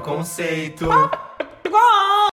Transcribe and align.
Conceito. 0.00 0.86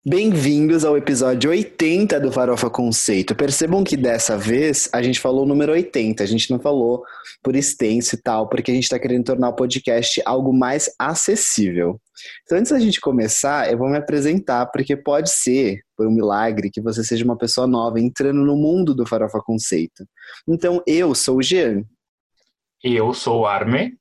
Bem-vindos 0.05 0.83
ao 0.83 0.97
episódio 0.97 1.49
80 1.49 2.19
do 2.19 2.31
Farofa 2.31 2.69
Conceito. 2.69 3.33
Percebam 3.33 3.83
que 3.83 3.95
dessa 3.95 4.37
vez 4.37 4.89
a 4.91 5.01
gente 5.01 5.19
falou 5.19 5.43
o 5.43 5.47
número 5.47 5.71
80, 5.71 6.21
a 6.21 6.25
gente 6.25 6.51
não 6.51 6.59
falou 6.59 7.03
por 7.41 7.55
extenso 7.55 8.15
e 8.15 8.21
tal, 8.21 8.49
porque 8.49 8.69
a 8.69 8.73
gente 8.73 8.83
está 8.83 8.99
querendo 8.99 9.23
tornar 9.23 9.49
o 9.49 9.55
podcast 9.55 10.21
algo 10.25 10.51
mais 10.51 10.93
acessível. 10.99 12.01
Então, 12.43 12.57
antes 12.57 12.71
da 12.71 12.79
gente 12.79 12.99
começar, 12.99 13.71
eu 13.71 13.77
vou 13.77 13.89
me 13.89 13.97
apresentar, 13.97 14.65
porque 14.67 14.97
pode 14.97 15.31
ser, 15.31 15.79
por 15.95 16.05
um 16.05 16.11
milagre, 16.11 16.69
que 16.69 16.81
você 16.81 17.03
seja 17.03 17.23
uma 17.23 17.37
pessoa 17.37 17.65
nova 17.65 17.99
entrando 17.99 18.43
no 18.43 18.57
mundo 18.57 18.93
do 18.93 19.07
Farofa 19.07 19.39
Conceito. 19.39 20.05
Então, 20.47 20.83
eu 20.85 21.15
sou 21.15 21.37
o 21.37 21.41
Jean. 21.41 21.83
Eu 22.83 23.13
sou 23.13 23.41
o 23.41 23.45
Arme. 23.45 23.93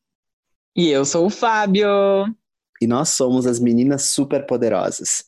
E 0.74 0.88
eu 0.88 1.04
sou 1.04 1.26
o 1.26 1.30
Fábio. 1.30 1.86
E 2.82 2.86
nós 2.88 3.10
somos 3.10 3.46
as 3.46 3.60
meninas 3.60 4.06
super 4.06 4.44
poderosas. 4.44 5.24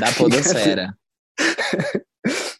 Da 0.00 0.10
podosfera. 0.16 0.96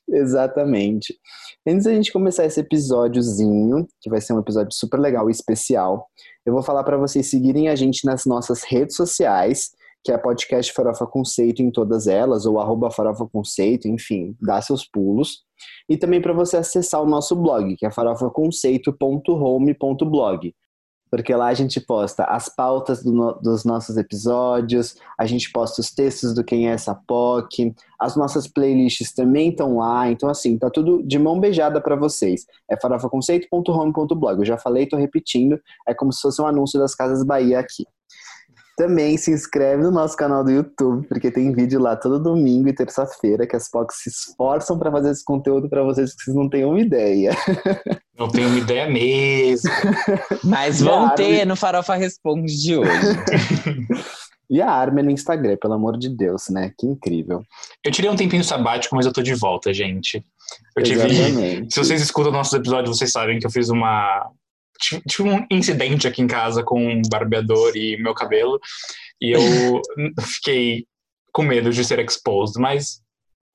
Exatamente. 0.07 1.19
Antes 1.67 1.87
da 1.87 1.95
gente 1.95 2.13
começar 2.13 2.45
esse 2.45 2.61
episódiozinho, 2.61 3.89
que 3.99 4.11
vai 4.11 4.21
ser 4.21 4.35
um 4.35 4.41
episódio 4.41 4.75
super 4.75 5.01
legal 5.01 5.31
e 5.31 5.33
especial, 5.33 6.07
eu 6.45 6.53
vou 6.53 6.63
falar 6.63 6.85
para 6.85 6.99
vocês 6.99 7.31
seguirem 7.31 7.71
a 7.71 7.75
gente 7.75 8.05
nas 8.05 8.27
nossas 8.27 8.63
redes 8.63 8.95
sociais, 8.95 9.71
que 10.05 10.13
é 10.13 10.19
podcast 10.19 10.71
Farofa 10.75 11.07
Conceito 11.07 11.63
em 11.63 11.71
todas 11.71 12.07
elas, 12.07 12.45
ou 12.45 12.61
arroba 12.61 12.91
Farofa 12.91 13.27
Conceito, 13.27 13.89
enfim, 13.89 14.37
dá 14.39 14.61
seus 14.61 14.87
pulos. 14.87 15.47
E 15.89 15.97
também 15.97 16.21
para 16.21 16.35
você 16.35 16.59
acessar 16.59 17.03
o 17.03 17.09
nosso 17.09 17.35
blog, 17.35 17.75
que 17.75 17.87
é 17.87 17.91
farofaconceito.home.blog 17.91 20.55
porque 21.11 21.35
lá 21.35 21.47
a 21.47 21.55
gente 21.55 21.81
posta 21.81 22.25
as 22.25 22.49
pautas 22.49 23.03
do 23.03 23.13
no, 23.13 23.33
dos 23.35 23.65
nossos 23.65 23.97
episódios, 23.97 24.97
a 25.19 25.27
gente 25.27 25.51
posta 25.51 25.81
os 25.81 25.91
textos 25.91 26.35
do 26.35 26.45
Quem 26.45 26.69
é 26.69 26.73
essa 26.73 26.95
POC, 26.95 27.75
as 27.99 28.17
nossas 28.17 28.47
playlists 28.47 29.13
também 29.13 29.51
estão 29.51 29.79
lá, 29.79 30.11
então 30.11 30.29
assim, 30.29 30.59
tá 30.59 30.71
tudo 30.71 31.03
de 31.03 31.19
mão 31.19 31.39
beijada 31.39 31.81
para 31.81 31.97
vocês. 31.97 32.47
É 32.71 32.79
farofaconceito.home.blog, 32.81 34.39
eu 34.39 34.45
já 34.45 34.59
falei, 34.59 34.87
tô 34.87 34.97
repetindo, 34.97 35.61
é 35.87 35.95
como 35.95 36.13
se 36.13 36.21
fosse 36.21 36.41
um 36.41 36.47
anúncio 36.47 36.79
das 36.79 36.95
Casas 36.95 37.25
Bahia 37.25 37.59
aqui. 37.59 37.85
Também 38.77 39.17
se 39.17 39.31
inscreve 39.31 39.83
no 39.83 39.91
nosso 39.91 40.17
canal 40.17 40.45
do 40.45 40.51
YouTube, 40.51 41.07
porque 41.09 41.31
tem 41.31 41.53
vídeo 41.53 41.81
lá 41.81 41.97
todo 41.97 42.23
domingo 42.23 42.69
e 42.69 42.75
terça-feira 42.75 43.47
que 43.47 43.57
as 43.57 43.71
POCs 43.71 44.03
se 44.03 44.11
esforçam 44.11 44.79
para 44.79 44.93
fazer 44.93 45.11
esse 45.11 45.25
conteúdo 45.25 45.69
para 45.69 45.83
vocês 45.83 46.15
que 46.15 46.25
vocês 46.25 46.37
não 46.37 46.49
têm 46.49 46.65
uma 46.65 46.81
ideia. 46.81 47.35
Não 48.19 48.29
tenho 48.29 48.49
uma 48.49 48.59
ideia 48.59 48.89
mesmo. 48.89 49.71
Mas 50.43 50.81
vão 50.81 51.15
ter 51.15 51.45
no 51.45 51.55
Farofa 51.55 51.95
Responde 51.95 52.57
de 52.57 52.79
hoje. 52.79 52.89
E 54.49 54.63
a 54.63 54.71
Armin 54.71 55.03
no 55.03 55.11
Instagram, 55.11 55.57
pelo 55.61 55.75
amor 55.75 55.99
de 55.99 56.09
Deus, 56.09 56.49
né? 56.49 56.73
Que 56.79 56.87
incrível. 56.87 57.43
Eu 57.85 57.91
tirei 57.91 58.09
um 58.09 58.17
tempinho 58.17 58.45
sabático, 58.45 58.95
mas 58.95 59.05
eu 59.05 59.13
tô 59.13 59.21
de 59.21 59.35
volta, 59.35 59.75
gente. 59.75 60.25
Eu 60.77 60.83
tive. 60.85 61.05
Exatamente. 61.05 61.75
Se 61.75 61.81
vocês 61.81 62.01
escutam 62.01 62.31
nossos 62.31 62.53
episódios, 62.53 62.97
vocês 62.97 63.11
sabem 63.11 63.41
que 63.41 63.47
eu 63.47 63.51
fiz 63.51 63.69
uma. 63.69 64.31
Tive 64.79 65.29
um 65.29 65.47
incidente 65.51 66.07
aqui 66.07 66.23
em 66.23 66.27
casa 66.27 66.63
com 66.63 66.81
um 66.81 67.03
barbeador 67.09 67.77
e 67.77 67.97
meu 68.03 68.15
cabelo. 68.15 68.59
E 69.21 69.33
eu 69.33 69.41
fiquei 70.21 70.87
com 71.33 71.43
medo 71.43 71.71
de 71.71 71.85
ser 71.85 71.99
exposed, 71.99 72.61
mas 72.61 73.01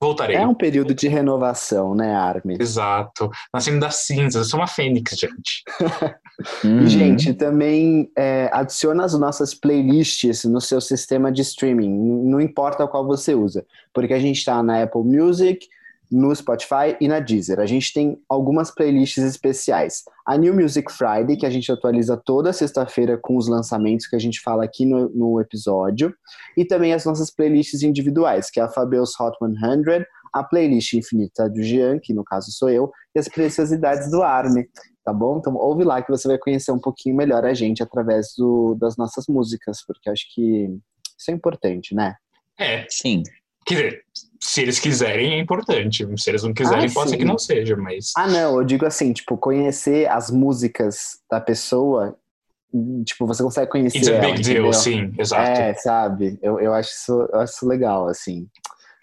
voltarei. 0.01 0.35
É 0.35 0.47
um 0.47 0.55
período 0.55 0.93
de 0.93 1.07
renovação, 1.07 1.93
né, 1.93 2.13
Armin? 2.13 2.57
Exato. 2.59 3.29
Nascendo 3.53 3.79
das 3.79 3.95
cinzas. 3.97 4.35
Eu 4.35 4.49
sou 4.49 4.59
uma 4.59 4.67
fênix, 4.67 5.17
gente. 5.17 5.63
Hum. 6.65 6.79
E, 6.79 6.87
gente, 6.87 7.35
também 7.35 8.09
é, 8.17 8.49
adiciona 8.51 9.05
as 9.05 9.13
nossas 9.13 9.53
playlists 9.53 10.43
no 10.45 10.59
seu 10.59 10.81
sistema 10.81 11.31
de 11.31 11.43
streaming, 11.43 11.89
não 12.23 12.41
importa 12.41 12.87
qual 12.87 13.05
você 13.05 13.35
usa, 13.35 13.63
porque 13.93 14.11
a 14.11 14.19
gente 14.19 14.37
está 14.37 14.63
na 14.63 14.81
Apple 14.81 15.03
Music, 15.03 15.67
no 16.11 16.35
Spotify 16.35 16.97
e 16.99 17.07
na 17.07 17.19
Deezer. 17.19 17.59
A 17.59 17.65
gente 17.65 17.93
tem 17.93 18.21
algumas 18.27 18.69
playlists 18.69 19.23
especiais. 19.23 20.03
A 20.27 20.37
New 20.37 20.53
Music 20.53 20.91
Friday, 20.91 21.37
que 21.37 21.45
a 21.45 21.49
gente 21.49 21.71
atualiza 21.71 22.17
toda 22.17 22.51
sexta-feira 22.51 23.17
com 23.17 23.37
os 23.37 23.47
lançamentos 23.47 24.07
que 24.07 24.15
a 24.15 24.19
gente 24.19 24.41
fala 24.41 24.65
aqui 24.65 24.85
no, 24.85 25.09
no 25.09 25.39
episódio, 25.39 26.13
e 26.57 26.65
também 26.65 26.93
as 26.93 27.05
nossas 27.05 27.31
playlists 27.31 27.81
individuais, 27.81 28.49
que 28.49 28.59
é 28.59 28.63
a 28.63 28.67
Fabio's 28.67 29.17
Hot 29.19 29.37
100, 29.39 30.05
a 30.33 30.43
playlist 30.43 30.93
infinita 30.93 31.49
do 31.49 31.63
Jean, 31.63 31.99
que 31.99 32.13
no 32.13 32.23
caso 32.23 32.51
sou 32.51 32.69
eu, 32.69 32.91
e 33.15 33.19
as 33.19 33.27
preciosidades 33.27 34.09
do 34.11 34.21
Arne, 34.21 34.67
tá 35.03 35.13
bom? 35.13 35.37
Então 35.37 35.55
ouve 35.55 35.83
lá 35.83 36.01
que 36.01 36.11
você 36.11 36.27
vai 36.27 36.37
conhecer 36.37 36.71
um 36.71 36.79
pouquinho 36.79 37.15
melhor 37.15 37.45
a 37.45 37.53
gente 37.53 37.81
através 37.81 38.33
do, 38.37 38.75
das 38.75 38.97
nossas 38.97 39.27
músicas, 39.27 39.83
porque 39.85 40.09
acho 40.09 40.25
que 40.33 40.69
isso 41.17 41.31
é 41.31 41.33
importante, 41.33 41.95
né? 41.95 42.15
É, 42.57 42.85
Sim. 42.89 43.23
Quer 43.65 43.75
dizer, 43.75 44.03
se 44.39 44.61
eles 44.61 44.79
quiserem 44.79 45.33
é 45.33 45.39
importante. 45.39 46.05
Se 46.17 46.29
eles 46.29 46.43
não 46.43 46.53
quiserem, 46.53 46.87
Ah, 46.89 46.93
pode 46.93 47.09
ser 47.11 47.17
que 47.17 47.25
não 47.25 47.37
seja, 47.37 47.75
mas. 47.77 48.11
Ah, 48.17 48.27
não, 48.27 48.57
eu 48.57 48.63
digo 48.63 48.85
assim, 48.85 49.13
tipo, 49.13 49.37
conhecer 49.37 50.09
as 50.09 50.31
músicas 50.31 51.19
da 51.29 51.39
pessoa, 51.39 52.17
tipo, 53.05 53.27
você 53.27 53.43
consegue 53.43 53.69
conhecer 53.69 53.99
It's 53.99 54.09
a 54.09 54.13
ela, 54.13 54.21
big 54.21 54.41
deal, 54.41 54.53
entendeu? 54.65 54.73
sim, 54.73 55.13
exato. 55.17 55.49
É, 55.61 55.73
sabe? 55.75 56.39
Eu, 56.41 56.59
eu, 56.59 56.73
acho 56.73 56.89
isso, 56.89 57.29
eu 57.31 57.39
acho 57.39 57.53
isso 57.53 57.67
legal, 57.67 58.07
assim. 58.07 58.47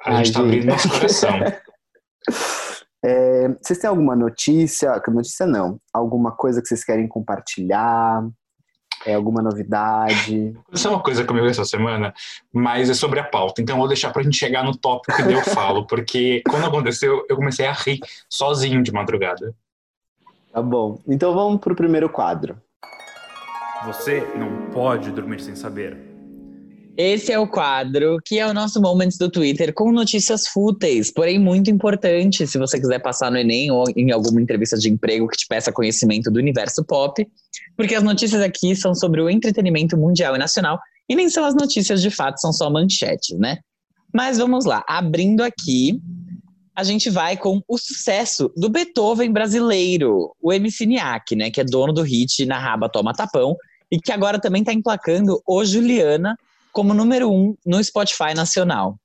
a 0.04 0.22
gente 0.22 0.28
Ai, 0.28 0.32
tá 0.32 0.40
abrindo 0.40 0.62
gente. 0.62 0.70
nosso 0.70 0.88
coração. 0.90 1.30
É, 3.04 3.46
vocês 3.62 3.78
têm 3.78 3.88
alguma 3.88 4.16
notícia? 4.16 5.00
Notícia 5.06 5.46
não. 5.46 5.80
Alguma 5.94 6.32
coisa 6.32 6.60
que 6.60 6.66
vocês 6.66 6.82
querem 6.84 7.06
compartilhar? 7.06 8.28
É, 9.06 9.14
alguma 9.14 9.40
novidade? 9.40 10.56
Isso 10.72 10.88
é 10.88 10.90
uma 10.90 11.00
coisa 11.00 11.24
comigo 11.24 11.46
essa 11.46 11.64
semana, 11.64 12.12
mas 12.52 12.90
é 12.90 12.94
sobre 12.94 13.20
a 13.20 13.24
pauta. 13.24 13.62
Então 13.62 13.76
eu 13.76 13.78
vou 13.78 13.88
deixar 13.88 14.12
pra 14.12 14.22
gente 14.22 14.36
chegar 14.36 14.64
no 14.64 14.76
tópico 14.76 15.20
e 15.20 15.24
daí 15.24 15.34
eu 15.34 15.42
falo, 15.42 15.86
porque 15.86 16.42
quando 16.48 16.66
aconteceu, 16.66 17.24
eu 17.28 17.36
comecei 17.36 17.66
a 17.66 17.72
rir 17.72 18.00
sozinho 18.28 18.82
de 18.82 18.92
madrugada. 18.92 19.54
Tá 20.52 20.62
bom. 20.62 21.00
Então 21.06 21.32
vamos 21.34 21.60
pro 21.60 21.76
primeiro 21.76 22.08
quadro. 22.08 22.56
Você 23.86 24.20
não 24.36 24.70
pode 24.72 25.12
dormir 25.12 25.40
sem 25.40 25.54
saber. 25.54 26.07
Esse 27.00 27.30
é 27.30 27.38
o 27.38 27.46
quadro 27.46 28.18
que 28.24 28.40
é 28.40 28.46
o 28.48 28.52
nosso 28.52 28.82
Moments 28.82 29.16
do 29.16 29.30
Twitter 29.30 29.72
com 29.72 29.92
notícias 29.92 30.48
fúteis, 30.48 31.12
porém 31.12 31.38
muito 31.38 31.70
importante 31.70 32.44
se 32.44 32.58
você 32.58 32.80
quiser 32.80 32.98
passar 32.98 33.30
no 33.30 33.38
Enem 33.38 33.70
ou 33.70 33.84
em 33.94 34.10
alguma 34.10 34.42
entrevista 34.42 34.76
de 34.76 34.90
emprego 34.90 35.28
que 35.28 35.36
te 35.36 35.46
peça 35.46 35.70
conhecimento 35.70 36.28
do 36.28 36.40
universo 36.40 36.84
pop, 36.84 37.24
porque 37.76 37.94
as 37.94 38.02
notícias 38.02 38.42
aqui 38.42 38.74
são 38.74 38.96
sobre 38.96 39.20
o 39.20 39.30
entretenimento 39.30 39.96
mundial 39.96 40.34
e 40.34 40.40
nacional 40.40 40.76
e 41.08 41.14
nem 41.14 41.30
são 41.30 41.44
as 41.44 41.54
notícias 41.54 42.02
de 42.02 42.10
fato, 42.10 42.40
são 42.40 42.52
só 42.52 42.68
manchetes, 42.68 43.38
né? 43.38 43.58
Mas 44.12 44.38
vamos 44.38 44.64
lá, 44.64 44.82
abrindo 44.88 45.42
aqui, 45.42 46.00
a 46.74 46.82
gente 46.82 47.10
vai 47.10 47.36
com 47.36 47.62
o 47.68 47.78
sucesso 47.78 48.52
do 48.56 48.68
Beethoven 48.68 49.30
brasileiro, 49.32 50.34
o 50.42 50.52
MC 50.52 50.84
Niak, 50.84 51.36
né, 51.36 51.48
que 51.48 51.60
é 51.60 51.64
dono 51.64 51.92
do 51.92 52.02
hit 52.02 52.44
Na 52.44 52.58
Raba 52.58 52.88
Toma 52.88 53.12
Tapão 53.12 53.54
e 53.88 54.00
que 54.00 54.10
agora 54.10 54.40
também 54.40 54.62
está 54.62 54.72
emplacando 54.72 55.40
o 55.46 55.64
Juliana 55.64 56.36
como 56.72 56.94
número 56.94 57.30
um 57.30 57.56
no 57.64 57.82
Spotify 57.82 58.34
nacional. 58.34 58.98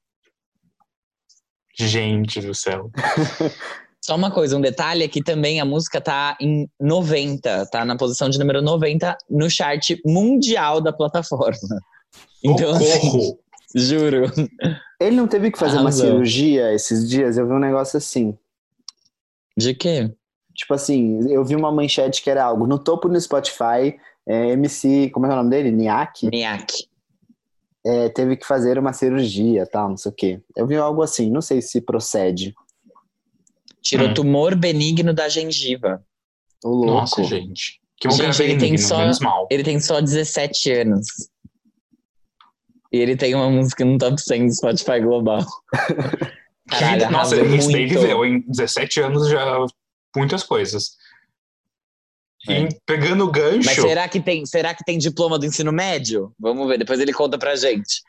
Gente 1.77 2.39
do 2.41 2.53
céu. 2.53 2.89
Só 4.03 4.17
uma 4.17 4.31
coisa, 4.31 4.57
um 4.57 4.61
detalhe 4.61 5.03
é 5.03 5.07
que 5.07 5.23
também 5.23 5.61
a 5.61 5.65
música 5.65 6.01
tá 6.01 6.37
em 6.41 6.69
90, 6.77 7.67
tá 7.67 7.85
na 7.85 7.95
posição 7.95 8.29
de 8.29 8.37
número 8.37 8.61
90 8.61 9.17
no 9.29 9.49
chart 9.49 9.91
mundial 10.05 10.81
da 10.81 10.91
plataforma. 10.91 11.79
Então, 12.43 12.71
assim, 12.71 13.37
juro. 13.73 14.29
Ele 14.99 15.15
não 15.15 15.25
teve 15.25 15.49
que 15.51 15.57
fazer 15.57 15.75
uma 15.75 15.83
Arrasou. 15.83 16.05
cirurgia 16.05 16.73
esses 16.73 17.07
dias? 17.09 17.37
Eu 17.37 17.47
vi 17.47 17.53
um 17.53 17.59
negócio 17.59 17.95
assim. 17.95 18.37
De 19.55 19.73
quê? 19.73 20.13
Tipo 20.53 20.73
assim, 20.73 21.31
eu 21.31 21.45
vi 21.45 21.55
uma 21.55 21.71
manchete 21.71 22.21
que 22.21 22.29
era 22.29 22.43
algo 22.43 22.67
no 22.67 22.77
topo 22.77 23.07
no 23.07 23.19
Spotify, 23.19 23.97
é, 24.27 24.49
MC, 24.49 25.09
como 25.11 25.25
é 25.25 25.29
que 25.29 25.33
é 25.33 25.35
o 25.35 25.37
nome 25.37 25.49
dele? 25.49 25.71
Niak? 25.71 26.27
Niak. 26.29 26.87
É, 27.85 28.07
teve 28.09 28.37
que 28.37 28.45
fazer 28.45 28.79
uma 28.79 28.93
cirurgia, 28.93 29.65
tal, 29.65 29.89
não 29.89 29.97
sei 29.97 30.11
o 30.11 30.15
quê. 30.15 30.41
Eu 30.55 30.65
vi 30.65 30.75
algo 30.77 31.01
assim, 31.01 31.29
não 31.29 31.41
sei 31.41 31.61
se 31.61 31.81
procede. 31.81 32.53
Tirou 33.81 34.07
Hum. 34.09 34.13
tumor 34.13 34.55
benigno 34.55 35.13
da 35.13 35.27
gengiva. 35.27 36.01
O 36.63 36.69
louco. 36.69 36.85
Nossa, 36.93 37.23
gente. 37.23 37.81
Que 37.99 38.07
bom 38.07 38.15
que 38.15 38.23
Gente, 38.31 38.41
ele 38.43 38.57
tem 38.57 38.77
só- 38.77 38.97
menos 38.99 39.19
mal. 39.19 39.47
Ele 39.51 39.63
tem 39.63 39.79
só 39.79 39.99
17 39.99 40.71
anos. 40.71 41.05
E 42.91 42.97
ele 42.97 43.15
tem 43.17 43.33
uma 43.35 43.49
música 43.49 43.83
no 43.83 43.97
top 43.97 44.21
100 44.21 44.45
do 44.47 44.53
Spotify 44.53 44.99
Global. 45.01 45.39
Que 46.69 46.79
Caralho, 46.79 47.11
Nossa, 47.11 47.35
arrasou 47.35 47.55
isso 47.57 47.71
daí 47.73 47.85
muito. 47.85 47.99
viveu, 47.99 48.25
em 48.25 48.39
17 48.47 49.01
anos 49.01 49.27
já 49.27 49.57
muitas 50.15 50.43
coisas. 50.43 50.95
E 52.47 52.53
É. 52.53 52.67
pegando 52.85 53.23
o 53.25 53.31
gancho. 53.31 53.65
Mas 53.65 53.75
será 53.75 54.07
que 54.09 54.19
tem, 54.19 54.45
será 54.45 54.73
que 54.73 54.83
tem 54.83 54.97
diploma 54.97 55.39
do 55.39 55.45
ensino 55.45 55.71
médio? 55.71 56.33
Vamos 56.39 56.67
ver, 56.67 56.77
depois 56.77 56.99
ele 56.99 57.13
conta 57.13 57.37
pra 57.37 57.55
gente. 57.55 58.01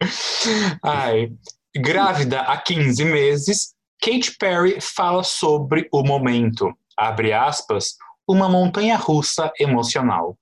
Ai, 0.82 1.32
grávida 1.76 2.40
há 2.40 2.56
15 2.56 3.04
meses, 3.04 3.74
Katy 4.02 4.36
Perry 4.38 4.80
fala 4.80 5.22
sobre 5.22 5.88
o 5.92 6.02
momento. 6.02 6.72
Abre 6.96 7.32
aspas, 7.32 7.94
uma 8.28 8.48
montanha 8.48 8.96
russa 8.96 9.50
emocional. 9.60 10.36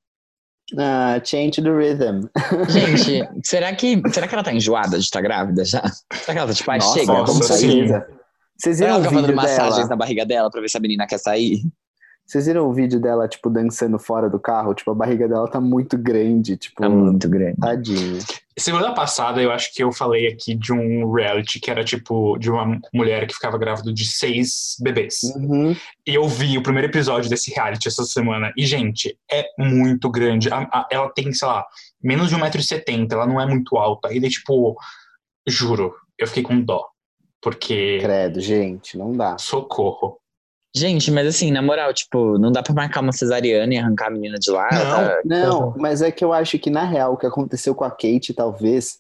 Ah, 0.79 1.21
change 1.23 1.63
the 1.63 1.69
rhythm. 1.71 2.27
Gente, 2.71 3.29
será 3.47 3.75
que, 3.75 4.01
será 4.13 4.27
que 4.27 4.35
ela 4.35 4.43
tá 4.43 4.53
enjoada 4.53 4.99
de 4.99 5.05
estar 5.05 5.21
grávida 5.21 5.63
já? 5.65 5.83
Será 6.13 6.33
que 6.33 6.39
ela 6.39 6.47
tá 6.49 6.55
tipo, 6.55 6.71
ah, 6.71 6.77
Nossa, 6.79 6.99
chega? 6.99 7.13
nossa, 7.13 7.33
Vamos 7.33 7.47
sim. 7.49 7.55
sair? 7.89 8.07
Vocês 8.57 8.79
viram 8.79 8.93
que 8.95 8.97
o 8.97 9.01
ela 9.01 9.05
tá 9.05 9.11
fazendo 9.11 9.27
vídeo 9.27 9.37
massagens 9.37 9.77
dela? 9.77 9.89
na 9.91 9.97
barriga 9.97 10.25
dela 10.25 10.51
pra 10.51 10.61
ver 10.61 10.69
se 10.71 10.77
a 10.77 10.81
menina 10.81 11.07
quer 11.07 11.19
sair? 11.19 11.61
Vocês 12.27 12.47
viram 12.47 12.67
o 12.69 12.73
vídeo 12.73 12.99
dela, 12.99 13.29
tipo, 13.29 13.51
dançando 13.51 13.99
fora 13.99 14.31
do 14.31 14.41
carro? 14.41 14.75
Tipo, 14.75 14.93
a 14.93 14.95
barriga 14.95 15.29
dela 15.29 15.47
tá 15.47 15.61
muito 15.61 15.99
grande, 15.99 16.57
tipo, 16.57 16.81
Tá 16.81 16.89
muito 16.89 17.29
grande. 17.29 17.59
tadinha. 17.59 18.19
Semana 18.59 18.95
passada 18.95 19.43
eu 19.43 19.51
acho 19.51 19.75
que 19.75 19.83
eu 19.83 19.93
falei 19.93 20.29
aqui 20.29 20.55
de 20.55 20.73
um 20.73 21.11
reality 21.13 21.61
que 21.61 21.71
era 21.71 21.85
tipo 21.85 22.39
de 22.39 22.51
uma 22.51 22.81
mulher 22.95 23.27
que 23.27 23.35
ficava 23.35 23.59
grávida 23.59 23.93
de 23.93 24.07
seis 24.07 24.77
bebês. 24.81 25.19
Uhum. 25.37 25.77
E 26.07 26.15
eu 26.15 26.27
vi 26.29 26.57
o 26.57 26.63
primeiro 26.63 26.89
episódio 26.89 27.29
desse 27.29 27.53
reality 27.53 27.89
essa 27.89 28.05
semana. 28.05 28.53
E, 28.57 28.65
gente, 28.65 29.19
é 29.31 29.45
muito 29.59 30.09
grande. 30.09 30.49
A- 30.51 30.69
a- 30.73 30.87
ela 30.91 31.09
tem, 31.11 31.33
sei 31.33 31.47
lá, 31.49 31.67
menos 32.03 32.29
de 32.31 32.37
1,70m, 32.37 33.13
ela 33.13 33.27
não 33.27 33.41
é 33.41 33.47
muito 33.47 33.77
alta. 33.77 34.13
E 34.15 34.21
daí, 34.21 34.31
tipo, 34.31 34.77
juro, 35.47 35.93
eu 36.19 36.27
fiquei 36.27 36.43
com 36.43 36.59
dó. 36.61 36.87
Porque. 37.43 37.99
Credo, 38.01 38.41
gente, 38.41 38.97
não 38.97 39.13
dá. 39.13 39.37
Socorro. 39.37 40.19
Gente, 40.77 41.11
mas 41.11 41.27
assim, 41.27 41.53
na 41.53 41.63
moral, 41.63 41.93
tipo, 41.95 42.37
não 42.39 42.51
dá 42.51 42.63
pra 42.63 42.75
marcar 42.75 43.01
uma 43.01 43.13
cesariana 43.13 43.73
e 43.75 43.79
arrancar 43.79 44.09
a 44.09 44.11
menina 44.11 44.39
de 44.41 44.51
lá? 44.51 44.69
Não. 44.73 44.81
Tá- 44.81 45.21
Não, 45.25 45.75
mas 45.79 46.03
é 46.03 46.11
que 46.11 46.25
eu 46.25 46.33
acho 46.33 46.59
que, 46.59 46.69
na 46.69 46.85
real, 46.85 47.13
o 47.13 47.17
que 47.17 47.27
aconteceu 47.27 47.75
com 47.77 47.85
a 47.85 47.91
Kate, 47.91 48.35
talvez, 48.35 48.99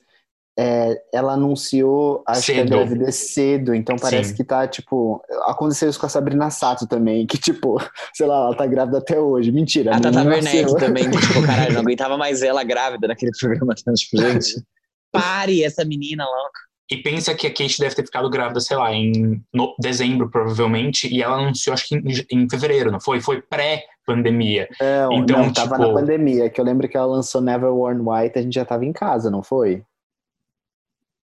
é, 0.56 0.96
ela 1.12 1.32
anunciou, 1.32 2.22
acho 2.28 2.46
que 2.46 2.52
a 2.52 2.56
Cedo. 2.58 2.68
gravidez 2.70 3.16
cedo, 3.16 3.74
então 3.74 3.96
parece 3.96 4.30
Sim. 4.30 4.36
que 4.36 4.44
tá, 4.44 4.68
tipo, 4.68 5.20
aconteceu 5.46 5.90
isso 5.90 5.98
com 5.98 6.06
a 6.06 6.08
Sabrina 6.08 6.48
Sato 6.48 6.86
também, 6.86 7.26
que, 7.26 7.36
tipo, 7.38 7.76
sei 8.14 8.26
lá, 8.28 8.36
ela 8.36 8.56
tá 8.56 8.64
grávida 8.68 8.98
até 8.98 9.18
hoje. 9.18 9.50
Mentira, 9.50 9.96
A 9.96 10.00
Tata 10.00 10.22
menina 10.22 10.36
Werneck 10.36 10.76
também, 10.78 11.10
que, 11.10 11.18
tipo, 11.20 11.44
caralho, 11.44 11.72
não 11.74 11.80
aguentava 11.82 12.16
mais 12.16 12.40
ela 12.42 12.62
grávida 12.62 13.08
naquele 13.08 13.32
programa. 13.36 13.74
Então, 13.76 13.92
tipo, 13.98 14.16
gente, 14.16 14.62
pare 15.10 15.64
essa 15.64 15.84
menina 15.84 16.24
louca. 16.24 16.60
E 16.90 16.98
pensa 16.98 17.34
que 17.34 17.46
a 17.46 17.50
Kate 17.50 17.78
deve 17.80 17.94
ter 17.94 18.04
ficado 18.04 18.28
grávida, 18.28 18.60
sei 18.60 18.76
lá, 18.76 18.92
em 18.92 19.42
no- 19.52 19.74
dezembro, 19.80 20.28
provavelmente. 20.30 21.08
E 21.08 21.22
ela 21.22 21.36
anunciou, 21.38 21.72
acho 21.72 21.88
que 21.88 21.96
em, 21.96 22.02
em 22.42 22.48
fevereiro, 22.48 22.92
não 22.92 23.00
foi? 23.00 23.20
Foi 23.22 23.40
pré-pandemia. 23.40 24.68
Não, 24.78 25.12
Então, 25.14 25.38
não, 25.44 25.52
tava 25.52 25.76
tipo- 25.76 25.88
na 25.88 25.94
pandemia, 25.94 26.50
que 26.50 26.60
eu 26.60 26.64
lembro 26.64 26.86
que 26.86 26.96
ela 26.96 27.06
lançou 27.06 27.40
Never 27.40 27.70
Worn 27.70 28.02
White, 28.06 28.38
a 28.38 28.42
gente 28.42 28.54
já 28.54 28.64
tava 28.66 28.84
em 28.84 28.92
casa, 28.92 29.30
não 29.30 29.42
foi? 29.42 29.82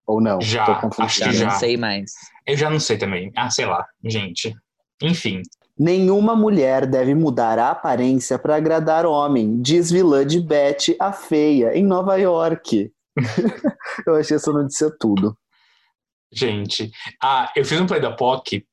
Ou 0.08 0.20
não? 0.20 0.42
Já, 0.42 0.66
acho 0.98 1.20
Já 1.20 1.26
que 1.30 1.34
não 1.34 1.40
já. 1.42 1.50
sei 1.52 1.78
mais. 1.78 2.12
Eu 2.48 2.58
já 2.58 2.70
não 2.70 2.80
sei 2.80 2.98
também. 2.98 3.32
Ah, 3.36 3.50
sei 3.52 3.66
lá, 3.68 3.86
gente. 4.04 4.54
Enfim. 5.02 5.42
Nenhuma 5.78 6.36
mulher 6.36 6.86
deve 6.88 7.14
mudar 7.16 7.58
a 7.60 7.70
aparência 7.70 8.38
para 8.38 8.56
agradar 8.56 9.06
homem, 9.06 9.62
diz 9.62 9.90
vilã 9.92 10.26
de 10.26 10.40
Betty, 10.42 10.96
a 11.00 11.12
feia, 11.12 11.78
em 11.78 11.84
Nova 11.84 12.18
York. 12.18 12.92
eu 14.08 14.16
achei 14.16 14.38
essa 14.38 14.52
notícia 14.52 14.92
tudo. 15.00 15.38
Gente, 16.34 16.92
ah, 17.22 17.52
eu 17.56 17.66
fiz 17.66 17.80
um 17.80 17.86
play 17.86 18.00
da 18.00 18.12
POC, 18.12 18.66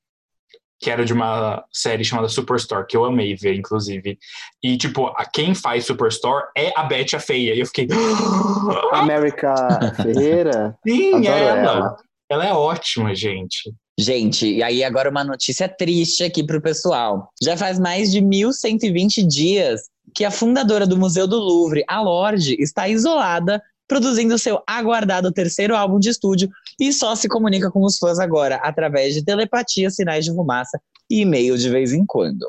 que 0.81 0.91
era 0.91 1.05
de 1.05 1.13
uma 1.13 1.65
série 1.73 2.05
chamada 2.05 2.29
Superstore, 2.29 2.87
que 2.87 2.97
eu 2.97 3.05
amei 3.05 3.35
ver, 3.35 3.55
inclusive. 3.55 4.19
E, 4.63 4.77
tipo, 4.77 5.07
a, 5.09 5.25
quem 5.25 5.55
faz 5.55 5.87
Superstore 5.87 6.47
é 6.57 6.73
a 6.77 6.85
Betty 6.85 7.17
a 7.17 7.21
Feia. 7.21 7.55
E 7.55 7.61
eu 7.61 7.67
fiquei. 7.67 7.89
América 8.93 9.55
Ferreira, 9.97 10.77
Sim, 10.87 11.27
é 11.27 11.45
ela. 11.45 11.59
ela. 11.59 11.97
Ela 12.31 12.47
é 12.47 12.53
ótima, 12.53 13.15
gente. 13.15 13.73
Gente, 13.99 14.47
e 14.47 14.63
aí 14.63 14.85
agora 14.85 15.11
uma 15.11 15.25
notícia 15.25 15.69
triste 15.69 16.23
aqui 16.23 16.45
pro 16.45 16.61
pessoal. 16.61 17.33
Já 17.43 17.57
faz 17.57 17.81
mais 17.81 18.13
de 18.13 18.21
1120 18.21 19.27
dias 19.27 19.81
que 20.15 20.25
a 20.25 20.31
fundadora 20.31 20.87
do 20.87 20.97
Museu 20.97 21.27
do 21.27 21.39
Louvre, 21.39 21.85
a 21.89 22.01
Lorde, 22.01 22.55
está 22.61 22.89
isolada, 22.89 23.63
produzindo 23.89 24.39
seu 24.39 24.63
aguardado 24.67 25.33
terceiro 25.33 25.75
álbum 25.75 25.99
de 25.99 26.11
estúdio 26.11 26.49
e 26.79 26.93
só 26.93 27.17
se 27.17 27.27
comunica 27.27 27.71
com 27.71 27.83
os 27.83 27.99
fãs 27.99 28.19
agora 28.19 28.57
através 28.57 29.15
de 29.15 29.25
telepatia, 29.25 29.91
sinais 29.91 30.27
de 30.27 30.35
fumaça 30.35 30.79
e 31.11 31.23
e-mail 31.23 31.57
de 31.57 31.71
vez 31.71 31.93
em 31.93 32.05
quando. 32.07 32.47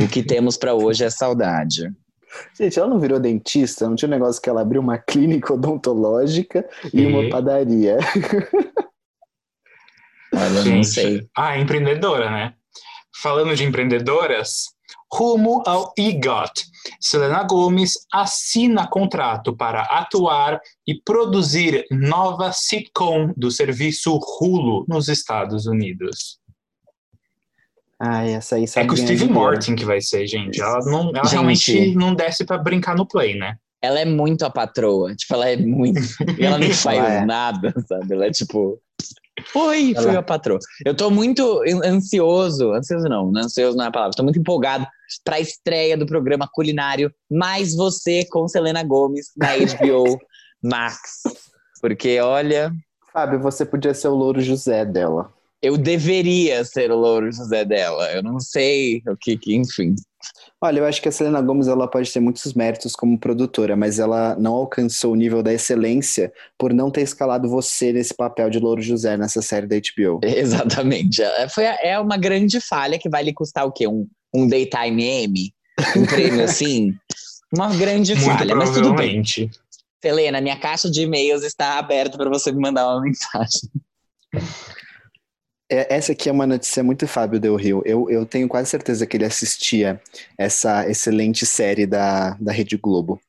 O 0.00 0.06
que 0.06 0.22
temos 0.22 0.56
pra 0.56 0.74
hoje 0.74 1.04
é 1.04 1.10
saudade. 1.10 1.90
Gente, 2.56 2.78
ela 2.78 2.88
não 2.88 3.00
virou 3.00 3.18
dentista? 3.18 3.88
Não 3.88 3.96
tinha 3.96 4.08
um 4.08 4.12
negócio 4.12 4.40
que 4.40 4.48
ela 4.48 4.60
abriu 4.60 4.80
uma 4.80 4.96
clínica 4.98 5.52
odontológica 5.52 6.64
e 6.94 7.00
E? 7.00 7.06
uma 7.06 7.28
padaria. 7.28 7.98
Olha, 10.32 10.50
não 10.50 10.62
Gente, 10.62 10.86
sei. 10.86 11.28
Ah, 11.36 11.58
empreendedora, 11.58 12.30
né? 12.30 12.54
Falando 13.20 13.56
de 13.56 13.64
empreendedoras, 13.64 14.66
rumo 15.12 15.62
ao 15.66 15.92
EGOT. 15.96 16.64
Selena 17.00 17.42
Gomes 17.44 17.94
assina 18.12 18.86
contrato 18.86 19.54
para 19.56 19.82
atuar 19.82 20.60
e 20.86 20.94
produzir 21.02 21.84
nova 21.90 22.52
sitcom 22.52 23.32
do 23.36 23.50
serviço 23.50 24.18
Hulu 24.40 24.84
nos 24.88 25.08
Estados 25.08 25.66
Unidos. 25.66 26.38
Ai, 28.00 28.34
essa 28.34 28.56
aí 28.56 28.64
É 28.76 28.86
com 28.86 28.94
o 28.94 28.96
Steve. 28.96 29.28
Martin 29.28 29.74
que 29.74 29.84
vai 29.84 30.00
ser, 30.00 30.26
gente. 30.26 30.60
Ela, 30.60 30.78
não, 30.84 31.10
ela 31.10 31.24
Gente. 31.24 31.32
realmente 31.32 31.94
não 31.96 32.14
desce 32.14 32.44
pra 32.44 32.56
brincar 32.56 32.94
no 32.96 33.06
play, 33.06 33.36
né? 33.36 33.56
Ela 33.82 34.00
é 34.00 34.04
muito 34.04 34.44
a 34.44 34.50
patroa. 34.50 35.14
Tipo, 35.16 35.34
ela 35.34 35.48
é 35.50 35.56
muito. 35.56 36.00
e 36.38 36.44
ela 36.44 36.58
nem 36.58 36.70
faz 36.74 36.98
Ela 36.98 37.12
é. 37.12 37.24
nada, 37.24 37.74
sabe? 37.88 38.14
Ela 38.14 38.26
é 38.26 38.30
tipo. 38.30 38.80
Oi, 39.54 39.94
fui 39.94 40.04
Ela- 40.10 40.18
a 40.18 40.22
patroa. 40.22 40.58
Eu 40.84 40.94
tô 40.94 41.10
muito 41.10 41.62
an- 41.62 41.86
ansioso. 41.96 42.72
Ansioso 42.72 43.08
não, 43.08 43.30
não 43.30 43.42
ansioso 43.42 43.76
não 43.76 43.84
é 43.84 43.88
a 43.88 43.92
palavra. 43.92 44.16
Tô 44.16 44.22
muito 44.22 44.38
empolgado 44.38 44.86
pra 45.24 45.40
estreia 45.40 45.96
do 45.96 46.06
programa 46.06 46.48
culinário 46.52 47.12
Mais 47.30 47.74
Você 47.74 48.24
com 48.30 48.46
Selena 48.48 48.82
Gomes 48.82 49.26
na 49.36 49.48
HBO 49.56 50.18
Max. 50.62 51.22
Porque, 51.80 52.18
olha, 52.20 52.72
Fábio, 53.12 53.40
você 53.40 53.64
podia 53.64 53.94
ser 53.94 54.08
o 54.08 54.14
louro 54.14 54.40
José 54.40 54.84
dela. 54.84 55.32
eu 55.62 55.76
deveria 55.76 56.64
ser 56.64 56.90
o 56.90 56.96
Louro 56.96 57.32
José 57.32 57.64
dela. 57.64 58.10
Eu 58.12 58.22
não 58.22 58.38
sei 58.38 59.02
o 59.08 59.16
que, 59.16 59.36
que 59.36 59.54
enfim. 59.56 59.94
Olha, 60.60 60.80
eu 60.80 60.86
acho 60.86 61.00
que 61.00 61.08
a 61.08 61.12
Selena 61.12 61.40
Gomez 61.40 61.68
ela 61.68 61.88
pode 61.88 62.12
ter 62.12 62.18
muitos 62.18 62.52
méritos 62.52 62.94
como 62.94 63.18
produtora, 63.18 63.76
mas 63.76 64.00
ela 64.00 64.34
não 64.36 64.54
alcançou 64.54 65.12
o 65.12 65.16
nível 65.16 65.40
da 65.40 65.52
excelência 65.52 66.32
por 66.58 66.74
não 66.74 66.90
ter 66.90 67.02
escalado 67.02 67.48
você 67.48 67.92
nesse 67.92 68.12
papel 68.12 68.50
de 68.50 68.58
Louro 68.58 68.82
José 68.82 69.16
nessa 69.16 69.40
série 69.40 69.68
da 69.68 69.76
HBO. 69.76 70.20
Exatamente. 70.26 71.22
É, 71.22 71.48
foi, 71.48 71.64
é 71.64 71.98
uma 72.00 72.16
grande 72.16 72.60
falha 72.60 72.98
que 72.98 73.08
vai 73.08 73.22
lhe 73.22 73.32
custar 73.32 73.66
o 73.66 73.72
quê? 73.72 73.86
Um, 73.86 74.08
um 74.34 74.48
Daytime 74.48 75.04
Emmy? 75.04 75.54
Um 75.96 76.04
prêmio 76.04 76.42
assim? 76.44 76.92
Uma 77.54 77.72
grande 77.76 78.14
Muito 78.16 78.26
falha, 78.26 78.54
mas 78.56 78.70
tudo 78.70 78.94
bem. 78.94 79.22
Selena, 80.02 80.40
minha 80.40 80.58
caixa 80.58 80.90
de 80.90 81.02
e-mails 81.02 81.44
está 81.44 81.78
aberta 81.78 82.18
para 82.18 82.28
você 82.28 82.50
me 82.50 82.60
mandar 82.60 82.88
uma 82.88 83.00
mensagem. 83.00 83.70
É, 85.70 85.94
Essa 85.96 86.12
aqui 86.12 86.28
é 86.28 86.32
uma 86.32 86.46
notícia 86.46 86.82
muito 86.82 87.06
Fábio 87.06 87.38
Del 87.38 87.56
Rio. 87.56 87.82
Eu, 87.84 88.08
eu 88.10 88.24
tenho 88.24 88.48
quase 88.48 88.70
certeza 88.70 89.06
que 89.06 89.16
ele 89.16 89.24
assistia 89.24 90.00
essa 90.36 90.88
excelente 90.88 91.44
série 91.44 91.86
da, 91.86 92.36
da 92.40 92.52
Rede 92.52 92.76
Globo. 92.76 93.20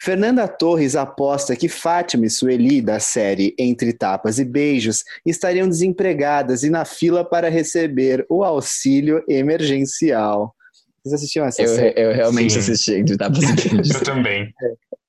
Fernanda 0.00 0.46
Torres 0.46 0.94
aposta 0.94 1.56
que 1.56 1.68
Fátima 1.68 2.26
e 2.26 2.30
Sueli, 2.30 2.82
da 2.82 3.00
série 3.00 3.54
Entre 3.58 3.92
Tapas 3.94 4.38
e 4.38 4.44
Beijos, 4.44 5.02
estariam 5.24 5.68
desempregadas 5.68 6.62
e 6.64 6.70
na 6.70 6.84
fila 6.84 7.24
para 7.24 7.48
receber 7.48 8.24
o 8.28 8.44
auxílio 8.44 9.24
emergencial. 9.26 10.54
Vocês 11.02 11.14
assistiam 11.14 11.46
essa 11.46 11.62
Eu, 11.62 11.68
série? 11.68 11.94
eu 12.00 12.12
realmente 12.12 12.52
Sim. 12.52 12.58
assisti 12.58 12.94
entre 12.94 13.16
tapas 13.16 13.42
e 13.42 13.46
beijos. 13.54 13.94
Eu 13.94 14.02
também. 14.02 14.52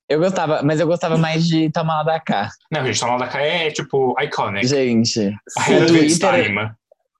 Eu 0.09 0.19
gostava, 0.19 0.61
mas 0.63 0.79
eu 0.79 0.87
gostava 0.87 1.17
mais 1.17 1.45
de 1.45 1.69
Toma 1.71 1.95
lá 1.95 2.03
da 2.03 2.19
cá. 2.19 2.49
Não, 2.71 2.85
gente, 2.85 2.99
Toma 2.99 3.17
da 3.17 3.27
Cá 3.27 3.41
é, 3.41 3.69
tipo, 3.71 4.15
iconic. 4.21 4.65
Gente, 4.65 5.19
its 5.19 6.19
Twitter- 6.19 6.75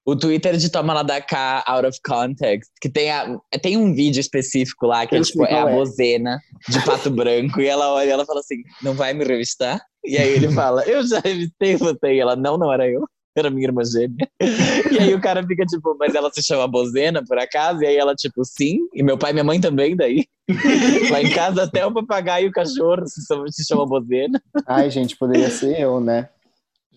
o 0.05 0.15
Twitter 0.15 0.55
de 0.55 0.71
Toma 0.71 0.93
lá 0.93 1.03
da 1.03 1.19
cá, 1.19 1.65
out 1.67 1.85
of 1.85 1.99
context, 2.01 2.71
que 2.79 2.87
tem, 2.87 3.11
a, 3.11 3.37
tem 3.61 3.75
um 3.75 3.93
vídeo 3.93 4.21
específico 4.21 4.87
lá 4.87 5.05
que 5.05 5.17
é, 5.17 5.21
tipo, 5.21 5.43
é 5.43 5.53
a 5.53 5.69
é. 5.69 5.75
bozena 5.75 6.39
de 6.69 6.81
pato 6.85 7.11
branco 7.11 7.59
e 7.59 7.67
ela 7.67 7.91
olha 7.91 8.07
e 8.07 8.11
ela 8.11 8.25
fala 8.25 8.39
assim, 8.39 8.55
não 8.81 8.93
vai 8.93 9.13
me 9.13 9.25
revistar? 9.25 9.81
E 10.05 10.17
aí 10.17 10.29
ele 10.29 10.49
fala, 10.53 10.83
eu 10.83 11.05
já 11.05 11.19
revistei 11.19 11.75
você. 11.75 12.13
E 12.13 12.19
ela, 12.21 12.37
não, 12.37 12.57
não 12.57 12.71
era 12.71 12.87
eu. 12.87 13.05
Era 13.37 13.49
minha 13.51 13.67
irmã 13.67 13.83
gêmea. 13.85 14.27
E 14.91 14.99
aí 14.99 15.13
o 15.13 15.21
cara 15.21 15.45
fica 15.45 15.63
tipo, 15.65 15.95
mas 15.99 16.15
ela 16.15 16.31
se 16.31 16.41
chama 16.41 16.67
Bozena, 16.67 17.23
por 17.23 17.37
acaso? 17.37 17.83
E 17.83 17.85
aí 17.85 17.95
ela, 17.97 18.15
tipo, 18.15 18.43
sim. 18.43 18.79
E 18.93 19.03
meu 19.03 19.17
pai 19.17 19.29
e 19.31 19.33
minha 19.33 19.43
mãe 19.43 19.59
também, 19.61 19.95
daí. 19.95 20.25
Lá 21.11 21.21
em 21.21 21.29
casa 21.31 21.63
até 21.63 21.85
o 21.85 21.93
papagaio 21.93 22.45
e 22.47 22.49
o 22.49 22.51
cachorro 22.51 23.05
se 23.05 23.25
chama, 23.27 23.45
se 23.51 23.65
chama 23.65 23.85
Bozena. 23.85 24.41
Ai, 24.65 24.89
gente, 24.89 25.15
poderia 25.17 25.49
ser 25.49 25.79
eu, 25.79 25.99
né? 25.99 26.29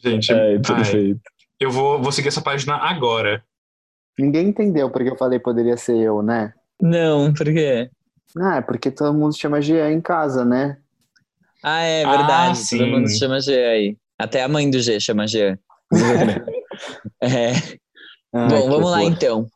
Gente, 0.02 0.32
É, 0.32 0.54
ai, 0.68 1.16
eu 1.60 1.70
vou, 1.70 2.00
vou 2.00 2.10
seguir 2.12 2.28
essa 2.28 2.40
página 2.40 2.76
agora. 2.76 3.44
Ninguém 4.18 4.48
entendeu 4.48 4.88
porque 4.90 5.10
eu 5.10 5.16
falei 5.16 5.38
poderia 5.38 5.76
ser 5.76 5.96
eu, 5.98 6.22
né? 6.22 6.54
Não, 6.80 7.32
por 7.34 7.46
quê? 7.46 7.90
Ah, 8.38 8.56
é 8.56 8.60
porque 8.62 8.90
todo 8.90 9.12
mundo 9.18 9.36
chama 9.36 9.60
Jean 9.60 9.90
em 9.92 10.00
casa, 10.00 10.44
né? 10.44 10.78
Ah, 11.62 11.82
é 11.82 12.04
Ah, 12.04 12.10
verdade. 12.10 12.58
sim. 12.58 12.78
Todo 12.78 12.88
mundo 12.88 13.08
se 13.08 13.18
chama 13.18 13.40
G 13.40 13.52
aí. 13.64 13.96
Até 14.18 14.42
a 14.42 14.48
mãe 14.48 14.70
do 14.70 14.80
G 14.80 14.98
chama 15.00 15.26
G. 15.26 15.58
é. 17.22 17.52
Bom, 18.32 18.68
vamos 18.68 18.90
lá 18.90 19.02
então. 19.02 19.48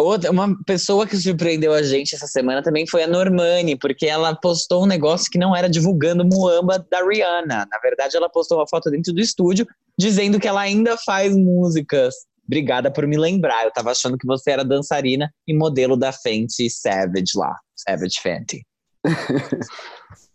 Outra, 0.00 0.30
uma 0.30 0.56
pessoa 0.64 1.08
que 1.08 1.16
surpreendeu 1.16 1.72
a 1.72 1.82
gente 1.82 2.14
essa 2.14 2.28
semana 2.28 2.62
também 2.62 2.86
foi 2.86 3.02
a 3.02 3.08
Normani, 3.08 3.76
porque 3.76 4.06
ela 4.06 4.32
postou 4.32 4.84
um 4.84 4.86
negócio 4.86 5.28
que 5.28 5.38
não 5.38 5.56
era 5.56 5.68
divulgando 5.68 6.24
Muamba 6.24 6.78
da 6.88 7.04
Rihanna. 7.04 7.66
Na 7.68 7.78
verdade, 7.82 8.16
ela 8.16 8.28
postou 8.28 8.58
uma 8.58 8.68
foto 8.68 8.90
dentro 8.90 9.12
do 9.12 9.20
estúdio 9.20 9.66
dizendo 9.98 10.38
que 10.38 10.46
ela 10.46 10.60
ainda 10.60 10.96
faz 10.98 11.36
músicas. 11.36 12.14
Obrigada 12.46 12.92
por 12.92 13.08
me 13.08 13.18
lembrar. 13.18 13.64
Eu 13.64 13.72
tava 13.72 13.90
achando 13.90 14.16
que 14.16 14.26
você 14.26 14.52
era 14.52 14.64
dançarina 14.64 15.32
e 15.46 15.52
modelo 15.52 15.96
da 15.96 16.12
Fenty 16.12 16.70
Savage 16.70 17.32
lá. 17.34 17.56
Savage 17.76 18.20
Fenty. 18.22 18.64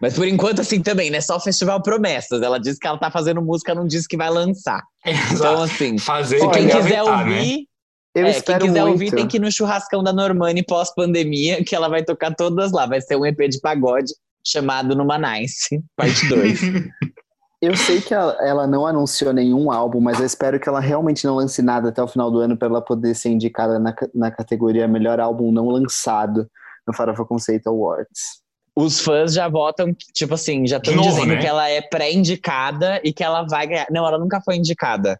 Mas 0.00 0.14
por 0.14 0.26
enquanto, 0.26 0.60
assim, 0.60 0.80
também, 0.80 1.10
né? 1.10 1.20
Só 1.20 1.36
o 1.36 1.40
Festival 1.40 1.82
Promessas. 1.82 2.40
Ela 2.40 2.58
disse 2.58 2.78
que 2.78 2.86
ela 2.86 2.98
tá 2.98 3.10
fazendo 3.10 3.42
música, 3.42 3.74
não 3.74 3.86
disse 3.86 4.06
que 4.06 4.16
vai 4.16 4.30
lançar. 4.30 4.82
Então, 5.04 5.62
assim, 5.62 5.98
Fazer 5.98 6.38
se 6.38 6.46
e 6.46 6.50
quem 6.50 6.68
quiser 6.68 6.96
né? 6.96 7.02
ouvir, 7.02 7.66
Eu 8.14 8.26
é, 8.26 8.40
quem 8.40 8.58
quiser 8.58 8.82
muito. 8.82 8.92
ouvir 8.92 9.10
tem 9.12 9.26
que 9.26 9.36
ir 9.36 9.40
no 9.40 9.50
churrascão 9.50 10.02
da 10.02 10.12
Normani 10.12 10.62
pós-pandemia, 10.64 11.64
que 11.64 11.74
ela 11.74 11.88
vai 11.88 12.04
tocar 12.04 12.34
todas 12.34 12.72
lá. 12.72 12.86
Vai 12.86 13.00
ser 13.00 13.16
um 13.16 13.26
EP 13.26 13.38
de 13.48 13.60
pagode 13.60 14.12
chamado 14.46 14.94
Numa 14.94 15.18
Nice, 15.18 15.82
parte 15.96 16.28
2. 16.28 16.60
Eu 17.60 17.76
sei 17.76 18.00
que 18.00 18.14
ela, 18.14 18.36
ela 18.40 18.66
não 18.68 18.86
anunciou 18.86 19.32
nenhum 19.32 19.72
álbum, 19.72 20.00
mas 20.00 20.20
eu 20.20 20.24
espero 20.24 20.60
que 20.60 20.68
ela 20.68 20.78
realmente 20.78 21.26
não 21.26 21.34
lance 21.34 21.60
nada 21.60 21.88
até 21.88 22.00
o 22.00 22.06
final 22.06 22.30
do 22.30 22.38
ano 22.38 22.56
para 22.56 22.68
ela 22.68 22.80
poder 22.80 23.16
ser 23.16 23.30
indicada 23.30 23.80
na, 23.80 23.92
na 24.14 24.30
categoria 24.30 24.86
Melhor 24.86 25.18
Álbum 25.18 25.50
Não 25.50 25.66
Lançado 25.66 26.48
no 26.86 26.94
Farofa 26.94 27.24
Conceito 27.24 27.68
Awards. 27.68 28.44
Os 28.80 29.00
fãs 29.00 29.32
já 29.34 29.48
votam, 29.48 29.92
tipo 30.14 30.34
assim, 30.34 30.66
já 30.66 30.76
estão 30.76 30.96
dizendo 31.00 31.34
né? 31.34 31.38
que 31.38 31.46
ela 31.46 31.68
é 31.68 31.80
pré-indicada 31.80 33.00
e 33.02 33.12
que 33.12 33.24
ela 33.24 33.42
vai 33.42 33.66
ganhar. 33.66 33.86
Não, 33.90 34.06
ela 34.06 34.18
nunca 34.18 34.40
foi 34.40 34.56
indicada 34.56 35.18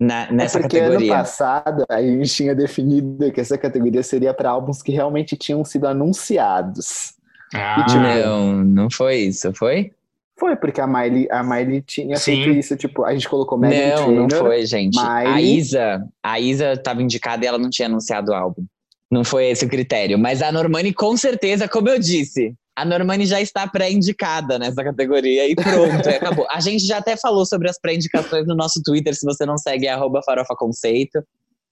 na- 0.00 0.30
nessa 0.30 0.58
é 0.58 0.62
porque 0.62 0.78
ano 0.78 0.86
categoria. 0.92 1.14
passado 1.16 1.84
a 1.88 2.00
gente 2.00 2.32
tinha 2.32 2.54
definido 2.54 3.32
que 3.32 3.40
essa 3.40 3.58
categoria 3.58 4.02
seria 4.02 4.32
para 4.32 4.50
álbuns 4.50 4.80
que 4.80 4.92
realmente 4.92 5.36
tinham 5.36 5.64
sido 5.64 5.86
anunciados. 5.88 7.14
Ah, 7.54 7.84
tipo, 7.86 8.00
Não, 8.00 8.64
não 8.64 8.90
foi 8.90 9.16
isso, 9.16 9.52
foi? 9.54 9.90
Foi 10.38 10.56
porque 10.56 10.80
a 10.80 10.86
Miley, 10.86 11.28
a 11.30 11.42
Miley 11.42 11.82
tinha 11.82 12.16
Sim. 12.16 12.36
feito 12.44 12.50
isso, 12.58 12.76
tipo, 12.76 13.04
a 13.04 13.12
gente 13.12 13.28
colocou 13.28 13.58
Megan 13.58 13.88
não, 13.96 14.04
Trainor. 14.04 14.28
não 14.30 14.38
foi, 14.38 14.64
gente. 14.64 14.98
A 14.98 15.24
Miley. 15.24 15.56
Isa, 15.58 16.02
a 16.22 16.40
Isa 16.40 16.72
estava 16.72 17.02
indicada 17.02 17.44
e 17.44 17.48
ela 17.48 17.58
não 17.58 17.68
tinha 17.68 17.88
anunciado 17.88 18.30
o 18.30 18.34
álbum. 18.34 18.64
Não 19.10 19.24
foi 19.24 19.46
esse 19.50 19.64
o 19.66 19.68
critério. 19.68 20.16
Mas 20.18 20.40
a 20.40 20.50
Normani, 20.52 20.94
com 20.94 21.14
certeza, 21.16 21.68
como 21.68 21.88
eu 21.88 21.98
disse, 21.98 22.54
a 22.80 22.84
Normani 22.84 23.26
já 23.26 23.40
está 23.40 23.66
pré-indicada 23.66 24.58
nessa 24.58 24.82
categoria 24.82 25.46
e 25.46 25.54
pronto, 25.54 26.08
e 26.08 26.14
acabou. 26.14 26.46
A 26.50 26.60
gente 26.60 26.86
já 26.86 26.96
até 26.96 27.14
falou 27.14 27.44
sobre 27.44 27.68
as 27.68 27.78
pré-indicações 27.78 28.46
no 28.46 28.56
nosso 28.56 28.82
Twitter, 28.82 29.14
se 29.14 29.26
você 29.26 29.44
não 29.44 29.58
segue, 29.58 29.86
é 29.86 29.92
arroba 29.92 30.22
farofa 30.24 30.56
conceito. 30.56 31.22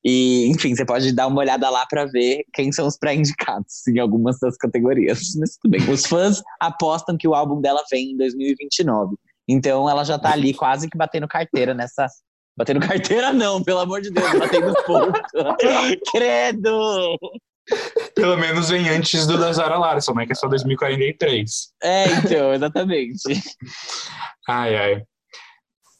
E, 0.04 0.46
enfim, 0.48 0.76
você 0.76 0.84
pode 0.84 1.10
dar 1.12 1.26
uma 1.26 1.40
olhada 1.40 1.68
lá 1.70 1.86
para 1.86 2.04
ver 2.04 2.44
quem 2.52 2.70
são 2.70 2.86
os 2.86 2.98
pré-indicados 2.98 3.86
em 3.88 3.98
algumas 3.98 4.38
das 4.38 4.56
categorias. 4.58 5.34
Mas 5.40 5.56
tudo 5.56 5.72
bem. 5.72 5.90
Os 5.90 6.04
fãs 6.04 6.42
apostam 6.60 7.16
que 7.16 7.26
o 7.26 7.34
álbum 7.34 7.60
dela 7.60 7.82
vem 7.90 8.12
em 8.12 8.16
2029. 8.16 9.16
Então 9.48 9.88
ela 9.88 10.04
já 10.04 10.18
tá 10.18 10.32
ali 10.32 10.52
quase 10.52 10.90
que 10.90 10.98
batendo 10.98 11.26
carteira 11.26 11.72
nessa. 11.72 12.06
Batendo 12.54 12.80
carteira, 12.80 13.32
não, 13.32 13.62
pelo 13.62 13.80
amor 13.80 14.02
de 14.02 14.10
Deus, 14.10 14.38
batendo 14.38 14.74
ponto. 14.84 15.20
Credo! 16.12 17.16
Pelo 18.14 18.36
menos 18.36 18.68
vem 18.68 18.88
antes 18.88 19.26
do 19.26 19.38
da 19.38 19.52
Zara 19.52 19.78
Larson, 19.78 20.14
né? 20.14 20.26
Que 20.26 20.32
é 20.32 20.34
só 20.34 20.48
2043. 20.48 21.72
É, 21.82 22.04
então, 22.06 22.52
exatamente. 22.52 23.22
Ai, 24.48 24.76
ai. 24.76 25.02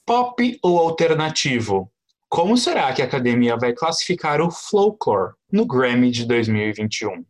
Pop 0.06 0.58
ou 0.62 0.78
alternativo? 0.78 1.90
Como 2.28 2.56
será 2.56 2.92
que 2.92 3.02
a 3.02 3.04
academia 3.04 3.56
vai 3.56 3.72
classificar 3.72 4.40
o 4.40 4.50
folklore 4.50 5.34
no 5.50 5.66
Grammy 5.66 6.10
de 6.10 6.26
2021? 6.26 7.25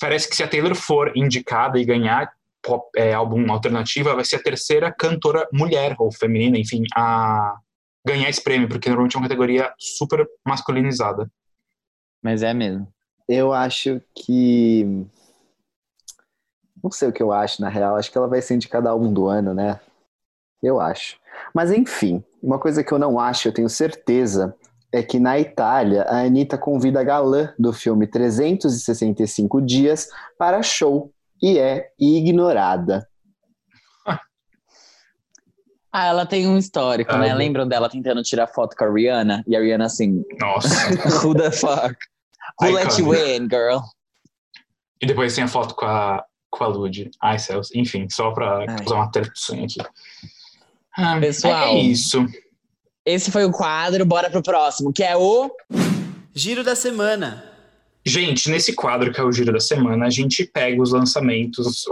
Parece 0.00 0.28
que 0.28 0.36
se 0.36 0.42
a 0.42 0.48
Taylor 0.48 0.74
for 0.74 1.12
indicada 1.16 1.78
e 1.78 1.84
ganhar 1.84 2.30
pop, 2.62 2.88
é, 2.96 3.12
álbum 3.12 3.50
alternativo, 3.52 4.08
ela 4.08 4.16
vai 4.16 4.24
ser 4.24 4.36
a 4.36 4.42
terceira 4.42 4.92
cantora 4.92 5.46
mulher 5.52 5.94
ou 5.98 6.10
feminina, 6.10 6.58
enfim, 6.58 6.84
a 6.96 7.56
ganhar 8.06 8.28
esse 8.28 8.42
prêmio, 8.42 8.68
porque 8.68 8.88
normalmente 8.88 9.16
é 9.16 9.18
uma 9.18 9.28
categoria 9.28 9.72
super 9.78 10.26
masculinizada. 10.46 11.30
Mas 12.24 12.42
é 12.42 12.54
mesmo. 12.54 12.88
Eu 13.28 13.52
acho 13.52 14.00
que. 14.14 15.06
Não 16.82 16.90
sei 16.90 17.08
o 17.08 17.12
que 17.12 17.22
eu 17.22 17.32
acho, 17.32 17.60
na 17.60 17.68
real. 17.68 17.96
Acho 17.96 18.10
que 18.10 18.16
ela 18.16 18.26
vai 18.26 18.40
ser 18.40 18.54
indicada 18.54 18.88
álbum 18.88 19.12
do 19.12 19.26
ano, 19.26 19.52
né? 19.52 19.78
Eu 20.62 20.80
acho. 20.80 21.18
Mas 21.52 21.70
enfim, 21.70 22.24
uma 22.42 22.58
coisa 22.58 22.82
que 22.82 22.90
eu 22.92 22.98
não 22.98 23.20
acho, 23.20 23.48
eu 23.48 23.52
tenho 23.52 23.68
certeza, 23.68 24.56
é 24.90 25.02
que 25.02 25.18
na 25.18 25.38
Itália 25.38 26.04
a 26.04 26.20
Anitta 26.22 26.56
convida 26.56 27.00
a 27.00 27.04
galã 27.04 27.52
do 27.58 27.72
filme 27.72 28.06
365 28.06 29.60
Dias 29.60 30.08
para 30.38 30.62
show 30.62 31.12
e 31.42 31.58
é 31.58 31.90
ignorada. 32.00 33.06
Ah, 35.96 36.06
ela 36.06 36.26
tem 36.26 36.48
um 36.48 36.58
histórico, 36.58 37.12
Ah, 37.12 37.18
né? 37.18 37.32
Lembram 37.32 37.68
dela 37.68 37.88
tentando 37.88 38.20
tirar 38.20 38.48
foto 38.48 38.74
com 38.76 38.82
a 38.82 38.92
Rihanna? 38.92 39.44
E 39.46 39.54
a 39.54 39.60
Rihanna 39.60 39.84
assim, 39.84 40.24
Nossa. 40.40 40.68
who 41.24 41.32
the 41.36 41.52
fuck? 41.52 41.94
Who 42.60 42.70
let 42.70 42.98
you 42.98 43.14
in, 43.14 43.48
girl? 43.48 43.80
e 45.04 45.06
depois 45.06 45.34
tem 45.34 45.44
a 45.44 45.48
foto 45.48 45.74
com 45.74 45.84
a, 45.84 46.24
com 46.50 46.64
a 46.64 46.66
Lud. 46.66 47.10
Ai, 47.20 47.38
céus. 47.38 47.70
Enfim, 47.74 48.08
só 48.10 48.30
pra 48.30 48.58
Ai. 48.60 48.76
usar 48.84 48.94
uma 48.96 49.10
tradução 49.10 49.62
aqui. 49.62 49.80
Ah, 50.96 51.18
Pessoal. 51.20 51.68
É 51.68 51.78
isso. 51.80 52.24
Esse 53.04 53.30
foi 53.30 53.44
o 53.44 53.52
quadro, 53.52 54.06
bora 54.06 54.30
pro 54.30 54.42
próximo, 54.42 54.92
que 54.92 55.04
é 55.04 55.16
o. 55.16 55.50
Giro 56.34 56.64
da 56.64 56.74
semana. 56.74 57.44
Gente, 58.06 58.50
nesse 58.50 58.74
quadro 58.74 59.12
que 59.12 59.20
é 59.20 59.22
o 59.22 59.32
Giro 59.32 59.52
da 59.52 59.60
Semana, 59.60 60.06
a 60.06 60.10
gente 60.10 60.44
pega 60.44 60.82
os 60.82 60.92
lançamentos, 60.92 61.84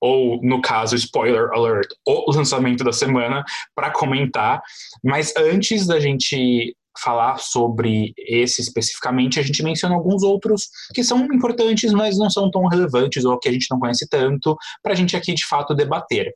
ou 0.00 0.40
no 0.42 0.60
caso, 0.60 0.96
spoiler 0.96 1.50
alert, 1.52 1.86
o 2.04 2.32
lançamento 2.32 2.82
da 2.82 2.92
semana, 2.92 3.44
para 3.74 3.90
comentar. 3.90 4.62
Mas 5.04 5.34
antes 5.36 5.86
da 5.86 6.00
gente 6.00 6.74
falar 7.00 7.38
sobre 7.38 8.12
esse 8.16 8.60
especificamente, 8.60 9.38
a 9.38 9.42
gente 9.42 9.62
menciona 9.62 9.94
alguns 9.94 10.22
outros 10.22 10.68
que 10.94 11.02
são 11.02 11.24
importantes, 11.26 11.92
mas 11.92 12.18
não 12.18 12.30
são 12.30 12.50
tão 12.50 12.66
relevantes 12.66 13.24
ou 13.24 13.38
que 13.38 13.48
a 13.48 13.52
gente 13.52 13.66
não 13.70 13.78
conhece 13.78 14.08
tanto, 14.08 14.56
para 14.82 14.92
a 14.92 14.96
gente 14.96 15.16
aqui 15.16 15.34
de 15.34 15.46
fato 15.46 15.74
debater. 15.74 16.32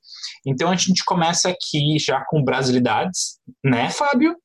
Então 0.47 0.71
a 0.71 0.77
gente 0.77 1.05
começa 1.05 1.49
aqui 1.49 1.99
já 1.99 2.25
com 2.29 2.43
brasilidades, 2.43 3.39
né, 3.65 3.91
Fábio? 3.91 4.37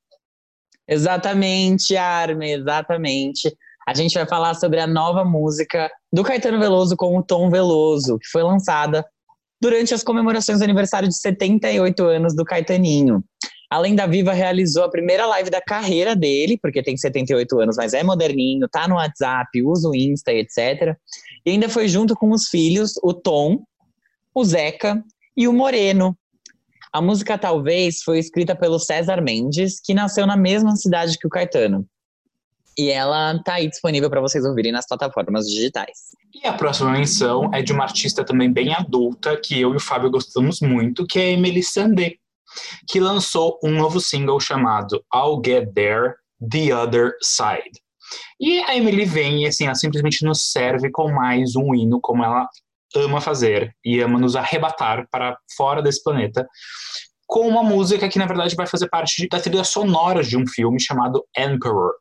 Exatamente, 0.87 1.97
Armin, 1.97 2.51
exatamente. 2.51 3.53
A 3.87 3.93
gente 3.93 4.13
vai 4.13 4.27
falar 4.27 4.55
sobre 4.55 4.79
a 4.79 4.87
nova 4.87 5.23
música 5.23 5.89
do 6.11 6.23
Caetano 6.23 6.59
Veloso 6.59 6.95
com 6.95 7.17
o 7.17 7.23
Tom 7.23 7.49
Veloso, 7.49 8.17
que 8.17 8.27
foi 8.29 8.43
lançada 8.43 9.05
durante 9.61 9.93
as 9.93 10.03
comemorações 10.03 10.59
do 10.59 10.63
aniversário 10.63 11.07
de 11.07 11.17
78 11.17 12.03
anos 12.03 12.35
do 12.35 12.43
Caetaninho. 12.43 13.23
Além 13.69 13.95
da 13.95 14.05
Viva, 14.05 14.31
realizou 14.31 14.83
a 14.83 14.89
primeira 14.89 15.25
live 15.25 15.49
da 15.49 15.61
carreira 15.61 16.15
dele, 16.15 16.57
porque 16.61 16.83
tem 16.83 16.95
78 16.95 17.59
anos, 17.59 17.77
mas 17.77 17.93
é 17.93 18.03
moderninho, 18.03 18.67
tá 18.69 18.87
no 18.87 18.95
WhatsApp, 18.95 19.61
usa 19.63 19.89
o 19.89 19.95
Insta, 19.95 20.31
etc. 20.31 20.95
E 21.45 21.51
ainda 21.51 21.67
foi 21.67 21.87
junto 21.87 22.15
com 22.15 22.31
os 22.31 22.47
filhos, 22.47 22.93
o 23.01 23.13
Tom, 23.13 23.63
o 24.33 24.43
Zeca 24.45 25.03
e 25.35 25.47
o 25.47 25.53
Moreno. 25.53 26.17
A 26.93 27.01
música 27.01 27.37
Talvez 27.37 28.01
foi 28.03 28.19
escrita 28.19 28.55
pelo 28.55 28.79
César 28.79 29.21
Mendes, 29.21 29.81
que 29.83 29.93
nasceu 29.93 30.25
na 30.25 30.37
mesma 30.37 30.75
cidade 30.75 31.17
que 31.17 31.27
o 31.27 31.29
Caetano. 31.29 31.85
E 32.77 32.89
ela 32.89 33.41
tá 33.43 33.53
aí 33.53 33.69
disponível 33.69 34.09
para 34.09 34.21
vocês 34.21 34.43
ouvirem 34.45 34.71
nas 34.71 34.87
plataformas 34.87 35.45
digitais. 35.45 36.11
E 36.33 36.45
a 36.45 36.53
próxima 36.53 36.91
menção 36.91 37.49
é 37.53 37.61
de 37.61 37.71
uma 37.71 37.83
artista 37.83 38.23
também 38.23 38.51
bem 38.51 38.73
adulta, 38.73 39.37
que 39.37 39.59
eu 39.59 39.73
e 39.73 39.77
o 39.77 39.79
Fábio 39.79 40.11
gostamos 40.11 40.59
muito, 40.59 41.05
que 41.05 41.19
é 41.19 41.23
a 41.23 41.31
Emily 41.31 41.63
Sandé, 41.63 42.15
que 42.87 42.99
lançou 42.99 43.59
um 43.63 43.71
novo 43.71 43.99
single 43.99 44.39
chamado 44.39 45.03
I'll 45.13 45.41
Get 45.43 45.73
There, 45.73 46.13
The 46.49 46.75
Other 46.75 47.13
Side. 47.21 47.81
E 48.39 48.59
a 48.59 48.75
Emily 48.75 49.05
vem 49.05 49.43
e 49.43 49.47
assim, 49.47 49.65
ela 49.65 49.75
simplesmente 49.75 50.23
nos 50.23 50.51
serve 50.51 50.91
com 50.91 51.11
mais 51.11 51.55
um 51.55 51.73
hino, 51.73 51.99
como 52.01 52.23
ela 52.23 52.47
ama 52.95 53.19
fazer, 53.19 53.75
e 53.83 53.99
ama 53.99 54.19
nos 54.19 54.35
arrebatar 54.35 55.07
para 55.11 55.37
fora 55.57 55.81
desse 55.81 56.01
planeta, 56.03 56.47
com 57.27 57.47
uma 57.47 57.63
música 57.63 58.07
que, 58.07 58.19
na 58.19 58.25
verdade, 58.25 58.55
vai 58.55 58.67
fazer 58.67 58.87
parte 58.87 59.27
da 59.27 59.39
trilha 59.39 59.63
sonora 59.63 60.23
de 60.23 60.37
um 60.37 60.47
filme 60.47 60.79
chamado 60.79 61.25
Emperor. 61.37 61.91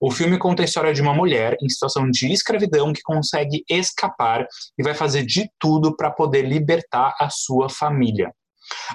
O 0.00 0.10
filme 0.10 0.36
conta 0.36 0.62
a 0.62 0.64
história 0.64 0.92
de 0.92 1.00
uma 1.00 1.14
mulher 1.14 1.56
em 1.62 1.68
situação 1.68 2.10
de 2.10 2.30
escravidão 2.32 2.92
que 2.92 3.00
consegue 3.02 3.64
escapar 3.70 4.46
e 4.76 4.82
vai 4.82 4.94
fazer 4.94 5.24
de 5.24 5.48
tudo 5.58 5.96
para 5.96 6.10
poder 6.10 6.42
libertar 6.42 7.14
a 7.18 7.30
sua 7.30 7.68
família. 7.70 8.32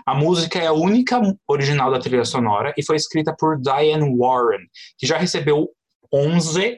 A 0.05 0.13
música 0.15 0.59
é 0.59 0.67
a 0.67 0.73
única 0.73 1.19
original 1.47 1.91
da 1.91 1.99
trilha 1.99 2.25
sonora 2.25 2.73
e 2.77 2.85
foi 2.85 2.95
escrita 2.95 3.35
por 3.37 3.59
Diane 3.59 4.15
Warren, 4.17 4.65
que 4.97 5.07
já 5.07 5.17
recebeu 5.17 5.69
11, 6.13 6.77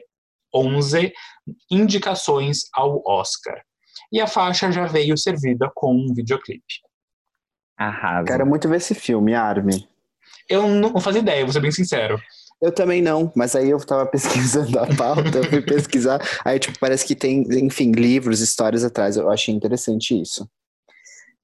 11 0.54 1.12
indicações 1.70 2.58
ao 2.74 3.02
Oscar. 3.06 3.62
E 4.12 4.20
a 4.20 4.26
faixa 4.26 4.70
já 4.70 4.86
veio 4.86 5.16
servida 5.16 5.70
com 5.74 5.94
um 5.94 6.14
videoclipe. 6.14 6.80
Arrasa. 7.76 8.26
Quero 8.26 8.46
muito 8.46 8.68
ver 8.68 8.76
esse 8.76 8.94
filme, 8.94 9.34
Armin. 9.34 9.86
Eu 10.48 10.68
não 10.68 11.00
fazia 11.00 11.20
ideia, 11.20 11.44
vou 11.44 11.52
ser 11.52 11.60
bem 11.60 11.70
sincero. 11.70 12.20
Eu 12.60 12.70
também 12.70 13.02
não, 13.02 13.32
mas 13.34 13.56
aí 13.56 13.70
eu 13.70 13.78
tava 13.84 14.06
pesquisando 14.10 14.78
a 14.78 14.86
pauta, 14.94 15.38
eu 15.38 15.44
fui 15.44 15.60
pesquisar, 15.62 16.20
aí 16.44 16.58
tipo, 16.58 16.78
parece 16.78 17.04
que 17.04 17.16
tem, 17.16 17.42
enfim, 17.64 17.90
livros, 17.90 18.40
histórias 18.40 18.84
atrás, 18.84 19.16
eu 19.16 19.28
achei 19.30 19.52
interessante 19.52 20.20
isso. 20.20 20.48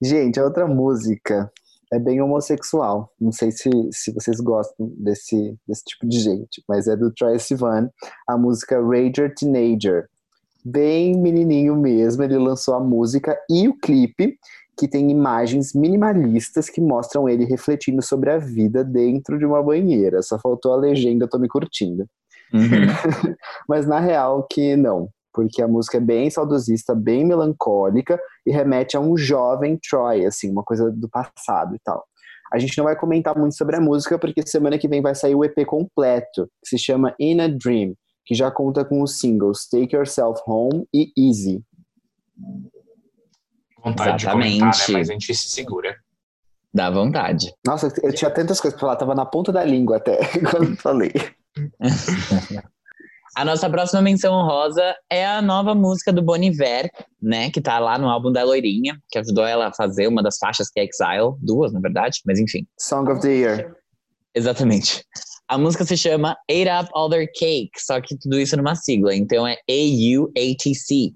Gente, 0.01 0.39
a 0.39 0.45
outra 0.45 0.67
música 0.67 1.51
é 1.93 1.99
bem 1.99 2.21
homossexual, 2.21 3.11
não 3.21 3.33
sei 3.33 3.51
se, 3.51 3.71
se 3.91 4.13
vocês 4.13 4.39
gostam 4.41 4.93
desse, 4.97 5.57
desse 5.67 5.85
tipo 5.85 6.07
de 6.07 6.21
gente, 6.21 6.63
mas 6.69 6.87
é 6.87 6.97
do 6.97 7.11
Troye 7.13 7.39
Sivan, 7.41 7.91
a 8.27 8.37
música 8.37 8.81
Rager 8.81 9.35
Teenager. 9.35 10.07
Bem 10.65 11.19
menininho 11.19 11.75
mesmo, 11.77 12.23
ele 12.23 12.37
lançou 12.37 12.75
a 12.75 12.81
música 12.81 13.39
e 13.49 13.69
o 13.69 13.79
clipe, 13.79 14.37
que 14.79 14.87
tem 14.87 15.11
imagens 15.11 15.75
minimalistas 15.75 16.71
que 16.71 16.81
mostram 16.81 17.29
ele 17.29 17.45
refletindo 17.45 18.01
sobre 18.01 18.31
a 18.31 18.39
vida 18.39 18.85
dentro 18.85 19.37
de 19.37 19.45
uma 19.45 19.61
banheira. 19.61 20.23
Só 20.23 20.39
faltou 20.39 20.73
a 20.73 20.77
legenda, 20.77 21.27
tô 21.27 21.39
me 21.39 21.49
curtindo. 21.49 22.07
Uhum. 22.53 23.35
Mas 23.69 23.87
na 23.87 23.99
real 23.99 24.47
que 24.49 24.77
não, 24.77 25.09
porque 25.33 25.61
a 25.61 25.69
música 25.69 25.99
é 25.99 26.01
bem 26.01 26.31
saudosista, 26.31 26.95
bem 26.95 27.25
melancólica 27.25 28.21
e 28.49 28.51
remete 28.51 28.97
a 28.97 29.01
um 29.01 29.15
jovem 29.15 29.79
Troy, 29.79 30.25
assim, 30.25 30.51
uma 30.51 30.65
coisa 30.65 30.91
do 30.91 31.09
passado 31.09 31.75
e 31.75 31.79
tal. 31.85 32.03
A 32.51 32.59
gente 32.59 32.79
não 32.79 32.87
vai 32.87 32.97
comentar 32.97 33.37
muito 33.37 33.55
sobre 33.55 33.77
a 33.77 33.81
música 33.81 34.19
porque 34.19 34.41
semana 34.47 34.79
que 34.79 34.89
vem 34.89 35.03
vai 35.03 35.15
sair 35.15 35.35
o 35.35 35.45
EP 35.45 35.67
completo, 35.67 36.49
que 36.63 36.71
se 36.71 36.79
chama 36.79 37.15
In 37.21 37.41
a 37.41 37.49
Dream, 37.49 37.95
que 38.25 38.35
já 38.35 38.51
conta 38.51 38.87
com 38.87 39.03
os 39.03 39.19
singles 39.19 39.69
Take 39.69 39.95
Yourself 39.95 40.41
Home 40.47 40.89
e 40.95 41.13
Easy. 41.19 41.63
Vontade 43.85 44.19
de 44.19 44.31
comentar, 44.31 44.61
né? 44.61 44.71
Exatamente. 44.71 44.93
Mas 44.93 45.11
a 45.11 45.13
gente 45.13 45.35
se 45.35 45.51
segura. 45.51 45.95
Dá 46.73 46.91
vontade. 46.91 47.53
Nossa, 47.67 47.93
eu 48.03 48.15
tinha 48.15 48.31
tantas 48.31 48.61
coisas 48.61 48.79
pra 48.79 48.89
falar, 48.89 48.97
tava 48.97 49.15
na 49.15 49.27
ponta 49.27 49.53
da 49.53 49.63
língua 49.63 49.99
até 49.99 50.19
quando 50.51 50.75
falei. 50.77 51.13
A 53.39 53.45
nossa 53.45 53.71
próxima 53.71 54.03
menção 54.03 54.35
honrosa 54.35 54.97
é 55.09 55.25
a 55.25 55.41
nova 55.41 55.73
música 55.73 56.13
do 56.13 56.21
Bon 56.21 56.35
Iver, 56.35 56.91
né? 57.23 57.53
Que 57.53 57.61
tá 57.61 57.79
lá 57.79 57.97
no 57.97 58.09
álbum 58.09 58.33
da 58.33 58.43
Loirinha, 58.43 59.01
que 59.09 59.17
ajudou 59.17 59.47
ela 59.47 59.69
a 59.69 59.73
fazer 59.73 60.09
uma 60.09 60.21
das 60.21 60.39
faixas 60.39 60.69
que 60.69 60.81
é 60.81 60.83
Exile, 60.83 61.37
duas, 61.41 61.73
na 61.73 61.79
verdade, 61.79 62.19
mas 62.27 62.41
enfim. 62.41 62.67
Song 62.77 63.09
of 63.09 63.21
the 63.21 63.33
Year. 63.33 63.77
Exatamente. 64.35 65.05
A 65.47 65.57
música 65.57 65.85
se 65.85 65.97
chama 65.97 66.37
Ate 66.51 66.69
Up 66.83 66.91
All 66.93 67.09
Their 67.09 67.31
Cake, 67.33 67.71
só 67.77 68.01
que 68.01 68.19
tudo 68.19 68.41
isso 68.41 68.57
numa 68.57 68.75
sigla, 68.75 69.15
então 69.15 69.47
é 69.47 69.57
AUATC. 69.71 71.15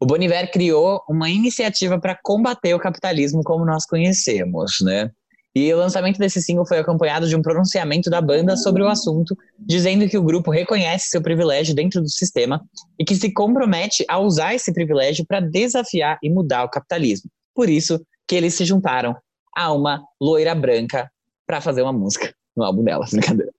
O 0.00 0.04
Bon 0.04 0.16
Iver 0.16 0.50
criou 0.50 1.00
uma 1.08 1.30
iniciativa 1.30 1.96
para 1.96 2.18
combater 2.24 2.74
o 2.74 2.80
capitalismo 2.80 3.40
como 3.44 3.64
nós 3.64 3.86
conhecemos, 3.86 4.78
né? 4.82 5.12
E 5.54 5.72
o 5.72 5.76
lançamento 5.76 6.18
desse 6.18 6.40
single 6.40 6.66
foi 6.66 6.78
acompanhado 6.78 7.28
de 7.28 7.36
um 7.36 7.42
pronunciamento 7.42 8.08
da 8.08 8.22
banda 8.22 8.56
sobre 8.56 8.82
o 8.82 8.88
assunto, 8.88 9.36
dizendo 9.58 10.08
que 10.08 10.16
o 10.16 10.22
grupo 10.22 10.50
reconhece 10.50 11.08
seu 11.08 11.20
privilégio 11.20 11.74
dentro 11.74 12.00
do 12.00 12.08
sistema 12.08 12.64
e 12.98 13.04
que 13.04 13.14
se 13.14 13.30
compromete 13.30 14.04
a 14.08 14.18
usar 14.18 14.54
esse 14.54 14.72
privilégio 14.72 15.26
para 15.26 15.40
desafiar 15.40 16.18
e 16.22 16.30
mudar 16.30 16.64
o 16.64 16.70
capitalismo. 16.70 17.30
Por 17.54 17.68
isso 17.68 18.00
que 18.26 18.34
eles 18.34 18.54
se 18.54 18.64
juntaram 18.64 19.14
a 19.54 19.70
uma 19.72 20.02
loira 20.18 20.54
branca 20.54 21.10
para 21.46 21.60
fazer 21.60 21.82
uma 21.82 21.92
música 21.92 22.32
no 22.56 22.64
álbum 22.64 22.82
dela, 22.82 23.04
brincadeira. 23.12 23.52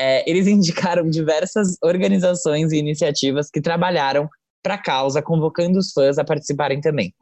É, 0.00 0.28
eles 0.30 0.46
indicaram 0.46 1.10
diversas 1.10 1.76
organizações 1.82 2.72
e 2.72 2.78
iniciativas 2.78 3.50
que 3.50 3.60
trabalharam 3.60 4.28
para 4.62 4.74
a 4.74 4.82
causa, 4.82 5.20
convocando 5.20 5.78
os 5.78 5.92
fãs 5.92 6.18
a 6.18 6.24
participarem 6.24 6.80
também. 6.80 7.12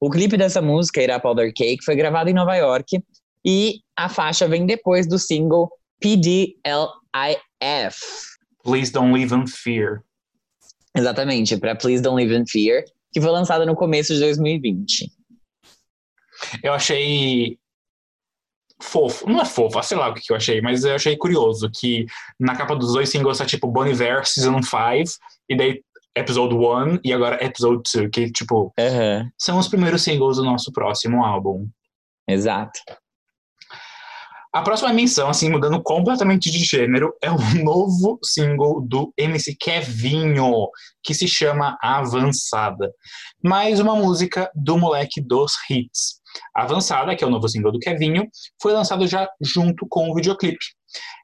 O 0.00 0.10
clipe 0.10 0.36
dessa 0.36 0.60
música, 0.60 1.02
Irá 1.02 1.18
Powder 1.18 1.52
Cake, 1.54 1.82
foi 1.82 1.96
gravado 1.96 2.28
em 2.28 2.34
Nova 2.34 2.54
York 2.56 3.02
e 3.44 3.80
a 3.96 4.08
faixa 4.08 4.48
vem 4.48 4.66
depois 4.66 5.06
do 5.06 5.18
single 5.18 5.70
PDLIF. 6.00 6.56
Please 8.62 8.90
don't 8.90 9.12
live 9.12 9.34
in 9.34 9.46
fear. 9.46 10.02
Exatamente, 10.96 11.56
para 11.56 11.74
Please 11.74 12.00
Don't 12.00 12.16
Live 12.16 12.34
in 12.34 12.46
Fear, 12.46 12.84
que 13.12 13.20
foi 13.20 13.30
lançada 13.30 13.66
no 13.66 13.74
começo 13.74 14.14
de 14.14 14.20
2020. 14.20 15.10
Eu 16.62 16.72
achei 16.72 17.58
fofo. 18.80 19.28
Não 19.28 19.40
é 19.40 19.44
fofo, 19.44 19.82
sei 19.82 19.96
lá 19.96 20.10
o 20.10 20.14
que 20.14 20.32
eu 20.32 20.36
achei, 20.36 20.60
mas 20.60 20.84
eu 20.84 20.94
achei 20.94 21.16
curioso 21.16 21.68
que 21.70 22.06
na 22.38 22.54
capa 22.56 22.76
dos 22.76 22.92
dois 22.92 23.08
singles 23.08 23.38
tá 23.38 23.44
tipo 23.44 23.66
Bon 23.66 23.86
Iver 23.86 24.24
Season 24.24 24.62
5 24.62 25.18
e 25.48 25.56
daí 25.56 25.82
Episode 26.16 26.54
1 26.54 27.00
e 27.02 27.12
agora 27.12 27.44
Episode 27.44 27.82
2, 27.92 28.10
que 28.10 28.30
tipo, 28.30 28.72
são 29.36 29.58
os 29.58 29.66
primeiros 29.66 30.02
singles 30.02 30.36
do 30.36 30.44
nosso 30.44 30.72
próximo 30.72 31.24
álbum. 31.24 31.68
exato. 32.28 32.78
A 34.54 34.62
próxima 34.62 34.92
menção, 34.92 35.28
assim, 35.28 35.50
mudando 35.50 35.82
completamente 35.82 36.48
de 36.48 36.60
gênero, 36.60 37.12
é 37.20 37.28
o 37.28 37.36
novo 37.64 38.20
single 38.22 38.80
do 38.86 39.12
MC 39.18 39.56
Kevinho, 39.56 40.68
que 41.02 41.12
se 41.12 41.26
chama 41.26 41.76
Avançada. 41.82 42.94
Mais 43.42 43.80
uma 43.80 43.96
música 43.96 44.48
do 44.54 44.78
moleque 44.78 45.20
dos 45.20 45.54
hits. 45.68 46.20
Avançada, 46.54 47.16
que 47.16 47.24
é 47.24 47.26
o 47.26 47.30
novo 47.30 47.48
single 47.48 47.72
do 47.72 47.80
Kevinho, 47.80 48.28
foi 48.62 48.72
lançado 48.72 49.08
já 49.08 49.28
junto 49.40 49.88
com 49.88 50.08
o 50.08 50.14
videoclipe. 50.14 50.64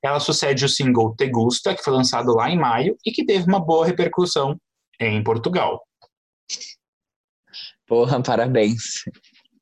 Ela 0.03 0.19
sucede 0.19 0.65
o 0.65 0.69
single 0.69 1.15
Te 1.15 1.29
Gusta, 1.29 1.73
que 1.73 1.85
foi 1.85 1.93
lançado 1.93 2.35
lá 2.35 2.51
em 2.51 2.59
maio 2.59 2.97
e 3.07 3.13
que 3.13 3.25
teve 3.25 3.45
uma 3.47 3.65
boa 3.65 3.87
repercussão 3.87 4.57
em 4.99 5.23
Portugal. 5.23 5.81
Porra, 7.87 8.21
parabéns. 8.21 9.05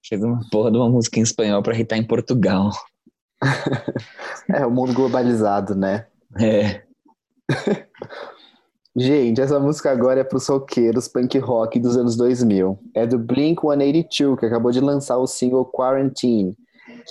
Fez 0.08 0.22
uma 0.22 0.40
porra 0.50 0.70
de 0.70 0.78
uma 0.78 0.88
música 0.88 1.20
em 1.20 1.22
espanhol 1.22 1.62
pra 1.62 1.78
hitar 1.78 1.98
em 1.98 2.06
Portugal. 2.06 2.70
É 4.52 4.66
o 4.66 4.70
mundo 4.70 4.94
globalizado, 4.94 5.74
né? 5.74 6.06
É. 6.40 6.82
Gente, 8.96 9.40
essa 9.40 9.60
música 9.60 9.92
agora 9.92 10.20
é 10.20 10.24
pros 10.24 10.48
roqueiros 10.48 11.06
punk 11.06 11.38
rock 11.38 11.78
dos 11.78 11.96
anos 11.96 12.16
2000. 12.16 12.78
É 12.94 13.06
do 13.06 13.18
Blink-182, 13.18 14.36
que 14.38 14.46
acabou 14.46 14.72
de 14.72 14.80
lançar 14.80 15.18
o 15.18 15.26
single 15.26 15.64
Quarantine, 15.66 16.56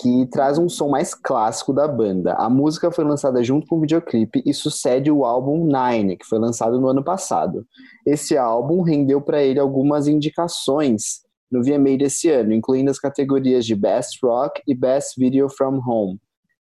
que 0.02 0.26
traz 0.26 0.58
um 0.58 0.68
som 0.68 0.90
mais 0.90 1.13
clássico 1.13 1.72
da 1.72 1.88
banda. 1.88 2.34
A 2.34 2.50
música 2.50 2.92
foi 2.92 3.06
lançada 3.06 3.42
junto 3.44 3.68
com 3.68 3.78
o 3.78 3.82
videoclipe 3.82 4.44
e 4.46 4.54
sucede 4.54 5.10
o 5.10 5.24
álbum 5.24 5.66
Nine, 5.66 6.18
que 6.18 6.26
foi 6.26 6.40
lançado 6.40 6.82
no 6.82 6.90
ano 6.90 7.04
passado. 7.04 7.66
Esse 8.06 8.38
álbum 8.38 8.82
rendeu 8.82 9.22
para 9.22 9.42
ele 9.42 9.60
algumas 9.60 10.08
indicações 10.08 11.27
no 11.52 11.64
VMA 11.64 11.98
desse 11.98 12.30
ano, 12.30 12.54
incluindo 12.54 12.92
as 12.92 13.00
categorias 13.00 13.66
de 13.66 13.76
Best 13.76 14.20
Rock 14.24 14.62
e 14.68 14.76
Best 14.76 15.20
Video 15.20 15.50
from 15.50 15.82
Home. 15.86 16.20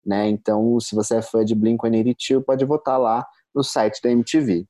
Né? 0.04 0.28
Então, 0.28 0.80
se 0.80 0.94
você 0.94 1.16
é 1.16 1.22
fã 1.22 1.44
de 1.44 1.54
Blink-182, 1.54 2.42
pode 2.44 2.64
votar 2.64 2.98
lá 2.98 3.26
no 3.54 3.62
site 3.62 4.00
da 4.02 4.10
MTV. 4.10 4.66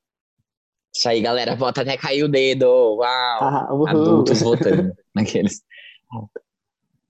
Isso 0.93 1.07
aí, 1.07 1.21
galera. 1.21 1.55
Vota 1.55 1.81
até 1.81 1.95
cair 1.95 2.23
o 2.23 2.27
dedo. 2.27 2.65
Uau! 2.65 3.03
Ah. 3.05 3.67
Adultos 3.87 4.41
votando 4.43 4.93
naqueles. 5.15 5.61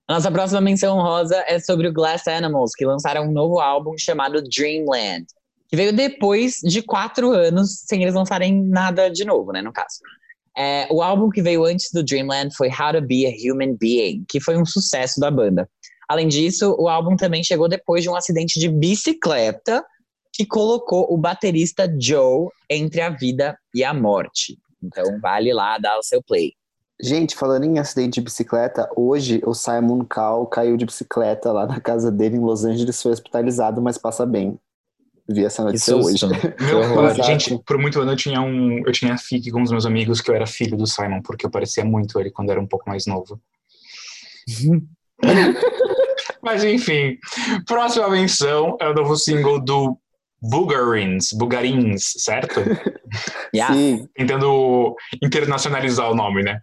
Nossa 0.07 0.29
próxima 0.29 0.61
menção 0.61 0.97
rosa 0.97 1.43
é 1.47 1.59
sobre 1.59 1.87
o 1.87 1.93
Glass 1.93 2.27
Animals, 2.27 2.73
que 2.75 2.85
lançaram 2.85 3.23
um 3.27 3.31
novo 3.31 3.59
álbum 3.59 3.97
chamado 3.97 4.43
Dreamland, 4.43 5.25
que 5.67 5.75
veio 5.75 5.93
depois 5.93 6.57
de 6.57 6.81
quatro 6.81 7.31
anos 7.31 7.83
sem 7.87 8.03
eles 8.03 8.13
lançarem 8.13 8.63
nada 8.63 9.09
de 9.09 9.25
novo, 9.25 9.51
né, 9.51 9.61
no 9.61 9.71
caso. 9.71 9.99
É, 10.57 10.87
o 10.91 11.01
álbum 11.01 11.29
que 11.29 11.41
veio 11.41 11.63
antes 11.65 11.89
do 11.93 12.03
Dreamland 12.03 12.55
foi 12.55 12.67
How 12.67 12.93
to 12.93 13.01
Be 13.01 13.25
a 13.25 13.29
Human 13.29 13.75
Being, 13.77 14.25
que 14.27 14.39
foi 14.39 14.57
um 14.57 14.65
sucesso 14.65 15.19
da 15.19 15.31
banda. 15.31 15.69
Além 16.09 16.27
disso, 16.27 16.75
o 16.77 16.89
álbum 16.89 17.15
também 17.15 17.43
chegou 17.43 17.69
depois 17.69 18.03
de 18.03 18.09
um 18.09 18.15
acidente 18.15 18.59
de 18.59 18.67
bicicleta 18.67 19.83
que 20.33 20.45
colocou 20.45 21.07
o 21.09 21.17
baterista 21.17 21.89
Joe 21.99 22.49
entre 22.69 23.01
a 23.01 23.09
vida 23.09 23.57
e 23.73 23.83
a 23.83 23.93
morte. 23.93 24.57
Então, 24.83 25.19
vale 25.21 25.53
lá 25.53 25.77
dar 25.77 25.97
o 25.97 26.03
seu 26.03 26.21
play. 26.21 26.53
Gente, 27.01 27.35
falando 27.35 27.63
em 27.63 27.79
acidente 27.79 28.15
de 28.15 28.21
bicicleta, 28.21 28.89
hoje 28.95 29.41
o 29.45 29.53
Simon 29.53 30.05
Cowell 30.05 30.45
caiu 30.45 30.77
de 30.77 30.85
bicicleta 30.85 31.51
lá 31.51 31.65
na 31.65 31.79
casa 31.79 32.11
dele 32.11 32.37
em 32.37 32.41
Los 32.41 32.63
Angeles, 32.63 33.01
foi 33.01 33.11
hospitalizado, 33.11 33.81
mas 33.81 33.97
passa 33.97 34.25
bem. 34.25 34.59
Vi 35.33 35.45
essa 35.45 35.63
notícia 35.63 35.95
hoje. 35.95 36.25
Meu, 36.59 37.13
gente, 37.23 37.57
por 37.65 37.77
muito 37.77 37.99
ano 38.01 38.11
eu 38.11 38.15
tinha 38.15 38.41
um. 38.41 38.79
Eu 38.85 38.91
tinha 38.91 39.17
fique 39.17 39.51
com 39.51 39.61
os 39.61 39.71
meus 39.71 39.85
amigos 39.85 40.21
que 40.21 40.29
eu 40.29 40.35
era 40.35 40.45
filho 40.47 40.77
do 40.77 40.87
Simon, 40.87 41.21
porque 41.21 41.45
eu 41.45 41.49
parecia 41.49 41.85
muito 41.85 42.19
ele 42.19 42.31
quando 42.31 42.51
era 42.51 42.59
um 42.59 42.67
pouco 42.67 42.89
mais 42.89 43.05
novo. 43.05 43.39
Mas 46.41 46.63
enfim, 46.63 47.17
próxima 47.67 48.09
menção 48.09 48.75
é 48.79 48.87
o 48.87 48.93
novo 48.93 49.15
single 49.15 49.59
do 49.59 49.97
Bugarins, 50.41 51.29
Bugarins, 51.33 52.13
certo? 52.17 52.61
Yeah. 53.53 53.73
Sim, 53.73 54.07
Tentando 54.15 54.95
internacionalizar 55.21 56.09
o 56.09 56.15
nome, 56.15 56.41
né? 56.41 56.61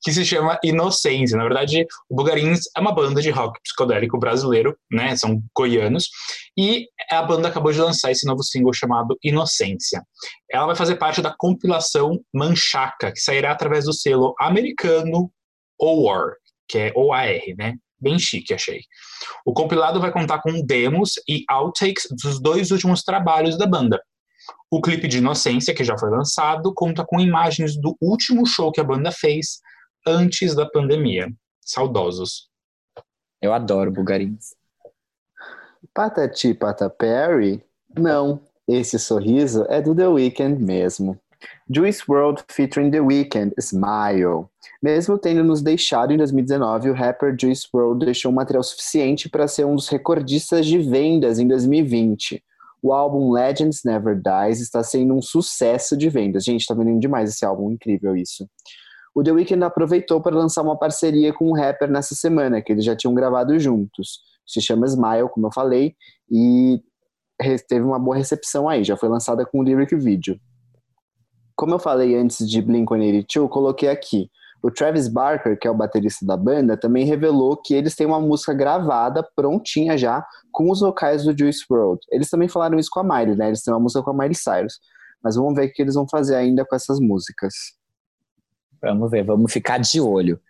Que 0.00 0.12
se 0.12 0.24
chama 0.24 0.56
Inocência. 0.62 1.36
Na 1.36 1.42
verdade, 1.42 1.84
o 2.08 2.14
Bugarins 2.14 2.60
é 2.76 2.80
uma 2.80 2.94
banda 2.94 3.20
de 3.20 3.28
rock 3.30 3.60
psicodélico 3.60 4.16
brasileiro, 4.16 4.76
né? 4.88 5.16
São 5.16 5.42
goianos. 5.56 6.08
E 6.56 6.86
a 7.10 7.22
banda 7.22 7.48
acabou 7.48 7.72
de 7.72 7.80
lançar 7.80 8.12
esse 8.12 8.24
novo 8.24 8.44
single 8.44 8.72
chamado 8.72 9.18
Inocência. 9.24 10.04
Ela 10.48 10.66
vai 10.66 10.76
fazer 10.76 10.94
parte 10.94 11.20
da 11.20 11.34
compilação 11.36 12.20
Manchaca, 12.32 13.10
que 13.10 13.18
sairá 13.18 13.50
através 13.50 13.86
do 13.86 13.92
selo 13.92 14.36
americano 14.40 15.32
OAR, 15.80 16.34
que 16.68 16.78
é 16.78 16.92
OAR, 16.94 17.40
né? 17.56 17.74
Bem 18.00 18.18
chique, 18.18 18.54
achei. 18.54 18.80
O 19.44 19.52
compilado 19.52 20.00
vai 20.00 20.12
contar 20.12 20.40
com 20.40 20.64
demos 20.64 21.12
e 21.28 21.44
outtakes 21.48 22.06
dos 22.22 22.40
dois 22.40 22.70
últimos 22.70 23.02
trabalhos 23.02 23.56
da 23.56 23.66
banda. 23.66 24.00
O 24.70 24.80
clipe 24.80 25.08
de 25.08 25.18
Inocência, 25.18 25.74
que 25.74 25.84
já 25.84 25.96
foi 25.96 26.10
lançado, 26.10 26.72
conta 26.74 27.04
com 27.04 27.20
imagens 27.20 27.76
do 27.76 27.96
último 28.00 28.46
show 28.46 28.70
que 28.70 28.80
a 28.80 28.84
banda 28.84 29.10
fez 29.10 29.60
antes 30.06 30.54
da 30.54 30.68
pandemia. 30.68 31.28
Saudosos. 31.60 32.48
Eu 33.40 33.52
adoro 33.52 33.90
bugarins. 33.90 34.54
Patati 35.94 36.54
Pataperi? 36.54 37.62
Não, 37.96 38.40
esse 38.66 38.98
sorriso 38.98 39.64
é 39.68 39.80
do 39.80 39.94
The 39.94 40.08
Weeknd 40.08 40.62
mesmo. 40.62 41.18
Juice 41.70 42.02
WRLD 42.08 42.44
featuring 42.48 42.90
The 42.90 43.00
Weeknd, 43.00 43.52
Smile. 43.58 44.46
Mesmo 44.82 45.18
tendo 45.18 45.44
nos 45.44 45.60
deixado 45.60 46.12
em 46.12 46.16
2019, 46.16 46.90
o 46.90 46.94
rapper 46.94 47.36
Juice 47.38 47.68
WRLD 47.72 48.06
deixou 48.06 48.32
material 48.32 48.62
suficiente 48.62 49.28
para 49.28 49.46
ser 49.46 49.66
um 49.66 49.74
dos 49.74 49.88
recordistas 49.88 50.64
de 50.64 50.78
vendas 50.78 51.38
em 51.38 51.46
2020. 51.46 52.42
O 52.82 52.92
álbum 52.92 53.30
Legends 53.32 53.82
Never 53.84 54.16
Dies 54.16 54.60
está 54.60 54.82
sendo 54.82 55.14
um 55.14 55.20
sucesso 55.20 55.94
de 55.94 56.08
vendas. 56.08 56.44
Gente, 56.44 56.66
tá 56.66 56.74
vendendo 56.74 57.00
demais 57.00 57.28
esse 57.28 57.44
álbum, 57.44 57.72
incrível 57.72 58.16
isso. 58.16 58.48
O 59.14 59.22
The 59.22 59.32
Weeknd 59.32 59.62
aproveitou 59.62 60.22
para 60.22 60.36
lançar 60.36 60.62
uma 60.62 60.78
parceria 60.78 61.34
com 61.34 61.50
um 61.50 61.52
rapper 61.52 61.90
nessa 61.90 62.14
semana, 62.14 62.62
que 62.62 62.72
eles 62.72 62.84
já 62.84 62.96
tinham 62.96 63.12
gravado 63.12 63.58
juntos. 63.58 64.20
Se 64.46 64.62
chama 64.62 64.86
Smile, 64.86 65.28
como 65.28 65.48
eu 65.48 65.52
falei, 65.52 65.94
e 66.30 66.80
teve 67.68 67.84
uma 67.84 67.98
boa 67.98 68.16
recepção 68.16 68.68
aí, 68.68 68.82
já 68.84 68.96
foi 68.96 69.08
lançada 69.08 69.44
com 69.44 69.60
o 69.60 69.62
lyric 69.62 69.94
video. 69.94 70.38
Como 71.58 71.74
eu 71.74 71.80
falei 71.80 72.14
antes 72.14 72.48
de 72.48 72.62
Blink-182, 72.62 73.34
eu 73.34 73.48
coloquei 73.48 73.88
aqui. 73.88 74.30
O 74.62 74.70
Travis 74.70 75.08
Barker, 75.08 75.58
que 75.58 75.66
é 75.66 75.70
o 75.70 75.74
baterista 75.74 76.24
da 76.24 76.36
banda, 76.36 76.76
também 76.76 77.04
revelou 77.04 77.56
que 77.56 77.74
eles 77.74 77.96
têm 77.96 78.06
uma 78.06 78.20
música 78.20 78.54
gravada, 78.54 79.28
prontinha 79.34 79.98
já, 79.98 80.24
com 80.52 80.70
os 80.70 80.78
vocais 80.78 81.24
do 81.24 81.36
Juice 81.36 81.64
WRLD. 81.68 82.00
Eles 82.12 82.30
também 82.30 82.46
falaram 82.46 82.78
isso 82.78 82.88
com 82.92 83.00
a 83.00 83.02
Miley, 83.02 83.34
né? 83.34 83.48
Eles 83.48 83.64
têm 83.64 83.74
uma 83.74 83.80
música 83.80 84.04
com 84.04 84.10
a 84.10 84.14
Miley 84.14 84.36
Cyrus. 84.36 84.78
Mas 85.20 85.34
vamos 85.34 85.52
ver 85.56 85.66
o 85.66 85.72
que 85.72 85.82
eles 85.82 85.96
vão 85.96 86.06
fazer 86.08 86.36
ainda 86.36 86.64
com 86.64 86.76
essas 86.76 87.00
músicas. 87.00 87.54
Vamos 88.80 89.10
ver, 89.10 89.24
vamos 89.24 89.52
ficar 89.52 89.78
de 89.78 90.00
olho. 90.00 90.40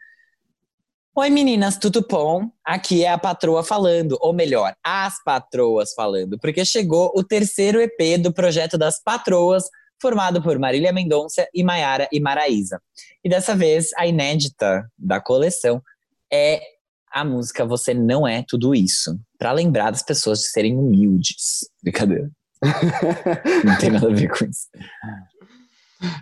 Oi 1.14 1.30
meninas, 1.30 1.78
tudo 1.78 2.06
bom? 2.06 2.50
Aqui 2.62 3.02
é 3.02 3.10
a 3.10 3.16
patroa 3.16 3.64
falando, 3.64 4.18
ou 4.20 4.34
melhor, 4.34 4.74
as 4.84 5.14
patroas 5.24 5.94
falando, 5.94 6.38
porque 6.38 6.66
chegou 6.66 7.10
o 7.16 7.24
terceiro 7.24 7.80
EP 7.80 8.20
do 8.22 8.30
projeto 8.30 8.76
das 8.76 9.02
patroas, 9.02 9.64
formado 10.00 10.42
por 10.42 10.58
Marília 10.58 10.92
Mendonça 10.92 11.46
e 11.52 11.62
Maiara 11.62 12.08
e 12.12 12.20
Maraísa. 12.20 12.80
E 13.22 13.28
dessa 13.28 13.54
vez, 13.54 13.90
a 13.96 14.06
inédita 14.06 14.90
da 14.96 15.20
coleção 15.20 15.82
é 16.32 16.60
a 17.10 17.24
música 17.24 17.64
Você 17.64 17.94
Não 17.94 18.26
É 18.26 18.44
Tudo 18.46 18.74
Isso, 18.74 19.18
para 19.38 19.52
lembrar 19.52 19.90
das 19.90 20.02
pessoas 20.02 20.40
de 20.40 20.48
serem 20.48 20.76
humildes. 20.76 21.68
Brincadeira. 21.82 22.30
Não 23.64 23.78
tem 23.78 23.90
nada 23.90 24.08
a 24.08 24.14
ver 24.14 24.28
com 24.28 24.44
isso. 24.44 24.66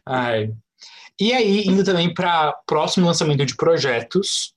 Ai. 0.04 0.52
E 1.18 1.32
aí, 1.32 1.64
indo 1.66 1.82
também 1.82 2.12
para 2.12 2.52
próximo 2.66 3.06
lançamento 3.06 3.44
de 3.46 3.56
projetos, 3.56 4.54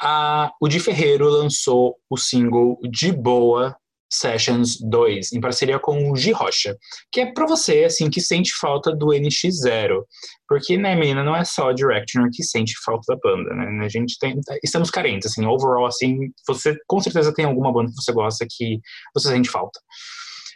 a, 0.00 0.52
o 0.60 0.68
Di 0.68 0.78
Ferreiro 0.78 1.28
lançou 1.28 1.96
o 2.08 2.16
single 2.16 2.78
De 2.90 3.12
Boa 3.12 3.76
Sessions 4.10 4.78
2, 4.80 5.32
em 5.32 5.40
parceria 5.40 5.78
com 5.78 6.10
o 6.10 6.16
Gi 6.16 6.32
Rocha, 6.32 6.76
que 7.12 7.20
é 7.20 7.32
para 7.32 7.46
você, 7.46 7.84
assim, 7.84 8.10
que 8.10 8.20
sente 8.20 8.52
falta 8.54 8.94
do 8.94 9.06
NX0. 9.08 10.02
Porque, 10.48 10.76
né, 10.76 10.96
menina, 10.96 11.22
não 11.22 11.36
é 11.36 11.44
só 11.44 11.70
a 11.70 11.72
Directioner 11.72 12.30
que 12.32 12.42
sente 12.42 12.74
falta 12.84 13.14
da 13.14 13.20
banda, 13.22 13.54
né? 13.54 13.84
A 13.84 13.88
gente 13.88 14.18
tem, 14.18 14.40
estamos 14.64 14.90
carentes, 14.90 15.30
assim, 15.30 15.46
overall, 15.46 15.86
assim, 15.86 16.30
você 16.46 16.76
com 16.88 17.00
certeza 17.00 17.32
tem 17.32 17.44
alguma 17.44 17.72
banda 17.72 17.90
que 17.90 18.02
você 18.02 18.12
gosta 18.12 18.46
que 18.50 18.80
você 19.14 19.28
sente 19.28 19.48
falta. 19.48 19.78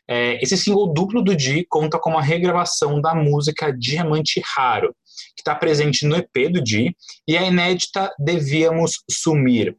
É, 0.09 0.38
esse 0.43 0.57
single 0.57 0.93
duplo 0.93 1.23
do 1.23 1.35
Di 1.35 1.64
conta 1.69 1.99
com 1.99 2.11
uma 2.11 2.23
regravação 2.23 3.01
da 3.01 3.14
música 3.14 3.73
Diamante 3.73 4.43
Raro, 4.55 4.95
que 5.35 5.40
está 5.40 5.55
presente 5.55 6.07
no 6.07 6.17
EP 6.17 6.53
do 6.53 6.62
Di, 6.62 6.95
e 7.27 7.37
a 7.37 7.43
inédita 7.43 8.12
Devíamos 8.19 9.03
Sumir, 9.11 9.75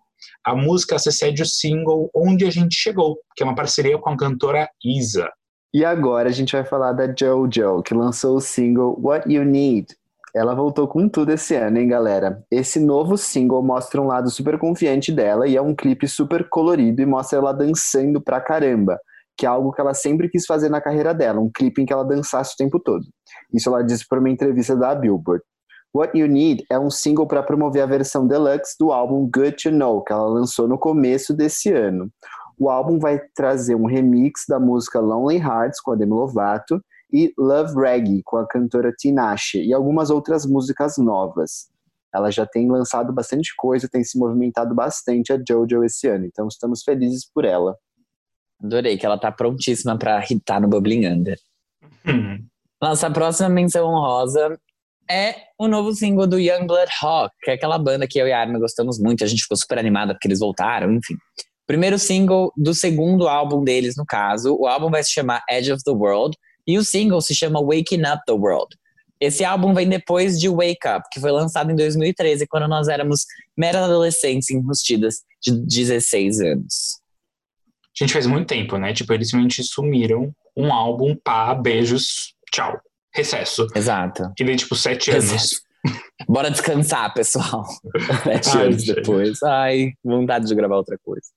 a 0.46 0.56
música 0.56 0.96
antecede 0.96 1.42
o 1.42 1.46
single 1.46 2.12
Onde 2.14 2.46
a 2.46 2.52
Gente 2.52 2.76
Chegou, 2.76 3.18
que 3.36 3.42
é 3.42 3.46
uma 3.46 3.56
parceria 3.56 3.98
com 3.98 4.12
a 4.12 4.18
cantora 4.18 4.70
Isa. 4.84 5.28
E 5.74 5.84
agora 5.84 6.30
a 6.30 6.32
gente 6.32 6.56
vai 6.56 6.64
falar 6.64 6.94
da 6.94 7.08
JoJo, 7.08 7.82
que 7.82 7.96
lançou 7.96 8.38
o 8.38 8.40
single 8.40 8.96
What 9.02 9.32
You 9.32 9.44
Need. 9.44 9.88
Ela 10.36 10.54
voltou 10.54 10.88
com 10.88 11.10
tudo 11.10 11.32
esse 11.32 11.56
ano, 11.56 11.80
hein, 11.80 11.88
galera? 11.88 12.44
Esse 12.52 12.80
novo 12.80 13.18
single 13.18 13.64
mostra 13.64 14.00
um 14.00 14.06
lado 14.06 14.30
super 14.30 14.60
confiante 14.60 15.12
dela 15.12 15.48
e 15.48 15.58
é 15.58 15.62
um 15.62 15.74
clipe 15.74 16.08
super 16.08 16.48
colorido 16.48 17.02
e 17.02 17.06
mostra 17.06 17.40
ela 17.40 17.52
dançando 17.52 18.22
pra 18.22 18.40
caramba, 18.40 19.00
que 19.36 19.48
é 19.48 19.50
algo 19.50 19.72
que 19.72 19.82
ela 19.82 19.96
sempre 19.96 20.30
quis 20.30 20.46
fazer 20.46 20.70
na 20.70 20.80
carreira 20.80 21.14
dela, 21.14 21.42
um 21.42 21.50
clipe 21.50 21.82
em 21.82 21.86
que 21.86 21.94
ela 21.94 22.04
dançasse 22.04 22.54
o 22.54 22.58
tempo 22.58 22.80
todo. 22.80 23.04
Isso 23.52 23.68
ela 23.68 23.84
disse 23.84 24.08
por 24.08 24.20
uma 24.20 24.30
entrevista 24.30 24.76
da 24.76 24.94
Billboard. 24.94 25.44
What 25.96 26.18
You 26.18 26.28
Need 26.28 26.66
é 26.70 26.78
um 26.78 26.90
single 26.90 27.26
para 27.26 27.42
promover 27.42 27.82
a 27.82 27.86
versão 27.86 28.28
deluxe 28.28 28.76
do 28.78 28.92
álbum 28.92 29.30
Good 29.34 29.64
to 29.64 29.72
Know, 29.72 30.04
que 30.04 30.12
ela 30.12 30.28
lançou 30.28 30.68
no 30.68 30.78
começo 30.78 31.34
desse 31.34 31.72
ano. 31.72 32.12
O 32.60 32.70
álbum 32.70 33.00
vai 33.00 33.18
trazer 33.34 33.76
um 33.76 33.86
remix 33.86 34.44
da 34.46 34.60
música 34.60 35.00
Lonely 35.00 35.38
Hearts 35.38 35.80
com 35.80 35.94
a 35.94 35.96
Demi 35.96 36.12
Lovato 36.12 36.82
e 37.14 37.34
Love 37.38 37.76
Reggae 37.80 38.22
com 38.26 38.36
a 38.36 38.46
cantora 38.46 38.92
Tinashe 38.92 39.64
e 39.64 39.74
algumas 39.74 40.10
outras 40.10 40.46
músicas 40.46 40.98
novas. 40.98 41.70
Ela 42.14 42.30
já 42.30 42.46
tem 42.46 42.70
lançado 42.70 43.14
bastante 43.14 43.54
coisa, 43.56 43.88
tem 43.88 44.04
se 44.04 44.20
movimentado 44.20 44.76
bastante 44.76 45.32
a 45.32 45.38
JoJo 45.38 45.82
esse 45.86 46.10
ano, 46.10 46.26
então 46.26 46.50
estamos 46.50 46.84
felizes 46.84 47.26
por 47.26 47.46
ela. 47.46 47.74
Adorei 48.62 48.98
que 48.98 49.06
ela 49.06 49.18
tá 49.18 49.32
prontíssima 49.32 49.98
para 49.98 50.22
hitar 50.30 50.60
no 50.60 50.68
Bubbling 50.68 51.08
Under. 51.08 51.38
Hum. 52.06 52.46
Nossa 52.82 53.10
próxima 53.10 53.48
menção 53.48 53.88
honrosa 53.88 54.60
é 55.10 55.36
o 55.58 55.68
novo 55.68 55.94
single 55.94 56.28
do 56.28 56.40
Youngblood 56.40 56.92
Hawk, 57.02 57.34
que 57.44 57.52
é 57.52 57.54
aquela 57.54 57.78
banda 57.78 58.08
que 58.08 58.20
eu 58.20 58.28
e 58.28 58.32
a 58.32 58.40
Armin 58.40 58.60
gostamos 58.60 59.00
muito, 59.00 59.24
a 59.24 59.28
gente 59.28 59.44
ficou 59.44 59.58
super 59.58 59.78
animada 59.78 60.14
porque 60.14 60.28
eles 60.28 60.40
voltaram, 60.40 60.92
enfim. 60.94 61.16
Primeiro 61.68 61.98
single 61.98 62.52
do 62.56 62.74
segundo 62.74 63.28
álbum 63.28 63.64
deles, 63.64 63.96
no 63.96 64.06
caso. 64.06 64.56
O 64.56 64.68
álbum 64.68 64.90
vai 64.90 65.04
se 65.04 65.12
chamar 65.12 65.44
Edge 65.50 65.72
of 65.72 65.84
the 65.84 65.92
World 65.92 66.38
e 66.68 66.78
o 66.78 66.84
single 66.84 67.22
se 67.22 67.34
chama 67.34 67.60
Waking 67.60 68.02
Up 68.02 68.22
the 68.26 68.34
World. 68.34 68.76
Esse 69.20 69.44
álbum 69.44 69.74
vem 69.74 69.88
depois 69.88 70.40
de 70.40 70.50
Wake 70.50 70.88
Up, 70.88 71.08
que 71.12 71.20
foi 71.20 71.32
lançado 71.32 71.72
em 71.72 71.76
2013, 71.76 72.46
quando 72.48 72.68
nós 72.68 72.88
éramos 72.88 73.26
meras 73.58 73.84
adolescentes 73.84 74.50
enrustidas 74.50 75.22
de 75.42 75.52
16 75.52 76.42
anos. 76.42 77.00
Gente, 77.98 78.12
faz 78.12 78.28
muito 78.28 78.48
tempo, 78.48 78.78
né? 78.78 78.94
Tipo, 78.94 79.14
eles 79.14 79.30
simplesmente 79.30 79.64
sumiram 79.64 80.32
um 80.56 80.72
álbum, 80.72 81.16
pá, 81.16 81.56
beijos, 81.56 82.36
tchau 82.52 82.80
recesso. 83.16 83.68
Exato. 83.74 84.32
E 84.40 84.44
daí, 84.44 84.56
tipo, 84.56 84.76
sete 84.76 85.12
anos. 85.12 85.32
Recesso. 85.32 85.62
Bora 86.28 86.52
descansar, 86.52 87.14
pessoal. 87.14 87.66
sete 88.24 88.58
Ai, 88.58 88.66
anos 88.66 88.84
gente. 88.84 88.96
depois. 88.96 89.42
Ai, 89.44 89.94
vontade 90.04 90.46
de 90.46 90.56
gravar 90.56 90.76
outra 90.76 90.98
coisa. 91.04 91.28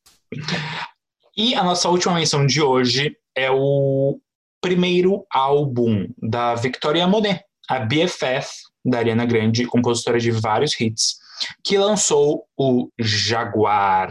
E 1.36 1.54
a 1.54 1.62
nossa 1.62 1.88
última 1.88 2.14
menção 2.14 2.44
de 2.44 2.60
hoje 2.60 3.16
é 3.34 3.50
o 3.50 4.18
primeiro 4.60 5.24
álbum 5.32 6.08
da 6.20 6.54
Victoria 6.54 7.06
Monet, 7.06 7.44
a 7.68 7.78
BFF 7.78 8.50
da 8.84 8.98
Ariana 8.98 9.24
Grande, 9.24 9.66
compositora 9.66 10.18
de 10.18 10.30
vários 10.30 10.78
hits, 10.80 11.16
que 11.62 11.78
lançou 11.78 12.44
o 12.56 12.88
Jaguar. 12.98 14.10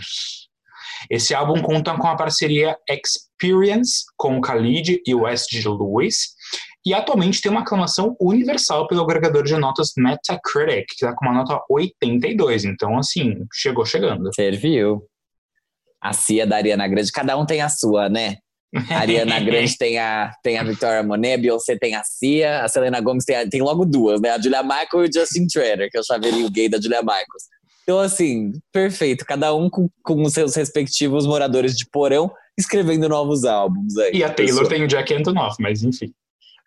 Esse 1.09 1.33
álbum 1.33 1.61
conta 1.61 1.95
com 1.95 2.07
a 2.07 2.15
parceria 2.15 2.77
Experience 2.89 4.05
com 4.15 4.37
o 4.37 4.41
Khalid 4.41 5.01
e 5.05 5.13
o 5.13 5.21
West 5.21 5.53
Lewis, 5.53 6.36
e 6.87 6.93
atualmente 6.93 7.41
tem 7.41 7.51
uma 7.51 7.59
aclamação 7.59 8.15
universal 8.17 8.87
pelo 8.87 9.01
agregador 9.01 9.43
de 9.43 9.53
notas 9.57 9.91
Metacritic, 9.97 10.85
que 10.87 10.93
está 11.05 11.13
com 11.13 11.25
uma 11.25 11.33
nota 11.33 11.59
82. 11.69 12.63
Então, 12.63 12.97
assim, 12.97 13.45
chegou 13.53 13.85
chegando. 13.85 14.33
Serviu. 14.33 15.03
A 16.01 16.13
Cia 16.13 16.47
da 16.47 16.55
Ariana 16.55 16.87
Grande, 16.87 17.11
cada 17.11 17.37
um 17.37 17.45
tem 17.45 17.59
a 17.59 17.67
sua, 17.67 18.07
né? 18.07 18.37
A 18.89 18.99
Ariana 18.99 19.37
Grande 19.43 19.77
tem 19.77 19.99
a, 19.99 20.31
tem 20.41 20.57
a 20.57 20.63
Victoria 20.63 21.03
Monet, 21.03 21.33
a 21.33 21.37
Beyoncé 21.37 21.77
tem 21.77 21.93
a 21.93 22.05
Cia, 22.05 22.63
a 22.63 22.69
Selena 22.69 23.01
Gomez 23.01 23.25
tem, 23.25 23.35
a, 23.35 23.49
tem 23.49 23.61
logo 23.61 23.83
duas, 23.83 24.21
né? 24.21 24.29
A 24.29 24.39
Julia 24.39 24.63
Michaels 24.63 24.93
e 24.93 25.09
o 25.09 25.13
Justin 25.13 25.45
Trader, 25.47 25.89
que 25.91 25.97
é 25.97 25.99
o 25.99 26.05
chaveirinho 26.05 26.49
gay 26.49 26.69
da 26.69 26.79
Julia 26.79 27.01
Michaels. 27.01 27.49
Então, 27.83 27.99
assim, 27.99 28.53
perfeito. 28.71 29.25
Cada 29.25 29.53
um 29.53 29.69
com, 29.69 29.89
com 30.01 30.21
os 30.21 30.31
seus 30.31 30.55
respectivos 30.55 31.27
moradores 31.27 31.75
de 31.75 31.85
porão 31.91 32.31
escrevendo 32.57 33.09
novos 33.09 33.43
álbuns. 33.43 33.97
Aí, 33.97 34.11
e 34.13 34.23
a 34.23 34.29
Taylor 34.29 34.59
pessoal. 34.59 34.69
tem 34.69 34.83
o 34.85 34.87
Jack 34.87 35.13
Antonoff, 35.13 35.57
mas 35.59 35.83
enfim. 35.83 36.13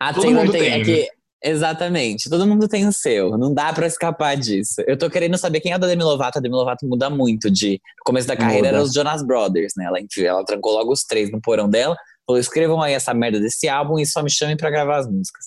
A 0.01 0.11
Todo 0.11 0.23
Taylor 0.23 0.49
tem, 0.49 0.61
tem. 0.61 0.81
Aqui, 0.81 1.07
exatamente. 1.43 2.27
Todo 2.27 2.47
mundo 2.47 2.67
tem 2.67 2.87
o 2.87 2.91
seu. 2.91 3.37
Não 3.37 3.53
dá 3.53 3.71
para 3.71 3.85
escapar 3.85 4.35
disso. 4.35 4.81
Eu 4.87 4.97
tô 4.97 5.07
querendo 5.11 5.37
saber 5.37 5.59
quem 5.59 5.73
é 5.73 5.77
da 5.77 5.85
Demi 5.85 6.01
Lovato. 6.01 6.39
A 6.39 6.41
Demi 6.41 6.55
Lovato 6.55 6.87
muda 6.87 7.07
muito 7.07 7.51
de... 7.51 7.73
No 7.99 8.03
começo 8.03 8.27
da 8.27 8.35
carreira 8.35 8.69
eram 8.69 8.81
os 8.81 8.93
Jonas 8.93 9.21
Brothers, 9.21 9.73
né? 9.77 9.85
Ela, 9.85 9.99
ela 10.25 10.43
trancou 10.43 10.73
logo 10.73 10.91
os 10.91 11.03
três 11.03 11.31
no 11.31 11.39
porão 11.39 11.69
dela. 11.69 11.95
Falou, 12.25 12.39
escrevam 12.39 12.81
aí 12.81 12.93
essa 12.93 13.13
merda 13.13 13.39
desse 13.39 13.69
álbum 13.69 13.99
e 13.99 14.05
só 14.07 14.23
me 14.23 14.31
chamem 14.31 14.57
para 14.57 14.71
gravar 14.71 14.97
as 14.97 15.07
músicas. 15.07 15.45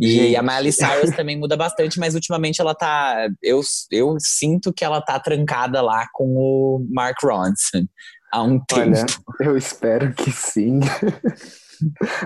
E 0.00 0.34
a 0.34 0.42
Miley 0.42 0.72
Cyrus 0.72 1.14
também 1.14 1.38
muda 1.38 1.56
bastante, 1.56 1.98
mas 2.00 2.14
ultimamente 2.14 2.60
ela 2.60 2.74
tá. 2.74 3.28
Eu, 3.40 3.62
eu 3.90 4.16
sinto 4.18 4.72
que 4.72 4.84
ela 4.84 5.00
tá 5.00 5.18
trancada 5.18 5.80
lá 5.80 6.06
com 6.12 6.24
o 6.36 6.86
Mark 6.90 7.16
Ronson 7.22 7.86
há 8.32 8.42
um 8.42 8.58
tempo. 8.58 8.96
Olha, 9.40 9.48
eu 9.48 9.56
espero 9.56 10.12
que 10.12 10.30
sim. 10.30 10.80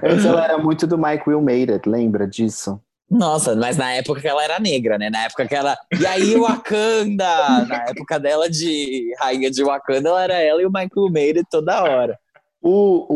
Antes 0.03 0.25
ela 0.25 0.45
era 0.45 0.59
muito 0.59 0.87
do 0.87 0.99
Mike 0.99 1.25
Will 1.29 1.41
Made 1.43 1.73
It, 1.73 1.89
lembra 1.89 2.27
disso? 2.27 2.81
Nossa, 3.11 3.57
mas 3.57 3.77
na 3.77 3.93
época 3.93 4.21
que 4.21 4.29
ela 4.29 4.43
era 4.45 4.61
negra, 4.61 4.97
né? 4.97 5.11
Na 5.11 5.25
época 5.25 5.47
que 5.49 5.55
ela. 5.55 5.77
E 5.99 6.07
aí, 6.07 6.37
Wakanda! 6.39 7.65
na 7.67 7.85
época 7.89 8.21
dela 8.21 8.49
de 8.49 9.13
rainha 9.19 9.51
de 9.51 9.65
Wakanda, 9.65 10.09
ela 10.11 10.23
era 10.23 10.35
ela 10.35 10.63
e 10.63 10.67
o 10.67 10.71
Michael 10.71 11.09
Made 11.11 11.43
toda 11.51 11.83
hora. 11.83 12.17
O, 12.63 13.07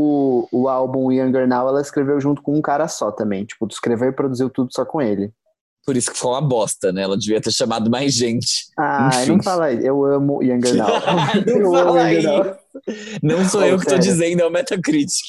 o, 0.52 0.62
o 0.62 0.68
álbum 0.68 1.12
Younger 1.12 1.46
Now 1.46 1.68
ela 1.68 1.80
escreveu 1.80 2.18
junto 2.20 2.42
com 2.42 2.56
um 2.56 2.62
cara 2.62 2.88
só 2.88 3.12
também. 3.12 3.44
Tipo, 3.44 3.66
escreveu 3.70 4.08
e 4.08 4.12
produziu 4.12 4.50
tudo 4.50 4.72
só 4.72 4.84
com 4.84 5.00
ele. 5.00 5.30
Por 5.86 5.96
isso 5.98 6.10
que 6.10 6.18
foi 6.18 6.30
uma 6.30 6.40
bosta, 6.40 6.90
né? 6.90 7.02
Ela 7.02 7.16
devia 7.16 7.40
ter 7.42 7.52
chamado 7.52 7.90
mais 7.90 8.14
gente. 8.14 8.64
Ah, 8.78 9.10
Enfim. 9.12 9.32
não 9.32 9.42
fala 9.42 9.66
aí. 9.66 9.84
Eu 9.84 10.02
amo 10.02 10.42
Younger 10.42 10.74
Now. 10.80 10.88
Não 11.46 11.58
eu 11.60 11.70
fala 11.72 12.10
Now. 12.22 12.56
Não 13.22 13.44
sou 13.44 13.60
Oh, 13.60 13.64
eu 13.64 13.78
que 13.78 13.84
tô 13.84 13.90
sério. 13.90 14.04
dizendo, 14.04 14.40
é 14.40 14.46
o 14.46 14.50
Metacritic. 14.50 15.20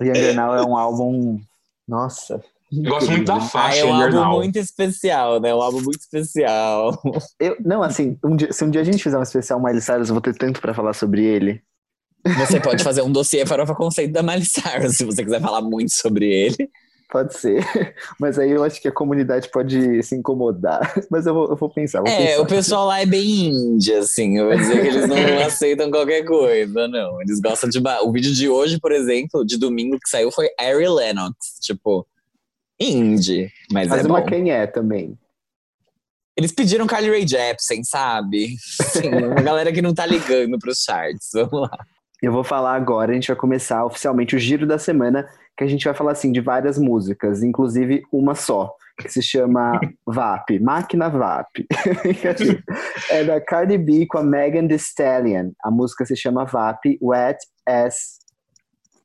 Younger 0.00 0.34
Now 0.34 0.54
é 0.54 0.62
um 0.64 0.76
álbum. 0.76 1.40
Nossa. 1.86 2.42
Gosto 2.72 3.10
muito 3.10 3.26
da 3.26 3.36
Ah, 3.36 3.40
faixa 3.40 3.80
é 3.80 3.84
um 3.84 3.94
álbum 3.94 4.14
Now. 4.16 4.32
muito 4.36 4.58
especial, 4.58 5.38
né? 5.40 5.54
Um 5.54 5.60
álbum 5.60 5.82
muito 5.82 6.00
especial. 6.00 6.98
Eu, 7.38 7.56
não, 7.62 7.82
assim, 7.82 8.16
um 8.24 8.34
dia- 8.34 8.50
se 8.52 8.64
um 8.64 8.70
dia 8.70 8.80
a 8.80 8.84
gente 8.84 9.02
fizer 9.02 9.18
um 9.18 9.22
especial 9.22 9.60
Miley 9.62 9.82
Cyrus, 9.82 10.08
eu 10.08 10.14
vou 10.14 10.22
ter 10.22 10.34
tanto 10.34 10.60
pra 10.60 10.72
falar 10.72 10.94
sobre 10.94 11.22
ele. 11.24 11.62
Você 12.38 12.58
pode 12.60 12.82
fazer 12.84 13.02
um 13.02 13.10
dossiê 13.12 13.44
farofa 13.44 13.74
conceito 13.74 14.12
da 14.12 14.22
Miley 14.22 14.44
Cyrus, 14.46 14.96
se 14.96 15.04
você 15.04 15.22
quiser 15.24 15.40
falar 15.40 15.60
muito 15.60 15.92
sobre 15.92 16.24
ele. 16.26 16.70
Pode 17.12 17.36
ser. 17.36 17.62
Mas 18.18 18.38
aí 18.38 18.50
eu 18.50 18.64
acho 18.64 18.80
que 18.80 18.88
a 18.88 18.92
comunidade 18.92 19.50
pode 19.50 20.02
se 20.02 20.16
incomodar. 20.16 20.80
Mas 21.10 21.26
eu 21.26 21.34
vou, 21.34 21.50
eu 21.50 21.56
vou 21.56 21.68
pensar. 21.68 22.00
Vou 22.00 22.08
É, 22.08 22.28
pensar. 22.28 22.40
o 22.40 22.46
pessoal 22.46 22.86
lá 22.86 23.00
é 23.02 23.06
bem 23.06 23.50
índia, 23.50 23.98
assim. 23.98 24.38
Eu 24.38 24.46
vou 24.46 24.56
dizer 24.56 24.80
que 24.80 24.86
eles 24.88 25.06
não 25.06 25.16
aceitam 25.46 25.90
qualquer 25.90 26.24
coisa, 26.24 26.88
não. 26.88 27.20
Eles 27.20 27.38
gostam 27.38 27.68
de. 27.68 27.78
ba- 27.78 28.00
O 28.02 28.10
vídeo 28.10 28.32
de 28.32 28.48
hoje, 28.48 28.80
por 28.80 28.92
exemplo, 28.92 29.44
de 29.44 29.58
domingo 29.58 29.98
que 30.00 30.08
saiu, 30.08 30.32
foi 30.32 30.48
Ari 30.58 30.88
Lennox. 30.88 31.36
Tipo, 31.60 32.06
indie. 32.80 33.50
Mas 33.70 33.88
Mas 33.88 34.04
é 34.04 34.08
uma 34.08 34.20
bom. 34.22 34.26
quem 34.26 34.50
é 34.50 34.66
também. 34.66 35.18
Eles 36.34 36.50
pediram 36.50 36.86
Carly 36.86 37.10
Rae 37.10 37.28
Jepsen, 37.28 37.84
sabe? 37.84 38.56
Sim, 38.58 39.10
uma 39.10 39.42
galera 39.42 39.70
que 39.70 39.82
não 39.82 39.92
tá 39.92 40.06
ligando 40.06 40.58
pros 40.58 40.78
charts. 40.82 41.28
Vamos 41.34 41.68
lá. 41.68 41.78
Eu 42.22 42.32
vou 42.32 42.42
falar 42.42 42.74
agora, 42.74 43.10
a 43.10 43.14
gente 43.14 43.26
vai 43.28 43.36
começar 43.36 43.84
oficialmente 43.84 44.34
o 44.34 44.38
giro 44.38 44.66
da 44.66 44.78
semana, 44.78 45.28
que 45.62 45.68
a 45.68 45.70
gente 45.70 45.84
vai 45.84 45.94
falar 45.94 46.12
assim 46.12 46.32
de 46.32 46.40
várias 46.40 46.78
músicas, 46.78 47.42
inclusive 47.42 48.02
uma 48.12 48.34
só, 48.34 48.74
que 48.98 49.08
se 49.08 49.22
chama 49.22 49.80
VAP, 50.06 50.58
Máquina 50.60 51.08
VAP. 51.08 51.66
é 53.10 53.24
da 53.24 53.40
Cardi 53.40 53.78
B 53.78 54.06
com 54.06 54.18
a 54.18 54.22
Megan 54.22 54.66
Thee 54.66 54.76
Stallion. 54.76 55.52
A 55.62 55.70
música 55.70 56.04
se 56.04 56.16
chama 56.16 56.44
VAP, 56.44 56.98
Wet 57.00 57.38
As 57.66 58.20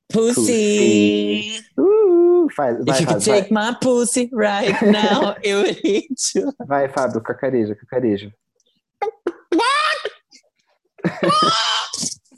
Pussy. 0.09 1.59
Uh, 1.77 2.47
faz, 2.55 2.77
vai, 2.85 2.95
If 2.95 3.01
you 3.01 3.07
could 3.07 3.23
Fábio, 3.23 3.33
vai, 3.33 3.41
take 3.41 3.53
my 3.53 3.75
pussy 3.81 4.29
right 4.33 4.85
now, 4.85 5.35
eu 5.43 5.65
you. 5.65 6.53
vai, 6.65 6.87
Fábio, 6.87 7.21
cacareja, 7.21 7.75
cacareja. 7.75 8.33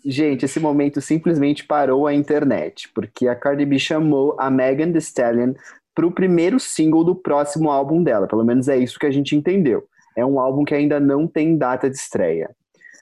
Gente, 0.05 0.45
esse 0.45 0.59
momento 0.59 1.01
simplesmente 1.01 1.65
parou 1.65 2.07
a 2.07 2.13
internet, 2.13 2.89
porque 2.93 3.27
a 3.27 3.35
Cardi 3.35 3.65
B 3.65 3.77
chamou 3.77 4.35
a 4.39 4.49
Megan 4.49 4.91
Thee 4.91 4.99
Stallion 4.99 5.53
para 5.93 6.07
o 6.07 6.11
primeiro 6.11 6.59
single 6.59 7.03
do 7.03 7.15
próximo 7.15 7.69
álbum 7.69 8.01
dela. 8.01 8.27
Pelo 8.27 8.43
menos 8.43 8.67
é 8.67 8.77
isso 8.77 8.97
que 8.97 9.05
a 9.05 9.11
gente 9.11 9.35
entendeu. 9.35 9.83
É 10.15 10.25
um 10.25 10.39
álbum 10.39 10.63
que 10.63 10.73
ainda 10.73 10.99
não 10.99 11.27
tem 11.27 11.57
data 11.57 11.89
de 11.89 11.97
estreia. 11.97 12.49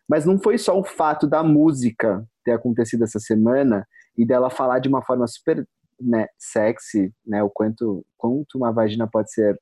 Mas 0.10 0.26
não 0.26 0.40
foi 0.40 0.58
só 0.58 0.80
o 0.80 0.84
fato 0.84 1.28
da 1.28 1.44
música 1.44 2.26
ter 2.44 2.52
acontecido 2.52 3.04
essa 3.04 3.20
semana 3.20 3.86
e 4.18 4.26
dela 4.26 4.50
falar 4.50 4.80
de 4.80 4.90
uma 4.90 5.04
forma 5.04 5.28
super 5.28 5.68
né, 6.00 6.28
sexy, 6.38 7.14
né, 7.26 7.44
o 7.44 7.50
quanto, 7.50 8.06
quanto 8.18 8.56
uma 8.56 8.72
vagina 8.72 9.08
pode 9.08 9.32
ser 9.32 9.60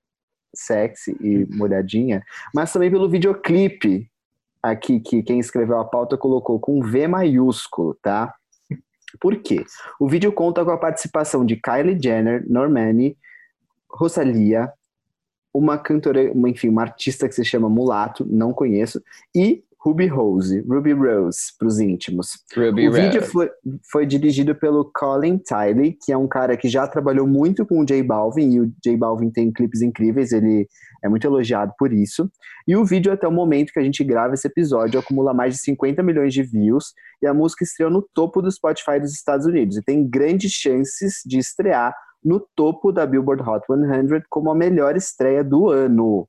sexy 0.56 1.16
e 1.20 1.46
molhadinha, 1.54 2.24
mas 2.54 2.72
também 2.72 2.90
pelo 2.90 3.10
videoclipe 3.10 4.10
aqui 4.72 5.00
que 5.00 5.22
quem 5.22 5.40
escreveu 5.40 5.80
a 5.80 5.86
pauta 5.86 6.18
colocou 6.18 6.60
com 6.60 6.82
V 6.82 7.08
maiúsculo, 7.08 7.96
tá? 8.02 8.34
Por 9.20 9.38
quê? 9.38 9.64
O 10.00 10.08
vídeo 10.08 10.32
conta 10.32 10.66
com 10.66 10.72
a 10.72 10.78
participação 10.78 11.46
de 11.46 11.56
Kylie 11.56 12.02
Jenner, 12.02 12.44
Normani, 12.50 13.18
Rosalia, 13.90 14.72
uma 15.54 15.78
cantora, 15.78 16.32
uma, 16.32 16.50
enfim, 16.50 16.68
uma 16.68 16.82
artista 16.82 17.30
que 17.30 17.36
se 17.36 17.46
chama 17.46 17.70
Mulato, 17.70 18.26
não 18.30 18.52
conheço, 18.52 19.02
e 19.34 19.64
Ruby 19.86 20.08
Rose, 20.08 20.62
Ruby 20.68 20.94
Rose, 20.94 21.38
para 21.60 21.68
os 21.68 21.80
íntimos. 21.80 22.30
Ruby 22.58 22.90
o 22.90 22.92
vídeo 22.92 23.22
foi, 23.22 23.52
foi 23.92 24.04
dirigido 24.04 24.56
pelo 24.56 24.90
Colin 24.92 25.38
Tiley, 25.38 25.96
que 26.04 26.12
é 26.12 26.18
um 26.18 26.28
cara 26.28 26.58
que 26.58 26.68
já 26.68 26.88
trabalhou 26.88 27.28
muito 27.28 27.64
com 27.68 27.80
o 27.80 27.86
J 27.86 28.02
Balvin, 28.02 28.50
e 28.52 28.60
o 28.62 28.74
J 28.84 28.98
Balvin 28.98 29.30
tem 29.30 29.52
clipes 29.52 29.84
incríveis, 29.84 30.32
ele 30.32 30.68
é 31.04 31.08
muito 31.08 31.28
elogiado 31.28 31.72
por 31.78 31.94
isso. 31.94 32.28
E 32.68 32.76
o 32.76 32.84
vídeo, 32.84 33.14
até 33.14 33.28
o 33.28 33.32
momento 33.32 33.72
que 33.72 33.80
a 33.80 33.84
gente 33.84 34.04
grava 34.04 34.34
esse 34.34 34.48
episódio, 34.48 35.00
acumula 35.00 35.36
mais 35.36 35.54
de 35.54 35.60
50 35.60 36.02
milhões 36.02 36.34
de 36.34 36.42
views, 36.42 36.94
e 37.22 37.28
a 37.28 37.34
música 37.34 37.64
estreou 37.64 37.92
no 37.92 38.02
topo 38.02 38.42
do 38.42 38.52
Spotify 38.52 39.00
dos 39.00 39.14
Estados 39.14 39.46
Unidos, 39.46 39.78
e 39.78 39.84
tem 39.84 40.10
grandes 40.10 40.52
chances 40.52 41.22
de 41.24 41.38
estrear 41.38 41.94
no 42.24 42.40
topo 42.56 42.92
da 42.92 43.06
Billboard 43.06 43.44
Hot 43.48 43.64
100 43.68 44.24
como 44.32 44.50
a 44.50 44.56
melhor 44.56 44.98
estreia 44.98 45.44
do 45.44 45.70
ano. 45.70 46.28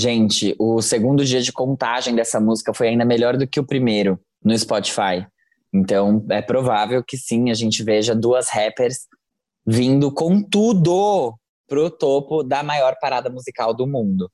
Gente, 0.00 0.56
o 0.58 0.80
segundo 0.80 1.22
dia 1.26 1.42
de 1.42 1.52
contagem 1.52 2.14
dessa 2.14 2.40
música 2.40 2.72
foi 2.72 2.88
ainda 2.88 3.04
melhor 3.04 3.36
do 3.36 3.46
que 3.46 3.60
o 3.60 3.66
primeiro 3.66 4.18
no 4.42 4.58
Spotify. 4.58 5.26
Então, 5.74 6.24
é 6.30 6.40
provável 6.40 7.04
que 7.06 7.18
sim, 7.18 7.50
a 7.50 7.54
gente 7.54 7.84
veja 7.84 8.14
duas 8.14 8.48
rappers 8.48 9.00
vindo 9.66 10.10
com 10.10 10.42
tudo 10.42 11.34
pro 11.68 11.90
topo 11.90 12.42
da 12.42 12.62
maior 12.62 12.96
parada 12.98 13.28
musical 13.28 13.74
do 13.74 13.86
mundo. 13.86 14.30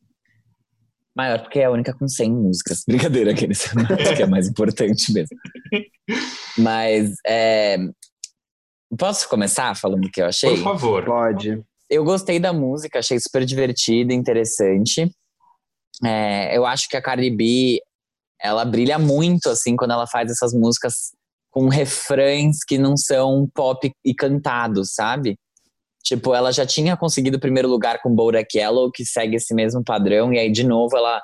Maior 1.17 1.41
porque 1.41 1.59
é 1.59 1.65
a 1.65 1.71
única 1.73 1.93
com 1.93 2.07
100 2.07 2.31
músicas. 2.31 2.85
Brincadeira, 2.87 3.33
aqueles 3.33 3.65
que 4.17 4.23
é 4.23 4.27
mais 4.27 4.47
importante 4.47 5.13
mesmo. 5.13 5.37
Mas, 6.57 7.13
é... 7.27 7.77
posso 8.97 9.29
começar 9.29 9.75
falando 9.75 10.05
o 10.05 10.11
que 10.13 10.23
eu 10.23 10.27
achei? 10.27 10.51
Por 10.51 10.63
favor. 10.63 11.05
Pode. 11.05 11.61
eu 11.91 12.05
gostei 12.05 12.39
da 12.39 12.53
música, 12.53 13.01
achei 13.01 13.19
super 13.19 13.45
divertida, 13.45 14.15
interessante. 14.15 15.11
É, 16.05 16.57
eu 16.57 16.67
acho 16.67 16.89
que 16.89 16.97
a 16.97 17.03
Cardi 17.03 17.31
B, 17.31 17.81
ela 18.41 18.65
brilha 18.65 18.99
muito, 18.99 19.49
assim, 19.49 19.77
quando 19.77 19.93
ela 19.93 20.07
faz 20.07 20.31
essas 20.31 20.53
músicas 20.53 21.13
com 21.51 21.69
refrões 21.69 22.59
que 22.67 22.77
não 22.77 22.97
são 22.97 23.49
pop 23.55 23.91
e 24.05 24.15
cantados, 24.15 24.93
sabe? 24.93 25.39
Tipo, 26.05 26.35
ela 26.35 26.53
já 26.53 26.67
tinha 26.67 26.97
conseguido 26.97 27.39
o 27.39 27.41
primeiro 27.41 27.69
lugar 27.69 28.01
com 28.03 28.15
Bodak 28.15 28.57
Yellow, 28.57 28.91
que 28.93 29.05
segue 29.05 29.37
esse 29.37 29.55
mesmo 29.55 29.83
padrão, 29.83 30.33
e 30.33 30.39
aí, 30.39 30.51
de 30.51 30.65
novo, 30.65 30.97
ela... 30.97 31.21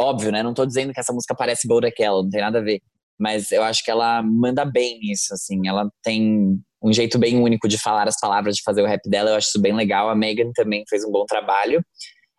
Óbvio, 0.00 0.30
né? 0.30 0.42
Não 0.42 0.54
tô 0.54 0.64
dizendo 0.64 0.92
que 0.92 1.00
essa 1.00 1.12
música 1.12 1.34
parece 1.34 1.66
Bodak 1.68 2.00
Yellow, 2.00 2.22
não 2.22 2.30
tem 2.30 2.40
nada 2.40 2.58
a 2.58 2.62
ver. 2.62 2.80
Mas 3.18 3.50
eu 3.50 3.64
acho 3.64 3.82
que 3.84 3.90
ela 3.90 4.22
manda 4.22 4.64
bem 4.64 5.00
nisso, 5.00 5.34
assim. 5.34 5.66
Ela 5.66 5.90
tem 6.02 6.56
um 6.80 6.92
jeito 6.92 7.18
bem 7.18 7.40
único 7.40 7.66
de 7.66 7.76
falar 7.76 8.06
as 8.06 8.18
palavras, 8.20 8.54
de 8.54 8.62
fazer 8.62 8.80
o 8.80 8.86
rap 8.86 9.00
dela. 9.10 9.30
Eu 9.30 9.36
acho 9.36 9.48
isso 9.48 9.60
bem 9.60 9.74
legal. 9.74 10.08
A 10.08 10.14
Megan 10.14 10.52
também 10.54 10.84
fez 10.88 11.04
um 11.04 11.10
bom 11.10 11.24
trabalho. 11.26 11.82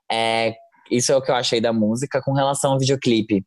É, 0.10 0.56
isso 0.90 1.12
é 1.12 1.16
o 1.16 1.22
que 1.22 1.32
eu 1.32 1.36
achei 1.36 1.62
da 1.62 1.74
música. 1.74 2.22
Com 2.22 2.34
relação 2.34 2.74
ao 2.74 2.80
videoclipe, 2.80 3.44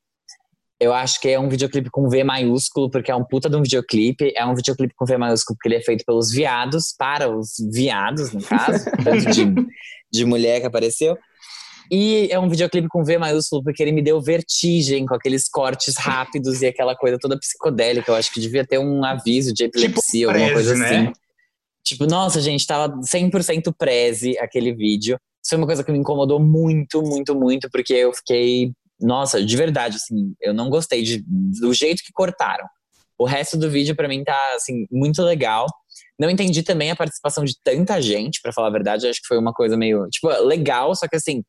eu 0.80 0.92
acho 0.92 1.20
que 1.20 1.28
é 1.28 1.38
um 1.38 1.48
videoclipe 1.48 1.90
com 1.90 2.08
V 2.08 2.24
maiúsculo, 2.24 2.90
porque 2.90 3.10
é 3.10 3.14
um 3.14 3.24
puta 3.24 3.48
de 3.48 3.56
um 3.56 3.62
videoclipe. 3.62 4.32
É 4.36 4.44
um 4.44 4.54
videoclipe 4.54 4.94
com 4.96 5.06
V 5.06 5.16
maiúsculo 5.16 5.56
porque 5.56 5.68
ele 5.68 5.80
é 5.80 5.84
feito 5.84 6.04
pelos 6.04 6.32
viados, 6.32 6.94
para 6.98 7.30
os 7.30 7.52
viados, 7.72 8.32
no 8.32 8.42
caso, 8.42 8.84
tanto 9.02 9.30
de, 9.30 9.66
de 10.12 10.24
mulher 10.24 10.60
que 10.60 10.66
apareceu. 10.66 11.16
E 11.90 12.28
é 12.30 12.38
um 12.38 12.48
videoclipe 12.48 12.88
com 12.88 13.04
V 13.04 13.18
maiúsculo 13.18 13.62
porque 13.62 13.82
ele 13.82 13.92
me 13.92 14.02
deu 14.02 14.20
vertigem 14.20 15.06
com 15.06 15.14
aqueles 15.14 15.48
cortes 15.48 15.96
rápidos 15.96 16.62
e 16.62 16.66
aquela 16.66 16.96
coisa 16.96 17.18
toda 17.20 17.38
psicodélica. 17.38 18.10
Eu 18.10 18.16
acho 18.16 18.32
que 18.32 18.40
devia 18.40 18.66
ter 18.66 18.78
um 18.78 19.04
aviso 19.04 19.52
de 19.52 19.64
epilepsia, 19.64 20.26
alguma 20.26 20.46
Prezi, 20.46 20.54
coisa 20.54 20.74
né? 20.76 20.86
assim. 20.86 21.12
Tipo, 21.84 22.06
nossa, 22.06 22.40
gente, 22.40 22.66
tava 22.66 22.98
100% 23.00 23.74
preze 23.76 24.38
aquele 24.38 24.72
vídeo. 24.72 25.18
Isso 25.42 25.50
foi 25.50 25.58
uma 25.58 25.66
coisa 25.66 25.82
que 25.82 25.90
me 25.90 25.98
incomodou 25.98 26.38
muito, 26.38 27.02
muito, 27.02 27.34
muito, 27.34 27.68
porque 27.70 27.94
eu 27.94 28.12
fiquei. 28.12 28.72
Nossa, 29.00 29.44
de 29.44 29.56
verdade, 29.56 29.96
assim, 29.96 30.34
eu 30.40 30.54
não 30.54 30.70
gostei 30.70 31.02
de, 31.02 31.24
do 31.26 31.74
jeito 31.74 32.02
que 32.04 32.12
cortaram. 32.12 32.66
O 33.18 33.24
resto 33.24 33.56
do 33.56 33.68
vídeo, 33.68 33.96
pra 33.96 34.08
mim, 34.08 34.22
tá, 34.22 34.38
assim, 34.54 34.86
muito 34.90 35.22
legal. 35.22 35.66
Não 36.18 36.30
entendi 36.30 36.62
também 36.62 36.90
a 36.90 36.96
participação 36.96 37.44
de 37.44 37.54
tanta 37.64 38.00
gente, 38.00 38.40
pra 38.40 38.52
falar 38.52 38.68
a 38.68 38.72
verdade. 38.72 39.06
Acho 39.06 39.20
que 39.20 39.26
foi 39.26 39.38
uma 39.38 39.52
coisa 39.52 39.76
meio, 39.76 40.08
tipo, 40.08 40.28
legal, 40.44 40.94
só 40.94 41.08
que 41.08 41.16
assim, 41.16 41.42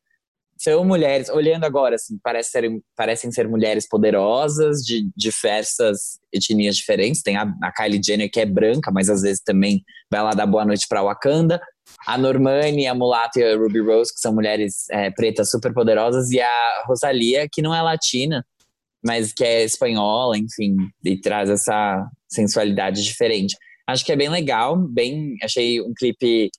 são 0.58 0.84
mulheres, 0.84 1.28
olhando 1.28 1.64
agora, 1.64 1.96
assim, 1.96 2.18
parece 2.22 2.50
serem, 2.50 2.82
parecem 2.96 3.30
ser 3.30 3.48
mulheres 3.48 3.88
poderosas, 3.88 4.82
de 4.82 5.08
diversas 5.16 6.18
etnias 6.32 6.76
diferentes. 6.76 7.22
Tem 7.22 7.36
a, 7.36 7.52
a 7.62 7.72
Kylie 7.72 8.00
Jenner, 8.04 8.30
que 8.30 8.40
é 8.40 8.46
branca, 8.46 8.90
mas 8.92 9.10
às 9.10 9.22
vezes 9.22 9.42
também 9.44 9.82
vai 10.10 10.22
lá 10.22 10.30
dar 10.30 10.46
boa 10.46 10.64
noite 10.64 10.86
pra 10.88 11.02
Wakanda. 11.02 11.60
A 12.06 12.18
Normani, 12.18 12.86
a 12.86 12.94
Mulato 12.94 13.38
e 13.38 13.44
a 13.44 13.56
Ruby 13.56 13.80
Rose, 13.80 14.12
que 14.12 14.20
são 14.20 14.34
mulheres 14.34 14.88
é, 14.90 15.10
pretas 15.10 15.50
super 15.50 15.72
poderosas, 15.72 16.30
e 16.30 16.40
a 16.40 16.84
Rosalia, 16.86 17.48
que 17.50 17.62
não 17.62 17.74
é 17.74 17.80
latina, 17.82 18.44
mas 19.04 19.32
que 19.32 19.44
é 19.44 19.64
espanhola, 19.64 20.36
enfim, 20.38 20.76
e 21.04 21.20
traz 21.20 21.50
essa 21.50 22.06
sensualidade 22.28 23.02
diferente. 23.02 23.56
Acho 23.86 24.04
que 24.04 24.12
é 24.12 24.16
bem 24.16 24.28
legal, 24.28 24.76
bem. 24.76 25.34
Achei 25.42 25.80
um 25.80 25.92
clipe 25.94 26.50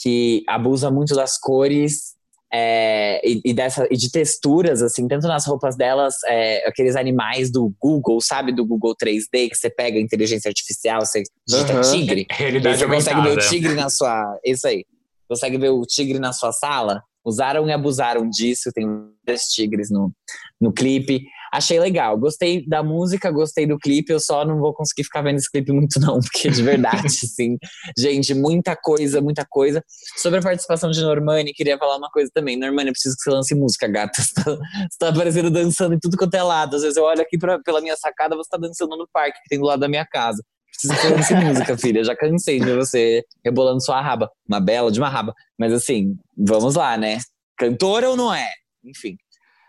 que 0.00 0.42
abusa 0.48 0.90
muito 0.90 1.14
das 1.14 1.38
cores 1.38 2.14
é, 2.54 3.20
e, 3.26 3.40
e, 3.46 3.54
dessa, 3.54 3.86
e 3.90 3.96
de 3.96 4.10
texturas, 4.10 4.82
assim, 4.82 5.08
tanto 5.08 5.26
nas 5.26 5.46
roupas 5.46 5.74
delas, 5.74 6.14
é, 6.26 6.68
aqueles 6.68 6.96
animais 6.96 7.50
do 7.50 7.74
Google, 7.80 8.20
sabe? 8.20 8.52
Do 8.52 8.66
Google 8.66 8.94
3D, 8.94 9.48
que 9.48 9.56
você 9.56 9.70
pega 9.70 9.98
inteligência 9.98 10.48
artificial, 10.48 11.00
você 11.00 11.22
digita 11.48 11.74
uhum. 11.74 11.80
tigre. 11.80 12.26
Realidade 12.30 12.78
você 12.78 12.86
consegue 12.86 13.22
ver 13.22 13.38
o 13.38 13.48
tigre 13.48 13.74
na 13.74 13.88
sua. 13.88 14.38
Isso 14.44 14.66
aí. 14.66 14.84
Consegue 15.26 15.56
ver 15.56 15.70
o 15.70 15.80
tigre 15.82 16.18
na 16.18 16.32
sua 16.32 16.52
sala? 16.52 17.02
Usaram 17.24 17.66
e 17.68 17.72
abusaram 17.72 18.28
disso, 18.28 18.70
tem 18.74 18.86
dois 19.24 19.42
tigres 19.44 19.90
no, 19.90 20.12
no 20.60 20.72
clipe. 20.72 21.22
Achei 21.52 21.78
legal, 21.78 22.16
gostei 22.16 22.66
da 22.66 22.82
música, 22.82 23.30
gostei 23.30 23.66
do 23.66 23.78
clipe, 23.78 24.10
eu 24.10 24.18
só 24.18 24.42
não 24.42 24.58
vou 24.58 24.72
conseguir 24.72 25.04
ficar 25.04 25.20
vendo 25.20 25.36
esse 25.36 25.50
clipe 25.50 25.70
muito 25.70 26.00
não, 26.00 26.18
porque 26.18 26.48
de 26.48 26.62
verdade, 26.62 27.10
sim. 27.26 27.58
Gente, 27.96 28.32
muita 28.32 28.74
coisa, 28.74 29.20
muita 29.20 29.44
coisa. 29.44 29.84
Sobre 30.16 30.38
a 30.38 30.42
participação 30.42 30.90
de 30.90 31.02
Normani, 31.02 31.52
queria 31.52 31.76
falar 31.76 31.98
uma 31.98 32.08
coisa 32.08 32.30
também. 32.32 32.56
Normani, 32.56 32.88
eu 32.88 32.92
preciso 32.92 33.16
que 33.16 33.22
você 33.22 33.30
lance 33.30 33.54
música, 33.54 33.86
gata. 33.86 34.12
Você 34.22 34.34
tá, 34.34 34.44
você 34.44 34.98
tá 34.98 35.08
aparecendo 35.08 35.50
dançando 35.50 35.94
em 35.94 35.98
tudo 35.98 36.16
quanto 36.16 36.34
é 36.34 36.42
lado. 36.42 36.76
Às 36.76 36.82
vezes 36.82 36.96
eu 36.96 37.04
olho 37.04 37.20
aqui 37.20 37.36
pra, 37.36 37.58
pela 37.58 37.80
minha 37.80 37.96
sacada, 37.96 38.36
você 38.36 38.48
tá 38.48 38.56
dançando 38.56 38.96
no 38.96 39.06
parque 39.12 39.38
que 39.42 39.48
tem 39.48 39.58
do 39.58 39.64
lado 39.64 39.80
da 39.80 39.88
minha 39.88 40.06
casa. 40.06 40.42
Preciso 40.72 40.94
que 40.94 41.00
você 41.00 41.34
lance 41.34 41.34
música, 41.34 41.76
filha. 41.76 42.04
Já 42.04 42.16
cansei 42.16 42.60
de 42.60 42.72
você 42.74 43.22
rebolando 43.44 43.82
sua 43.82 44.00
raba. 44.00 44.30
Uma 44.48 44.60
bela 44.60 44.90
de 44.90 45.00
uma 45.00 45.08
raba. 45.08 45.34
Mas 45.58 45.72
assim, 45.72 46.16
vamos 46.36 46.74
lá, 46.74 46.96
né? 46.96 47.18
Cantora 47.58 48.10
ou 48.10 48.16
não 48.16 48.32
é? 48.32 48.48
Enfim. 48.84 49.16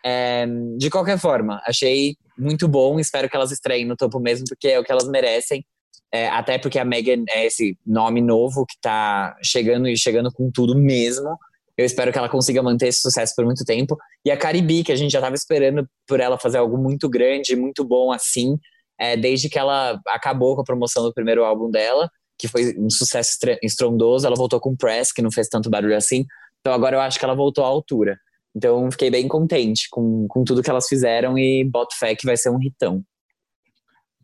É, 0.06 0.46
de 0.78 0.90
qualquer 0.90 1.18
forma, 1.18 1.62
achei 1.66 2.16
muito 2.38 2.68
bom. 2.68 3.00
Espero 3.00 3.30
que 3.30 3.36
elas 3.36 3.52
estreiem 3.52 3.86
no 3.86 3.96
topo 3.96 4.20
mesmo, 4.20 4.46
porque 4.48 4.68
é 4.68 4.80
o 4.80 4.84
que 4.84 4.92
elas 4.92 5.08
merecem. 5.08 5.66
É, 6.12 6.28
até 6.30 6.60
porque 6.60 6.78
a 6.78 6.86
Megan 6.86 7.24
é 7.30 7.48
esse 7.48 7.76
nome 7.86 8.22
novo 8.22 8.66
que 8.68 8.76
tá 8.80 9.36
chegando 9.44 9.88
e 9.88 9.98
chegando 9.98 10.32
com 10.32 10.52
tudo 10.52 10.78
mesmo. 10.78 11.38
Eu 11.76 11.86
espero 11.86 12.12
que 12.12 12.18
ela 12.20 12.30
consiga 12.30 12.62
manter 12.62 12.90
esse 12.90 13.02
sucesso 13.02 13.34
por 13.36 13.46
muito 13.46 13.66
tempo. 13.66 13.98
E 14.24 14.30
a 14.30 14.38
Caribe, 14.38 14.84
que 14.84 14.92
a 14.92 14.96
gente 14.96 15.12
já 15.12 15.18
estava 15.20 15.34
esperando 15.34 15.88
por 16.08 16.20
ela 16.20 16.38
fazer 16.38 16.60
algo 16.60 16.78
muito 16.78 17.10
grande, 17.10 17.56
muito 17.56 17.84
bom 17.84 18.12
assim, 18.12 18.60
é, 19.00 19.18
desde 19.18 19.50
que 19.50 19.58
ela 19.58 20.00
acabou 20.08 20.56
com 20.56 20.62
a 20.62 20.66
promoção 20.66 21.02
do 21.02 21.14
primeiro 21.14 21.44
álbum 21.44 21.72
dela, 21.72 22.08
que 22.38 22.48
foi 22.48 22.76
um 22.78 22.92
sucesso 22.92 23.36
estrondoso. 23.64 24.28
Ela 24.28 24.36
voltou 24.36 24.60
com 24.60 24.76
Press, 24.76 25.12
que 25.12 25.22
não 25.22 25.32
fez 25.32 25.48
tanto 25.48 25.70
barulho 25.70 25.98
assim. 25.98 26.26
Então 26.60 26.74
agora 26.74 26.96
eu 26.96 27.02
acho 27.02 27.18
que 27.18 27.26
ela 27.26 27.34
voltou 27.34 27.64
à 27.64 27.68
altura. 27.68 28.20
Então 28.56 28.90
fiquei 28.92 29.10
bem 29.10 29.28
contente 29.28 29.88
com, 29.90 30.28
com 30.28 30.44
tudo 30.44 30.62
que 30.62 30.70
elas 30.70 30.88
fizeram 30.88 31.38
e 31.38 31.64
boto 31.64 31.98
fé 31.98 32.16
que 32.16 32.26
vai 32.26 32.38
ser 32.38 32.50
um 32.50 32.62
hitão. 32.62 33.04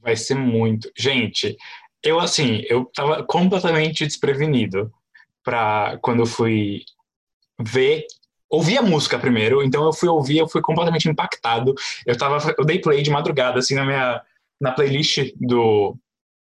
Vai 0.02 0.15
ser 0.15 0.36
muito. 0.36 0.92
Gente, 0.98 1.58
eu 2.04 2.20
assim, 2.20 2.63
eu 2.70 2.86
tava 2.94 3.24
completamente 3.24 4.06
desprevenido 4.06 4.92
para 5.44 5.98
quando 6.02 6.22
eu 6.22 6.26
fui 6.26 6.82
ver 7.62 8.06
ouvi 8.50 8.78
a 8.78 8.82
música 8.82 9.20
primeiro, 9.20 9.63
então 9.63 9.86
eu 9.86 9.94
fui 9.94 10.10
ouvir, 10.10 10.39
eu 10.39 10.48
fui 10.48 10.62
completamente 10.62 11.08
impactado. 11.08 11.76
Eu 12.06 12.18
tava 12.18 12.56
eu 12.58 12.65
dei 12.65 12.80
play 12.80 13.02
de 13.02 13.12
madrugada 13.12 13.60
assim 13.60 13.76
na 13.76 13.86
minha 13.86 14.22
na 14.60 14.72
playlist 14.72 15.32
do 15.39 15.96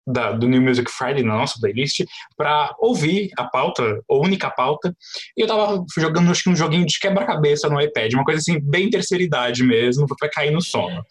da, 0.06 0.32
do 0.32 0.48
New 0.48 0.62
Music 0.62 0.90
Friday 0.90 1.22
na 1.22 1.36
nossa 1.36 1.58
playlist 1.60 2.04
para 2.36 2.74
ouvir 2.78 3.30
a 3.38 3.44
pauta, 3.44 3.82
a 4.10 4.14
única 4.14 4.50
pauta. 4.50 4.94
E 5.36 5.42
eu 5.42 5.46
tava 5.46 5.84
jogando 5.96 6.30
acho 6.30 6.44
que 6.44 6.50
um 6.50 6.56
joguinho 6.56 6.86
de 6.86 6.98
quebra-cabeça 6.98 7.68
no 7.68 7.80
iPad, 7.80 8.12
uma 8.14 8.24
coisa 8.24 8.40
assim, 8.40 8.58
bem 8.60 8.90
terceira 8.90 9.22
idade 9.22 9.62
mesmo, 9.62 10.06
pra 10.18 10.28
cair 10.30 10.50
no 10.50 10.60
sono. 10.60 11.02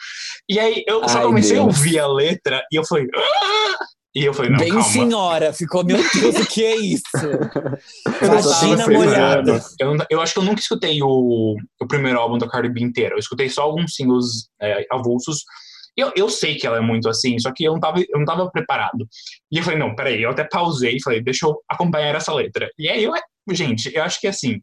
E 0.49 0.60
aí 0.60 0.84
eu 0.88 1.08
só 1.08 1.21
comecei 1.21 1.56
Deus. 1.56 1.63
a 1.63 1.67
ouvir 1.67 1.99
a 1.99 2.08
letra 2.08 2.63
e 2.71 2.75
eu 2.75 2.86
falei. 2.86 3.08
Ah! 3.15 3.86
E 4.13 4.25
eu 4.25 4.34
falei, 4.34 4.51
não, 4.51 4.60
Bem 4.60 4.67
calma. 4.67 4.84
senhora, 4.84 5.54
ficou, 5.54 5.86
meu 5.86 5.95
Deus, 5.97 6.36
o 6.36 6.45
que 6.45 6.65
é 6.65 6.75
isso? 6.75 7.04
Vagina 8.19 8.86
molhada. 8.91 9.63
Eu, 9.80 9.95
eu 10.10 10.21
acho 10.21 10.34
que 10.34 10.39
eu 10.39 10.43
nunca 10.43 10.60
escutei 10.60 11.01
o, 11.01 11.56
o 11.80 11.88
primeiro 11.88 12.19
álbum 12.19 12.38
da 12.38 12.47
Cardi 12.47 12.67
B 12.67 12.82
inteiro. 12.82 13.15
Eu 13.15 13.19
escutei 13.19 13.47
só 13.47 13.62
alguns 13.62 13.95
singles 13.95 14.49
é, 14.62 14.86
avulsos, 14.91 15.45
eu, 15.95 16.12
eu 16.15 16.30
sei 16.30 16.56
que 16.56 16.65
ela 16.65 16.77
é 16.77 16.82
muito 16.82 17.10
assim, 17.10 17.38
só 17.39 17.51
que 17.54 17.63
eu 17.63 17.73
não, 17.73 17.80
tava, 17.80 17.99
eu 17.99 18.19
não 18.19 18.25
tava 18.25 18.49
preparado. 18.49 19.08
E 19.51 19.58
eu 19.58 19.63
falei, 19.63 19.80
não, 19.80 19.95
peraí, 19.95 20.21
eu 20.21 20.30
até 20.30 20.43
pausei 20.43 20.95
e 20.95 21.04
falei, 21.04 21.21
deixa 21.21 21.45
eu 21.45 21.62
acompanhar 21.69 22.15
essa 22.15 22.34
letra. 22.34 22.69
E 22.77 22.89
aí 22.89 23.04
eu, 23.04 23.13
gente, 23.51 23.93
eu 23.93 24.04
acho 24.04 24.19
que 24.19 24.27
assim, 24.27 24.62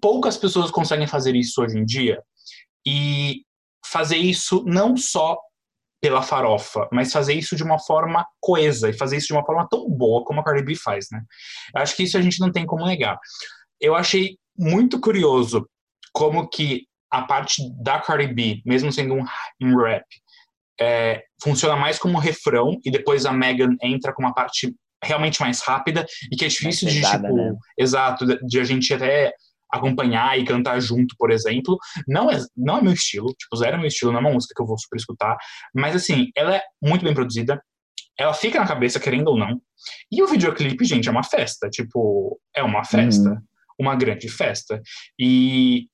poucas 0.00 0.36
pessoas 0.36 0.70
conseguem 0.70 1.06
fazer 1.06 1.34
isso 1.34 1.62
hoje 1.62 1.78
em 1.78 1.84
dia. 1.84 2.22
E 2.86 3.42
fazer 3.84 4.16
isso 4.16 4.64
não 4.66 4.96
só 4.96 5.38
pela 6.00 6.22
farofa, 6.22 6.88
mas 6.92 7.12
fazer 7.12 7.34
isso 7.34 7.56
de 7.56 7.64
uma 7.64 7.78
forma 7.78 8.24
coesa 8.40 8.88
e 8.88 8.96
fazer 8.96 9.16
isso 9.16 9.28
de 9.28 9.32
uma 9.32 9.44
forma 9.44 9.66
tão 9.68 9.88
boa 9.90 10.24
como 10.24 10.40
a 10.40 10.44
Cardi 10.44 10.62
B 10.62 10.76
faz, 10.76 11.06
né? 11.10 11.20
Eu 11.74 11.82
acho 11.82 11.96
que 11.96 12.04
isso 12.04 12.16
a 12.16 12.22
gente 12.22 12.38
não 12.38 12.52
tem 12.52 12.64
como 12.64 12.86
negar. 12.86 13.18
Eu 13.80 13.96
achei 13.96 14.38
muito 14.56 15.00
curioso 15.00 15.68
como 16.12 16.48
que 16.48 16.86
a 17.10 17.22
parte 17.22 17.62
da 17.82 17.98
Cardi 17.98 18.32
B, 18.32 18.62
mesmo 18.64 18.92
sendo 18.92 19.14
um, 19.14 19.24
um 19.62 19.76
rap, 19.82 20.04
é, 20.80 21.22
funciona 21.42 21.76
mais 21.76 21.98
como 21.98 22.18
refrão 22.18 22.78
e 22.84 22.90
depois 22.90 23.26
a 23.26 23.32
Megan 23.32 23.76
entra 23.82 24.12
com 24.12 24.22
uma 24.22 24.34
parte 24.34 24.74
realmente 25.02 25.40
mais 25.40 25.60
rápida 25.60 26.04
e 26.30 26.36
que 26.36 26.44
é 26.44 26.48
difícil 26.48 26.88
pesada, 26.88 27.28
de, 27.28 27.34
tipo, 27.34 27.36
né? 27.36 27.56
exato, 27.78 28.26
de 28.46 28.60
a 28.60 28.64
gente 28.64 28.92
até 28.92 29.32
acompanhar 29.70 30.38
e 30.38 30.44
cantar 30.44 30.80
junto, 30.80 31.14
por 31.18 31.30
exemplo. 31.30 31.78
Não 32.06 32.30
é, 32.30 32.38
não 32.56 32.78
é 32.78 32.82
meu 32.82 32.92
estilo, 32.92 33.28
tipo, 33.38 33.56
zero 33.56 33.76
é 33.76 33.78
meu 33.78 33.88
estilo, 33.88 34.12
não 34.12 34.18
é 34.18 34.22
uma 34.22 34.32
música 34.32 34.54
que 34.56 34.62
eu 34.62 34.66
vou 34.66 34.78
super 34.78 34.96
escutar, 34.96 35.36
mas 35.74 35.94
assim, 35.94 36.28
ela 36.36 36.56
é 36.56 36.62
muito 36.82 37.04
bem 37.04 37.14
produzida, 37.14 37.60
ela 38.18 38.34
fica 38.34 38.58
na 38.58 38.66
cabeça, 38.66 38.98
querendo 38.98 39.28
ou 39.28 39.38
não. 39.38 39.60
E 40.10 40.22
o 40.22 40.26
videoclipe, 40.26 40.84
gente, 40.84 41.08
é 41.08 41.12
uma 41.12 41.22
festa, 41.22 41.68
tipo, 41.70 42.38
é 42.54 42.62
uma 42.62 42.84
festa, 42.84 43.30
uhum. 43.30 43.40
uma 43.78 43.94
grande 43.94 44.28
festa. 44.28 44.82
E 45.18 45.86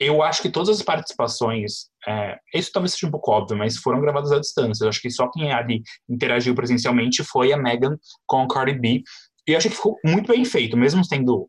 eu 0.00 0.22
acho 0.22 0.40
que 0.40 0.48
todas 0.48 0.70
as 0.70 0.82
participações, 0.82 1.90
é, 2.08 2.38
isso 2.54 2.72
talvez 2.72 2.94
seja 2.94 3.06
um 3.06 3.10
pouco 3.10 3.30
óbvio, 3.30 3.58
mas 3.58 3.76
foram 3.76 4.00
gravadas 4.00 4.32
à 4.32 4.40
distância. 4.40 4.84
Eu 4.84 4.88
acho 4.88 5.00
que 5.00 5.10
só 5.10 5.30
quem 5.30 5.52
ali 5.52 5.82
interagiu 6.08 6.54
presencialmente 6.54 7.22
foi 7.22 7.52
a 7.52 7.58
Megan 7.58 7.98
com 8.26 8.42
a 8.42 8.48
Cardi 8.48 8.72
B. 8.72 9.02
E 9.46 9.52
eu 9.52 9.58
acho 9.58 9.68
que 9.68 9.76
ficou 9.76 9.98
muito 10.02 10.32
bem 10.32 10.42
feito, 10.42 10.74
mesmo 10.74 11.02
tendo 11.06 11.46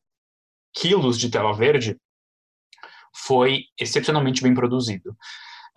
quilos 0.76 1.18
de 1.18 1.30
tela 1.30 1.54
verde, 1.54 1.96
foi 3.16 3.64
excepcionalmente 3.80 4.44
bem 4.44 4.54
produzido. 4.54 5.16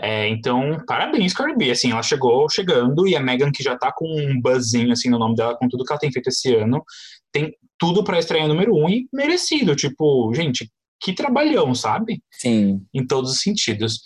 É, 0.00 0.26
então, 0.28 0.76
parabéns, 0.84 1.32
Cardi 1.32 1.56
B. 1.56 1.70
Assim, 1.70 1.92
ela 1.92 2.02
chegou 2.02 2.48
chegando 2.50 3.06
e 3.06 3.14
a 3.14 3.20
Megan, 3.20 3.52
que 3.52 3.62
já 3.62 3.78
tá 3.78 3.92
com 3.94 4.04
um 4.06 4.40
buzzinho 4.40 4.90
assim 4.90 5.08
no 5.08 5.18
nome 5.18 5.36
dela, 5.36 5.56
com 5.56 5.68
tudo 5.68 5.84
que 5.84 5.92
ela 5.92 6.00
tem 6.00 6.10
feito 6.10 6.26
esse 6.28 6.52
ano, 6.56 6.82
tem 7.30 7.54
tudo 7.78 8.02
para 8.02 8.18
estrear 8.18 8.48
número 8.48 8.74
um 8.74 8.88
e 8.88 9.06
merecido. 9.12 9.76
Tipo, 9.76 10.32
gente, 10.34 10.68
que 11.04 11.12
trabalhão, 11.12 11.74
sabe? 11.74 12.22
Sim. 12.32 12.80
Em 12.94 13.06
todos 13.06 13.32
os 13.32 13.40
sentidos. 13.40 14.00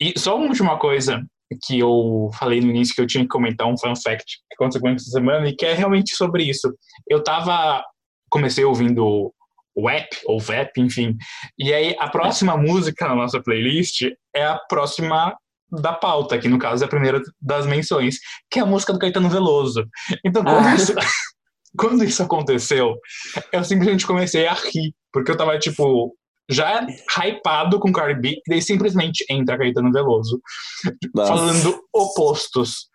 E 0.00 0.18
só 0.18 0.36
uma 0.36 0.48
última 0.48 0.76
coisa 0.76 1.24
que 1.64 1.78
eu 1.78 2.28
falei 2.36 2.60
no 2.60 2.70
início 2.70 2.94
que 2.94 3.00
eu 3.00 3.06
tinha 3.06 3.22
que 3.22 3.28
comentar 3.28 3.68
um 3.68 3.78
fun 3.78 3.94
fact 3.94 4.24
que 4.24 4.54
aconteceu 4.54 4.80
comigo 4.80 5.00
essa 5.00 5.10
semana 5.10 5.48
e 5.48 5.54
que 5.54 5.64
é 5.64 5.72
realmente 5.72 6.16
sobre 6.16 6.42
isso. 6.42 6.74
Eu 7.08 7.22
tava 7.22 7.82
comecei 8.28 8.64
ouvindo 8.64 9.32
o 9.76 9.88
app 9.88 10.08
ou 10.24 10.40
VAP, 10.40 10.78
enfim. 10.78 11.16
E 11.56 11.72
aí 11.72 11.94
a 12.00 12.08
próxima 12.08 12.56
música 12.56 13.06
na 13.06 13.14
nossa 13.14 13.40
playlist 13.40 14.02
é 14.34 14.44
a 14.44 14.58
próxima 14.68 15.36
da 15.70 15.92
pauta, 15.92 16.38
que 16.38 16.48
no 16.48 16.58
caso 16.58 16.82
é 16.82 16.86
a 16.86 16.90
primeira 16.90 17.20
das 17.40 17.66
menções, 17.66 18.16
que 18.50 18.58
é 18.58 18.62
a 18.62 18.66
música 18.66 18.92
do 18.92 18.98
Caetano 18.98 19.28
Veloso. 19.28 19.84
Então, 20.24 20.42
quando, 20.42 20.66
ah. 20.66 20.74
isso, 20.74 20.94
quando 21.76 22.04
isso 22.04 22.22
aconteceu, 22.22 22.94
eu 23.52 23.64
simplesmente 23.64 24.06
comecei 24.06 24.46
a 24.46 24.54
rir, 24.54 24.94
porque 25.12 25.30
eu 25.30 25.36
tava, 25.36 25.58
tipo, 25.58 26.14
já 26.48 26.86
hypado 27.18 27.78
com 27.80 27.92
Cardi 27.92 28.20
B, 28.20 28.28
e 28.30 28.42
daí 28.50 28.62
simplesmente 28.62 29.24
entra 29.28 29.58
Caetano 29.58 29.92
Veloso, 29.92 30.40
Nossa. 31.14 31.32
falando 31.32 31.80
opostos, 31.92 32.88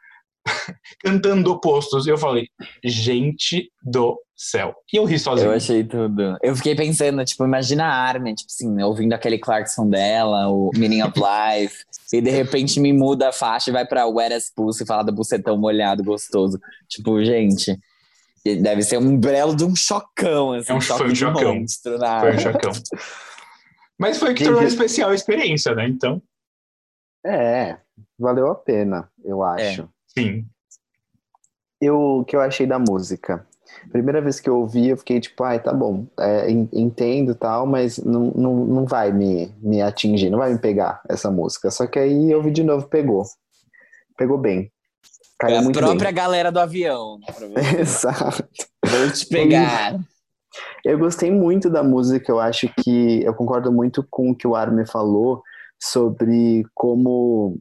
cantando 1.03 1.51
opostos. 1.51 2.07
E 2.07 2.09
eu 2.09 2.17
falei, 2.17 2.47
gente 2.83 3.69
do 3.83 4.17
céu. 4.35 4.73
E 4.91 4.97
eu 4.97 5.05
ri 5.05 5.19
sozinho. 5.19 5.49
Eu 5.49 5.55
achei 5.55 5.83
tudo. 5.83 6.37
Eu 6.41 6.55
fiquei 6.55 6.75
pensando, 6.75 7.23
tipo, 7.23 7.43
imagina 7.43 7.85
a 7.85 7.93
Armin, 7.93 8.33
tipo 8.33 8.49
assim, 8.49 8.81
ouvindo 8.81 9.13
aquele 9.13 9.37
Clarkson 9.37 9.87
dela, 9.87 10.47
o 10.47 10.71
Meaning 10.75 11.03
of 11.03 11.13
Life, 11.19 11.83
e 12.11 12.21
de 12.21 12.31
repente 12.31 12.79
me 12.79 12.91
muda 12.91 13.29
a 13.29 13.33
faixa 13.33 13.69
e 13.69 13.73
vai 13.73 13.85
pra 13.85 14.07
Wet 14.07 14.33
as 14.33 14.49
Pussy 14.49 14.83
e 14.83 14.87
fala 14.87 15.03
do 15.03 15.11
bucetão 15.11 15.57
molhado, 15.57 16.03
gostoso. 16.03 16.59
Tipo, 16.89 17.23
gente, 17.23 17.77
Deve 18.43 18.81
ser 18.81 18.97
um 18.97 19.17
brelo 19.17 19.55
de 19.55 19.63
um 19.63 19.75
chocão, 19.75 20.53
assim, 20.53 20.71
é 20.71 20.75
um, 20.75 20.81
choque 20.81 21.03
foi 21.03 21.11
um 21.11 21.15
chocão. 21.15 21.55
monstro 21.55 21.97
na 21.99 22.19
Foi 22.21 22.35
um 22.35 22.39
chocão. 22.39 22.71
Mas 23.99 24.17
foi 24.17 24.33
que 24.33 24.43
tornou 24.43 24.63
especial 24.63 25.11
a 25.11 25.15
experiência, 25.15 25.75
né? 25.75 25.87
Então. 25.87 26.21
É, 27.23 27.77
valeu 28.17 28.47
a 28.47 28.55
pena, 28.55 29.11
eu 29.23 29.45
é. 29.45 29.69
acho. 29.69 29.83
É, 29.83 29.87
sim. 30.07 30.45
Eu, 31.79 31.99
o 31.99 32.25
que 32.25 32.35
eu 32.35 32.41
achei 32.41 32.65
da 32.65 32.79
música? 32.79 33.45
Primeira 33.91 34.21
vez 34.21 34.39
que 34.39 34.49
eu 34.49 34.59
ouvi, 34.59 34.89
eu 34.89 34.97
fiquei 34.97 35.19
tipo, 35.19 35.43
ai, 35.43 35.61
tá 35.61 35.71
bom, 35.71 36.07
é, 36.19 36.49
en- 36.51 36.69
entendo 36.73 37.31
e 37.31 37.35
tal, 37.35 37.65
mas 37.65 37.97
não, 37.99 38.31
não, 38.31 38.65
não 38.65 38.85
vai 38.85 39.11
me, 39.11 39.53
me 39.59 39.81
atingir, 39.81 40.29
não 40.29 40.39
vai 40.39 40.51
me 40.51 40.59
pegar 40.59 41.01
essa 41.07 41.31
música. 41.31 41.69
Só 41.71 41.87
que 41.87 41.97
aí 41.99 42.31
eu 42.31 42.39
ouvi 42.39 42.51
de 42.51 42.63
novo, 42.63 42.87
pegou. 42.87 43.23
Pegou 44.17 44.37
bem. 44.37 44.71
Caiu 45.41 45.69
a 45.69 45.71
própria 45.71 46.11
bem. 46.11 46.13
galera 46.13 46.51
do 46.51 46.59
avião. 46.59 47.19
você. 47.27 47.45
Exato. 47.81 48.47
Vou 48.85 49.11
te 49.11 49.25
pegar. 49.25 49.99
Eu 50.85 50.99
gostei 50.99 51.31
muito 51.31 51.69
da 51.69 51.81
música, 51.81 52.31
eu 52.31 52.39
acho 52.39 52.69
que 52.83 53.23
eu 53.23 53.33
concordo 53.33 53.71
muito 53.71 54.05
com 54.09 54.29
o 54.29 54.35
que 54.35 54.47
o 54.47 54.55
Armin 54.55 54.85
falou 54.85 55.41
sobre 55.79 56.63
como 56.75 57.57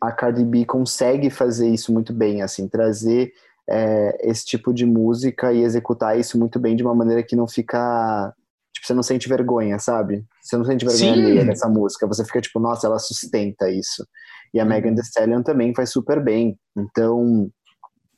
a 0.00 0.10
Cardi 0.12 0.44
B 0.44 0.64
consegue 0.64 1.28
fazer 1.28 1.68
isso 1.68 1.92
muito 1.92 2.12
bem, 2.12 2.40
assim, 2.40 2.66
trazer 2.66 3.32
é, 3.68 4.30
esse 4.30 4.46
tipo 4.46 4.72
de 4.72 4.86
música 4.86 5.52
e 5.52 5.62
executar 5.62 6.18
isso 6.18 6.38
muito 6.38 6.58
bem 6.58 6.74
de 6.74 6.82
uma 6.82 6.94
maneira 6.94 7.22
que 7.22 7.36
não 7.36 7.46
fica. 7.46 8.32
Tipo, 8.72 8.86
você 8.86 8.94
não 8.94 9.02
sente 9.02 9.28
vergonha, 9.28 9.78
sabe? 9.78 10.24
Você 10.40 10.56
não 10.56 10.64
sente 10.64 10.86
vergonha 10.86 11.14
Sim. 11.14 11.20
alheia 11.20 11.44
dessa 11.44 11.68
música. 11.68 12.06
Você 12.06 12.24
fica 12.24 12.40
tipo, 12.40 12.58
nossa, 12.58 12.86
ela 12.86 12.98
sustenta 12.98 13.68
isso. 13.68 14.06
E 14.52 14.60
a 14.60 14.64
Megan 14.64 14.94
Thee 14.94 15.02
Stallion 15.02 15.42
também 15.42 15.74
faz 15.74 15.90
super 15.90 16.22
bem. 16.22 16.58
Então, 16.76 17.50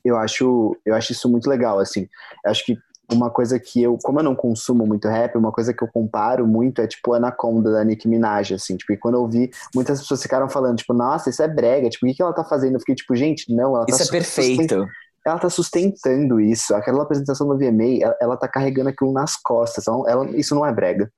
eu 0.03 0.17
acho, 0.17 0.75
eu 0.85 0.95
acho 0.95 1.11
isso 1.11 1.29
muito 1.29 1.49
legal, 1.49 1.79
assim. 1.79 2.07
Eu 2.43 2.51
acho 2.51 2.65
que 2.65 2.77
uma 3.11 3.29
coisa 3.29 3.59
que 3.59 3.81
eu, 3.81 3.97
como 4.01 4.19
eu 4.19 4.23
não 4.23 4.35
consumo 4.35 4.85
muito 4.85 5.07
rap, 5.07 5.37
uma 5.37 5.51
coisa 5.51 5.73
que 5.73 5.83
eu 5.83 5.87
comparo 5.91 6.47
muito 6.47 6.81
é 6.81 6.87
tipo 6.87 7.13
Anaconda 7.13 7.71
da 7.71 7.83
Nicki 7.83 8.07
Minaj, 8.07 8.53
assim, 8.53 8.75
tipo, 8.77 8.93
e 8.93 8.97
quando 8.97 9.15
eu 9.15 9.27
vi, 9.27 9.51
muitas 9.75 9.99
pessoas 9.99 10.21
ficaram 10.21 10.49
falando, 10.49 10.77
tipo, 10.77 10.93
nossa, 10.93 11.29
isso 11.29 11.43
é 11.43 11.47
brega, 11.47 11.89
tipo, 11.89 12.05
o 12.05 12.09
que, 12.09 12.15
que 12.15 12.21
ela 12.21 12.33
tá 12.33 12.43
fazendo? 12.43 12.75
Eu 12.75 12.79
fiquei 12.79 12.95
tipo, 12.95 13.15
gente, 13.15 13.53
não, 13.53 13.75
ela 13.75 13.85
tá 13.85 13.93
Isso 13.93 14.03
é 14.03 14.11
perfeito. 14.11 14.87
ela 15.25 15.39
tá 15.39 15.49
sustentando 15.49 16.39
isso. 16.39 16.73
Aquela 16.75 17.03
apresentação 17.03 17.47
do 17.47 17.57
VMA, 17.57 18.01
ela, 18.01 18.17
ela 18.21 18.37
tá 18.37 18.47
carregando 18.47 18.89
aquilo 18.89 19.13
nas 19.13 19.35
costas. 19.35 19.83
Então, 19.83 20.07
ela, 20.07 20.29
isso 20.31 20.55
não 20.55 20.65
é 20.65 20.73
brega. 20.73 21.11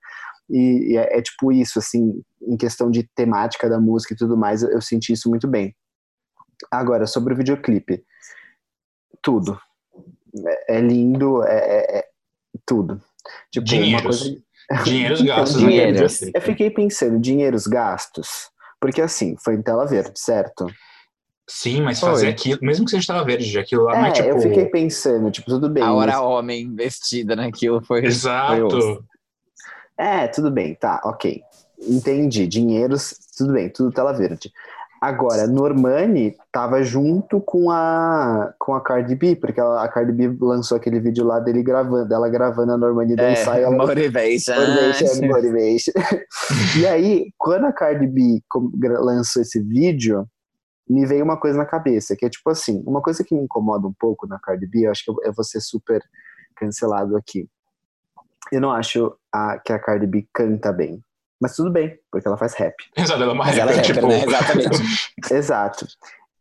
E, 0.49 0.93
e 0.93 0.97
é, 0.97 1.17
é 1.17 1.21
tipo 1.21 1.51
isso, 1.51 1.79
assim, 1.79 2.21
em 2.41 2.55
questão 2.57 2.89
de 2.91 3.03
temática 3.15 3.67
da 3.69 3.79
música 3.79 4.13
e 4.13 4.17
tudo 4.17 4.37
mais, 4.37 4.61
eu, 4.63 4.69
eu 4.71 4.81
senti 4.81 5.13
isso 5.13 5.29
muito 5.29 5.47
bem. 5.47 5.75
Agora, 6.71 7.05
sobre 7.07 7.33
o 7.33 7.37
videoclipe. 7.37 8.03
Tudo. 9.21 9.59
É, 10.69 10.77
é 10.77 10.81
lindo, 10.81 11.43
é, 11.43 11.57
é- 11.57 11.97
é 11.99 12.05
tudo. 12.65 13.01
Tipo, 13.51 13.65
uma 13.65 13.83
Dinheiros. 13.83 14.19
coisa. 14.23 14.43
Dinheiros 14.83 15.21
gastos 15.21 15.59
Dinheiros. 15.59 15.77
naquele 15.93 16.07
videoclipe. 16.07 16.31
Eu 16.37 16.41
fiquei 16.41 16.69
pensando, 16.69 17.19
dinheiros 17.19 17.67
gastos. 17.67 18.49
Porque 18.79 19.01
assim, 19.01 19.35
foi 19.43 19.55
em 19.55 19.61
tela 19.61 19.85
verde, 19.87 20.11
certo? 20.19 20.67
Sim, 21.49 21.81
mas 21.81 21.99
Foi. 21.99 22.09
fazer 22.09 22.27
aquilo, 22.27 22.59
mesmo 22.61 22.85
que 22.85 22.91
seja 22.91 23.07
tela 23.13 23.23
verde, 23.23 23.57
aquilo 23.59 23.83
lá 23.83 23.95
não 23.99 24.05
é 24.05 24.09
É, 24.09 24.11
tipo. 24.13 24.27
eu 24.29 24.39
fiquei 24.39 24.65
pensando, 24.65 25.29
tipo, 25.31 25.47
tudo 25.49 25.69
bem. 25.69 25.83
A 25.83 25.93
hora 25.93 26.13
mas- 26.13 26.21
homem 26.21 26.61
investida 26.63 27.35
naquilo 27.35 27.83
foi. 27.85 28.01
foi 28.01 28.09
Exato. 28.09 28.65
osso. 28.65 29.03
É, 29.97 30.27
tudo 30.27 30.51
bem, 30.51 30.75
tá, 30.75 31.01
ok. 31.03 31.41
Entendi. 31.79 32.47
Dinheiros, 32.47 33.13
tudo 33.37 33.53
bem, 33.53 33.69
tudo 33.69 33.91
tela 33.91 34.13
verde. 34.13 34.51
Agora, 35.01 35.45
Normani 35.45 36.35
tava 36.51 36.81
junto 36.81 37.39
com 37.39 37.69
a 37.69 38.53
com 38.57 38.73
a 38.73 38.81
Cardi 38.81 39.13
B, 39.13 39.35
porque 39.35 39.59
ela- 39.59 39.83
a 39.83 39.87
Cardi 39.87 40.11
B 40.11 40.35
lançou 40.41 40.75
aquele 40.77 40.99
vídeo 40.99 41.23
lá 41.25 41.39
dele 41.39 41.61
gravando, 41.61 42.07
dela 42.07 42.27
gravando 42.29 42.71
a 42.71 42.77
Normani 42.77 43.15
dançar 43.15 43.57
e 43.57 43.59
É, 43.59 43.63
ela 43.65 43.75
motivation. 43.75 44.53
Motivation, 44.55 45.27
motivation. 45.27 45.91
e 46.79 46.87
aí, 46.87 47.31
quando 47.37 47.65
a 47.65 47.73
Cardi 47.73 48.07
B 48.07 48.41
lançou 48.81 49.41
esse 49.41 49.61
vídeo, 49.61 50.25
me 50.89 51.05
veio 51.05 51.23
uma 51.23 51.37
coisa 51.39 51.57
na 51.57 51.65
cabeça, 51.65 52.15
que 52.15 52.25
é 52.25 52.29
tipo 52.29 52.49
assim, 52.49 52.81
uma 52.87 53.01
coisa 53.01 53.23
que 53.23 53.35
me 53.35 53.41
incomoda 53.43 53.85
um 53.87 53.93
pouco 53.99 54.25
na 54.25 54.39
Cardi 54.39 54.65
B, 54.65 54.87
eu 54.87 54.91
acho 54.91 55.03
que 55.03 55.11
eu, 55.11 55.17
eu 55.23 55.33
vou 55.33 55.43
ser 55.43 55.59
super 55.61 56.01
cancelado 56.55 57.15
aqui. 57.17 57.47
Eu 58.51 58.61
não 58.61 58.71
acho 58.71 59.15
a- 59.33 59.59
que 59.59 59.73
a 59.73 59.79
Cardi 59.79 60.05
B 60.07 60.27
canta 60.33 60.71
bem. 60.71 61.01
Mas 61.41 61.55
tudo 61.55 61.69
bem, 61.71 61.97
porque 62.11 62.27
ela 62.27 62.37
faz 62.37 62.53
rap. 62.53 62.75
Exato, 62.95 63.21
ela 63.21 63.31
é 63.31 63.35
uma 63.35 63.45
Mas 63.45 63.57
ela 63.57 63.71
é 63.71 63.75
rapper, 63.75 63.95
rapper, 63.95 63.95
tipo. 63.95 64.07
né? 64.07 64.23
Exatamente. 64.25 65.11
Exato. 65.33 65.87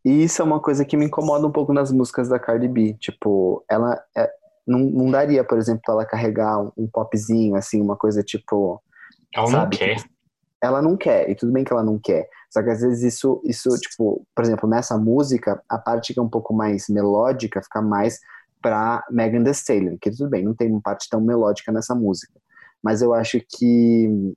E 0.05 0.23
isso 0.23 0.41
é 0.41 0.45
uma 0.45 0.59
coisa 0.59 0.85
que 0.85 0.95
me 0.95 1.05
incomoda 1.05 1.45
um 1.47 1.51
pouco 1.51 1.73
nas 1.73 1.91
músicas 1.91 2.29
da 2.29 2.39
Cardi 2.39 2.67
B. 2.67 2.93
Tipo, 2.99 3.63
ela 3.69 4.01
é- 4.15 4.31
não, 4.67 4.79
não 4.79 5.11
daria, 5.11 5.43
por 5.43 5.57
exemplo, 5.57 5.81
ela 5.89 6.05
carregar 6.05 6.59
um, 6.59 6.71
um 6.77 6.87
popzinho, 6.87 7.55
assim, 7.55 7.81
uma 7.81 7.95
coisa 7.95 8.23
tipo. 8.23 8.81
Ela 9.33 9.45
não 9.45 9.51
Sabe? 9.51 9.77
quer. 9.77 9.95
ela 10.63 10.81
não 10.81 10.95
quer, 10.97 11.29
e 11.29 11.35
tudo 11.35 11.51
bem 11.51 11.63
que 11.63 11.71
ela 11.73 11.83
não 11.83 11.99
quer. 11.99 12.27
Só 12.49 12.63
que 12.63 12.69
às 12.69 12.79
vezes 12.81 13.03
isso, 13.15 13.41
isso, 13.43 13.69
tipo, 13.77 14.25
por 14.33 14.43
exemplo, 14.45 14.67
nessa 14.69 14.97
música, 14.97 15.61
a 15.69 15.77
parte 15.77 16.13
que 16.13 16.19
é 16.19 16.23
um 16.23 16.29
pouco 16.29 16.53
mais 16.53 16.87
melódica 16.89 17.61
fica 17.61 17.81
mais 17.81 18.19
pra 18.65 19.05
Megan 19.11 19.43
Thee 19.43 19.51
Stallion, 19.51 19.95
que 20.01 20.09
tudo 20.09 20.27
bem, 20.27 20.43
não 20.43 20.55
tem 20.55 20.71
uma 20.71 20.81
parte 20.81 21.07
tão 21.07 21.21
melódica 21.21 21.71
nessa 21.71 21.93
música. 21.93 22.33
Mas 22.83 22.99
eu 22.99 23.13
acho 23.13 23.39
que 23.47 24.33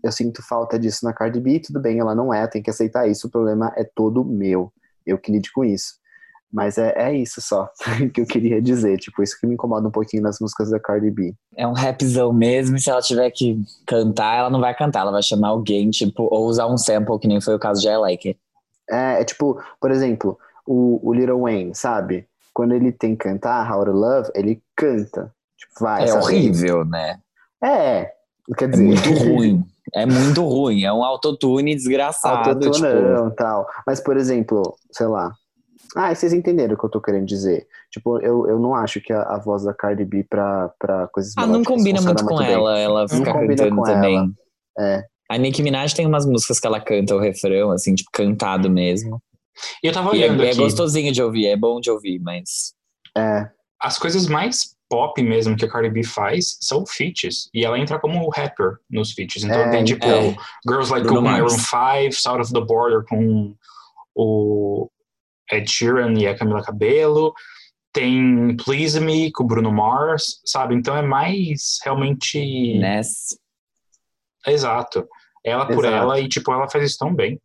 eu 0.00 0.12
sinto 0.12 0.46
falta 0.46 0.78
disso 0.78 1.04
na 1.04 1.12
Cardi 1.12 1.40
B, 1.40 1.58
tudo 1.58 1.80
bem, 1.80 1.98
ela 1.98 2.14
não 2.14 2.32
é, 2.32 2.46
tem 2.46 2.62
que 2.62 2.70
aceitar 2.70 3.08
isso, 3.08 3.26
o 3.26 3.30
problema 3.30 3.72
é 3.76 3.82
todo 3.82 4.24
meu. 4.24 4.72
Eu 5.04 5.18
que 5.18 5.32
lide 5.32 5.50
com 5.50 5.64
isso. 5.64 5.94
Mas 6.52 6.78
é, 6.78 6.94
é 6.96 7.12
isso 7.16 7.40
só 7.42 7.68
que 8.14 8.20
eu 8.20 8.26
queria 8.26 8.62
dizer, 8.62 8.96
tipo, 8.98 9.24
isso 9.24 9.36
que 9.40 9.44
me 9.44 9.54
incomoda 9.54 9.88
um 9.88 9.90
pouquinho 9.90 10.22
nas 10.22 10.38
músicas 10.40 10.70
da 10.70 10.78
Cardi 10.78 11.10
B. 11.10 11.34
É 11.56 11.66
um 11.66 11.72
rapzão 11.72 12.32
mesmo, 12.32 12.76
e 12.76 12.80
se 12.80 12.88
ela 12.88 13.02
tiver 13.02 13.28
que 13.32 13.60
cantar, 13.88 14.38
ela 14.38 14.50
não 14.50 14.60
vai 14.60 14.72
cantar, 14.72 15.00
ela 15.00 15.10
vai 15.10 15.22
chamar 15.22 15.48
alguém, 15.48 15.90
tipo, 15.90 16.28
ou 16.30 16.46
usar 16.46 16.68
um 16.68 16.78
sample, 16.78 17.18
que 17.18 17.26
nem 17.26 17.40
foi 17.40 17.56
o 17.56 17.58
caso 17.58 17.80
de 17.80 17.88
I 17.88 17.96
Like 17.96 18.28
It. 18.28 18.40
É, 18.88 19.20
é 19.20 19.24
tipo, 19.24 19.60
por 19.80 19.90
exemplo, 19.90 20.38
o, 20.64 21.00
o 21.02 21.12
Little 21.12 21.40
Wayne, 21.40 21.74
sabe? 21.74 22.28
Quando 22.54 22.72
ele 22.72 22.92
tem 22.92 23.16
que 23.16 23.24
cantar 23.24 23.70
How 23.70 23.84
to 23.84 23.90
Love, 23.90 24.30
ele 24.34 24.62
canta. 24.76 25.32
Tipo, 25.58 25.72
vai, 25.80 26.08
É 26.08 26.14
horrível, 26.14 26.84
né? 26.84 27.18
É, 27.62 28.12
quer 28.56 28.66
É 28.66 28.68
dizer, 28.68 28.84
muito 28.84 29.10
ruim. 29.24 29.64
É 29.92 30.06
muito 30.06 30.42
ruim. 30.42 30.84
É 30.84 30.92
um 30.92 31.04
autotune 31.04 31.74
desgraçado. 31.74 32.58
tipo, 32.58 32.64
autotunão 32.66 33.28
e 33.28 33.34
tal. 33.34 33.66
Mas, 33.86 34.00
por 34.00 34.16
exemplo, 34.16 34.76
sei 34.92 35.06
lá. 35.06 35.32
Ah, 35.96 36.14
vocês 36.14 36.32
entenderam 36.32 36.74
o 36.74 36.78
que 36.78 36.84
eu 36.84 36.90
tô 36.90 37.00
querendo 37.00 37.26
dizer. 37.26 37.66
Tipo, 37.90 38.18
eu, 38.18 38.48
eu 38.48 38.58
não 38.58 38.74
acho 38.74 39.00
que 39.00 39.12
a, 39.12 39.22
a 39.22 39.38
voz 39.38 39.62
da 39.64 39.72
Cardi 39.74 40.04
B 40.04 40.24
pra, 40.28 40.70
pra 40.78 41.06
coisas 41.08 41.32
ah, 41.36 41.46
não 41.46 41.62
combina 41.62 42.00
muito 42.00 42.24
com 42.24 42.38
bem. 42.38 42.50
ela, 42.52 42.78
ela 42.78 43.08
ficar 43.08 43.32
combina 43.32 43.56
cantando 43.56 43.76
com 43.76 43.82
também. 43.82 44.34
É. 44.78 45.04
A 45.30 45.36
Nicki 45.38 45.62
Minaj 45.62 45.94
tem 45.94 46.06
umas 46.06 46.26
músicas 46.26 46.58
que 46.58 46.66
ela 46.66 46.80
canta 46.80 47.14
o 47.14 47.20
refrão, 47.20 47.70
assim, 47.70 47.94
tipo, 47.94 48.10
cantado 48.12 48.68
mesmo. 48.68 49.22
E 49.82 49.86
eu 49.86 49.92
tava 49.92 50.14
E 50.16 50.22
é, 50.22 50.26
olhando 50.26 50.42
é 50.44 50.48
aqui. 50.50 50.58
gostosinho 50.58 51.12
de 51.12 51.22
ouvir, 51.22 51.46
é 51.46 51.56
bom 51.56 51.80
de 51.80 51.90
ouvir, 51.90 52.18
mas. 52.20 52.74
É, 53.16 53.48
As 53.80 53.98
coisas 53.98 54.26
mais 54.26 54.74
pop 54.88 55.20
mesmo 55.22 55.56
que 55.56 55.64
a 55.64 55.68
Cardi 55.70 55.88
B 55.90 56.04
faz 56.04 56.56
são 56.60 56.84
feats. 56.86 57.48
E 57.54 57.64
ela 57.64 57.78
entra 57.78 57.98
como 57.98 58.28
rapper 58.30 58.76
nos 58.90 59.12
feats. 59.12 59.42
Então 59.44 59.56
É, 59.60 59.70
tem 59.70 59.84
tipo 59.84 60.04
é. 60.06 60.36
Girls 60.68 60.90
Like 60.92 61.06
Bruno 61.06 61.22
Maroon 61.22 61.48
Mars. 61.48 62.10
5, 62.10 62.12
South 62.12 62.40
of 62.40 62.52
the 62.52 62.60
Border 62.60 63.04
com 63.08 63.54
o 64.14 64.88
Ed 65.50 65.70
Sheeran 65.70 66.12
e 66.18 66.26
a 66.26 66.36
Camila 66.36 66.62
Cabello. 66.62 67.32
Tem 67.92 68.56
Please 68.56 68.98
Me 69.00 69.30
com 69.32 69.44
o 69.44 69.46
Bruno 69.46 69.72
Mars, 69.72 70.40
sabe? 70.44 70.74
Então 70.74 70.96
é 70.96 71.02
mais 71.02 71.78
realmente. 71.84 72.78
Ness. 72.78 73.38
Exato. 74.46 75.08
Ela 75.44 75.66
por 75.66 75.84
Exato. 75.84 75.94
ela 75.96 76.20
e, 76.20 76.28
tipo, 76.28 76.52
ela 76.52 76.68
faz 76.68 76.84
isso 76.84 76.98
tão 76.98 77.14
bem. 77.14 77.40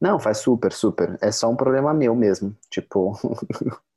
Não, 0.00 0.18
faz 0.18 0.38
super, 0.38 0.72
super. 0.72 1.16
É 1.20 1.30
só 1.32 1.48
um 1.50 1.56
problema 1.56 1.92
meu 1.94 2.14
mesmo. 2.14 2.54
Tipo, 2.70 3.18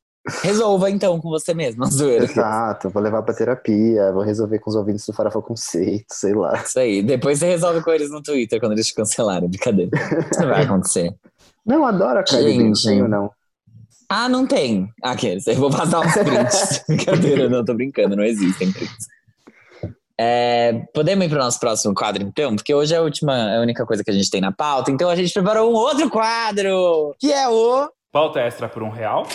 Resolva 0.44 0.90
então 0.90 1.20
com 1.20 1.30
você 1.30 1.52
mesmo, 1.52 1.84
zoeira. 1.88 2.26
exato, 2.26 2.90
vou 2.92 3.02
levar 3.02 3.24
pra 3.24 3.34
terapia, 3.34 4.12
vou 4.12 4.22
resolver 4.22 4.60
com 4.60 4.70
os 4.70 4.76
ouvintes 4.76 5.04
do 5.08 5.14
Farofa 5.14 5.42
Conceito, 5.42 6.06
sei 6.12 6.34
lá. 6.36 6.62
Isso 6.62 6.80
aí. 6.80 7.02
Depois 7.02 7.40
você 7.40 7.48
resolve 7.48 7.82
com 7.82 7.90
eles 7.92 8.12
no 8.12 8.22
Twitter 8.22 8.60
quando 8.60 8.74
eles 8.74 8.86
te 8.86 8.94
cancelarem. 8.94 9.50
Brincadeira. 9.50 9.90
Isso 10.32 10.40
não 10.42 10.50
vai 10.50 10.64
acontecer. 10.64 11.16
Não, 11.66 11.86
adoro 11.86 12.20
a 12.20 12.24
não 12.32 12.76
Gente. 12.76 13.02
não. 13.02 13.32
Ah, 14.08 14.30
não 14.30 14.46
tem. 14.46 14.90
Aqueles. 15.02 15.48
Eu 15.48 15.56
vou 15.56 15.72
passar 15.72 16.02
uns 16.02 16.14
prints. 16.14 16.84
Brincadeira, 16.88 17.50
não, 17.50 17.66
tô 17.66 17.74
brincando, 17.74 18.16
não 18.16 18.24
existem 18.24 18.72
prints. 18.72 19.08
É, 20.24 20.84
podemos 20.94 21.26
ir 21.26 21.30
para 21.30 21.40
o 21.40 21.44
nosso 21.44 21.60
próximo 21.60 21.96
quadro, 21.96 22.22
então? 22.22 22.56
Porque 22.56 22.72
hoje 22.72 22.94
é 22.94 22.98
a 22.98 23.02
última, 23.02 23.36
é 23.54 23.58
a 23.58 23.62
única 23.62 23.84
coisa 23.88 24.04
que 24.04 24.12
a 24.12 24.14
gente 24.14 24.30
tem 24.30 24.40
na 24.40 24.52
pauta. 24.52 24.92
Então 24.92 25.10
a 25.10 25.16
gente 25.16 25.34
preparou 25.34 25.72
um 25.72 25.74
outro 25.74 26.12
quadro, 26.12 27.16
que 27.20 27.34
é 27.34 27.50
o. 27.50 27.90
Pauta 28.12 28.40
extra 28.40 28.70
por 28.70 28.84
um 28.84 28.90
real. 28.90 29.26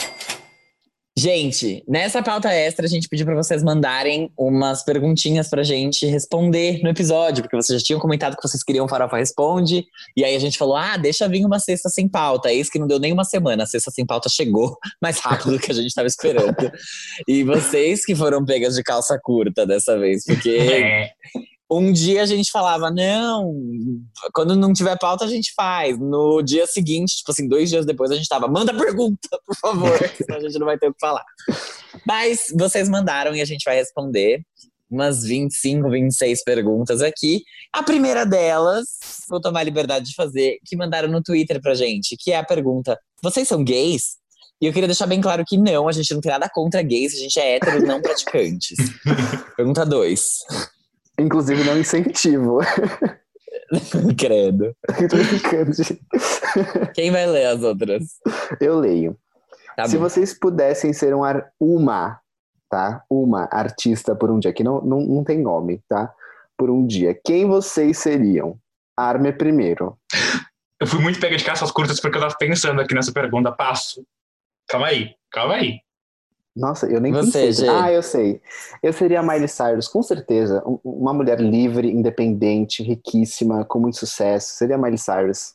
Gente, 1.19 1.83
nessa 1.89 2.23
pauta 2.23 2.53
extra, 2.53 2.85
a 2.85 2.89
gente 2.89 3.09
pediu 3.09 3.25
para 3.25 3.35
vocês 3.35 3.63
mandarem 3.63 4.31
umas 4.37 4.85
perguntinhas 4.85 5.49
pra 5.49 5.63
gente 5.63 6.05
responder 6.05 6.83
no 6.83 6.91
episódio, 6.91 7.43
porque 7.43 7.57
vocês 7.57 7.81
já 7.81 7.87
tinham 7.87 7.99
comentado 7.99 8.37
que 8.37 8.47
vocês 8.47 8.63
queriam 8.63 8.87
Farofa 8.87 9.17
Responde, 9.17 9.87
e 10.15 10.23
aí 10.23 10.37
a 10.37 10.39
gente 10.39 10.59
falou: 10.59 10.77
ah, 10.77 10.99
deixa 10.99 11.27
vir 11.27 11.43
uma 11.47 11.59
sexta 11.59 11.89
sem 11.89 12.07
pauta. 12.07 12.53
Eis 12.53 12.69
que 12.69 12.79
não 12.79 12.87
deu 12.87 12.99
nem 12.99 13.15
uma 13.15 13.25
semana, 13.25 13.63
a 13.63 13.67
sexta 13.67 13.91
sem 13.91 14.05
pauta 14.05 14.29
chegou 14.29 14.77
mais 15.01 15.19
rápido 15.19 15.53
do 15.53 15.59
que 15.59 15.71
a 15.73 15.75
gente 15.75 15.87
estava 15.87 16.07
esperando. 16.07 16.71
e 17.27 17.43
vocês 17.45 18.05
que 18.05 18.15
foram 18.15 18.45
pegas 18.45 18.75
de 18.75 18.83
calça 18.83 19.19
curta 19.19 19.67
dessa 19.67 19.99
vez, 19.99 20.23
porque 20.23 20.51
É. 20.51 21.11
Um 21.71 21.93
dia 21.93 22.23
a 22.23 22.27
gente 22.27 22.51
falava, 22.51 22.91
não, 22.91 23.53
quando 24.33 24.55
não 24.55 24.73
tiver 24.73 24.97
pauta 24.99 25.25
a 25.25 25.29
gente 25.29 25.53
faz. 25.55 25.99
No 25.99 26.41
dia 26.43 26.67
seguinte, 26.67 27.17
tipo 27.17 27.33
assim, 27.33 27.49
dois 27.49 27.69
dias 27.69 27.85
depois, 27.85 28.11
a 28.11 28.15
gente 28.15 28.29
tava, 28.29 28.47
manda 28.47 28.73
pergunta, 28.77 29.29
por 29.45 29.57
favor, 29.57 29.99
senão 30.17 30.39
a 30.39 30.41
gente 30.41 30.59
não 30.59 30.67
vai 30.67 30.79
ter 30.79 30.89
o 30.89 30.93
que 30.95 31.01
falar. 31.01 31.25
Mas 32.07 32.47
vocês 32.57 32.89
mandaram 32.89 33.35
e 33.35 33.41
a 33.41 33.45
gente 33.45 33.65
vai 33.65 33.75
responder 33.75 34.43
umas 34.89 35.25
25, 35.25 35.91
26 35.91 36.45
perguntas 36.45 37.03
aqui. 37.03 37.43
A 37.73 37.83
primeira 37.83 38.25
delas, 38.25 38.87
vou 39.29 39.41
tomar 39.41 39.61
a 39.61 39.65
liberdade 39.65 40.07
de 40.07 40.15
fazer, 40.15 40.59
que 40.65 40.77
mandaram 40.77 41.09
no 41.09 41.23
Twitter 41.23 41.61
pra 41.61 41.75
gente, 41.75 42.17
que 42.17 42.31
é 42.33 42.39
a 42.39 42.45
pergunta: 42.45 42.99
vocês 43.23 43.49
são 43.49 43.65
gays? 43.65 44.17
E 44.61 44.67
eu 44.67 44.73
queria 44.73 44.89
deixar 44.89 45.07
bem 45.07 45.21
claro 45.21 45.45
que 45.47 45.59
não, 45.59 45.87
a 45.87 45.93
gente 45.93 46.15
não 46.15 46.21
tem 46.21 46.33
nada 46.33 46.49
contra 46.49 46.81
gays, 46.81 47.13
a 47.15 47.19
gente 47.19 47.39
é 47.39 47.57
hétero 47.57 47.85
não 47.87 48.01
praticantes. 48.01 48.77
Pergunta 49.55 49.85
2. 49.85 50.39
Inclusive, 51.19 51.65
não 51.65 51.79
incentivo. 51.79 52.59
Credo. 54.19 54.75
Tô 55.09 55.17
brincando, 55.17 55.73
gente. 55.73 56.01
Quem 56.95 57.11
vai 57.11 57.27
ler 57.27 57.47
as 57.47 57.63
outras? 57.63 58.05
Eu 58.61 58.79
leio. 58.79 59.17
Tá 59.77 59.87
Se 59.87 59.97
bom. 59.97 60.03
vocês 60.05 60.33
pudessem 60.39 60.93
ser 60.93 61.15
um 61.15 61.25
ar- 61.25 61.51
uma, 61.61 62.21
tá? 62.71 63.03
Uma 63.11 63.49
artista 63.51 64.15
por 64.15 64.31
um 64.31 64.39
dia, 64.39 64.53
que 64.53 64.63
não, 64.65 64.81
não, 64.81 65.01
não 65.01 65.25
tem 65.25 65.39
nome, 65.41 65.83
tá? 65.89 66.13
Por 66.57 66.71
um 66.71 66.87
dia, 66.87 67.19
quem 67.25 67.47
vocês 67.47 67.99
seriam? 67.99 68.59
Arme 68.97 69.33
primeiro. 69.33 69.99
Eu 70.81 70.87
fui 70.87 71.01
muito 71.01 71.21
pega 71.21 71.37
de 71.37 71.45
caças 71.45 71.71
curtas 71.71 72.01
porque 72.01 72.17
eu 72.17 72.23
tava 72.23 72.35
pensando 72.39 72.81
aqui 72.81 72.95
nessa 72.95 73.13
pergunta. 73.13 73.53
Passo. 73.53 74.07
Calma 74.69 74.87
aí, 74.89 75.15
calma 75.31 75.55
aí. 75.55 75.81
Nossa, 76.57 76.87
eu 76.87 77.01
nem 77.01 77.13
Você, 77.13 77.47
pensei. 77.47 77.53
Gê. 77.53 77.69
Ah, 77.69 77.93
eu 77.93 78.03
sei. 78.03 78.41
Eu 78.83 78.93
seria 78.93 79.21
a 79.21 79.23
Miley 79.23 79.47
Cyrus, 79.49 79.87
com 79.89 80.03
certeza. 80.03 80.63
Um- 80.67 80.79
Uma 80.83 81.13
mulher 81.13 81.39
livre, 81.41 81.91
independente, 81.91 82.83
riquíssima, 82.83 83.65
com 83.65 83.79
muito 83.79 83.99
sucesso. 83.99 84.55
Seria 84.55 84.77
a 84.77 84.79
Miley 84.79 84.97
Cyrus. 84.99 85.55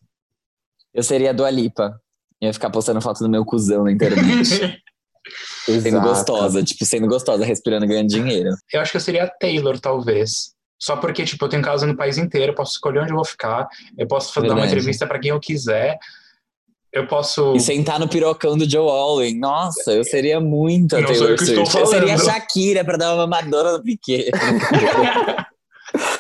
Eu 0.93 1.01
seria 1.01 1.31
a 1.31 1.33
Dua 1.33 1.49
Lipa. 1.49 1.99
Eu 2.39 2.47
ia 2.47 2.53
ficar 2.53 2.69
postando 2.69 3.01
foto 3.01 3.19
do 3.19 3.29
meu 3.29 3.43
cuzão 3.43 3.83
na 3.85 3.91
internet. 3.91 4.81
sendo 5.65 5.87
Exato. 5.87 6.07
gostosa, 6.07 6.63
tipo, 6.63 6.85
sendo 6.85 7.07
gostosa, 7.07 7.45
respirando, 7.45 7.87
ganhando 7.87 8.09
dinheiro. 8.09 8.49
eu 8.73 8.81
acho 8.81 8.91
que 8.91 8.97
eu 8.97 9.01
seria 9.01 9.23
a 9.25 9.27
Taylor, 9.29 9.79
talvez. 9.79 10.53
Só 10.79 10.97
porque, 10.97 11.23
tipo, 11.23 11.45
eu 11.45 11.49
tenho 11.49 11.61
casa 11.61 11.85
no 11.85 11.95
país 11.95 12.17
inteiro, 12.17 12.51
eu 12.51 12.55
posso 12.55 12.73
escolher 12.73 13.01
onde 13.01 13.11
eu 13.11 13.15
vou 13.15 13.23
ficar, 13.25 13.67
eu 13.97 14.07
posso 14.07 14.39
dar 14.41 14.55
uma 14.55 14.65
entrevista 14.65 15.05
pra 15.05 15.19
quem 15.19 15.29
eu 15.29 15.39
quiser, 15.39 15.99
eu 16.91 17.07
posso. 17.07 17.55
E 17.55 17.59
sentar 17.59 17.99
no 17.99 18.07
pirocão 18.07 18.57
do 18.57 18.69
Joe 18.69 18.89
Alwyn. 18.89 19.39
Nossa, 19.39 19.91
eu 19.93 20.03
seria 20.03 20.39
muito 20.41 20.95
a 20.95 21.03
Taylor 21.03 21.29
eu 21.29 21.37
que 21.37 21.43
estou 21.43 21.65
Swift. 21.65 21.79
Eu 21.79 21.85
seria 21.87 22.15
a. 22.15 22.17
Shakira 22.17 22.83
pra 22.83 22.97
dar 22.97 23.13
uma 23.13 23.27
mamadora 23.27 23.73
no 23.73 23.83
Piquet. 23.83 24.31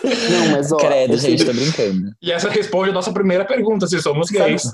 Não, 0.03 0.51
mas 0.51 0.71
ó. 0.71 0.77
Credo, 0.77 1.17
gente, 1.17 1.45
tô 1.45 1.53
brincando. 1.53 2.11
E 2.21 2.31
essa 2.31 2.49
responde 2.49 2.89
a 2.89 2.93
nossa 2.93 3.11
primeira 3.11 3.45
pergunta, 3.45 3.87
se 3.87 4.01
somos 4.01 4.29
gays. 4.29 4.63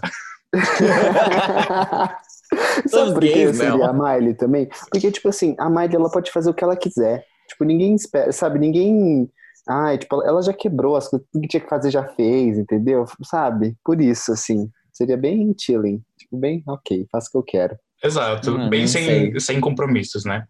Sabe 2.88 2.90
Somos 2.90 3.14
por 3.14 3.22
que 3.22 3.54
seria 3.54 3.88
a 3.88 3.94
Miley 3.94 4.34
também? 4.34 4.70
Porque, 4.90 5.12
tipo 5.12 5.28
assim, 5.28 5.54
a 5.60 5.70
Miley, 5.70 5.96
ela 5.96 6.10
pode 6.10 6.32
fazer 6.32 6.50
o 6.50 6.54
que 6.54 6.64
ela 6.64 6.78
quiser. 6.78 7.26
Tipo, 7.50 7.66
ninguém 7.66 7.94
espera, 7.94 8.32
sabe? 8.32 8.58
Ninguém... 8.58 9.30
Ai, 9.68 9.98
tipo, 9.98 10.24
ela 10.24 10.42
já 10.42 10.54
quebrou 10.54 10.96
as 10.96 11.10
coisas, 11.10 11.28
tudo 11.32 11.42
que 11.42 11.48
tinha 11.50 11.62
que 11.62 11.70
fazer 11.70 11.92
já 11.92 12.04
fez, 12.04 12.58
entendeu? 12.58 13.04
Sabe? 13.24 13.76
Por 13.84 14.00
isso, 14.00 14.32
assim, 14.32 14.70
seria 14.98 15.16
bem 15.16 15.56
chilling. 15.58 16.04
Tipo, 16.18 16.38
bem, 16.38 16.64
ok, 16.68 17.08
faço 17.12 17.28
o 17.28 17.32
que 17.32 17.38
eu 17.38 17.44
quero. 17.44 17.80
Exato. 18.04 18.52
Hum, 18.52 18.70
Bem 18.70 18.88
sem, 18.88 19.06
sei. 19.06 19.40
sem 19.40 19.62
compromissos, 19.62 20.26
né? 20.26 20.48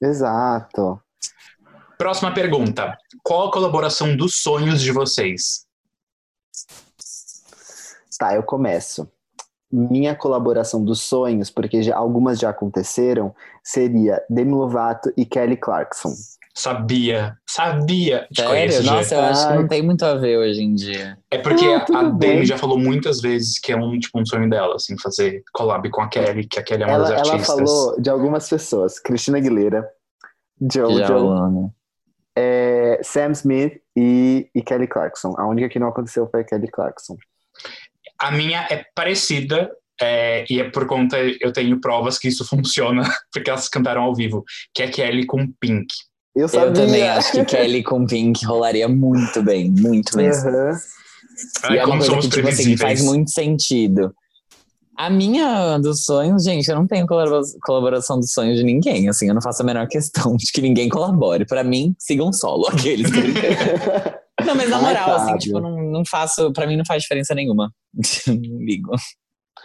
Exato. 0.00 1.00
Próxima 1.98 2.32
pergunta. 2.32 2.96
Qual 3.22 3.48
a 3.48 3.52
colaboração 3.52 4.16
dos 4.16 4.36
sonhos 4.36 4.80
de 4.80 4.92
vocês? 4.92 5.66
Tá, 8.18 8.34
eu 8.34 8.42
começo. 8.42 9.10
Minha 9.70 10.14
colaboração 10.16 10.84
dos 10.84 11.00
sonhos, 11.00 11.50
porque 11.50 11.82
já, 11.82 11.96
algumas 11.96 12.38
já 12.38 12.50
aconteceram, 12.50 13.34
seria 13.62 14.24
Demi 14.28 14.52
Lovato 14.52 15.12
e 15.16 15.24
Kelly 15.24 15.56
Clarkson. 15.56 16.12
Sabia, 16.60 17.36
sabia. 17.48 18.26
Te 18.32 18.42
Sério? 18.42 18.50
conheço. 18.50 18.82
Nossa, 18.84 19.14
eu 19.14 19.20
acho 19.22 19.48
que 19.48 19.54
não 19.54 19.66
tem 19.68 19.82
muito 19.82 20.04
a 20.04 20.14
ver 20.14 20.36
hoje 20.38 20.60
em 20.62 20.74
dia. 20.74 21.16
É 21.30 21.38
porque 21.38 21.64
Ah, 21.64 21.86
a- 21.94 22.02
Demi 22.10 22.18
bem. 22.36 22.44
já 22.44 22.58
falou 22.58 22.78
muitas 22.78 23.20
vezes 23.22 23.58
que 23.58 23.72
é 23.72 23.76
um, 23.76 23.98
tipo, 23.98 24.20
um 24.20 24.26
sonho 24.26 24.48
dela, 24.50 24.74
assim, 24.74 24.94
fazer 24.98 25.42
collab 25.54 25.88
com 25.88 26.02
a 26.02 26.08
Kelly, 26.08 26.46
que 26.46 26.58
a 26.58 26.62
Kelly 26.62 26.82
é 26.82 26.86
uma 26.86 26.94
Ela, 26.96 27.08
das 27.08 27.20
ela 27.22 27.32
artistas. 27.32 27.46
falou 27.46 27.98
de 28.00 28.10
algumas 28.10 28.46
pessoas. 28.48 28.98
Cristina 28.98 29.38
Aguilera, 29.38 29.88
Jojo, 30.70 31.02
rolou, 31.14 31.50
né? 31.50 31.70
é, 32.36 33.00
Sam 33.02 33.30
Smith 33.32 33.80
e, 33.96 34.50
e 34.54 34.62
Kelly 34.62 34.86
Clarkson. 34.86 35.34
A 35.38 35.48
única 35.48 35.68
que 35.70 35.78
não 35.78 35.88
aconteceu 35.88 36.28
foi 36.30 36.42
a 36.42 36.44
Kelly 36.44 36.68
Clarkson. 36.70 37.16
A 38.20 38.30
minha 38.30 38.66
é 38.70 38.84
parecida, 38.94 39.70
é, 39.98 40.44
e 40.50 40.60
é 40.60 40.70
por 40.70 40.86
conta, 40.86 41.16
eu 41.40 41.52
tenho 41.54 41.80
provas 41.80 42.18
que 42.18 42.28
isso 42.28 42.44
funciona, 42.46 43.02
porque 43.32 43.48
elas 43.48 43.66
cantaram 43.68 44.02
ao 44.02 44.14
vivo, 44.14 44.44
que 44.74 44.82
é 44.82 44.88
Kelly 44.88 45.24
com 45.24 45.50
Pink. 45.58 45.86
Eu 46.34 46.48
sabia. 46.48 46.68
Eu 46.68 46.72
também 46.72 47.08
acho 47.08 47.32
que 47.32 47.44
Kelly 47.44 47.82
com 47.82 48.06
Pink 48.06 48.44
rolaria 48.46 48.88
muito 48.88 49.42
bem, 49.42 49.70
muito 49.70 50.16
mesmo. 50.16 50.50
Ai, 51.64 51.76
e 51.76 51.78
é 51.78 51.84
uma 51.84 51.96
coisa 51.98 52.18
que, 52.18 52.28
tipo 52.28 52.48
assim, 52.48 52.76
faz 52.76 53.02
muito 53.02 53.30
sentido. 53.30 54.14
A 54.96 55.08
minha 55.08 55.78
dos 55.78 56.04
sonhos, 56.04 56.44
gente, 56.44 56.68
eu 56.68 56.76
não 56.76 56.86
tenho 56.86 57.06
colabora- 57.06 57.40
colaboração 57.64 58.20
dos 58.20 58.32
sonhos 58.32 58.58
de 58.58 58.64
ninguém, 58.64 59.08
assim, 59.08 59.28
eu 59.28 59.34
não 59.34 59.40
faço 59.40 59.62
a 59.62 59.64
menor 59.64 59.88
questão 59.88 60.36
de 60.36 60.52
que 60.52 60.60
ninguém 60.60 60.88
colabore. 60.90 61.46
Pra 61.46 61.64
mim, 61.64 61.94
sigam 61.98 62.30
solo, 62.32 62.66
aqueles. 62.68 63.10
não, 64.44 64.54
mas 64.54 64.68
na 64.68 64.76
Ai, 64.76 64.82
moral, 64.82 65.14
assim, 65.16 65.36
tipo, 65.38 65.58
não, 65.58 65.82
não 65.90 66.02
faço, 66.04 66.52
pra 66.52 66.66
mim 66.66 66.76
não 66.76 66.84
faz 66.86 67.02
diferença 67.02 67.34
nenhuma. 67.34 67.72
não 68.26 68.36
ligo. 68.60 68.90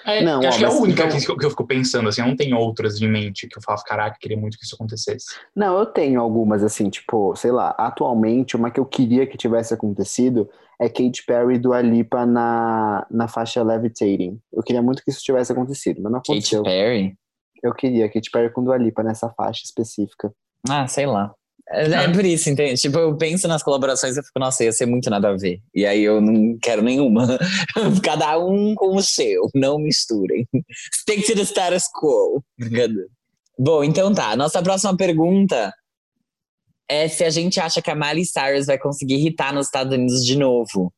É, 0.06 0.22
Não, 0.24 0.42
eu 0.42 0.50
acho 0.50 0.58
ó, 0.58 0.60
que 0.60 0.66
é 0.66 0.68
a 0.68 0.72
única 0.82 1.04
então- 1.06 1.20
que, 1.20 1.40
que 1.40 1.46
eu 1.46 1.50
fico 1.50 1.66
pensando, 1.66 2.08
assim, 2.10 2.22
eu 2.22 2.28
não 2.28 2.36
tenho 2.36 2.58
outras 2.58 3.02
em 3.02 3.08
mente 3.10 3.48
que 3.48 3.58
eu 3.58 3.62
falo, 3.62 3.82
caraca, 3.84 4.18
queria 4.20 4.38
muito 4.38 4.58
que 4.58 4.64
isso 4.64 4.76
acontecesse. 4.76 5.26
Não, 5.56 5.78
eu 5.80 5.86
tenho 5.86 6.22
algumas, 6.22 6.64
assim, 6.64 6.90
tipo, 6.90 7.36
sei 7.36 7.52
lá, 7.52 7.70
atualmente, 7.78 8.56
uma 8.56 8.70
que 8.70 8.80
eu 8.80 8.86
queria 8.86 9.26
que 9.26 9.38
tivesse 9.38 9.74
acontecido 9.74 10.50
é 10.80 10.88
Katy 10.88 11.24
Perry 11.26 11.56
e 11.56 11.60
Dua 11.60 11.82
Lipa 11.82 12.26
na, 12.26 13.08
na 13.10 13.28
faixa 13.28 13.64
Levitating. 13.64 14.40
Eu 14.54 14.62
queria 14.62 14.82
muito 14.82 15.04
que 15.04 15.10
isso 15.10 15.22
tivesse 15.24 15.52
acontecido, 15.52 16.02
mas 16.04 16.12
não 16.12 16.20
Katy 16.20 16.32
aconteceu. 16.32 16.64
Perry? 16.64 17.16
Eu 17.64 17.74
queria 17.74 18.08
Katy 18.12 18.30
Perry 18.30 18.52
com 18.54 18.64
Dua 18.64 18.78
Lipa 18.78 19.02
nessa 19.02 19.30
faixa 19.30 19.62
específica. 19.64 20.32
Ah, 20.70 20.86
sei 20.88 21.06
lá. 21.06 21.34
É, 21.70 21.86
é 21.92 22.12
por 22.12 22.24
isso, 22.24 22.50
entende? 22.50 22.80
Tipo, 22.80 23.00
eu 23.00 23.18
penso 23.18 23.48
nas 23.48 23.64
colaborações 23.64 24.16
e 24.18 24.24
fico, 24.24 24.40
nossa, 24.40 24.64
ia 24.64 24.72
ser 24.72 24.86
muito 24.86 25.10
nada 25.10 25.30
a 25.30 25.38
ver. 25.38 25.62
E 25.74 25.86
aí 25.86 26.04
eu 26.04 26.22
não 26.22 26.58
quero 26.62 26.84
nenhuma. 26.84 27.28
Cada 28.04 28.38
um 28.38 28.76
com 28.76 28.96
o 28.96 29.02
seu, 29.02 29.50
não 29.56 29.80
misturem. 29.80 30.48
Stick 30.94 31.26
to 31.26 31.36
the 31.36 31.42
status 31.42 31.86
quo. 31.92 32.44
Brincadeira. 32.58 33.08
Bom, 33.58 33.84
então 33.84 34.14
tá. 34.14 34.36
Nossa 34.36 34.62
próxima 34.62 34.96
pergunta 34.96 35.74
é 36.88 37.08
se 37.08 37.24
a 37.24 37.30
gente 37.30 37.60
acha 37.60 37.82
que 37.82 37.90
a 37.90 37.96
Miley 37.96 38.26
Cyrus 38.26 38.68
vai 38.68 38.78
conseguir 38.78 39.26
hitar 39.26 39.54
nos 39.54 39.68
Estados 39.68 39.94
Unidos 39.94 40.24
de 40.24 40.38
novo. 40.38 40.94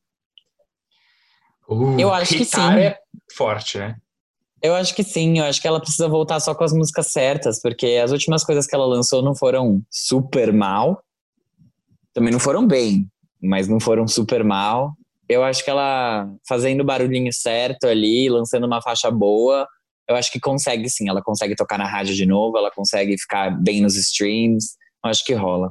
Uh, 1.68 1.98
Eu 1.98 2.12
acho 2.12 2.34
que 2.34 2.44
sim. 2.44 2.60
é 2.78 2.98
forte, 3.34 3.78
né? 3.78 3.96
Eu 4.62 4.74
acho 4.74 4.94
que 4.94 5.04
sim, 5.04 5.38
eu 5.38 5.44
acho 5.44 5.60
que 5.60 5.68
ela 5.68 5.80
precisa 5.80 6.08
voltar 6.08 6.40
só 6.40 6.54
com 6.54 6.64
as 6.64 6.72
músicas 6.72 7.08
certas, 7.08 7.60
porque 7.60 8.00
as 8.02 8.10
últimas 8.10 8.42
coisas 8.44 8.66
que 8.66 8.74
ela 8.74 8.86
lançou 8.86 9.22
não 9.22 9.34
foram 9.34 9.82
super 9.90 10.52
mal, 10.52 11.02
também 12.12 12.32
não 12.32 12.40
foram 12.40 12.66
bem, 12.66 13.06
mas 13.40 13.68
não 13.68 13.78
foram 13.78 14.08
super 14.08 14.42
mal. 14.42 14.94
Eu 15.28 15.44
acho 15.44 15.62
que 15.62 15.70
ela 15.70 16.28
fazendo 16.48 16.80
o 16.80 16.84
barulhinho 16.84 17.32
certo 17.32 17.86
ali, 17.86 18.28
lançando 18.28 18.66
uma 18.66 18.82
faixa 18.82 19.10
boa, 19.10 19.68
eu 20.08 20.16
acho 20.16 20.32
que 20.32 20.40
consegue 20.40 20.88
sim, 20.88 21.08
ela 21.08 21.22
consegue 21.22 21.54
tocar 21.54 21.78
na 21.78 21.86
rádio 21.86 22.14
de 22.14 22.26
novo, 22.26 22.56
ela 22.56 22.70
consegue 22.70 23.16
ficar 23.18 23.50
bem 23.50 23.82
nos 23.82 23.94
streams, 23.94 24.76
eu 25.04 25.10
acho 25.10 25.24
que 25.24 25.34
rola. 25.34 25.70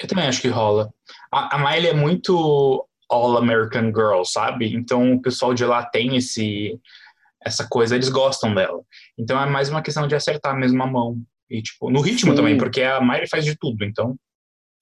Eu 0.00 0.06
também 0.06 0.26
acho 0.26 0.40
que 0.40 0.48
rola. 0.48 0.90
A, 1.32 1.56
a 1.56 1.58
Miley 1.58 1.88
é 1.88 1.94
muito 1.94 2.86
All 3.10 3.36
American 3.36 3.86
Girl, 3.86 4.22
sabe? 4.24 4.72
Então 4.74 5.14
o 5.14 5.22
pessoal 5.22 5.52
de 5.52 5.64
lá 5.64 5.84
tem 5.84 6.16
esse 6.16 6.78
essa 7.44 7.66
coisa, 7.68 7.94
eles 7.94 8.08
gostam 8.08 8.54
dela. 8.54 8.80
Então 9.18 9.40
é 9.40 9.48
mais 9.48 9.68
uma 9.68 9.82
questão 9.82 10.06
de 10.06 10.14
acertar 10.14 10.56
mesmo 10.56 10.82
a 10.82 10.86
mão. 10.86 11.16
E, 11.48 11.62
tipo, 11.62 11.90
no 11.90 12.00
ritmo 12.00 12.30
Sim. 12.30 12.36
também, 12.36 12.56
porque 12.56 12.82
a 12.82 13.00
Miley 13.00 13.28
faz 13.28 13.44
de 13.44 13.56
tudo, 13.56 13.84
então. 13.84 14.14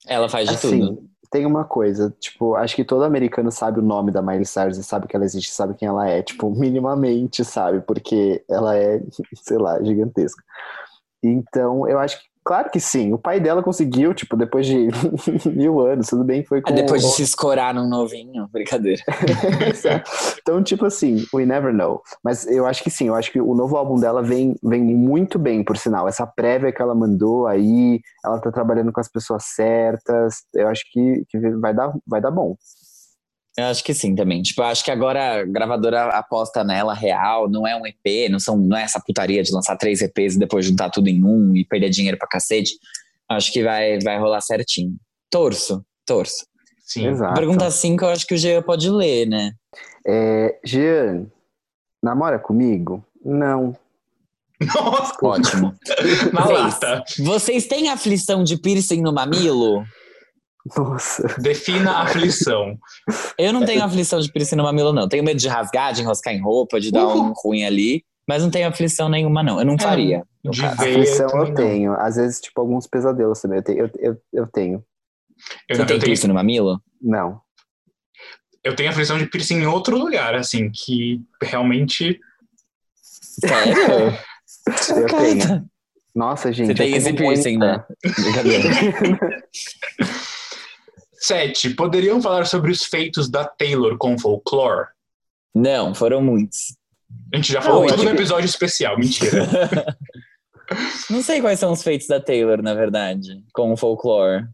Ela 0.07 0.29
faz 0.29 0.49
de 0.49 0.55
Assim, 0.55 0.81
tudo. 0.81 1.09
tem 1.31 1.47
uma 1.47 1.65
coisa, 1.65 2.15
tipo, 2.21 2.55
acho 2.55 2.77
que 2.77 2.85
todo 2.85 3.05
americano 3.05 3.51
sabe 3.51 3.81
o 3.81 3.83
nome 3.83 4.13
da 4.13 4.21
Miley 4.21 4.45
Cyrus 4.45 4.77
e 4.77 4.85
sabe 4.85 5.07
que 5.09 5.17
ela 5.17 5.25
existe, 5.25 5.51
sabe 5.51 5.75
quem 5.75 5.89
ela 5.89 6.07
é, 6.09 6.23
tipo, 6.23 6.51
minimamente 6.55 7.45
sabe, 7.45 7.81
porque 7.81 8.45
ela 8.49 8.77
é, 8.77 9.01
sei 9.35 9.57
lá, 9.57 9.83
gigantesca. 9.83 10.43
Então, 11.23 11.89
eu 11.89 11.99
acho 11.99 12.21
que, 12.21 12.27
Claro 12.49 12.71
que 12.71 12.81
sim. 12.81 13.13
O 13.13 13.19
pai 13.19 13.39
dela 13.39 13.63
conseguiu, 13.63 14.15
tipo, 14.15 14.35
depois 14.35 14.65
de 14.65 14.89
mil 15.55 15.81
anos, 15.81 16.07
tudo 16.07 16.25
bem 16.25 16.43
foi 16.43 16.63
com... 16.63 16.73
Depois 16.73 17.03
de 17.03 17.09
se 17.11 17.23
escorar 17.23 17.75
num 17.75 17.87
novinho, 17.87 18.49
brincadeira. 18.51 19.03
então, 20.41 20.63
tipo 20.63 20.87
assim, 20.87 21.27
we 21.35 21.45
never 21.45 21.75
know. 21.75 22.01
Mas 22.25 22.47
eu 22.47 22.65
acho 22.65 22.83
que 22.83 22.91
sim, 22.91 23.09
eu 23.09 23.15
acho 23.15 23.31
que 23.31 23.39
o 23.39 23.55
novo 23.55 23.77
álbum 23.77 24.01
dela 24.01 24.23
vem, 24.23 24.57
vem 24.63 24.83
muito 24.83 25.39
bem, 25.39 25.63
por 25.63 25.77
sinal. 25.77 26.09
Essa 26.09 26.27
prévia 26.27 26.73
que 26.73 26.81
ela 26.81 26.95
mandou 26.95 27.47
aí, 27.47 28.01
ela 28.25 28.41
tá 28.41 28.51
trabalhando 28.51 28.93
com 28.93 29.01
as 29.01 29.09
pessoas 29.13 29.45
certas. 29.45 30.37
Eu 30.55 30.69
acho 30.69 30.91
que, 30.91 31.25
que 31.29 31.39
vai, 31.51 31.75
dar, 31.75 31.93
vai 32.07 32.23
dar 32.23 32.31
bom. 32.31 32.57
Eu 33.57 33.65
acho 33.67 33.83
que 33.83 33.93
sim 33.93 34.15
também. 34.15 34.43
Tipo, 34.43 34.63
eu 34.63 34.67
acho 34.67 34.85
que 34.85 34.91
agora 34.91 35.41
a 35.41 35.45
gravadora 35.45 36.05
aposta 36.11 36.63
nela 36.63 36.95
real, 36.95 37.49
não 37.49 37.67
é 37.67 37.75
um 37.75 37.87
EP, 37.87 38.31
não, 38.31 38.39
são, 38.39 38.57
não 38.57 38.77
é 38.77 38.83
essa 38.83 39.01
putaria 39.05 39.43
de 39.43 39.53
lançar 39.53 39.77
três 39.77 40.01
EPs 40.01 40.37
e 40.37 40.39
depois 40.39 40.65
juntar 40.65 40.91
tudo 40.91 41.09
em 41.09 41.25
um 41.25 41.57
e 41.57 41.65
perder 41.65 41.91
dinheiro 41.91 42.17
pra 42.17 42.29
cacete. 42.29 42.75
Acho 43.29 43.53
que 43.53 43.63
vai, 43.63 43.99
vai 43.99 44.19
rolar 44.19 44.41
certinho. 44.41 44.97
Torço, 45.31 45.85
torço. 46.07 46.47
Sim. 46.81 47.09
Exato. 47.09 47.35
Pergunta 47.35 47.71
5 47.71 48.05
eu 48.05 48.09
acho 48.09 48.27
que 48.27 48.35
o 48.35 48.39
Jean 48.39 48.63
pode 48.63 48.89
ler, 48.89 49.27
né? 49.27 49.53
É, 50.07 50.59
Jean, 50.65 51.27
namora 52.03 52.39
comigo? 52.39 53.05
Não. 53.23 53.77
Nossa, 54.61 55.15
Ótimo. 55.23 55.75
na 56.33 56.47
lata. 56.47 57.05
Vocês 57.19 57.67
têm 57.67 57.91
aflição 57.91 58.43
de 58.43 58.57
piercing 58.57 59.03
no 59.03 59.13
mamilo? 59.13 59.85
Nossa. 60.77 61.27
Defina 61.41 61.93
a 61.93 62.03
aflição. 62.03 62.79
Eu 63.39 63.53
não 63.53 63.65
tenho 63.65 63.83
aflição 63.85 64.19
de 64.21 64.31
piercing 64.33 64.57
no 64.57 64.63
mamilo, 64.65 64.93
não. 64.93 65.09
Tenho 65.09 65.23
medo 65.25 65.39
de 65.39 65.49
rasgar, 65.49 65.93
de 65.93 66.03
enroscar 66.03 66.35
em 66.35 66.41
roupa, 66.43 66.81
de 66.81 66.91
dar 66.91 67.07
um 67.07 67.33
ruim 67.33 67.65
ali. 67.65 68.05
Mas 68.29 68.43
não 68.43 68.51
tenho 68.51 68.69
aflição 68.69 69.09
nenhuma, 69.09 69.43
não. 69.43 69.59
Eu 69.59 69.65
não 69.65 69.79
faria. 69.79 70.23
no 70.45 70.51
de 70.51 70.61
ver- 70.61 70.67
Aflição 70.69 71.29
eu 71.31 71.47
não. 71.47 71.55
tenho. 71.55 71.93
Às 71.95 72.17
vezes, 72.17 72.41
tipo, 72.41 72.61
alguns 72.61 72.87
pesadelos 72.87 73.41
também. 73.41 73.59
Eu 73.59 73.63
tenho. 73.65 73.79
Eu, 73.79 73.91
eu, 73.99 74.17
eu 74.33 74.47
tenho. 74.47 74.85
Eu, 75.69 75.77
Você 75.77 75.81
não- 75.81 75.87
tem 75.87 75.97
eu 75.97 76.01
tenho, 76.01 76.01
piercing 76.03 76.27
no 76.29 76.35
mamilo? 76.35 76.83
Não. 77.01 77.41
eu 78.65 78.75
tenho 78.77 78.91
aflição 78.91 79.17
de 79.17 79.27
piercing 79.27 79.61
em 79.63 79.67
outro 79.67 79.97
lugar, 79.97 80.35
assim, 80.35 80.71
que 80.71 81.23
realmente. 81.43 82.21
Sério? 83.01 83.75
Eu 84.95 85.07
tenho. 85.07 85.71
Nossa, 86.15 86.53
gente. 86.53 86.67
Você 86.67 86.75
tem 86.75 86.93
esse 86.95 87.05
tenho 87.13 87.17
piercing, 87.17 87.57
muita. 87.57 87.79
né? 87.79 88.13
Brincadeira. 88.19 88.69
Sete, 91.19 91.71
poderiam 91.71 92.23
falar 92.23 92.47
sobre 92.47 92.71
os 92.71 92.85
feitos 92.85 93.29
da 93.29 93.45
Taylor 93.45 93.97
com 93.99 94.19
folklore? 94.19 94.87
Não, 95.55 95.95
foram 95.95 96.23
muitos. 96.23 96.77
A 97.33 97.37
gente 97.37 97.53
já 97.53 97.61
falou 97.61 97.83
Não, 97.83 97.89
tudo 97.89 98.05
no 98.05 98.11
que- 98.11 98.17
episódio 98.17 98.47
especial, 98.47 98.97
mentira. 98.99 99.47
Não 101.11 101.23
sei 101.23 101.41
quais 101.41 101.59
são 101.59 101.73
os 101.73 101.83
feitos 101.83 102.07
da 102.07 102.21
Taylor, 102.21 102.63
na 102.63 102.75
verdade, 102.75 103.43
com 103.53 103.73
o 103.73 103.77
folklore. 103.77 104.45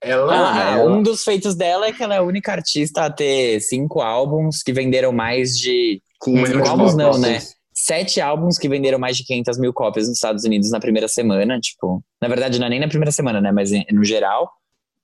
Ela. 0.00 0.52
Ah, 0.54 0.70
ela- 0.78 0.90
um 0.92 1.02
dos 1.02 1.24
feitos 1.24 1.56
dela 1.56 1.86
é 1.86 1.92
que 1.92 2.02
ela 2.02 2.14
é 2.14 2.18
a 2.18 2.22
única 2.22 2.52
artista 2.52 3.02
a 3.04 3.10
ter 3.10 3.60
cinco 3.60 4.00
álbuns 4.00 4.62
que 4.62 4.72
venderam 4.72 5.12
mais 5.12 5.58
de 5.58 6.00
500 6.22 6.50
Cinco 6.50 6.68
álbuns 6.68 6.94
não, 6.96 7.10
cópias. 7.12 7.20
né? 7.20 7.38
sete 7.74 8.20
álbuns 8.20 8.58
que 8.58 8.68
venderam 8.68 8.98
mais 8.98 9.16
de 9.16 9.24
500 9.24 9.56
mil 9.58 9.72
cópias 9.72 10.08
nos 10.08 10.16
Estados 10.16 10.42
Unidos 10.44 10.70
na 10.70 10.80
primeira 10.80 11.06
semana, 11.06 11.60
tipo, 11.60 12.02
na 12.20 12.26
verdade 12.28 12.58
não 12.58 12.66
é 12.66 12.70
nem 12.70 12.80
na 12.80 12.88
primeira 12.88 13.12
semana, 13.12 13.40
né, 13.40 13.52
mas 13.52 13.70
no 13.92 14.04
geral, 14.04 14.50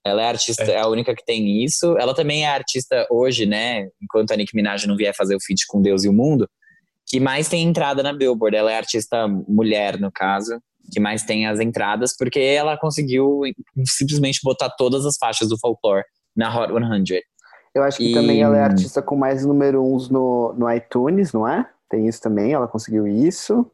ela 0.05 0.21
é 0.21 0.25
a 0.25 0.29
artista, 0.29 0.63
É. 0.63 0.71
é 0.75 0.79
a 0.79 0.87
única 0.87 1.15
que 1.15 1.25
tem 1.25 1.63
isso. 1.63 1.97
Ela 1.97 2.13
também 2.13 2.45
é 2.45 2.49
artista 2.49 3.07
hoje, 3.09 3.45
né, 3.45 3.89
enquanto 4.01 4.31
a 4.31 4.35
Nicki 4.35 4.55
Minaj 4.55 4.85
não 4.85 4.95
vier 4.95 5.15
fazer 5.15 5.35
o 5.35 5.41
feat 5.41 5.65
com 5.67 5.81
Deus 5.81 6.03
e 6.03 6.09
o 6.09 6.13
Mundo, 6.13 6.47
que 7.07 7.19
mais 7.19 7.49
tem 7.49 7.63
entrada 7.63 8.03
na 8.03 8.13
Billboard. 8.13 8.55
Ela 8.55 8.71
é 8.71 8.77
artista 8.77 9.27
mulher, 9.27 9.99
no 9.99 10.11
caso, 10.11 10.59
que 10.91 10.99
mais 10.99 11.23
tem 11.23 11.47
as 11.47 11.59
entradas, 11.59 12.15
porque 12.15 12.39
ela 12.39 12.77
conseguiu 12.77 13.41
simplesmente 13.85 14.39
botar 14.43 14.69
todas 14.69 15.05
as 15.05 15.17
faixas 15.17 15.49
do 15.49 15.57
folklore 15.57 16.03
na 16.35 16.55
Hot 16.55 16.71
100. 16.71 17.21
Eu 17.73 17.83
acho 17.83 17.97
que 17.97 18.11
E- 18.11 18.13
também 18.13 18.41
ela 18.41 18.55
é 18.57 18.61
a 18.61 18.65
artista 18.65 19.01
com 19.01 19.15
mais 19.15 19.43
número 19.45 19.83
uns 19.83 20.07
no, 20.09 20.53
no 20.57 20.71
iTunes, 20.71 21.33
não 21.33 21.47
é? 21.47 21.67
Tem 21.89 22.07
isso 22.07 22.21
também, 22.21 22.53
ela 22.53 22.67
conseguiu 22.67 23.07
isso. 23.07 23.69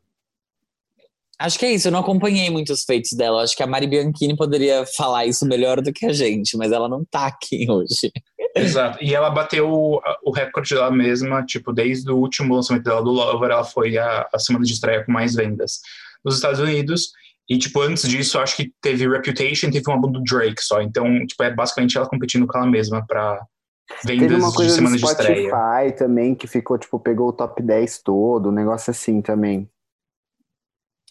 Acho 1.41 1.59
que 1.59 1.65
é 1.65 1.71
isso, 1.71 1.87
eu 1.87 1.91
não 1.91 1.99
acompanhei 1.99 2.49
muitos 2.49 2.83
feitos 2.83 3.11
dela. 3.13 3.43
Acho 3.43 3.55
que 3.55 3.63
a 3.63 3.67
Mari 3.67 3.87
Bianchini 3.87 4.35
poderia 4.35 4.85
falar 4.97 5.25
isso 5.25 5.45
melhor 5.45 5.81
do 5.81 5.91
que 5.91 6.05
a 6.05 6.13
gente, 6.13 6.55
mas 6.57 6.71
ela 6.71 6.87
não 6.87 7.03
tá 7.03 7.27
aqui 7.27 7.65
hoje. 7.69 8.11
Exato. 8.55 8.97
E 9.01 9.15
ela 9.15 9.29
bateu 9.29 9.69
o, 9.69 10.01
o 10.23 10.31
recorde 10.31 10.73
dela 10.73 10.91
mesma, 10.91 11.43
tipo, 11.45 11.73
desde 11.73 12.11
o 12.11 12.17
último 12.17 12.55
lançamento 12.55 12.83
dela 12.83 13.03
do 13.03 13.11
Lover, 13.11 13.51
ela 13.51 13.63
foi 13.63 13.97
a, 13.97 14.27
a 14.33 14.39
semana 14.39 14.65
de 14.65 14.73
estreia 14.73 15.03
com 15.03 15.11
mais 15.11 15.35
vendas 15.35 15.79
nos 16.23 16.35
Estados 16.35 16.59
Unidos. 16.59 17.11
E, 17.49 17.57
tipo, 17.57 17.81
antes 17.81 18.07
disso, 18.07 18.39
acho 18.39 18.55
que 18.55 18.71
teve 18.81 19.09
Reputation 19.09 19.67
e 19.67 19.71
teve 19.71 19.89
um 19.89 19.93
álbum 19.93 20.11
do 20.11 20.23
Drake 20.23 20.61
só. 20.63 20.81
Então, 20.81 21.25
tipo, 21.25 21.43
é 21.43 21.53
basicamente 21.53 21.97
ela 21.97 22.07
competindo 22.07 22.47
com 22.47 22.57
ela 22.57 22.67
mesma 22.67 23.05
pra 23.05 23.41
Teve 24.01 24.19
vendas 24.19 24.39
uma 24.39 24.49
de 24.49 24.55
coisa 24.55 24.75
semana 24.75 24.95
do 24.95 24.99
de 24.99 25.05
estreia. 25.05 25.49
Spotify 25.49 25.97
também, 25.97 26.35
que 26.35 26.47
ficou, 26.47 26.77
tipo, 26.77 26.99
pegou 26.99 27.29
o 27.29 27.33
top 27.33 27.61
10 27.61 28.01
todo, 28.03 28.49
um 28.49 28.53
negócio 28.53 28.91
assim 28.91 29.21
também. 29.21 29.69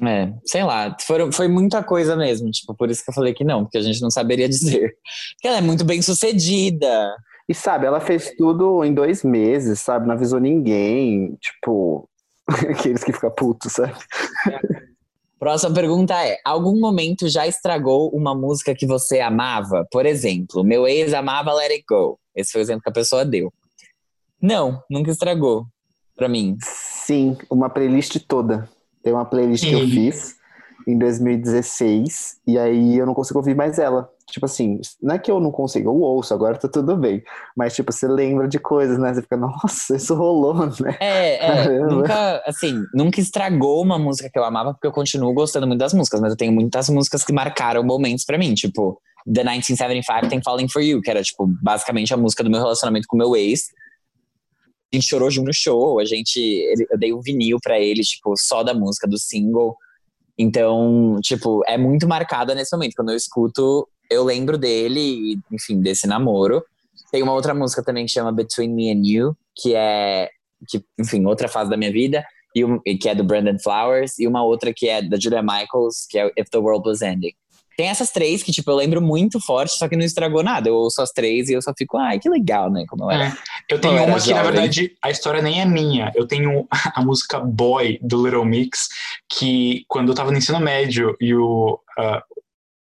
É, 0.06 0.32
sei 0.44 0.64
lá, 0.64 0.96
foram, 1.00 1.30
foi 1.30 1.46
muita 1.46 1.82
coisa 1.82 2.16
mesmo, 2.16 2.50
tipo, 2.50 2.74
por 2.74 2.90
isso 2.90 3.04
que 3.04 3.10
eu 3.10 3.14
falei 3.14 3.34
que 3.34 3.44
não, 3.44 3.64
porque 3.64 3.78
a 3.78 3.82
gente 3.82 4.00
não 4.00 4.10
saberia 4.10 4.48
dizer. 4.48 4.94
Porque 5.34 5.48
ela 5.48 5.58
é 5.58 5.62
muito 5.62 5.84
bem 5.84 6.00
sucedida. 6.00 7.14
E 7.48 7.54
sabe, 7.54 7.86
ela 7.86 8.00
fez 8.00 8.32
tudo 8.36 8.84
em 8.84 8.94
dois 8.94 9.24
meses, 9.24 9.80
sabe? 9.80 10.06
Não 10.06 10.14
avisou 10.14 10.38
ninguém. 10.38 11.36
Tipo, 11.40 12.08
aqueles 12.70 13.02
que 13.02 13.12
ficam 13.12 13.30
putos, 13.30 13.72
sabe? 13.72 13.94
Próxima 15.38 15.74
pergunta 15.74 16.14
é: 16.22 16.38
algum 16.44 16.78
momento 16.78 17.28
já 17.28 17.46
estragou 17.46 18.10
uma 18.10 18.34
música 18.34 18.74
que 18.74 18.86
você 18.86 19.20
amava? 19.20 19.86
Por 19.90 20.06
exemplo, 20.06 20.62
meu 20.62 20.86
ex 20.86 21.12
amava 21.12 21.52
Let 21.52 21.72
It 21.72 21.84
Go. 21.88 22.20
Esse 22.36 22.52
foi 22.52 22.60
o 22.60 22.62
exemplo 22.62 22.82
que 22.82 22.90
a 22.90 22.92
pessoa 22.92 23.24
deu. 23.24 23.52
Não, 24.40 24.82
nunca 24.88 25.10
estragou 25.10 25.66
pra 26.14 26.28
mim. 26.28 26.56
Sim, 26.62 27.36
uma 27.50 27.68
playlist 27.70 28.18
toda. 28.28 28.68
Tem 29.02 29.12
uma 29.12 29.24
playlist 29.24 29.64
que 29.64 29.72
eu 29.72 29.86
fiz 29.88 30.36
em 30.86 30.98
2016, 30.98 32.38
e 32.46 32.58
aí 32.58 32.96
eu 32.96 33.06
não 33.06 33.14
consigo 33.14 33.38
ouvir 33.38 33.54
mais 33.54 33.78
ela. 33.78 34.10
Tipo 34.30 34.46
assim, 34.46 34.80
não 35.02 35.14
é 35.14 35.18
que 35.18 35.30
eu 35.30 35.40
não 35.40 35.50
consigo, 35.50 35.90
eu 35.90 35.96
ouço, 35.96 36.32
agora 36.32 36.56
tá 36.56 36.68
tudo 36.68 36.96
bem. 36.96 37.22
Mas, 37.56 37.74
tipo, 37.74 37.92
você 37.92 38.06
lembra 38.06 38.46
de 38.46 38.58
coisas, 38.58 38.98
né? 38.98 39.12
Você 39.12 39.22
fica, 39.22 39.36
nossa, 39.36 39.96
isso 39.96 40.14
rolou, 40.14 40.54
né? 40.54 40.96
É, 41.00 41.34
é, 41.34 41.38
Caramba. 41.48 41.94
nunca, 41.94 42.42
assim, 42.46 42.84
nunca 42.94 43.20
estragou 43.20 43.82
uma 43.82 43.98
música 43.98 44.30
que 44.30 44.38
eu 44.38 44.44
amava, 44.44 44.72
porque 44.72 44.86
eu 44.86 44.92
continuo 44.92 45.34
gostando 45.34 45.66
muito 45.66 45.80
das 45.80 45.92
músicas, 45.92 46.20
mas 46.20 46.30
eu 46.30 46.36
tenho 46.36 46.52
muitas 46.52 46.88
músicas 46.88 47.24
que 47.24 47.32
marcaram 47.32 47.82
momentos 47.82 48.24
pra 48.24 48.38
mim, 48.38 48.54
tipo, 48.54 49.00
The 49.26 49.42
1975 49.42 50.28
tem 50.28 50.42
Falling 50.42 50.68
For 50.68 50.82
You, 50.82 51.00
que 51.02 51.10
era, 51.10 51.22
tipo, 51.22 51.46
basicamente 51.62 52.14
a 52.14 52.16
música 52.16 52.42
do 52.42 52.50
meu 52.50 52.60
relacionamento 52.60 53.06
com 53.08 53.16
o 53.16 53.18
meu 53.18 53.36
ex. 53.36 53.68
A 54.92 54.96
gente 54.96 55.08
chorou 55.08 55.30
junto 55.30 55.46
no 55.46 55.54
show, 55.54 56.00
a 56.00 56.04
gente, 56.04 56.38
ele- 56.40 56.86
eu 56.90 56.98
dei 56.98 57.12
um 57.12 57.20
vinil 57.20 57.58
pra 57.62 57.78
ele, 57.78 58.02
tipo, 58.02 58.34
só 58.36 58.62
da 58.62 58.74
música, 58.74 59.06
do 59.06 59.18
single. 59.18 59.76
Então, 60.38 61.16
tipo, 61.22 61.62
é 61.66 61.76
muito 61.76 62.08
marcada 62.08 62.54
nesse 62.54 62.74
momento. 62.74 62.94
Quando 62.96 63.10
eu 63.10 63.16
escuto, 63.16 63.88
eu 64.10 64.24
lembro 64.24 64.58
dele, 64.58 65.38
enfim, 65.52 65.80
desse 65.80 66.06
namoro. 66.06 66.64
Tem 67.12 67.22
uma 67.22 67.34
outra 67.34 67.54
música 67.54 67.82
também 67.84 68.06
que 68.06 68.12
chama 68.12 68.32
Between 68.32 68.68
Me 68.72 68.90
and 68.90 69.02
You, 69.04 69.36
que 69.54 69.74
é 69.74 70.28
que, 70.68 70.82
enfim, 70.98 71.24
outra 71.24 71.48
fase 71.48 71.70
da 71.70 71.76
minha 71.76 71.90
vida, 71.92 72.24
e 72.84 72.98
que 72.98 73.08
é 73.08 73.14
do 73.14 73.24
Brandon 73.24 73.58
Flowers, 73.62 74.18
e 74.18 74.26
uma 74.26 74.44
outra 74.44 74.72
que 74.74 74.88
é 74.88 75.00
da 75.00 75.18
Julia 75.18 75.42
Michaels, 75.42 76.06
que 76.08 76.18
é 76.18 76.26
If 76.36 76.48
the 76.50 76.58
World 76.58 76.86
Was 76.88 77.00
Ending. 77.00 77.32
Tem 77.80 77.88
essas 77.88 78.10
três 78.10 78.42
que, 78.42 78.52
tipo, 78.52 78.70
eu 78.70 78.76
lembro 78.76 79.00
muito 79.00 79.40
forte, 79.40 79.72
só 79.72 79.88
que 79.88 79.96
não 79.96 80.04
estragou 80.04 80.42
nada. 80.42 80.68
Eu 80.68 80.74
ouço 80.74 81.00
as 81.00 81.12
três 81.12 81.48
e 81.48 81.54
eu 81.54 81.62
só 81.62 81.72
fico, 81.72 81.96
ai, 81.96 82.18
que 82.18 82.28
legal, 82.28 82.70
né? 82.70 82.84
Como 82.86 83.10
era. 83.10 83.28
É. 83.28 83.32
Eu 83.70 83.80
tenho 83.80 83.96
Eu 83.96 84.04
uma 84.04 84.20
que, 84.20 84.34
na 84.34 84.42
jovem. 84.42 84.52
verdade, 84.52 84.98
a 85.00 85.08
história 85.08 85.40
nem 85.40 85.62
é 85.62 85.64
minha. 85.64 86.12
Eu 86.14 86.26
tenho 86.26 86.68
a 86.94 87.02
música 87.02 87.40
Boy, 87.40 87.98
do 88.02 88.22
Little 88.22 88.44
Mix, 88.44 88.86
que 89.32 89.86
quando 89.88 90.10
eu 90.10 90.14
tava 90.14 90.30
no 90.30 90.36
ensino 90.36 90.60
médio 90.60 91.16
e 91.18 91.34
o, 91.34 91.80
ah, 91.98 92.22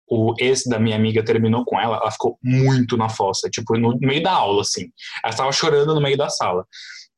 o 0.08 0.34
ex 0.38 0.62
da 0.64 0.78
minha 0.78 0.94
amiga 0.94 1.24
terminou 1.24 1.64
com 1.64 1.80
ela, 1.80 1.96
ela 1.96 2.12
ficou 2.12 2.38
muito 2.40 2.96
na 2.96 3.08
fossa, 3.08 3.50
tipo, 3.50 3.76
no 3.76 3.98
meio 3.98 4.22
da 4.22 4.34
aula, 4.34 4.62
assim. 4.62 4.92
Ela 5.24 5.34
tava 5.34 5.50
chorando 5.50 5.96
no 5.96 6.00
meio 6.00 6.16
da 6.16 6.28
sala. 6.28 6.64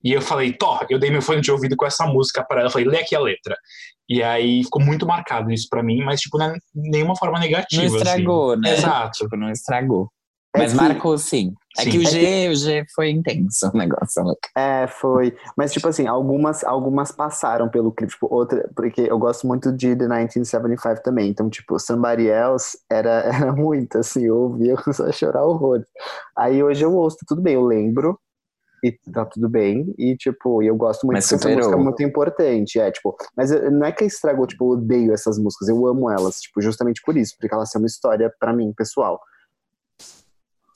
E 0.02 0.12
eu 0.12 0.22
falei, 0.22 0.52
Tó, 0.52 0.80
eu 0.88 0.98
dei 0.98 1.10
meu 1.10 1.20
fone 1.22 1.40
de 1.40 1.50
ouvido 1.50 1.74
com 1.76 1.84
essa 1.86 2.06
música 2.06 2.44
para 2.44 2.60
ela. 2.60 2.68
Eu 2.68 2.72
falei, 2.72 2.86
lê 2.88 2.98
aqui 3.00 3.16
a 3.16 3.20
letra. 3.20 3.56
E 4.08 4.22
aí 4.22 4.62
ficou 4.64 4.80
muito 4.82 5.06
marcado 5.06 5.50
isso 5.50 5.66
pra 5.68 5.82
mim, 5.82 6.02
mas, 6.02 6.20
tipo, 6.20 6.38
não 6.38 6.46
é 6.46 6.56
nenhuma 6.74 7.16
forma 7.16 7.38
negativa. 7.38 7.82
Não 7.82 7.96
estragou, 7.96 8.52
assim. 8.52 8.60
né? 8.62 8.72
Exato. 8.74 9.18
Tipo, 9.18 9.36
não 9.36 9.50
estragou. 9.50 10.08
É 10.56 10.60
Mas 10.60 10.72
que- 10.72 10.78
marcou 10.78 11.18
sim. 11.18 11.52
É 11.78 11.82
Sim. 11.82 11.90
que 11.90 11.98
o 11.98 12.02
É 12.02 12.06
G, 12.06 12.48
o 12.48 12.54
G 12.56 12.84
foi 12.94 13.10
intenso 13.10 13.70
o 13.72 13.76
negócio. 13.76 14.24
né? 14.24 14.32
É, 14.56 14.86
foi. 14.86 15.36
Mas, 15.56 15.72
tipo 15.74 15.86
assim, 15.86 16.06
algumas, 16.06 16.64
algumas 16.64 17.12
passaram 17.12 17.68
pelo 17.68 17.92
clipe. 17.92 18.12
Tipo, 18.14 18.34
outra, 18.34 18.68
porque 18.74 19.02
eu 19.02 19.18
gosto 19.18 19.46
muito 19.46 19.70
de 19.70 19.94
The 19.94 20.06
1975 20.08 21.02
também. 21.02 21.28
Então, 21.28 21.50
tipo, 21.50 21.78
Somebody 21.78 22.28
Else 22.28 22.78
era, 22.90 23.10
era 23.50 23.52
muito, 23.52 23.98
assim, 23.98 24.24
eu 24.24 24.36
ouvia, 24.38 24.72
eu 24.72 24.76
começava 24.82 25.10
a 25.10 25.12
chorar 25.12 25.44
horror. 25.44 25.82
Aí 26.36 26.62
hoje 26.62 26.82
eu 26.82 26.94
ouço, 26.94 27.18
tudo 27.26 27.42
bem, 27.42 27.54
eu 27.54 27.64
lembro. 27.64 28.18
E 28.84 28.92
tá 29.12 29.24
tudo 29.24 29.48
bem. 29.48 29.92
E, 29.98 30.16
tipo, 30.16 30.62
eu 30.62 30.76
gosto 30.76 31.04
muito 31.06 31.16
Mas 31.16 31.32
essa 31.32 31.48
música 31.48 31.74
é 31.74 31.78
muito 31.78 32.02
importante. 32.02 32.78
É, 32.78 32.90
tipo, 32.90 33.16
mas 33.36 33.50
eu- 33.50 33.70
não 33.70 33.86
é 33.86 33.92
que 33.92 34.04
estragou, 34.04 34.46
tipo, 34.46 34.64
eu 34.64 34.78
odeio 34.78 35.12
essas 35.12 35.38
músicas. 35.38 35.68
Eu 35.68 35.86
amo 35.86 36.10
elas, 36.10 36.40
tipo, 36.40 36.60
justamente 36.62 37.02
por 37.04 37.16
isso, 37.16 37.34
porque 37.38 37.52
elas 37.54 37.70
são 37.70 37.80
uma 37.80 37.86
história 37.86 38.32
pra 38.38 38.52
mim, 38.52 38.72
pessoal. 38.76 39.20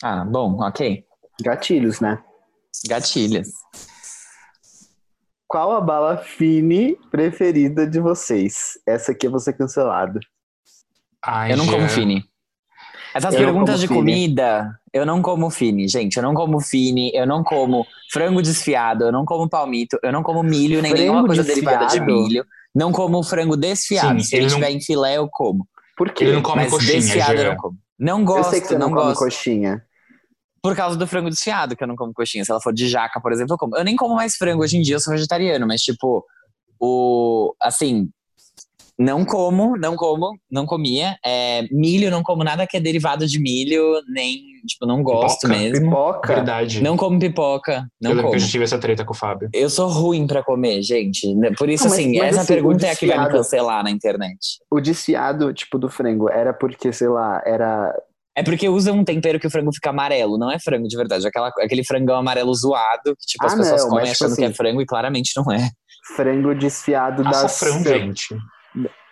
Ah, 0.03 0.25
bom, 0.25 0.61
ok. 0.61 1.05
Gatilhos, 1.41 2.01
né? 2.01 2.23
Gatilhos. 2.89 3.49
Qual 5.47 5.73
a 5.73 5.81
bala 5.81 6.17
fine 6.17 6.97
preferida 7.11 7.87
de 7.87 8.01
vocês? 8.01 8.79
Essa 8.87 9.13
aqui 9.13 9.27
é 9.27 9.31
você 9.31 9.53
cancelado. 9.53 10.19
Ai, 11.25 11.53
Eu 11.53 11.57
não 11.59 11.67
como 11.67 11.89
fine. 11.89 12.25
Essas 13.15 13.35
Eu 13.35 13.41
não 13.41 13.47
perguntas 13.47 13.81
de 13.81 13.87
fine. 13.89 13.99
comida, 14.01 14.79
eu 14.93 15.05
não 15.05 15.21
como 15.23 15.51
fine, 15.51 15.87
gente. 15.89 16.17
Eu 16.17 16.23
não 16.23 16.35
como 16.35 16.61
fine, 16.61 17.11
eu 17.15 17.27
não 17.27 17.43
como 17.45 17.87
frango 18.13 18.41
desfiado, 18.43 19.05
eu 19.05 19.13
não 19.13 19.25
como 19.25 19.49
palmito, 19.49 19.99
eu 20.03 20.13
não 20.13 20.23
como 20.23 20.43
milho, 20.43 20.81
nem 20.81 20.93
Frango 20.93 21.03
nenhuma 21.03 21.27
coisa 21.27 21.45
derivada 21.45 21.79
de 21.87 21.99
desfiado? 21.99 22.13
milho. 22.13 22.45
Não 22.75 22.91
como 22.91 23.23
frango 23.23 23.57
desfiado. 23.57 24.19
Sim, 24.19 24.25
Se 24.25 24.35
ele 24.37 24.45
ele 24.45 24.51
não- 24.51 24.59
tiver 24.59 24.71
em 24.71 24.81
filé, 24.81 25.17
eu 25.19 25.29
como. 25.29 25.67
Por 25.97 26.11
quê? 26.11 26.25
Ele 26.25 26.33
não 26.35 26.43
come 26.43 26.63
Mas 26.63 26.71
coxinha, 26.71 26.93
desfiado 27.01 27.35
eu 27.39 27.51
não 27.51 27.57
como. 27.57 27.79
Não 27.99 28.19
eu 28.21 28.25
gosto, 28.25 28.51
sei 28.51 28.61
que 28.63 28.67
você 28.69 28.79
não, 28.79 28.89
não, 28.89 28.95
come 28.97 29.09
gosto. 29.11 29.19
coxinha. 29.19 29.83
Por 30.63 30.75
causa 30.77 30.97
do 30.97 31.07
frango 31.07 31.29
desfiado, 31.29 31.77
que 31.77 31.83
eu 31.85 31.89
não 31.89 31.97
como 31.97 32.15
coxinha. 32.15 32.45
Se 32.45 32.51
ela 32.51 32.61
for 32.61 32.73
de 32.73 32.89
jaca, 32.89 33.21
por 33.21 33.31
exemplo, 33.33 33.55
eu 33.55 33.59
como. 33.59 33.77
Eu 33.77 33.85
nem 33.85 33.95
como 33.97 34.15
mais 34.15 34.37
frango 34.37 34.63
hoje 34.63 34.77
em 34.79 34.81
dia, 34.81 34.95
eu 34.97 35.01
sou 35.01 35.13
vegetariano, 35.13 35.67
mas 35.67 35.83
tipo, 35.83 36.25
o. 36.81 37.55
Assim. 37.61 38.09
Não 39.03 39.25
como, 39.25 39.77
não 39.77 39.97
como, 39.97 40.31
não 40.51 40.65
comia. 40.65 41.17
É, 41.25 41.63
milho, 41.73 42.11
não 42.11 42.23
como 42.23 42.45
nada 42.45 42.67
que 42.67 42.77
é 42.77 42.81
derivado 42.81 43.27
de 43.27 43.41
milho, 43.41 44.01
nem, 44.09 44.41
tipo, 44.67 44.87
não 44.87 45.03
gosto 45.03 45.41
Pipoca? 45.49 45.59
mesmo. 45.59 45.85
Pipoca. 45.91 46.35
Verdade. 46.35 46.81
Não 46.83 46.97
como 46.97 47.19
pipoca, 47.19 47.73
eu 47.73 47.83
não 48.01 48.11
lembro 48.11 48.23
como. 48.25 48.31
que 48.33 48.37
eu 48.37 48.41
já 48.41 48.49
tive 48.49 48.65
essa 48.65 48.79
treta 48.79 49.05
com 49.05 49.13
o 49.13 49.17
Fábio. 49.17 49.49
Eu 49.53 49.69
sou 49.69 49.89
ruim 49.89 50.27
pra 50.27 50.43
comer, 50.43 50.83
gente. 50.83 51.27
Por 51.59 51.69
isso, 51.69 51.85
Não, 51.85 51.91
mas- 51.91 51.99
assim, 51.99 52.19
mas 52.19 52.29
essa 52.29 52.41
assim, 52.43 52.55
pergunta 52.55 52.87
é 52.87 52.91
a 52.91 52.97
que 52.97 53.07
vai 53.07 53.17
me 53.17 53.23
desfiado- 53.25 53.43
cancelar 53.45 53.83
na 53.85 53.91
internet. 53.91 54.39
O 54.71 54.81
desfiado, 54.81 55.53
tipo, 55.53 55.79
do 55.79 55.89
frango, 55.89 56.29
era 56.31 56.53
porque, 56.55 56.93
sei 56.93 57.09
lá, 57.09 57.43
era. 57.45 57.93
É 58.37 58.43
porque 58.43 58.67
usa 58.69 58.93
um 58.93 59.05
tempero 59.05 59.39
que 59.39 59.47
o 59.47 59.51
frango 59.51 59.71
fica 59.75 59.91
amarelo, 59.91 60.39
não 60.39 60.51
é 60.51 60.59
frango 60.59 60.89
de 60.89 60.97
verdade. 60.97 61.25
é 61.27 61.29
Aquela, 61.29 61.49
aquele 61.49 61.85
frangão 61.85 62.17
amarelo 62.17 62.55
zoado, 62.55 63.15
que 63.19 63.27
tipo, 63.27 63.45
as 63.45 63.53
Ah, 63.53 63.57
pessoas 63.59 63.83
não, 63.83 63.89
comem 63.91 64.05
mas, 64.05 64.13
tipo 64.13 64.25
achando 64.25 64.37
que 64.37 64.43
é 64.43 64.47
assim, 64.47 64.55
frango 64.55 64.81
e 64.81 64.87
claramente 64.87 65.33
não 65.37 65.53
é. 65.53 65.69
Frango 66.17 66.55
desfiado 66.55 67.23
da. 67.23 67.31
Açafrão, 67.31 67.83
gente. 67.85 68.35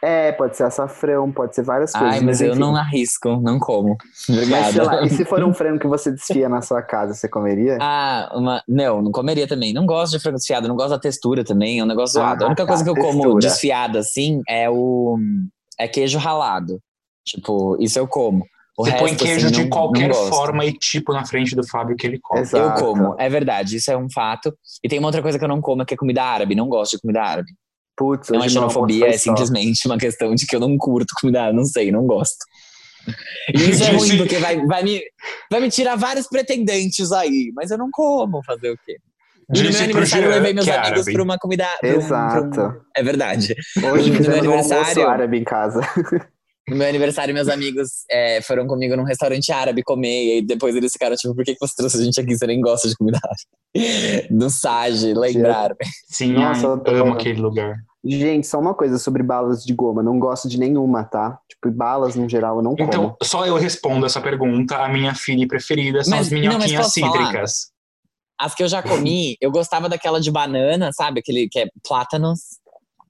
É, 0.03 0.33
pode 0.33 0.57
ser 0.57 0.63
açafrão, 0.65 1.31
pode 1.31 1.55
ser 1.55 1.63
várias 1.63 1.93
coisas. 1.93 2.15
Ai, 2.15 2.21
mas 2.21 2.41
eu 2.41 2.51
enfim. 2.53 2.59
não 2.61 2.75
arrisco, 2.75 3.37
não 3.43 3.59
como. 3.59 3.97
Obrigada. 4.29 4.63
Mas 4.63 4.73
sei 4.75 4.83
lá, 4.83 5.03
e 5.05 5.11
se 5.11 5.25
for 5.27 5.43
um 5.45 5.53
frango 5.55 5.79
que 5.79 5.87
você 5.87 6.11
desfia 6.11 6.49
na 6.49 6.63
sua 6.63 6.81
casa, 6.81 7.13
você 7.15 7.29
comeria? 7.29 7.77
Ah, 7.81 8.31
uma. 8.35 8.63
Não, 8.67 9.03
não 9.03 9.13
comeria 9.13 9.47
também. 9.47 9.73
Não 9.75 9.85
gosto 9.85 10.13
de 10.13 10.19
frango 10.23 10.39
desfiado, 10.39 10.67
não 10.69 10.77
gosto 10.77 10.91
da 10.91 10.99
textura 10.99 11.45
também, 11.45 11.81
é 11.81 11.85
um 11.85 11.87
negócio 11.87 12.19
Ah, 12.21 12.25
zoado. 12.25 12.45
A 12.45 12.47
única 12.47 12.63
tá, 12.63 12.69
coisa 12.69 12.83
que 12.83 12.89
eu 12.91 12.95
como 12.95 13.13
textura. 13.21 13.41
desfiada 13.41 13.99
assim 13.99 14.41
é 14.49 14.71
o. 14.71 15.19
É 15.79 15.87
queijo 15.87 16.19
ralado. 16.19 16.79
Tipo, 17.25 17.77
isso 17.79 17.99
eu 17.99 18.07
como. 18.09 18.45
O 18.79 18.85
Você 18.87 18.93
põe 18.93 19.11
resto, 19.11 19.25
queijo 19.25 19.47
assim, 19.49 19.55
de 19.57 19.63
não- 19.65 19.69
qualquer 19.71 20.09
não 20.09 20.15
forma 20.15 20.65
e 20.65 20.73
tipo 20.73 21.13
na 21.13 21.27
frente 21.27 21.55
do 21.55 21.67
Fábio 21.67 21.95
que 21.97 22.07
ele 22.07 22.19
come. 22.23 22.41
Exato. 22.41 22.81
Eu 22.81 22.87
como, 22.87 23.15
é 23.19 23.29
verdade, 23.29 23.77
isso 23.77 23.91
é 23.91 23.97
um 23.99 24.09
fato. 24.11 24.55
E 24.83 24.89
tem 24.89 24.99
uma 24.99 25.09
outra 25.09 25.21
coisa 25.21 25.39
que 25.39 25.45
eu 25.45 25.49
não 25.49 25.61
como, 25.61 25.85
que 25.85 25.93
é 25.93 25.97
comida 25.97 26.23
árabe. 26.25 26.55
Não 26.55 26.67
gosto 26.69 26.93
de 26.93 27.03
comida 27.03 27.21
árabe. 27.23 27.51
Putz, 28.01 28.31
Não 28.31 28.37
é 28.37 28.45
hoje 28.47 28.55
meu 28.55 28.63
xenofobia, 28.63 29.09
é 29.09 29.19
simplesmente 29.19 29.87
uma 29.87 29.99
questão 29.99 30.35
de 30.35 30.47
que 30.47 30.57
eu 30.57 30.61
não 30.61 30.79
curto 30.79 31.13
comida 31.21 31.53
não 31.53 31.67
sei, 31.67 31.93
não 31.93 32.07
gosto. 32.07 32.39
E 33.55 33.71
isso 33.71 33.85
é 33.85 33.91
ruim, 33.91 34.17
porque 34.17 34.39
vai, 34.39 34.57
vai, 34.65 34.83
me, 34.83 35.03
vai 35.51 35.61
me 35.61 35.69
tirar 35.71 35.97
vários 35.97 36.27
pretendentes 36.27 37.13
aí, 37.13 37.53
mas 37.55 37.71
eu 37.71 37.77
não 37.77 37.89
como, 37.93 38.43
fazer 38.43 38.71
o 38.71 38.79
quê? 38.87 38.97
E 39.55 39.63
no 39.63 39.71
meu 39.71 39.83
aniversário 39.83 40.25
eu 40.27 40.31
levei 40.31 40.55
meus 40.55 40.65
que 40.65 40.71
é 40.71 40.77
amigos 40.79 40.93
árabe. 41.01 41.13
pra 41.13 41.23
uma 41.23 41.37
comida. 41.39 41.67
pra 41.79 41.89
um- 41.91 41.93
pra 41.93 41.99
um- 41.99 42.05
Exato. 42.07 42.81
é 42.97 43.03
verdade. 43.03 43.55
Hoje 43.77 43.85
No 43.85 43.93
meu 43.93 44.17
fizemos 44.17 44.29
um 44.29 44.53
aniversário- 44.53 45.09
árabe 45.09 45.39
em 45.39 45.45
casa. 45.45 45.81
No 46.69 46.77
meu 46.77 46.87
aniversário, 46.89 47.35
meus 47.35 47.49
amigos 47.49 47.89
é, 48.09 48.41
foram 48.43 48.65
comigo 48.65 48.95
num 48.97 49.03
restaurante 49.03 49.51
árabe 49.51 49.83
comer, 49.83 50.37
e 50.39 50.43
depois 50.43 50.77
eles 50.77 50.93
ficaram 50.93 51.17
tipo, 51.17 51.35
por 51.35 51.45
que, 51.45 51.55
que 51.55 51.59
você 51.59 51.75
trouxe 51.77 51.97
a 52.01 52.05
gente 52.05 52.21
aqui? 52.21 52.37
Você 52.39 52.47
nem 52.47 52.61
gosta 52.61 52.87
de 52.89 52.95
comida 52.95 53.19
árabe. 53.25 53.41
Do 54.31 54.49
Sage, 54.49 55.13
lembraram. 55.13 55.75
Sim, 56.07 56.35
Nossa, 56.35 56.69
ai, 56.69 56.95
eu 56.95 57.03
amo 57.03 57.15
aquele 57.15 57.41
lugar. 57.41 57.75
Gente, 58.05 58.47
só 58.47 58.59
uma 58.59 58.75
coisa 58.75 58.99
sobre 58.99 59.23
balas 59.23 59.63
de 59.65 59.75
goma. 59.75 60.03
Não 60.03 60.19
gosto 60.19 60.49
de 60.49 60.59
nenhuma, 60.59 61.05
tá? 61.05 61.39
Tipo, 61.49 61.71
balas 61.71 62.17
no 62.17 62.29
geral 62.29 62.57
eu 62.57 62.63
não 62.63 62.75
como. 62.75 62.89
Então, 62.89 63.17
só 63.23 63.47
eu 63.47 63.57
respondo 63.57 64.07
essa 64.07 64.21
pergunta. 64.21 64.77
A 64.79 64.89
minha 64.89 65.15
filha 65.15 65.47
preferida 65.47 66.03
são 66.03 66.17
Mas- 66.17 66.27
as 66.27 66.33
não, 66.33 66.41
minhoquinhas 66.41 66.95
falar? 66.95 67.13
cítricas. 67.13 67.71
As 68.41 68.55
que 68.55 68.63
eu 68.63 68.69
já 68.69 68.83
comi, 68.83 69.37
eu 69.39 69.51
gostava 69.51 69.87
daquela 69.87 70.19
de 70.19 70.31
banana, 70.31 70.91
sabe? 70.95 71.21
Aquele 71.21 71.47
que 71.47 71.59
é 71.59 71.67
plátanos. 71.87 72.41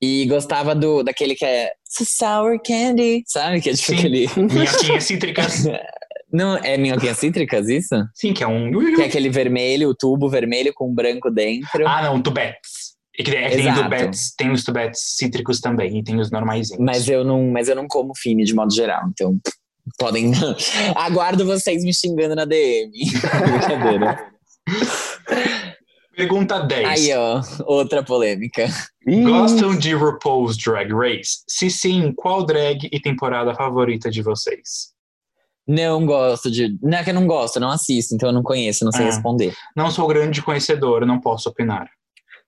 E 0.03 0.27
gostava 0.27 0.75
do 0.75 1.03
daquele 1.05 1.35
que 1.37 1.45
é 1.45 1.71
sour 1.89 2.59
candy, 2.61 3.23
sabe? 3.27 3.61
Que 3.61 3.71
é 3.71 3.75
tipo 3.75 3.93
Sim. 3.93 3.99
aquele. 3.99 4.27
Minhoquinhas 4.37 5.05
cítricas. 5.05 5.65
Não, 6.33 6.57
é 6.59 6.77
minhoquinhas 6.79 7.19
cítricas, 7.19 7.69
isso? 7.69 7.95
Sim, 8.15 8.33
que 8.33 8.43
é 8.43 8.47
um. 8.47 8.71
Que 8.95 9.03
é 9.03 9.07
aquele 9.07 9.29
vermelho, 9.29 9.89
o 9.89 9.95
tubo 9.97 10.29
vermelho 10.29 10.73
com 10.75 10.93
branco 10.95 11.29
dentro. 11.29 11.87
Ah, 11.89 12.03
não, 12.03 12.23
tubetes. 12.23 12.80
É 13.21 13.23
que, 13.23 13.37
é 13.37 13.51
que 13.51 13.57
tem 13.57 13.75
tubetes, 13.75 14.35
tem 14.37 14.51
os 14.51 14.65
tubetes 14.65 15.01
cítricos 15.17 15.61
também, 15.61 15.99
e 15.99 16.03
tem 16.03 16.19
os 16.19 16.31
normaisinhos. 16.31 16.83
Mas 16.83 17.09
eu 17.09 17.25
não, 17.25 17.51
mas 17.51 17.69
eu 17.69 17.77
não 17.77 17.87
como 17.87 18.13
fine 18.17 18.45
de 18.45 18.55
modo 18.55 18.73
geral, 18.75 19.03
então 19.09 19.39
podem. 19.99 20.33
Aguardo 20.97 21.45
vocês 21.45 21.83
me 21.85 21.93
xingando 21.95 22.35
na 22.35 22.45
DM. 22.45 22.93
Brincadeira. 23.59 24.31
Pergunta 26.17 26.61
10. 26.61 26.89
Aí, 26.89 27.15
ó, 27.17 27.41
outra 27.65 28.03
polêmica. 28.03 28.69
Gostam 29.07 29.77
de 29.79 29.95
RuPaul's 29.95 30.57
Drag 30.57 30.93
Race? 30.93 31.39
Se 31.49 31.71
sim, 31.71 32.13
qual 32.15 32.45
drag 32.45 32.89
e 32.93 33.01
temporada 33.01 33.55
favorita 33.55 34.11
de 34.11 34.21
vocês? 34.23 34.91
Não 35.67 36.05
gosto 36.05 36.51
de. 36.51 36.77
Não 36.83 36.99
é 36.99 37.05
que 37.05 37.11
eu 37.11 37.15
não 37.15 37.27
gosto, 37.27 37.57
eu 37.57 37.61
não 37.61 37.71
assisto, 37.71 38.15
então 38.15 38.29
eu 38.29 38.33
não 38.33 38.43
conheço, 38.43 38.85
não 38.85 38.93
sei 38.93 39.03
Ah. 39.03 39.07
responder. 39.07 39.55
Não 39.77 39.91
sou 39.91 40.07
grande 40.09 40.43
conhecedor, 40.43 41.07
não 41.07 41.21
posso 41.21 41.49
opinar. 41.49 41.89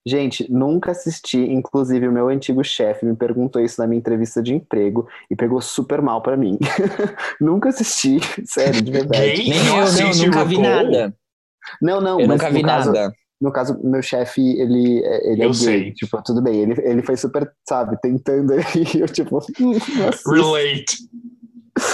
Gente, 0.05 0.51
nunca 0.51 0.91
assisti. 0.91 1.39
Inclusive, 1.39 2.09
o 2.09 2.13
meu 2.13 2.29
antigo 2.29 2.63
chefe 2.65 3.07
me 3.07 3.15
perguntou 3.15 3.63
isso 3.63 3.81
na 3.81 3.87
minha 3.87 3.99
entrevista 3.99 4.43
de 4.43 4.53
emprego 4.53 5.09
e 5.31 5.37
pegou 5.37 5.61
super 5.61 6.03
mal 6.03 6.21
pra 6.21 6.37
mim. 6.37 6.59
nunca 7.41 7.69
assisti, 7.69 8.19
sério, 8.45 8.83
de 8.83 8.91
verdade. 8.91 9.49
Nem 9.49 9.59
eu, 9.59 9.65
não, 9.77 9.81
assiste 9.83 10.27
nunca 10.27 10.45
vi 10.45 10.59
nada. 10.59 11.15
Não, 11.81 12.01
não, 12.01 12.21
Eu 12.21 12.27
mas 12.27 12.37
nunca 12.37 12.51
no 12.51 12.57
vi 12.57 12.63
caso, 12.65 12.93
nada. 12.93 13.13
No 13.41 13.53
caso, 13.53 13.81
meu 13.83 14.03
chefe, 14.03 14.41
ele, 14.61 14.99
ele 15.25 15.43
é 15.43 15.47
Eu 15.47 15.51
gay. 15.51 15.55
sei. 15.55 15.93
Tipo, 15.93 16.23
tudo 16.23 16.43
bem. 16.43 16.61
Ele, 16.61 16.75
ele 16.81 17.03
foi 17.03 17.17
super, 17.17 17.51
sabe, 17.69 17.97
tentando 18.01 18.53
aí. 18.55 19.01
Eu, 19.01 19.07
tipo. 19.07 19.39
Relate. 20.27 20.97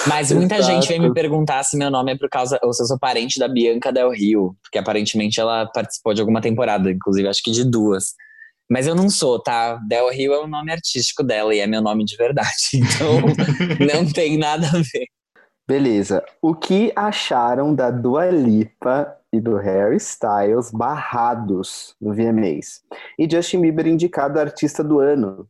Mas 0.08 0.32
muita 0.32 0.56
Exato. 0.56 0.72
gente 0.72 0.88
vem 0.88 1.00
me 1.00 1.12
perguntar 1.12 1.62
se 1.62 1.76
meu 1.76 1.90
nome 1.90 2.12
é 2.12 2.18
por 2.18 2.28
causa. 2.28 2.58
ou 2.62 2.72
se 2.72 2.82
eu 2.82 2.86
sou 2.86 2.98
parente 2.98 3.38
da 3.38 3.48
Bianca 3.48 3.92
Del 3.92 4.10
Rio. 4.10 4.56
Porque 4.62 4.78
aparentemente 4.78 5.40
ela 5.40 5.66
participou 5.66 6.14
de 6.14 6.20
alguma 6.20 6.40
temporada, 6.40 6.90
inclusive 6.90 7.28
acho 7.28 7.42
que 7.42 7.50
de 7.50 7.64
duas. 7.64 8.14
Mas 8.70 8.86
eu 8.86 8.94
não 8.94 9.08
sou, 9.08 9.42
tá? 9.42 9.76
Del 9.88 10.10
Rio 10.10 10.32
é 10.34 10.38
o 10.40 10.46
nome 10.46 10.70
artístico 10.72 11.22
dela 11.22 11.54
e 11.54 11.60
é 11.60 11.66
meu 11.66 11.80
nome 11.80 12.04
de 12.04 12.16
verdade. 12.16 12.48
Então 12.74 13.20
não 13.94 14.10
tem 14.10 14.36
nada 14.36 14.66
a 14.66 14.78
ver. 14.78 15.06
Beleza. 15.66 16.24
O 16.40 16.54
que 16.54 16.92
acharam 16.96 17.74
da 17.74 17.90
Dua 17.90 18.30
Lipa 18.30 19.14
e 19.32 19.40
do 19.40 19.56
Harry 19.56 19.96
Styles 19.96 20.70
barrados 20.70 21.94
no 22.00 22.14
VMAs? 22.14 22.82
E 23.18 23.28
Justin 23.30 23.60
Bieber 23.60 23.86
indicado 23.86 24.40
artista 24.40 24.82
do 24.82 24.98
ano. 24.98 25.46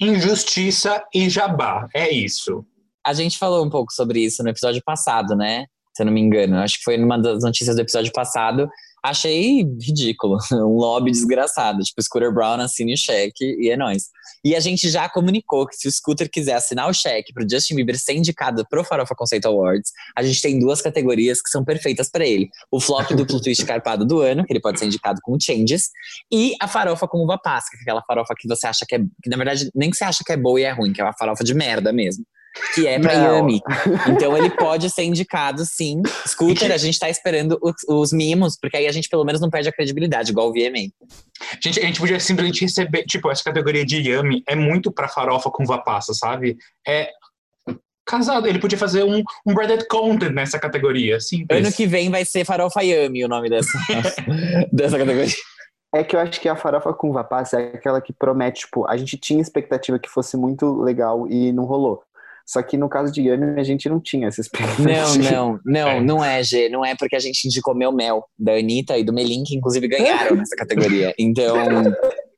Injustiça 0.00 1.04
e 1.14 1.28
jabá. 1.28 1.88
É 1.94 2.10
isso. 2.12 2.66
A 3.04 3.12
gente 3.12 3.38
falou 3.38 3.64
um 3.64 3.70
pouco 3.70 3.92
sobre 3.92 4.20
isso 4.20 4.42
no 4.42 4.50
episódio 4.50 4.82
passado, 4.84 5.34
né? 5.36 5.66
Se 5.94 6.02
eu 6.02 6.06
não 6.06 6.12
me 6.12 6.20
engano. 6.20 6.56
Acho 6.58 6.78
que 6.78 6.84
foi 6.84 6.96
numa 6.96 7.18
das 7.18 7.42
notícias 7.42 7.76
do 7.76 7.82
episódio 7.82 8.12
passado. 8.12 8.68
Achei 9.04 9.62
ridículo. 9.80 10.38
Um 10.52 10.76
lobby 10.76 11.10
desgraçado. 11.10 11.80
Tipo, 11.80 12.02
Scooter 12.02 12.32
Brown 12.32 12.60
assine 12.60 12.94
o 12.94 12.96
cheque 12.96 13.56
e 13.58 13.70
é 13.70 13.76
nóis. 13.76 14.04
E 14.44 14.56
a 14.56 14.60
gente 14.60 14.88
já 14.88 15.08
comunicou 15.08 15.66
que 15.66 15.76
se 15.76 15.88
o 15.88 15.92
Scooter 15.92 16.30
quiser 16.30 16.54
assinar 16.54 16.88
o 16.88 16.92
cheque 16.92 17.32
pro 17.32 17.46
Justin 17.48 17.76
Bieber 17.76 17.98
ser 17.98 18.14
indicado 18.14 18.66
pro 18.68 18.84
Farofa 18.84 19.14
Conceito 19.14 19.46
Awards, 19.46 19.90
a 20.16 20.22
gente 20.22 20.40
tem 20.40 20.58
duas 20.58 20.80
categorias 20.80 21.40
que 21.40 21.48
são 21.48 21.64
perfeitas 21.64 22.10
pra 22.10 22.24
ele. 22.24 22.48
O 22.70 22.80
flop 22.80 23.10
duplo 23.12 23.40
twist 23.40 23.64
carpado 23.64 24.04
do 24.04 24.20
ano, 24.20 24.44
que 24.44 24.52
ele 24.52 24.60
pode 24.60 24.78
ser 24.78 24.86
indicado 24.86 25.20
com 25.22 25.38
Changes, 25.40 25.90
e 26.32 26.54
a 26.60 26.66
farofa 26.66 27.06
com 27.06 27.18
uva 27.18 27.38
que 27.38 27.48
é 27.48 27.82
aquela 27.82 28.02
farofa 28.02 28.34
que 28.36 28.48
você 28.48 28.66
acha 28.66 28.84
que 28.88 28.96
é. 28.96 28.98
Que 29.22 29.30
na 29.30 29.36
verdade, 29.36 29.70
nem 29.74 29.90
que 29.90 29.96
você 29.96 30.04
acha 30.04 30.24
que 30.24 30.32
é 30.32 30.36
boa 30.36 30.60
e 30.60 30.64
é 30.64 30.72
ruim, 30.72 30.92
que 30.92 31.00
é 31.00 31.04
uma 31.04 31.14
farofa 31.16 31.44
de 31.44 31.54
merda 31.54 31.92
mesmo. 31.92 32.24
Que 32.74 32.86
é 32.86 32.98
pra 32.98 33.16
Não. 33.16 33.36
Yami. 33.36 33.60
Então 34.08 34.36
ele 34.36 34.50
pode 34.50 34.90
ser 34.90 35.04
indicado, 35.04 35.64
sim. 35.64 36.02
Scooter, 36.26 36.70
a 36.70 36.76
gente 36.76 36.98
tá 36.98 37.08
esperando 37.08 37.58
os, 37.62 37.74
os 37.88 38.12
mimos, 38.12 38.58
porque 38.60 38.76
aí 38.76 38.86
a 38.86 38.92
gente 38.92 39.08
pelo 39.08 39.24
menos 39.24 39.40
não 39.40 39.50
perde 39.50 39.68
a 39.68 39.72
credibilidade, 39.72 40.30
igual 40.30 40.48
o 40.48 40.52
VMA. 40.52 40.90
Gente, 41.62 41.80
a 41.80 41.84
gente 41.84 41.98
podia 41.98 42.20
simplesmente 42.20 42.62
receber, 42.62 43.04
tipo, 43.04 43.30
essa 43.30 43.42
categoria 43.42 43.84
de 43.84 44.08
Yami 44.08 44.42
é 44.46 44.54
muito 44.54 44.92
pra 44.92 45.08
farofa 45.08 45.50
com 45.50 45.64
uva 45.64 45.78
passa, 45.78 46.12
sabe? 46.12 46.56
É 46.86 47.10
casado. 48.04 48.46
Ele 48.46 48.58
podia 48.58 48.78
fazer 48.78 49.04
um, 49.04 49.22
um 49.46 49.54
branded 49.54 49.86
content 49.88 50.32
nessa 50.32 50.58
categoria. 50.58 51.20
Simples. 51.20 51.58
Ano 51.58 51.72
que 51.72 51.86
vem 51.86 52.10
vai 52.10 52.24
ser 52.24 52.44
Farofa 52.44 52.82
Yami 52.82 53.24
o 53.24 53.28
nome 53.28 53.48
dessa, 53.48 53.78
dessa 54.72 54.98
categoria. 54.98 55.34
É 55.94 56.02
que 56.02 56.16
eu 56.16 56.20
acho 56.20 56.40
que 56.40 56.48
a 56.48 56.56
farofa 56.56 56.92
com 56.94 57.10
uva 57.10 57.22
passa 57.22 57.60
é 57.60 57.74
aquela 57.74 58.00
que 58.00 58.14
promete, 58.14 58.60
tipo, 58.60 58.86
a 58.88 58.96
gente 58.96 59.18
tinha 59.18 59.42
expectativa 59.42 59.98
que 59.98 60.08
fosse 60.08 60.38
muito 60.38 60.80
legal 60.80 61.28
e 61.28 61.52
não 61.52 61.64
rolou. 61.64 62.02
Só 62.46 62.62
que 62.62 62.76
no 62.76 62.88
caso 62.88 63.12
de 63.12 63.22
Yami, 63.22 63.58
a 63.60 63.62
gente 63.62 63.88
não 63.88 64.00
tinha 64.00 64.28
essa 64.28 64.40
expectativa. 64.40 64.88
Não, 64.88 65.14
não, 65.56 65.60
não, 65.64 65.88
É. 65.88 66.00
não 66.00 66.24
é, 66.24 66.42
G. 66.42 66.68
Não 66.68 66.84
é 66.84 66.94
porque 66.96 67.16
a 67.16 67.20
gente 67.20 67.44
indicou 67.46 67.74
Meu 67.74 67.92
Mel, 67.92 68.24
da 68.38 68.52
Anitta 68.54 68.98
e 68.98 69.04
do 69.04 69.12
Melim, 69.12 69.44
que 69.44 69.54
inclusive 69.56 69.86
ganharam 69.88 70.36
nessa 70.36 70.56
categoria. 70.56 71.14
Então, 71.18 71.56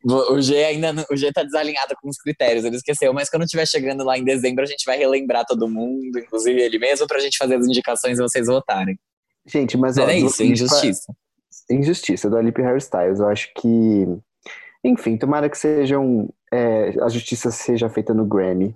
o 0.05 0.41
G 0.41 0.63
ainda 0.65 0.93
não- 0.93 1.05
o 1.11 1.17
G 1.17 1.33
tá 1.33 1.43
desalinhado 1.43 1.95
com 2.01 2.09
os 2.09 2.19
critérios, 2.19 2.65
ele 2.65 2.77
esqueceu. 2.77 3.13
Mas 3.15 3.31
quando 3.31 3.45
estiver 3.45 3.67
chegando 3.67 4.05
lá 4.05 4.19
em 4.19 4.25
dezembro, 4.25 4.63
a 4.63 4.67
gente 4.67 4.85
vai 4.85 4.99
relembrar 4.99 5.45
todo 5.47 5.69
mundo, 5.69 6.19
inclusive 6.19 6.61
ele 6.61 6.79
mesmo, 6.79 7.07
pra 7.07 7.19
gente 7.21 7.37
fazer 7.39 7.55
as 7.57 7.67
indicações 7.67 8.19
e 8.19 8.23
vocês 8.23 8.47
votarem. 8.47 8.99
Gente, 9.47 9.77
mas, 9.77 9.97
Mas 9.97 10.07
ó, 10.07 10.11
é 10.11 10.19
isso, 10.19 10.43
Lipa- 10.43 10.53
injustiça. 10.53 11.15
Injustiça, 11.71 12.29
do 12.29 12.37
Alipe 12.37 12.63
Hairstyles. 12.63 13.21
Eu 13.21 13.29
acho 13.29 13.49
que. 13.55 14.07
Enfim, 14.85 15.17
tomara 15.17 15.49
que 15.49 15.57
sejam. 15.57 16.29
é, 16.53 16.95
a 17.03 17.09
justiça 17.09 17.51
seja 17.51 17.89
feita 17.89 18.13
no 18.13 18.25
Grammy. 18.27 18.75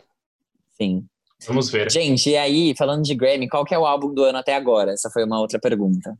Sim. 0.76 1.04
Vamos 1.46 1.70
ver. 1.70 1.90
Gente, 1.90 2.30
e 2.30 2.36
aí, 2.36 2.74
falando 2.76 3.02
de 3.04 3.14
Grammy, 3.14 3.48
qual 3.48 3.64
que 3.64 3.74
é 3.74 3.78
o 3.78 3.86
álbum 3.86 4.12
do 4.12 4.24
ano 4.24 4.38
até 4.38 4.54
agora? 4.54 4.92
Essa 4.92 5.08
foi 5.10 5.24
uma 5.24 5.38
outra 5.40 5.58
pergunta. 5.58 6.16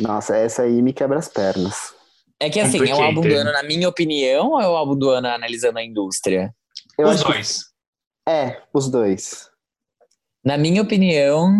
Nossa, 0.00 0.36
essa 0.36 0.62
aí 0.62 0.82
me 0.82 0.92
quebra 0.92 1.18
as 1.18 1.28
pernas. 1.28 1.94
É 2.40 2.50
que 2.50 2.60
assim, 2.60 2.86
é 2.86 2.94
o 2.94 3.02
álbum 3.02 3.22
do 3.22 3.34
ano 3.34 3.52
na 3.52 3.62
minha 3.62 3.88
opinião 3.88 4.50
ou 4.50 4.60
é 4.60 4.68
o 4.68 4.76
álbum 4.76 4.96
do 4.96 5.08
ano 5.10 5.28
analisando 5.28 5.78
a 5.78 5.84
indústria? 5.84 6.52
Eu 6.98 7.06
Os 7.08 7.14
acho 7.14 7.24
que- 7.26 7.32
dois. 7.32 7.60
é, 8.28 8.60
os 8.74 8.90
dois. 8.90 9.48
Na 10.44 10.58
minha 10.58 10.82
opinião, 10.82 11.50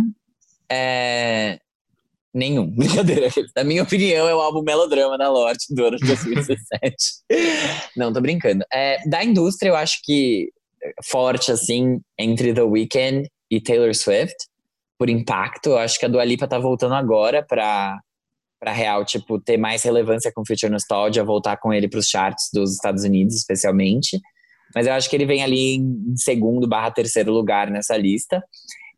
é. 0.71 1.59
Nenhum. 2.35 2.69
Brincadeira. 2.77 3.29
Na 3.57 3.65
minha 3.65 3.83
opinião, 3.83 4.29
é 4.29 4.35
o 4.35 4.41
álbum 4.41 4.61
Melodrama 4.63 5.17
da 5.17 5.31
Lorde 5.31 5.65
do 5.71 5.87
ano 5.87 5.97
de 5.97 6.07
2017. 6.07 6.97
Não, 7.97 8.13
tô 8.13 8.21
brincando. 8.21 8.63
É, 8.71 8.99
da 9.09 9.25
indústria, 9.25 9.71
eu 9.71 9.77
acho 9.77 10.01
que 10.05 10.51
forte, 11.05 11.53
assim, 11.53 12.01
entre 12.19 12.53
The 12.53 12.63
Weeknd 12.63 13.29
e 13.51 13.61
Taylor 13.61 13.95
Swift, 13.95 14.37
por 14.99 15.09
impacto. 15.09 15.71
Eu 15.71 15.79
acho 15.79 15.99
que 15.99 16.07
a 16.07 16.09
Dua 16.09 16.25
Lipa 16.25 16.49
tá 16.49 16.59
voltando 16.59 16.95
agora 16.95 17.45
pra, 17.45 17.99
pra 18.59 18.73
real, 18.73 19.05
tipo, 19.05 19.41
ter 19.41 19.57
mais 19.57 19.83
relevância 19.83 20.33
com 20.35 20.45
Future 20.47 20.71
Nostalgia, 20.71 21.25
voltar 21.25 21.57
com 21.59 21.73
ele 21.73 21.89
pros 21.89 22.09
charts 22.09 22.49
dos 22.53 22.75
Estados 22.75 23.05
Unidos, 23.05 23.35
especialmente. 23.37 24.21
Mas 24.75 24.87
eu 24.87 24.93
acho 24.93 25.09
que 25.09 25.17
ele 25.17 25.27
vem 25.27 25.43
ali 25.43 25.77
em 25.77 26.17
segundo 26.17 26.69
barra 26.69 26.91
terceiro 26.91 27.33
lugar 27.33 27.71
nessa 27.71 27.97
lista. 27.97 28.43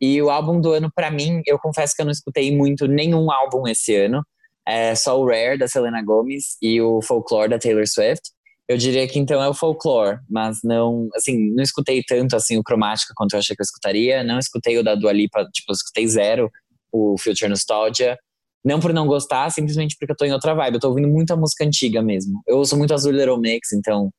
E 0.01 0.21
o 0.23 0.31
álbum 0.31 0.61
do 0.61 0.73
ano, 0.73 0.91
pra 0.95 1.11
mim, 1.11 1.43
eu 1.47 1.59
confesso 1.59 1.95
que 1.95 2.01
eu 2.01 2.07
não 2.07 2.13
escutei 2.13 2.57
muito 2.57 2.87
nenhum 2.87 3.31
álbum 3.31 3.67
esse 3.67 3.95
ano. 3.95 4.23
É 4.67 4.95
só 4.95 5.19
o 5.19 5.27
Rare, 5.27 5.59
da 5.59 5.67
Selena 5.67 6.03
Gomez, 6.03 6.57
e 6.63 6.81
o 6.81 7.01
Folklore, 7.03 7.51
da 7.51 7.59
Taylor 7.59 7.87
Swift. 7.87 8.31
Eu 8.69 8.77
diria 8.77 9.09
que 9.09 9.19
então 9.19 9.43
é 9.43 9.49
o 9.49 9.55
Folklore, 9.55 10.19
mas 10.29 10.59
não, 10.63 11.09
assim, 11.15 11.51
não 11.55 11.63
escutei 11.63 12.03
tanto 12.03 12.37
assim 12.37 12.59
o 12.59 12.63
Cromática 12.63 13.15
quanto 13.17 13.33
eu 13.33 13.39
achei 13.39 13.57
que 13.57 13.63
eu 13.63 13.65
escutaria. 13.65 14.23
Não 14.23 14.39
escutei 14.39 14.77
o 14.79 14.85
da 14.85 14.95
Dua 14.95 15.13
Lipa, 15.13 15.43
tipo, 15.53 15.71
eu 15.73 15.75
escutei 15.75 16.07
zero 16.07 16.51
o 16.93 17.17
Future 17.19 17.49
Nostalgia. 17.49 18.19
Não 18.65 18.79
por 18.81 18.93
não 18.93 19.07
gostar, 19.07 19.49
simplesmente 19.51 19.97
porque 19.99 20.13
eu 20.13 20.17
tô 20.17 20.25
em 20.27 20.33
outra 20.33 20.53
vibe. 20.55 20.75
Eu 20.75 20.81
tô 20.81 20.89
ouvindo 20.89 21.09
muita 21.09 21.35
música 21.35 21.65
antiga 21.65 22.03
mesmo. 22.03 22.43
Eu 22.47 22.59
ouço 22.59 22.77
muito 22.77 22.93
Azul 22.93 23.13
Little 23.13 23.39
Mix, 23.39 23.73
então 23.73 24.11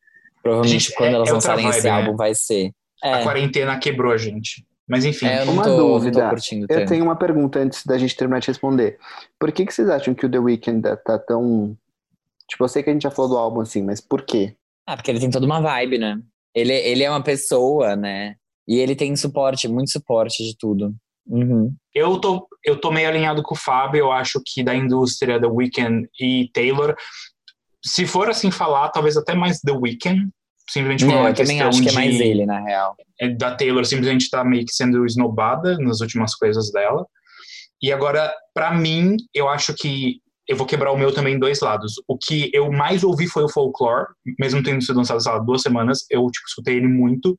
provavelmente 0.42 0.86
Gente, 0.86 0.96
quando 0.96 1.12
é- 1.12 1.16
elas 1.16 1.30
é 1.30 1.34
lançarem 1.34 1.68
esse 1.70 1.82
vibe, 1.82 1.92
né? 1.94 2.02
álbum 2.02 2.16
vai 2.18 2.34
ser. 2.34 2.72
A 3.04 3.20
É, 3.20 3.24
quarentena 3.24 3.78
quebrou 3.78 4.12
a 4.12 4.18
gente. 4.18 4.66
Mas 4.88 5.06
enfim. 5.06 5.28
é, 5.28 5.42
eu 5.42 5.46
não 5.46 5.54
Uma 5.54 5.64
tô, 5.64 5.78
dúvida. 5.78 6.28
curtindo 6.30 6.66
Eu 6.68 6.78
tanto. 6.80 6.90
tenho 6.90 7.04
uma 7.04 7.16
pergunta 7.16 7.60
antes 7.60 7.86
da 7.86 7.96
gente 8.00 8.16
terminar 8.16 8.40
de 8.40 8.48
responder. 8.48 8.98
Por 9.40 9.52
que, 9.52 9.64
que 9.64 9.72
vocês 9.74 9.88
acham 9.88 10.16
que 10.16 10.26
o 10.26 10.32
The 10.32 10.40
Weeknd 10.40 10.82
tá 11.06 11.20
tão. 11.20 11.78
Tipo, 12.50 12.64
eu 12.64 12.68
sei 12.68 12.82
que 12.84 12.90
a 12.90 12.94
gente 12.94 13.04
já 13.04 13.12
falou 13.12 13.30
do 13.32 13.38
álbum 13.38 13.62
assim, 13.62 13.84
mas 13.84 14.02
por 14.02 14.24
quê? 14.24 14.56
Ah, 14.88 14.96
porque 14.98 15.12
ele 15.12 15.20
tem 15.20 15.30
toda 15.30 15.46
uma 15.46 15.62
vibe, 15.62 15.98
né? 16.00 16.20
Ele, 16.54 16.74
ele 16.74 17.04
é 17.04 17.10
uma 17.10 17.22
pessoa, 17.24 17.96
né? 17.96 18.36
E 18.68 18.78
ele 18.80 18.96
tem 18.96 19.16
suporte, 19.16 19.68
muito 19.68 19.92
suporte 19.92 20.44
de 20.44 20.56
tudo. 20.58 20.94
Uhum. 21.28 21.74
Eu 21.94 22.20
tô, 22.20 22.48
eu 22.66 22.80
tô 22.80 22.92
meio 22.92 23.08
alinhado 23.08 23.44
com 23.44 23.54
o 23.54 23.58
Fábio, 23.58 24.00
eu 24.00 24.12
acho 24.12 24.42
que 24.46 24.64
da 24.64 24.76
indústria 24.76 25.40
The 25.40 25.48
Weeknd 25.48 26.08
e 26.20 26.50
Taylor, 26.54 26.96
se 27.86 28.06
for 28.08 28.30
assim 28.30 28.50
falar, 28.50 28.90
talvez 28.90 29.16
até 29.16 29.36
mais 29.36 29.60
The 29.60 29.72
Weeknd, 29.72 30.28
simplesmente 30.70 31.06
por 31.06 31.12
Não, 31.14 31.20
uma 31.22 31.30
eu 31.30 31.34
também 31.36 31.58
questão 31.60 31.68
acho 31.70 31.82
que 31.84 31.88
é 31.88 31.92
de- 31.92 31.96
mais 31.98 32.20
ele, 32.20 32.46
na 32.48 32.60
real. 32.64 32.96
é, 33.22 33.30
da 33.30 33.56
Taylor 33.56 33.86
simplesmente 33.86 34.30
tá 34.30 34.44
meio 34.44 34.66
que 34.66 34.74
sendo 34.74 35.06
esnobada 35.06 35.78
nas 35.78 36.02
últimas 36.02 36.34
coisas 36.36 36.72
dela. 36.72 37.06
E 37.82 37.92
agora, 37.94 38.34
pra 38.54 38.74
mim, 38.74 39.16
eu 39.34 39.48
acho 39.48 39.74
que 39.74 40.20
eu 40.50 40.58
vou 40.58 40.66
quebrar 40.66 40.92
o 40.92 40.98
meu 40.98 41.14
também 41.14 41.36
em 41.36 41.40
dois 41.40 41.60
lados. 41.62 41.94
O 42.08 42.18
que 42.18 42.50
eu 42.52 42.72
mais 42.72 43.04
ouvi 43.04 43.28
foi 43.28 43.44
o 43.44 43.50
Folklore, 43.50 44.08
mesmo 44.40 44.64
tendo 44.64 44.82
sido 44.84 44.98
lançado, 44.98 45.22
sei 45.22 45.32
lá, 45.32 45.38
duas 45.38 45.62
semanas, 45.62 46.00
eu, 46.10 46.26
tipo, 46.26 46.48
escutei 46.48 46.78
ele 46.78 46.88
muito. 46.88 47.38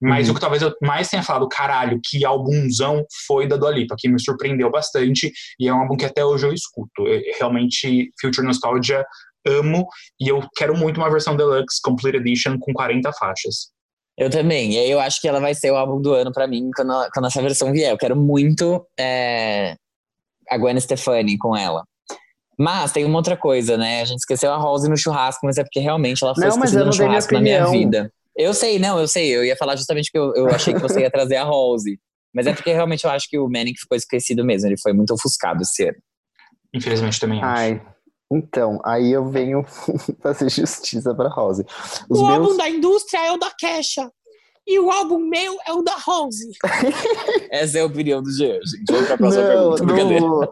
Mas 0.00 0.26
Uhum. 0.26 0.30
o 0.30 0.34
que 0.36 0.40
talvez 0.40 0.62
eu 0.62 0.72
mais 0.80 1.08
tenha 1.08 1.24
falado, 1.24 1.48
caralho, 1.48 2.00
que 2.04 2.24
álbumzão 2.24 3.04
foi 3.26 3.48
da 3.48 3.56
Dua 3.56 3.72
Lipa, 3.72 3.96
que 3.98 4.08
me 4.08 4.22
surpreendeu 4.22 4.70
bastante. 4.70 5.32
E 5.58 5.66
é 5.66 5.74
um 5.74 5.80
álbum 5.80 5.96
que 5.96 6.04
até 6.04 6.24
hoje 6.24 6.46
eu 6.46 6.52
escuto. 6.52 7.04
Eu, 7.04 7.20
realmente, 7.36 8.12
Future 8.20 8.46
Nostalgia, 8.46 9.04
amo. 9.44 9.84
E 10.20 10.28
eu 10.28 10.40
quero 10.56 10.76
muito 10.78 10.98
uma 10.98 11.10
versão 11.10 11.36
deluxe, 11.36 11.80
Complete 11.82 12.18
Edition, 12.18 12.58
com 12.60 12.72
40 12.72 13.12
faixas. 13.14 13.72
Eu 14.16 14.30
também. 14.30 14.74
E 14.74 14.78
aí 14.78 14.90
eu 14.90 15.00
acho 15.00 15.20
que 15.20 15.26
ela 15.26 15.40
vai 15.40 15.52
ser 15.52 15.72
o 15.72 15.76
álbum 15.76 16.00
do 16.00 16.12
ano 16.12 16.30
pra 16.30 16.46
mim 16.46 16.70
quando, 16.76 16.92
quando 17.12 17.26
essa 17.26 17.42
versão 17.42 17.72
vier. 17.72 17.90
Eu 17.90 17.98
quero 17.98 18.14
muito 18.14 18.86
é, 18.96 19.74
a 20.48 20.56
Gwen 20.56 20.78
Stefani 20.78 21.36
com 21.38 21.56
ela. 21.56 21.82
Mas 22.62 22.92
tem 22.92 23.04
uma 23.04 23.18
outra 23.18 23.36
coisa, 23.36 23.76
né? 23.76 24.02
A 24.02 24.04
gente 24.04 24.20
esqueceu 24.20 24.52
a 24.52 24.56
Rose 24.56 24.88
no 24.88 24.96
churrasco, 24.96 25.44
mas 25.44 25.58
é 25.58 25.64
porque 25.64 25.80
realmente 25.80 26.22
ela 26.22 26.32
foi 26.32 26.44
Não, 26.44 26.64
eu 26.64 26.86
no 26.86 26.92
churrasco 26.92 27.34
na 27.34 27.40
minha 27.40 27.66
vida. 27.66 28.12
Eu 28.36 28.54
sei, 28.54 28.78
não, 28.78 29.00
eu 29.00 29.08
sei. 29.08 29.34
Eu 29.34 29.44
ia 29.44 29.56
falar 29.56 29.74
justamente 29.74 30.10
porque 30.12 30.18
eu, 30.18 30.44
eu 30.44 30.54
achei 30.54 30.72
que 30.72 30.80
você 30.80 31.00
ia 31.00 31.10
trazer 31.10 31.36
a 31.36 31.42
Rose. 31.42 31.98
Mas 32.32 32.46
é 32.46 32.52
porque 32.54 32.72
realmente 32.72 33.02
eu 33.04 33.10
acho 33.10 33.28
que 33.28 33.36
o 33.36 33.48
Manic 33.48 33.80
ficou 33.80 33.96
esquecido 33.96 34.44
mesmo. 34.44 34.68
Ele 34.68 34.78
foi 34.80 34.92
muito 34.92 35.12
ofuscado 35.12 35.60
esse 35.62 35.88
ano. 35.88 35.98
Infelizmente 36.72 37.18
também 37.18 37.42
acho. 37.42 37.46
Ai, 37.48 37.82
então, 38.32 38.80
aí 38.84 39.10
eu 39.10 39.28
venho 39.28 39.64
fazer 40.22 40.48
justiça 40.48 41.12
pra 41.16 41.28
Rose. 41.28 41.66
Os 42.08 42.20
o 42.20 42.26
meus. 42.26 42.38
álbum 42.38 42.56
da 42.56 42.68
indústria 42.70 43.26
é 43.26 43.32
o 43.32 43.38
da 43.38 43.50
Kesha. 43.50 44.08
E 44.64 44.78
o 44.78 44.88
álbum 44.88 45.18
meu 45.18 45.58
é 45.66 45.72
o 45.72 45.82
da 45.82 45.96
Rose. 45.96 46.48
Essa 47.50 47.78
é 47.78 47.80
a 47.80 47.86
opinião 47.86 48.22
do 48.22 48.30
Jean, 48.30 48.60
gente. 48.64 48.84
Vamos 48.88 49.08
pra 49.08 49.18
próxima 49.18 49.42
Não, 49.42 49.76
pergunta. 49.76 50.20
não. 50.20 50.48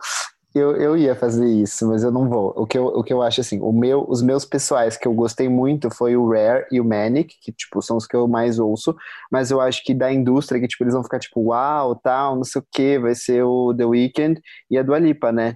Eu, 0.53 0.75
eu 0.77 0.97
ia 0.97 1.15
fazer 1.15 1.47
isso, 1.47 1.87
mas 1.87 2.03
eu 2.03 2.11
não 2.11 2.29
vou. 2.29 2.53
O 2.57 2.67
que 2.67 2.77
eu, 2.77 2.87
o 2.87 3.05
que 3.05 3.13
eu 3.13 3.23
acho 3.23 3.41
assim, 3.41 3.61
o 3.61 3.71
meu, 3.73 4.05
os 4.09 4.21
meus 4.21 4.45
pessoais 4.45 4.97
que 4.97 5.07
eu 5.07 5.15
gostei 5.15 5.49
muito 5.49 5.89
foi 5.95 6.17
o 6.17 6.29
Rare 6.29 6.67
e 6.73 6.81
o 6.81 6.85
Manic, 6.85 7.37
que 7.41 7.53
tipo 7.53 7.81
são 7.81 7.97
os 7.97 8.05
que 8.05 8.17
eu 8.17 8.27
mais 8.27 8.59
ouço, 8.59 8.95
mas 9.31 9.53
eu 9.53 9.61
acho 9.61 9.85
que 9.85 9.95
da 9.95 10.13
indústria 10.13 10.61
que 10.61 10.67
tipo 10.67 10.83
eles 10.83 10.95
vão 10.95 11.05
ficar 11.05 11.21
tipo, 11.21 11.41
uau, 11.41 11.95
tal, 11.95 12.35
não 12.35 12.43
sei 12.43 12.61
o 12.61 12.67
que, 12.73 12.99
vai 12.99 13.15
ser 13.15 13.45
o 13.45 13.73
The 13.73 13.85
Weeknd 13.85 14.41
e 14.69 14.77
a 14.77 14.83
Dua 14.83 14.99
Lipa, 14.99 15.31
né? 15.31 15.55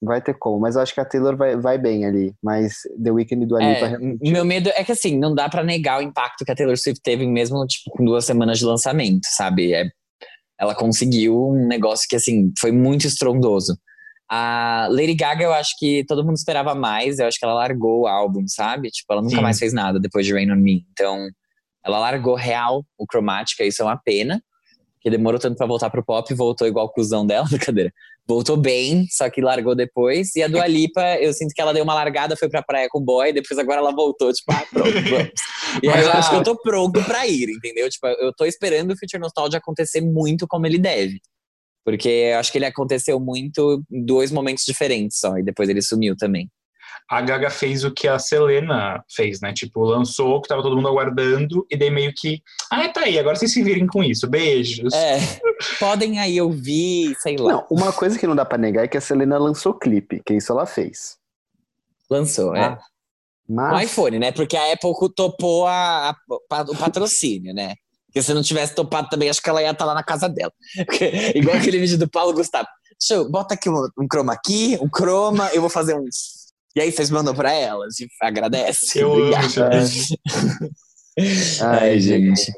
Vai 0.00 0.22
ter 0.22 0.34
como, 0.38 0.60
mas 0.60 0.76
eu 0.76 0.82
acho 0.82 0.94
que 0.94 1.00
a 1.00 1.04
Taylor 1.04 1.36
vai, 1.36 1.56
vai 1.56 1.76
bem 1.76 2.06
ali, 2.06 2.32
mas 2.40 2.74
The 3.02 3.10
Weeknd 3.10 3.42
e 3.42 3.46
Dua 3.48 3.58
Lipa 3.58 3.86
É, 3.86 3.88
realmente- 3.88 4.30
meu 4.30 4.44
medo 4.44 4.68
é 4.68 4.84
que 4.84 4.92
assim, 4.92 5.18
não 5.18 5.34
dá 5.34 5.48
pra 5.48 5.64
negar 5.64 5.98
o 5.98 6.02
impacto 6.02 6.44
que 6.44 6.52
a 6.52 6.54
Taylor 6.54 6.76
Swift 6.78 7.02
teve 7.02 7.26
mesmo 7.26 7.66
tipo 7.66 7.90
com 7.90 8.04
duas 8.04 8.24
semanas 8.24 8.60
de 8.60 8.64
lançamento, 8.64 9.22
sabe? 9.24 9.74
É, 9.74 9.88
ela 10.60 10.76
conseguiu 10.76 11.48
um 11.48 11.66
negócio 11.66 12.06
que 12.08 12.14
assim 12.14 12.52
foi 12.60 12.70
muito 12.70 13.04
estrondoso. 13.08 13.76
A 14.30 14.88
Lady 14.90 15.14
Gaga, 15.14 15.44
eu 15.44 15.54
acho 15.54 15.74
que 15.78 16.04
todo 16.06 16.24
mundo 16.24 16.36
esperava 16.36 16.74
mais. 16.74 17.18
Eu 17.18 17.26
acho 17.26 17.38
que 17.38 17.44
ela 17.44 17.54
largou 17.54 18.02
o 18.02 18.06
álbum, 18.06 18.46
sabe? 18.46 18.90
Tipo, 18.90 19.12
ela 19.12 19.22
nunca 19.22 19.36
Sim. 19.36 19.42
mais 19.42 19.58
fez 19.58 19.72
nada 19.72 19.98
depois 19.98 20.26
de 20.26 20.34
Rain 20.34 20.50
on 20.52 20.56
Me. 20.56 20.84
Então, 20.92 21.28
ela 21.84 21.98
largou 21.98 22.34
real 22.34 22.84
o 22.98 23.06
Chromatica. 23.10 23.64
Isso 23.64 23.82
é 23.82 23.84
uma 23.86 23.96
pena. 23.96 24.42
Que 25.00 25.08
demorou 25.08 25.38
tanto 25.38 25.56
pra 25.56 25.66
voltar 25.66 25.90
pro 25.90 26.04
pop, 26.04 26.34
voltou 26.34 26.66
igual 26.66 26.86
o 26.86 26.90
cuzão 26.90 27.24
dela, 27.24 27.46
brincadeira. 27.48 27.92
Voltou 28.26 28.58
bem, 28.58 29.06
só 29.08 29.30
que 29.30 29.40
largou 29.40 29.74
depois. 29.74 30.36
E 30.36 30.42
a 30.42 30.48
Dua 30.48 30.66
Lipa, 30.66 31.16
eu 31.16 31.32
sinto 31.32 31.54
que 31.54 31.62
ela 31.62 31.72
deu 31.72 31.82
uma 31.82 31.94
largada, 31.94 32.36
foi 32.36 32.50
pra 32.50 32.62
praia 32.62 32.88
com 32.90 32.98
o 32.98 33.02
boy, 33.02 33.32
depois 33.32 33.58
agora 33.58 33.78
ela 33.78 33.94
voltou, 33.94 34.30
tipo, 34.32 34.52
ah, 34.52 34.66
pronto, 34.70 34.92
vamos. 35.08 35.30
E 35.82 35.88
aí 35.88 36.02
eu 36.02 36.12
acho 36.12 36.28
que 36.28 36.36
eu 36.36 36.42
tô 36.42 36.60
pronto 36.60 37.02
pra 37.04 37.26
ir, 37.26 37.48
entendeu? 37.48 37.88
Tipo, 37.88 38.08
eu 38.08 38.34
tô 38.34 38.44
esperando 38.44 38.90
o 38.90 38.98
Future 38.98 39.22
Nostalgia 39.22 39.58
acontecer 39.58 40.02
muito 40.02 40.46
como 40.46 40.66
ele 40.66 40.78
deve. 40.78 41.22
Porque 41.84 42.32
acho 42.38 42.52
que 42.52 42.58
ele 42.58 42.66
aconteceu 42.66 43.18
muito 43.18 43.82
em 43.90 44.04
dois 44.04 44.30
momentos 44.30 44.64
diferentes 44.66 45.18
só, 45.18 45.38
e 45.38 45.42
depois 45.42 45.68
ele 45.68 45.80
sumiu 45.82 46.14
também. 46.16 46.50
a 47.10 47.22
Gaga 47.22 47.48
fez 47.48 47.84
o 47.84 47.90
que 47.90 48.06
a 48.06 48.18
Selena 48.18 49.02
fez, 49.10 49.40
né? 49.40 49.52
Tipo, 49.54 49.82
lançou, 49.84 50.42
que 50.42 50.48
tava 50.48 50.60
todo 50.62 50.76
mundo 50.76 50.88
aguardando, 50.88 51.66
e 51.70 51.76
daí 51.76 51.90
meio 51.90 52.12
que. 52.14 52.42
Ah, 52.70 52.86
tá 52.88 53.02
aí, 53.02 53.18
agora 53.18 53.34
vocês 53.36 53.52
se 53.52 53.62
virem 53.62 53.86
com 53.86 54.04
isso. 54.04 54.28
Beijos. 54.28 54.92
É, 54.92 55.18
podem 55.80 56.18
aí 56.18 56.38
ouvir, 56.40 57.14
sei 57.20 57.36
lá. 57.38 57.52
Não, 57.54 57.66
uma 57.70 57.92
coisa 57.92 58.18
que 58.18 58.26
não 58.26 58.36
dá 58.36 58.44
pra 58.44 58.58
negar 58.58 58.84
é 58.84 58.88
que 58.88 58.98
a 58.98 59.00
Selena 59.00 59.38
lançou 59.38 59.72
clipe, 59.72 60.20
que 60.26 60.34
isso 60.34 60.52
ela 60.52 60.66
fez. 60.66 61.16
Lançou, 62.10 62.54
é. 62.54 62.64
Ah, 62.64 62.76
Com 63.46 63.54
Mas 63.54 63.90
iPhone, 63.90 64.18
né? 64.18 64.30
Porque 64.32 64.56
a 64.56 64.72
Apple 64.72 64.92
topou 65.16 65.66
a, 65.66 66.10
a- 66.10 66.16
o 66.68 66.76
patrocínio, 66.76 67.54
né? 67.54 67.74
Porque 68.18 68.22
se 68.22 68.34
não 68.34 68.42
tivesse 68.42 68.74
topado 68.74 69.08
também, 69.08 69.30
acho 69.30 69.40
que 69.40 69.48
ela 69.48 69.62
ia 69.62 69.70
estar 69.70 69.84
lá 69.84 69.94
na 69.94 70.02
casa 70.02 70.28
dela. 70.28 70.52
Porque, 70.84 71.04
igual 71.36 71.56
aquele 71.56 71.78
vídeo 71.78 71.96
do 71.96 72.08
Paulo 72.08 72.32
Gustavo. 72.32 72.66
Deixa 72.98 73.14
eu, 73.14 73.30
bota 73.30 73.54
aqui 73.54 73.70
um, 73.70 73.88
um 73.96 74.08
chroma 74.12 74.32
aqui, 74.32 74.76
um 74.82 74.88
chroma, 74.88 75.48
eu 75.52 75.60
vou 75.60 75.70
fazer 75.70 75.94
um. 75.94 76.04
E 76.74 76.80
aí 76.80 76.90
vocês 76.90 77.10
mandam 77.10 77.32
pra 77.32 77.52
elas 77.52 78.00
e 78.00 78.08
agradece. 78.20 78.98
Eu 78.98 79.12
amo. 79.12 79.30
Ai, 81.62 82.00
gente. 82.00 82.52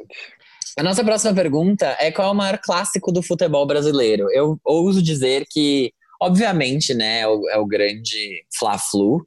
A 0.79 0.83
nossa 0.83 1.05
próxima 1.05 1.35
pergunta 1.35 1.95
é 1.99 2.11
qual 2.11 2.29
é 2.29 2.31
o 2.31 2.35
maior 2.35 2.59
clássico 2.59 3.13
do 3.13 3.23
futebol 3.23 3.67
brasileiro? 3.67 4.29
Eu 4.33 4.59
ouso 4.65 5.03
dizer 5.03 5.45
que, 5.51 5.93
obviamente, 6.19 6.95
né, 6.95 7.21
é 7.21 7.29
o, 7.29 7.49
é 7.51 7.59
o 7.59 7.67
grande 7.67 8.47
Fla-Flu, 8.59 9.27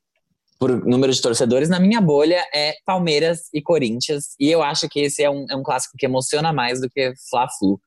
por 0.63 0.85
número 0.85 1.11
de 1.11 1.21
torcedores. 1.21 1.67
Na 1.67 1.77
minha 1.77 1.99
bolha 1.99 2.41
é 2.55 2.73
Palmeiras 2.85 3.41
e 3.53 3.61
Corinthians, 3.61 4.27
e 4.39 4.49
eu 4.49 4.63
acho 4.63 4.87
que 4.87 5.01
esse 5.01 5.21
é 5.21 5.29
um, 5.29 5.45
é 5.49 5.55
um 5.57 5.61
clássico 5.63 5.97
que 5.97 6.05
emociona 6.05 6.53
mais 6.53 6.79
do 6.79 6.89
que 6.89 7.11
Fla-Flu. 7.29 7.77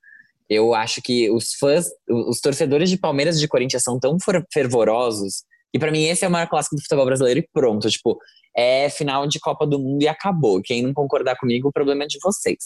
Eu 0.47 0.75
acho 0.75 1.01
que 1.01 1.31
os 1.31 1.55
fãs, 1.55 1.87
os 2.07 2.39
torcedores 2.39 2.91
de 2.91 2.99
Palmeiras 2.99 3.37
e 3.37 3.41
de 3.41 3.49
Corinthians 3.49 3.83
são 3.83 3.99
tão 3.99 4.19
fer- 4.21 4.45
fervorosos 4.53 5.43
que 5.73 5.79
pra 5.79 5.91
mim 5.91 6.05
esse 6.05 6.25
é 6.25 6.29
o 6.29 6.31
maior 6.31 6.49
clássico 6.49 6.77
do 6.77 6.83
futebol 6.83 7.07
brasileiro 7.07 7.41
e 7.41 7.49
pronto, 7.51 7.89
tipo, 7.89 8.19
é 8.55 8.91
final 8.91 9.27
de 9.27 9.41
Copa 9.41 9.67
do 9.67 9.79
Mundo 9.79 10.03
e 10.03 10.09
acabou. 10.09 10.61
Quem 10.63 10.83
não 10.83 10.93
concordar 10.93 11.35
comigo, 11.37 11.69
o 11.69 11.73
problema 11.73 12.05
é 12.05 12.07
de 12.07 12.19
vocês. 12.23 12.59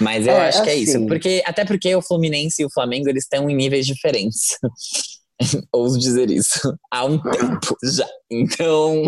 Mas 0.00 0.26
eu 0.26 0.32
É, 0.34 0.48
acho 0.48 0.62
que 0.64 0.70
é 0.70 0.74
isso. 0.74 0.96
assim- 0.96 1.06
Porque, 1.06 1.42
até 1.46 1.64
porque 1.64 1.94
o 1.94 2.02
Fluminense 2.02 2.60
e 2.60 2.64
o 2.66 2.70
Flamengo, 2.72 3.08
eles 3.08 3.22
estão 3.22 3.48
em 3.48 3.54
níveis 3.54 3.86
diferentes. 3.86 4.58
Ouso 5.72 5.98
dizer 5.98 6.30
isso. 6.30 6.76
Há 6.90 7.04
um 7.04 7.18
tempo 7.18 7.76
já. 7.82 8.06
Então, 8.30 9.02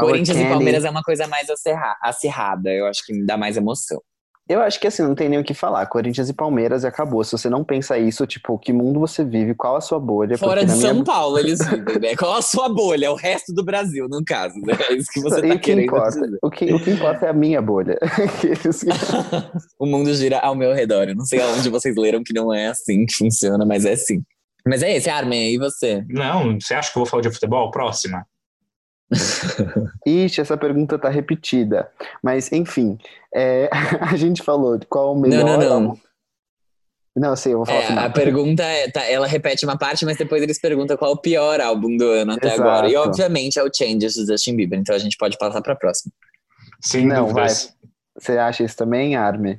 Corinthians 0.00 0.38
e. 0.38 0.48
Palmeiras 0.48 0.84
é 0.84 0.90
uma 0.90 1.02
coisa 1.02 1.26
mais 1.26 1.48
acirra- 1.50 1.96
acirrada. 2.02 2.70
Eu 2.70 2.86
acho 2.86 3.04
que 3.04 3.12
me 3.12 3.26
dá 3.26 3.36
mais 3.36 3.56
emoção. 3.56 4.00
Eu 4.48 4.62
acho 4.62 4.80
que 4.80 4.86
assim, 4.86 5.02
não 5.02 5.14
tem 5.14 5.28
nem 5.28 5.38
o 5.38 5.44
que 5.44 5.52
falar. 5.52 5.84
Corinthians 5.88 6.30
e 6.30 6.32
Palmeiras 6.32 6.82
e 6.82 6.86
acabou. 6.86 7.22
Se 7.22 7.32
você 7.32 7.50
não 7.50 7.62
pensa 7.62 7.98
isso, 7.98 8.26
tipo, 8.26 8.58
que 8.58 8.72
mundo 8.72 8.98
você 8.98 9.22
vive, 9.22 9.54
qual 9.54 9.76
a 9.76 9.80
sua 9.82 10.00
bolha? 10.00 10.38
Fora 10.38 10.64
de 10.64 10.72
São 10.72 10.92
minha... 10.94 11.04
Paulo, 11.04 11.38
eles 11.38 11.58
vivem, 11.58 11.98
né? 12.00 12.16
Qual 12.16 12.34
a 12.34 12.40
sua 12.40 12.66
bolha? 12.66 13.06
É 13.06 13.10
o 13.10 13.14
resto 13.14 13.52
do 13.52 13.62
Brasil, 13.62 14.08
no 14.08 14.24
caso, 14.24 14.54
né? 14.64 14.72
É 14.88 14.94
isso 14.94 15.10
que 15.12 15.20
você 15.20 15.40
E 15.40 15.48
tá 15.48 15.48
o 15.48 15.50
que 15.50 15.58
querendo 15.58 15.84
importa? 15.84 16.20
dizer. 16.22 16.38
O 16.42 16.50
que, 16.50 16.72
o 16.72 16.80
que 16.82 16.90
importa 16.92 17.26
é 17.26 17.28
a 17.28 17.32
minha 17.34 17.60
bolha. 17.60 17.98
O 19.78 19.84
mundo 19.86 20.14
gira 20.14 20.38
ao 20.40 20.54
meu 20.54 20.72
redor. 20.72 21.08
Eu 21.08 21.14
não 21.16 21.26
sei 21.26 21.40
aonde 21.42 21.68
vocês 21.68 21.94
leram 21.96 22.22
que 22.24 22.32
não 22.32 22.52
é 22.52 22.68
assim 22.68 23.04
que 23.06 23.14
funciona, 23.16 23.66
mas 23.66 23.84
é 23.84 23.92
assim. 23.92 24.22
Mas 24.68 24.82
é 24.82 24.96
esse, 24.96 25.08
Armin, 25.08 25.52
e 25.52 25.58
você? 25.58 26.04
Não, 26.08 26.60
você 26.60 26.74
acha 26.74 26.92
que 26.92 26.98
eu 26.98 27.02
vou 27.02 27.10
falar 27.10 27.22
de 27.22 27.30
futebol? 27.30 27.70
Próxima. 27.70 28.26
Ixi, 30.06 30.40
essa 30.40 30.56
pergunta 30.56 30.98
tá 30.98 31.08
repetida. 31.08 31.90
Mas, 32.22 32.52
enfim, 32.52 32.98
é, 33.34 33.70
a 34.00 34.16
gente 34.16 34.42
falou 34.42 34.76
de 34.76 34.86
qual 34.86 35.14
o 35.14 35.20
melhor. 35.20 35.44
Não, 35.44 35.58
não, 35.58 35.68
não. 35.68 35.88
álbum. 35.90 36.00
Não, 37.16 37.34
sei, 37.34 37.52
eu 37.52 37.56
vou 37.58 37.66
falar 37.66 37.78
É, 37.80 37.86
final. 37.86 38.04
a 38.04 38.10
pergunta 38.10 38.62
é, 38.62 38.90
tá, 38.90 39.02
ela 39.04 39.26
repete 39.26 39.64
uma 39.64 39.76
parte, 39.76 40.04
mas 40.04 40.16
depois 40.16 40.40
eles 40.40 40.60
perguntam 40.60 40.96
qual 40.96 41.10
é 41.10 41.14
o 41.14 41.20
pior 41.20 41.60
álbum 41.60 41.96
do 41.96 42.04
ano 42.04 42.32
até 42.34 42.52
agora. 42.52 42.86
E 42.86 42.92
Exato. 42.92 43.08
obviamente 43.08 43.58
é 43.58 43.64
o 43.64 43.70
Changes 43.74 44.14
do 44.14 44.26
Justin 44.26 44.54
Bieber, 44.54 44.78
então 44.78 44.94
a 44.94 44.98
gente 44.98 45.16
pode 45.16 45.36
passar 45.36 45.60
pra 45.60 45.74
próxima. 45.74 46.12
Sem 46.80 47.06
Não, 47.06 47.26
dúvidas. 47.26 47.74
Você 48.16 48.38
acha 48.38 48.62
isso 48.62 48.76
também, 48.76 49.16
Armin? 49.16 49.58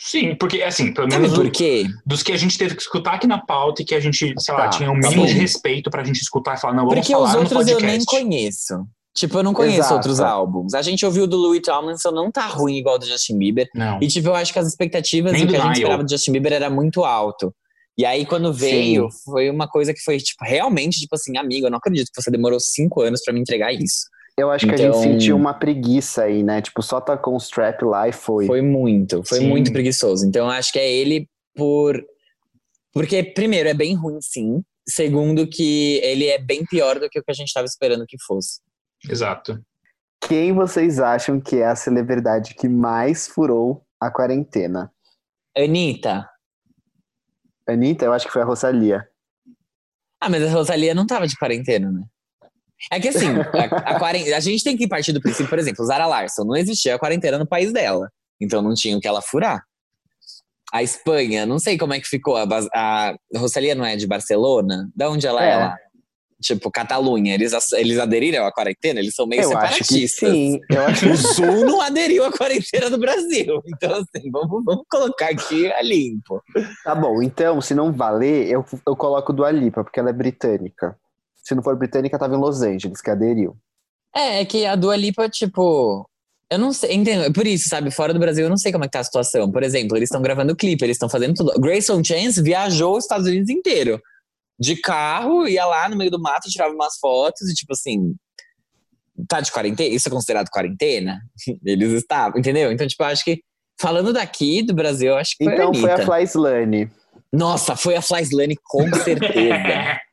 Sim, 0.00 0.34
porque 0.36 0.62
assim, 0.62 0.92
pelo 0.92 1.08
menos 1.08 1.32
por 1.34 1.46
o- 1.46 1.50
quê? 1.50 1.84
dos 2.06 2.22
que 2.22 2.32
a 2.32 2.36
gente 2.36 2.56
teve 2.56 2.74
que 2.74 2.82
escutar 2.82 3.14
aqui 3.14 3.26
na 3.26 3.38
pauta 3.38 3.82
e 3.82 3.84
que 3.84 3.94
a 3.94 4.00
gente, 4.00 4.34
sei 4.38 4.54
lá, 4.54 4.62
Tá, 4.64 4.68
tinha 4.70 4.90
um 4.90 5.00
tá 5.00 5.08
mínimo 5.08 5.22
bom. 5.22 5.32
de 5.32 5.38
respeito 5.38 5.90
pra 5.90 6.04
gente 6.04 6.20
escutar 6.20 6.56
e 6.56 6.60
falar, 6.60 6.74
não, 6.74 6.84
vamos 6.84 6.94
Porque 7.00 7.12
falar 7.12 7.26
os 7.26 7.32
no 7.34 7.38
outros 7.40 7.68
eu 7.68 7.80
nem 7.80 8.04
conheço. 8.04 8.86
Tipo, 9.14 9.38
eu 9.38 9.42
não 9.42 9.52
conheço 9.52 9.78
Exato. 9.80 9.94
outros 9.94 10.20
álbuns. 10.20 10.74
A 10.74 10.82
gente 10.82 11.04
ouviu 11.04 11.24
o 11.24 11.26
do 11.26 11.36
Louis 11.36 11.60
Tomlinson, 11.60 12.12
não 12.12 12.30
tá 12.30 12.46
ruim 12.46 12.76
igual 12.76 12.94
o 12.94 12.98
do 12.98 13.06
Justin 13.06 13.36
Bieber. 13.36 13.68
Não. 13.74 13.98
E, 14.00 14.06
tipo, 14.06 14.28
eu 14.28 14.34
acho 14.36 14.52
que 14.52 14.58
as 14.60 14.68
expectativas 14.68 15.32
Nem 15.32 15.42
e 15.42 15.44
o 15.44 15.48
que 15.48 15.52
do 15.54 15.56
a 15.56 15.60
gente 15.62 15.68
Nile. 15.70 15.80
esperava 15.82 16.04
do 16.04 16.10
Justin 16.10 16.32
Bieber 16.32 16.52
era 16.52 16.70
muito 16.70 17.04
alto. 17.04 17.52
E 17.96 18.04
aí, 18.04 18.24
quando 18.24 18.52
veio, 18.52 19.08
foi 19.24 19.50
uma 19.50 19.66
coisa 19.66 19.92
que 19.92 20.00
foi, 20.02 20.18
tipo, 20.18 20.44
realmente, 20.44 21.00
tipo 21.00 21.16
assim, 21.16 21.36
amigo, 21.36 21.66
eu 21.66 21.70
não 21.70 21.78
acredito 21.78 22.12
que 22.14 22.22
você 22.22 22.30
demorou 22.30 22.60
cinco 22.60 23.00
anos 23.02 23.20
pra 23.24 23.34
me 23.34 23.40
entregar 23.40 23.72
isso. 23.72 24.06
Eu 24.38 24.50
acho 24.52 24.66
que 24.66 24.72
a 24.72 24.74
Então- 24.76 24.92
gente 24.92 25.02
sentiu 25.02 25.36
uma 25.36 25.52
preguiça 25.52 26.22
aí, 26.22 26.44
né? 26.44 26.62
Tipo, 26.62 26.80
só 26.80 27.00
tá 27.00 27.16
com 27.18 27.32
o 27.34 27.38
strap 27.38 27.82
lá 27.82 28.08
e 28.08 28.12
foi. 28.12 28.46
Foi 28.46 28.62
muito, 28.62 29.22
foi 29.24 29.38
Sim. 29.38 29.48
muito 29.48 29.72
preguiçoso. 29.72 30.24
Então, 30.24 30.46
eu 30.46 30.52
acho 30.52 30.72
que 30.72 30.78
é 30.78 30.88
ele 30.90 31.28
por. 31.56 32.00
Porque, 32.92 33.22
primeiro, 33.22 33.68
é 33.68 33.74
bem 33.74 33.94
ruim, 33.96 34.18
sim. 34.20 34.62
Segundo, 34.88 35.46
que 35.46 35.96
ele 36.04 36.26
é 36.26 36.38
bem 36.38 36.64
pior 36.64 36.98
do 37.00 37.10
que 37.10 37.18
o 37.18 37.22
que 37.22 37.30
a 37.30 37.34
gente 37.34 37.52
tava 37.52 37.66
esperando 37.66 38.06
que 38.06 38.16
fosse. 38.26 38.60
Exato. 39.10 39.60
Quem 40.20 40.52
vocês 40.52 40.98
acham 40.98 41.40
que 41.40 41.56
é 41.56 41.66
a 41.66 41.76
celebridade 41.76 42.54
que 42.54 42.68
mais 42.68 43.26
furou 43.28 43.82
a 44.00 44.10
quarentena? 44.10 44.90
Anitta. 45.56 46.28
Anitta, 47.68 48.04
eu 48.04 48.12
acho 48.12 48.26
que 48.26 48.32
foi 48.32 48.42
a 48.42 48.44
Rosalia. 48.44 49.06
Ah, 50.20 50.28
mas 50.30 50.42
a 50.44 50.50
Rosalia 50.50 50.94
não 50.94 51.06
tava 51.06 51.26
de 51.26 51.36
quarentena, 51.36 51.90
né? 51.92 52.02
É 52.92 53.00
que 53.00 53.08
assim, 53.08 53.26
a, 53.28 53.90
a, 53.94 53.98
quaren- 53.98 54.32
a 54.32 54.40
gente 54.40 54.62
tem 54.64 54.76
que 54.76 54.86
partir 54.88 55.12
do 55.12 55.20
princípio, 55.20 55.48
por 55.48 55.58
exemplo, 55.58 55.84
Zara 55.84 56.06
Larson, 56.06 56.44
não 56.44 56.56
existia 56.56 56.94
a 56.94 56.98
quarentena 56.98 57.38
no 57.38 57.46
país 57.46 57.72
dela. 57.72 58.08
Então 58.40 58.62
não 58.62 58.74
tinha 58.74 58.96
o 58.96 59.00
que 59.00 59.08
ela 59.08 59.20
furar. 59.20 59.62
A 60.72 60.82
Espanha, 60.82 61.46
não 61.46 61.58
sei 61.58 61.78
como 61.78 61.94
é 61.94 62.00
que 62.00 62.06
ficou. 62.06 62.36
A, 62.36 62.44
Bas- 62.46 62.68
a 62.74 63.14
Rosalia 63.36 63.74
não 63.74 63.84
é 63.84 63.96
de 63.96 64.06
Barcelona? 64.06 64.88
Da 64.94 65.08
onde 65.10 65.26
ela 65.26 65.44
é, 65.44 65.50
É. 65.52 65.56
lá? 65.56 65.76
Tipo, 66.40 66.70
Catalunha. 66.70 67.34
Eles, 67.34 67.52
eles 67.72 67.98
aderiram 67.98 68.46
à 68.46 68.52
quarentena? 68.52 69.00
Eles 69.00 69.14
são 69.14 69.26
meio 69.26 69.42
eu 69.42 69.58
acho 69.58 69.78
que 69.78 70.06
separatistas. 70.06 70.30
sim. 70.30 70.60
Eu 70.70 70.86
acho 70.86 71.10
O 71.10 71.16
Sul 71.16 71.64
não 71.64 71.80
aderiu 71.80 72.24
à 72.24 72.30
quarentena 72.30 72.88
do 72.90 72.98
Brasil. 72.98 73.60
Então, 73.66 73.92
assim, 73.94 74.30
vamos, 74.30 74.62
vamos 74.64 74.84
colocar 74.88 75.30
aqui 75.30 75.66
a 75.72 75.82
limpo. 75.82 76.40
Tá 76.84 76.94
bom, 76.94 77.20
então, 77.22 77.60
se 77.60 77.74
não 77.74 77.92
valer, 77.92 78.48
eu, 78.48 78.64
eu 78.86 78.94
coloco 78.94 79.32
do 79.32 79.44
Alipa, 79.44 79.82
porque 79.82 79.98
ela 79.98 80.10
é 80.10 80.12
britânica. 80.12 80.96
Se 81.48 81.54
não 81.54 81.62
for 81.62 81.74
britânica, 81.76 82.18
tava 82.18 82.34
em 82.34 82.38
Los 82.38 82.60
Angeles, 82.60 83.00
que 83.00 83.10
aderiu. 83.10 83.56
É, 84.14 84.40
é 84.40 84.44
que 84.44 84.66
a 84.66 84.76
Dua 84.76 84.94
Lipa, 84.94 85.30
tipo. 85.30 86.06
Eu 86.50 86.58
não 86.58 86.74
sei, 86.74 86.94
entendo. 86.94 87.32
Por 87.32 87.46
isso, 87.46 87.70
sabe, 87.70 87.90
fora 87.90 88.12
do 88.12 88.20
Brasil 88.20 88.44
eu 88.44 88.50
não 88.50 88.56
sei 88.58 88.70
como 88.70 88.84
é 88.84 88.86
que 88.86 88.92
tá 88.92 89.00
a 89.00 89.04
situação. 89.04 89.50
Por 89.50 89.62
exemplo, 89.62 89.96
eles 89.96 90.08
estão 90.08 90.20
gravando 90.20 90.54
clipe, 90.54 90.84
eles 90.84 90.96
estão 90.96 91.08
fazendo 91.08 91.34
tudo. 91.34 91.58
Grayson 91.58 92.04
Chance 92.04 92.42
viajou 92.42 92.98
os 92.98 93.04
Estados 93.04 93.26
Unidos 93.26 93.48
inteiro. 93.48 93.98
De 94.60 94.76
carro, 94.76 95.48
ia 95.48 95.64
lá 95.64 95.88
no 95.88 95.96
meio 95.96 96.10
do 96.10 96.20
mato, 96.20 96.50
tirava 96.50 96.74
umas 96.74 96.98
fotos 96.98 97.48
e, 97.48 97.54
tipo 97.54 97.72
assim. 97.72 98.14
Tá 99.26 99.40
de 99.40 99.50
quarentena? 99.50 99.94
Isso 99.94 100.06
é 100.06 100.12
considerado 100.12 100.50
quarentena? 100.50 101.18
Eles 101.64 101.92
estavam, 101.92 102.38
entendeu? 102.38 102.70
Então, 102.70 102.86
tipo, 102.86 103.02
eu 103.02 103.06
acho 103.06 103.24
que. 103.24 103.40
Falando 103.80 104.12
daqui 104.12 104.60
do 104.62 104.74
Brasil, 104.74 105.12
eu 105.12 105.16
acho 105.16 105.34
que 105.34 105.44
foi 105.44 105.54
Então 105.54 105.70
a 105.70 105.74
foi 105.74 105.90
a 105.90 105.94
Anitta. 105.94 106.12
Fly 106.12 106.24
Slane. 106.24 106.90
Nossa, 107.32 107.74
foi 107.74 107.96
a 107.96 108.02
Fly 108.02 108.22
Slane, 108.22 108.56
com 108.62 108.92
certeza. 108.96 109.98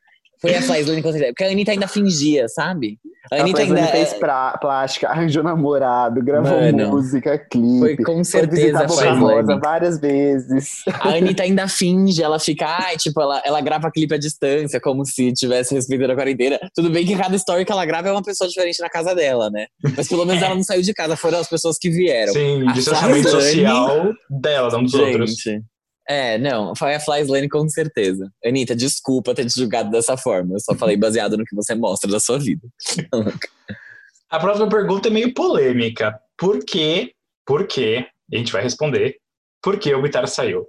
foi 0.48 0.56
a 0.56 0.62
Fly 0.62 0.80
Slane, 0.82 1.02
com 1.02 1.12
certeza. 1.12 1.34
Porque 1.34 1.43
a 1.43 1.48
Anitta 1.48 1.72
ainda 1.72 1.88
fingia, 1.88 2.48
sabe? 2.48 2.98
A 3.32 3.38
A 3.38 3.41
Anitta 3.41 3.62
ainda. 3.62 3.88
fez 3.88 4.14
pra, 4.14 4.58
plástica, 4.60 5.08
arranjou 5.10 5.43
namorado, 5.43 6.24
gravou 6.24 6.52
Mano, 6.52 6.89
música, 6.89 7.38
clipe. 7.39 7.80
Foi 7.80 7.98
com 7.98 8.14
Foi 8.14 8.24
certeza 8.24 8.86
visitar 8.86 9.10
a. 9.10 9.14
Rosa 9.14 9.58
várias 9.58 10.00
vezes. 10.00 10.84
A 11.00 11.10
Anitta 11.10 11.41
ainda 11.43 11.68
finge, 11.68 12.22
ela 12.22 12.39
fica, 12.39 12.66
ai, 12.68 12.98
tipo, 12.98 13.20
ela, 13.20 13.41
ela 13.43 13.62
grava 13.62 13.89
clipe 13.91 14.14
à 14.14 14.18
distância, 14.18 14.80
como 14.80 15.04
se 15.06 15.34
tivesse 15.34 15.74
respeitando 15.74 16.12
a 16.12 16.16
quarentena. 16.16 16.60
Tudo 16.76 16.89
bem 16.91 17.06
que 17.06 17.16
cada 17.16 17.36
story 17.36 17.66
que 17.66 17.72
ela 17.72 17.86
grava 17.86 18.10
é 18.10 18.12
uma 18.12 18.24
pessoa 18.24 18.48
diferente 18.48 18.80
na 18.80 18.89
casa 18.89 19.16
dela, 19.16 19.50
né? 19.50 19.66
Mas 19.98 20.08
pelo 20.08 20.26
menos 20.26 20.43
ela 20.43 20.54
não 20.56 20.64
saiu 20.64 20.82
de 20.82 20.93
casa, 20.93 21.16
foram 21.16 21.39
as 21.39 21.48
pessoas 21.50 21.78
que 21.80 21.89
vieram. 21.89 22.34
Sim, 22.34 22.68
A 22.68 22.74
distanciamento 22.74 23.30
social 23.30 24.14
dela, 24.30 24.70
não 24.72 24.84
dos 24.84 24.93
outros. 24.93 25.36
É, 26.08 26.38
não, 26.38 26.76
foi 26.76 26.93
a 26.93 26.99
Fly 26.99 27.22
Slane 27.22 27.49
com 27.49 27.68
certeza. 27.68 28.32
Anitta, 28.45 28.76
desculpa 28.76 29.34
ter 29.34 29.45
te 29.45 29.60
julgado 29.60 29.89
dessa 29.89 30.16
forma. 30.16 30.53
Eu 30.56 30.60
só 30.60 30.76
falei 30.76 30.95
baseado 30.95 31.36
no 31.36 31.43
que 31.43 31.56
você 31.56 31.74
mostra 31.74 32.10
da 32.12 32.20
sua 32.20 32.38
vida. 32.38 32.68
A 34.30 34.39
próxima 34.39 34.68
pergunta 34.70 35.08
é 35.08 35.12
meio 35.12 35.34
polêmica. 35.34 36.20
Por 36.38 36.64
quê? 36.66 37.14
Por 37.45 37.66
quê? 37.68 38.08
A 38.34 38.38
gente 38.38 38.51
vai 38.51 38.62
responder. 38.62 39.18
Por 39.62 39.80
que 39.80 39.93
o 39.93 40.01
Bitar 40.01 40.28
saiu? 40.28 40.68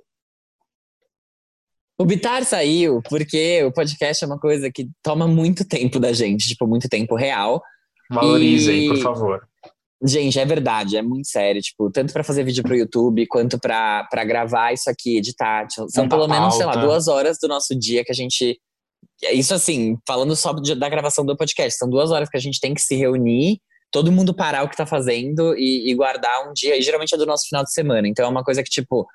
O 1.99 2.05
Bitar 2.05 2.45
saiu 2.45 3.01
porque 3.09 3.65
o 3.65 3.73
podcast 3.73 4.23
é 4.23 4.27
uma 4.27 4.39
coisa 4.39 4.71
que 4.71 4.89
toma 5.03 5.27
muito 5.27 5.67
tempo 5.67 5.99
da 5.99 6.13
gente, 6.13 6.47
tipo, 6.49 6.67
muito 6.67 6.89
tempo 6.89 7.15
real. 7.17 7.63
Valorizem, 8.11 8.85
E- 8.87 8.89
por 8.89 8.99
favor. 9.03 9.49
Gente, 10.05 10.39
é 10.39 10.45
verdade, 10.45 10.97
é 10.97 11.03
muito 11.03 11.27
sério. 11.29 11.61
Tipo, 11.63 11.91
tanto 11.91 12.13
pra 12.13 12.23
fazer 12.23 12.45
vídeo 12.45 12.63
pro 12.63 12.77
YouTube, 12.77 13.27
quanto 13.27 13.59
pra 13.59 14.07
pra 14.11 14.25
gravar 14.25 14.73
isso 14.73 14.91
aqui, 14.91 15.17
editar. 15.17 15.67
Tipo, 15.67 15.91
São 15.91 16.09
pelo 16.09 16.29
menos, 16.29 16.55
sei 16.55 16.67
lá, 16.67 16.73
pauta. 16.73 16.87
duas 16.87 17.09
horas 17.09 17.39
do 17.41 17.49
nosso 17.49 17.75
dia 17.79 18.05
que 18.05 18.13
a 18.13 18.15
gente. 18.15 18.61
Isso 19.33 19.55
assim, 19.55 19.97
falando 20.07 20.37
só 20.37 20.53
de- 20.53 20.75
da 20.75 20.89
gravação 20.91 21.25
do 21.25 21.35
podcast, 21.37 21.79
são 21.79 21.89
duas 21.89 22.11
horas 22.11 22.29
que 22.29 22.37
a 22.37 22.41
gente 22.41 22.61
tem 22.61 22.75
que 22.75 22.83
se 22.83 22.95
reunir, 22.95 23.59
todo 23.91 24.13
mundo 24.13 24.35
parar 24.35 24.63
o 24.65 24.69
que 24.69 24.77
tá 24.77 24.85
fazendo 24.85 25.55
e, 25.57 25.91
e 25.91 25.95
guardar 25.95 26.47
um 26.47 26.53
dia. 26.53 26.77
E 26.77 26.83
geralmente 26.83 27.15
é 27.15 27.19
do 27.19 27.25
nosso 27.25 27.49
final 27.49 27.65
de 27.65 27.73
semana. 27.73 28.07
Então 28.07 28.27
é 28.27 28.29
uma 28.29 28.45
coisa 28.45 28.63
que, 28.63 28.69
tipo, 28.71 29.07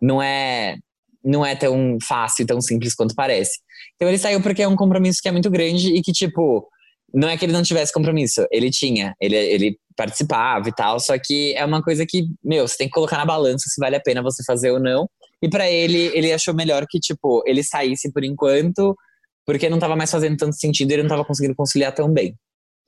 não 0.00 0.22
é. 0.22 0.76
Não 1.22 1.44
é 1.44 1.54
tão 1.54 1.98
fácil, 2.08 2.46
tão 2.46 2.62
simples 2.62 2.94
quanto 2.94 3.14
parece. 3.14 3.58
Então 3.96 4.08
ele 4.08 4.16
saiu 4.16 4.40
porque 4.42 4.62
é 4.62 4.68
um 4.68 4.74
compromisso 4.74 5.18
que 5.20 5.28
é 5.28 5.32
muito 5.32 5.50
grande 5.50 5.92
e 5.94 6.00
que, 6.00 6.12
tipo, 6.12 6.66
não 7.12 7.28
é 7.28 7.36
que 7.36 7.44
ele 7.44 7.52
não 7.52 7.62
tivesse 7.62 7.92
compromisso, 7.92 8.46
ele 8.50 8.70
tinha. 8.70 9.14
Ele, 9.20 9.36
ele 9.36 9.78
participava 10.00 10.66
e 10.66 10.72
tal. 10.72 10.98
Só 10.98 11.18
que 11.18 11.54
é 11.54 11.64
uma 11.64 11.82
coisa 11.82 12.06
que, 12.06 12.24
meu, 12.42 12.66
você 12.66 12.78
tem 12.78 12.86
que 12.86 12.94
colocar 12.94 13.18
na 13.18 13.26
balança 13.26 13.68
se 13.68 13.78
vale 13.78 13.96
a 13.96 14.00
pena 14.00 14.22
você 14.22 14.42
fazer 14.44 14.70
ou 14.70 14.80
não. 14.80 15.06
E 15.42 15.48
pra 15.48 15.70
ele, 15.70 16.10
ele 16.14 16.32
achou 16.32 16.54
melhor 16.54 16.86
que, 16.88 16.98
tipo, 16.98 17.42
ele 17.46 17.62
saísse 17.62 18.10
por 18.10 18.24
enquanto, 18.24 18.96
porque 19.44 19.68
não 19.68 19.78
tava 19.78 19.96
mais 19.96 20.10
fazendo 20.10 20.38
tanto 20.38 20.56
sentido 20.56 20.90
e 20.90 20.94
ele 20.94 21.02
não 21.02 21.10
tava 21.10 21.24
conseguindo 21.24 21.54
conciliar 21.54 21.94
tão 21.94 22.10
bem. 22.10 22.34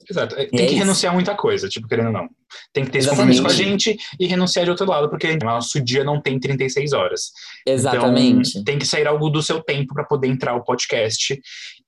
Exato. 0.09 0.35
E 0.35 0.47
Tem 0.47 0.61
é 0.61 0.67
que 0.67 0.73
isso. 0.73 0.79
renunciar 0.79 1.13
a 1.13 1.15
muita 1.15 1.35
coisa, 1.35 1.69
tipo, 1.69 1.87
querendo 1.87 2.07
ou 2.07 2.13
não. 2.13 2.29
Tem 2.73 2.85
que 2.85 2.91
ter 2.91 2.99
esse 2.99 3.09
Exatamente. 3.09 3.39
compromisso 3.39 3.43
com 3.43 3.65
a 3.65 3.69
gente 3.69 3.97
e 4.19 4.27
renunciar 4.27 4.65
de 4.65 4.71
outro 4.71 4.87
lado, 4.87 5.09
porque 5.09 5.37
nosso 5.37 5.81
dia 5.81 6.03
não 6.03 6.21
tem 6.21 6.41
36 6.41 6.93
horas. 6.93 7.31
Exatamente. 7.67 8.51
Então, 8.51 8.65
tem 8.65 8.79
que 8.79 8.87
sair 8.87 9.07
algo 9.07 9.29
do 9.31 9.43
seu 9.43 9.63
tempo 9.63 9.95
para 9.95 10.05
poder 10.05 10.29
entrar 10.29 10.55
o 10.55 10.65
podcast. 10.65 11.39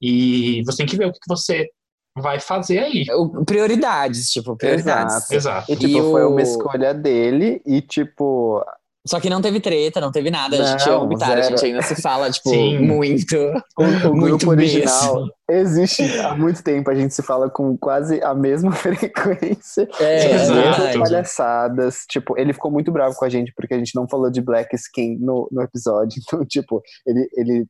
E 0.01 0.63
você 0.65 0.79
tem 0.79 0.87
que 0.87 0.97
ver 0.97 1.07
o 1.07 1.13
que 1.13 1.19
você 1.27 1.69
vai 2.17 2.39
fazer 2.41 2.79
aí. 2.79 3.05
O- 3.13 3.45
Prioridades, 3.45 4.31
tipo, 4.31 4.57
prioridades. 4.57 5.15
Exato. 5.17 5.35
Exato. 5.35 5.73
E, 5.73 5.77
tipo, 5.77 5.99
E 5.99 6.01
foi 6.01 6.25
o- 6.25 6.31
uma 6.31 6.43
escolha 6.43 6.95
dele 6.95 7.61
e, 7.67 7.81
tipo, 7.81 8.65
Só 9.07 9.21
que 9.21 9.29
não 9.29 9.43
teve 9.43 9.61
treta, 9.61 10.01
não 10.01 10.11
teve 10.11 10.31
nada. 10.31 10.57
a 10.63 10.65
gente 10.65 10.87
Não, 10.87 10.95
ama 10.97 11.05
o 11.05 11.09
Bitar, 11.09 11.33
a 11.33 11.43
zero. 11.43 11.49
gente 11.59 11.67
ainda 11.67 11.83
se 11.83 12.01
fala, 12.01 12.31
tipo, 12.31 12.49
Sim. 12.49 12.79
muito. 12.79 13.37
o, 13.37 13.83
o 13.83 13.85
Muito 14.17 14.39
grupo 14.39 14.51
original 14.53 15.17
mesmo. 15.17 15.31
existe 15.51 16.03
há 16.21 16.35
muito 16.35 16.63
tempo. 16.63 16.89
A 16.91 16.95
gente 16.95 17.13
se 17.13 17.23
fala 17.23 17.51
com 17.51 17.77
quase 17.77 18.23
a 18.23 18.33
mesma 18.35 18.73
frequência. 18.73 19.87
É, 20.01 20.35
as 20.35 20.43
Exato. 20.49 20.55
mesmas 20.59 21.09
palhaçadas. 21.11 22.05
Tipo, 22.09 22.39
ele 22.39 22.55
ficou 22.55 22.71
muito 22.71 22.91
bravo 22.91 23.15
com 23.17 23.25
a 23.27 23.29
gente 23.29 23.53
porque 23.55 23.75
a 23.75 23.79
gente 23.79 23.95
não 23.95 24.09
falou 24.09 24.31
de 24.31 24.41
Black 24.41 24.75
Skin 24.75 25.19
no, 25.21 25.49
no 25.53 25.61
episódio. 25.63 26.19
Então, 26.27 26.45
tipo, 26.47 26.81
ele, 27.07 27.29
ele. 27.35 27.67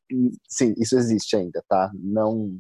Sim, 0.49 0.72
isso 0.78 0.97
existe 0.97 1.34
ainda, 1.34 1.64
tá? 1.68 1.90
Não. 1.95 2.51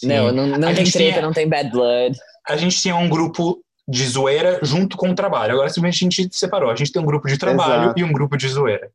Sim. 0.00 0.08
Não, 0.08 0.32
não, 0.32 0.46
não 0.46 0.68
A 0.68 0.74
tem 0.74 0.84
gente 0.84 0.92
treta, 0.92 1.12
tinha- 1.12 1.22
não 1.22 1.32
tem 1.32 1.48
bad 1.48 1.70
blood. 1.70 2.18
A 2.48 2.56
gente 2.56 2.80
tinha 2.80 2.96
um 2.96 3.08
grupo 3.08 3.60
de 3.86 4.06
zoeira 4.06 4.58
junto 4.62 4.96
com 4.96 5.10
o 5.10 5.14
trabalho. 5.14 5.52
Agora 5.52 5.68
simplesmente 5.68 6.20
a 6.20 6.22
gente 6.22 6.36
separou. 6.36 6.70
A 6.70 6.76
gente 6.76 6.90
tem 6.92 7.02
um 7.02 7.06
grupo 7.06 7.28
de 7.28 7.36
trabalho 7.36 7.84
Exato. 7.84 8.00
e 8.00 8.04
um 8.04 8.12
grupo 8.12 8.36
de 8.36 8.48
zoeira. 8.48 8.90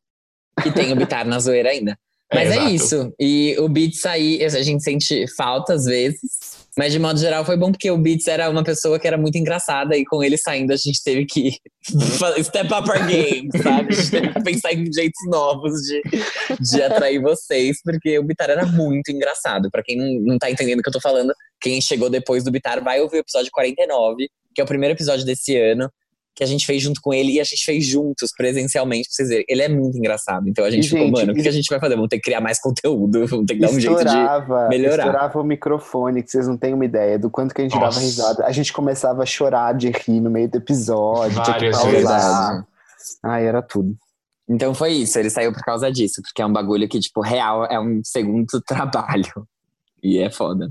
E 0.64 0.70
tem 0.72 0.92
o 0.92 0.96
Bitar 0.96 1.26
na 1.26 1.38
zoeira 1.38 1.68
ainda. 1.70 1.96
Mas 2.32 2.50
é, 2.50 2.54
exato. 2.54 2.70
isso. 2.70 3.14
E 3.20 3.56
o 3.60 3.68
Beats 3.68 4.04
aí, 4.04 4.42
a 4.44 4.48
gente 4.62 4.82
sente 4.82 5.26
falta 5.36 5.74
às 5.74 5.84
vezes. 5.84 6.55
Mas 6.78 6.92
de 6.92 6.98
modo 6.98 7.18
geral 7.18 7.44
foi 7.44 7.56
bom 7.56 7.72
porque 7.72 7.90
o 7.90 7.96
Beats 7.96 8.28
era 8.28 8.50
uma 8.50 8.62
pessoa 8.62 8.98
que 8.98 9.06
era 9.06 9.16
muito 9.16 9.38
engraçada 9.38 9.96
e 9.96 10.04
com 10.04 10.22
ele 10.22 10.36
saindo 10.36 10.72
a 10.72 10.76
gente 10.76 11.02
teve 11.02 11.24
que 11.24 11.52
step 12.42 12.66
up 12.66 12.90
our 12.90 13.06
game, 13.06 13.48
sabe? 13.62 13.92
A 13.92 13.96
gente 13.96 14.10
teve 14.10 14.28
que 14.28 14.42
pensar 14.42 14.72
em 14.74 14.92
jeitos 14.92 15.26
novos 15.28 15.72
de, 15.82 16.02
de 16.60 16.82
atrair 16.82 17.20
vocês, 17.20 17.78
porque 17.82 18.18
o 18.18 18.22
Bitar 18.22 18.50
era 18.50 18.66
muito 18.66 19.10
engraçado. 19.10 19.70
Pra 19.70 19.82
quem 19.82 19.96
não, 19.96 20.32
não 20.32 20.38
tá 20.38 20.50
entendendo 20.50 20.80
o 20.80 20.82
que 20.82 20.88
eu 20.88 20.92
tô 20.92 21.00
falando, 21.00 21.32
quem 21.60 21.80
chegou 21.80 22.10
depois 22.10 22.44
do 22.44 22.50
Bitar 22.50 22.84
vai 22.84 23.00
ouvir 23.00 23.16
o 23.16 23.20
episódio 23.20 23.50
49, 23.52 24.28
que 24.54 24.60
é 24.60 24.64
o 24.64 24.66
primeiro 24.66 24.94
episódio 24.94 25.24
desse 25.24 25.56
ano, 25.56 25.90
que 26.36 26.44
a 26.44 26.46
gente 26.46 26.66
fez 26.66 26.82
junto 26.82 27.00
com 27.00 27.14
ele 27.14 27.32
e 27.32 27.40
a 27.40 27.44
gente 27.44 27.64
fez 27.64 27.86
juntos, 27.86 28.30
presencialmente, 28.36 29.08
pra 29.08 29.14
vocês 29.14 29.28
verem. 29.30 29.44
Ele 29.48 29.62
é 29.62 29.68
muito 29.70 29.96
engraçado. 29.96 30.46
Então 30.48 30.66
a 30.66 30.70
gente 30.70 30.84
E, 30.84 30.88
ficou, 30.90 31.06
gente, 31.06 31.16
mano, 31.16 31.32
o 31.32 31.34
que, 31.34 31.42
que 31.42 31.48
a 31.48 31.52
gente 31.52 31.66
vai 31.70 31.80
fazer? 31.80 31.94
Vamos 31.94 32.08
ter 32.10 32.16
que 32.16 32.22
criar 32.24 32.42
mais 32.42 32.60
conteúdo, 32.60 33.24
vamos 33.26 33.46
ter 33.46 33.54
que 33.54 33.60
dar 33.60 33.70
um 33.70 33.80
jeito 33.80 34.04
de. 34.04 34.68
melhorar. 34.68 35.06
estourava 35.06 35.40
o 35.40 35.44
microfone, 35.44 36.22
que 36.22 36.30
vocês 36.30 36.46
não 36.46 36.58
têm 36.58 36.74
uma 36.74 36.84
ideia 36.84 37.18
do 37.18 37.30
quanto 37.30 37.54
que 37.54 37.62
a 37.62 37.64
gente 37.64 37.72
dava 37.72 37.86
Nossa. 37.86 38.00
risada. 38.00 38.44
A 38.44 38.52
gente 38.52 38.70
começava 38.72 39.22
a 39.22 39.26
chorar 39.26 39.74
de 39.74 39.90
rir 39.90 40.20
no 40.20 40.30
meio 40.30 40.48
do 40.50 40.58
episódio, 40.58 41.42
tinha 41.42 41.56
que 41.58 41.70
Várias 41.70 41.78
pausar. 42.04 42.52
vezes. 42.52 42.66
Ai, 43.24 43.46
era 43.46 43.62
tudo. 43.62 43.96
Então 44.48 44.74
foi 44.74 44.92
isso, 44.92 45.18
ele 45.18 45.30
saiu 45.30 45.52
por 45.52 45.62
causa 45.62 45.90
disso, 45.90 46.20
porque 46.22 46.42
é 46.42 46.46
um 46.46 46.52
bagulho 46.52 46.86
que, 46.88 47.00
tipo, 47.00 47.20
real 47.22 47.64
é 47.64 47.80
um 47.80 48.00
segundo 48.04 48.60
trabalho. 48.68 49.48
E 50.02 50.18
é 50.18 50.30
foda. 50.30 50.70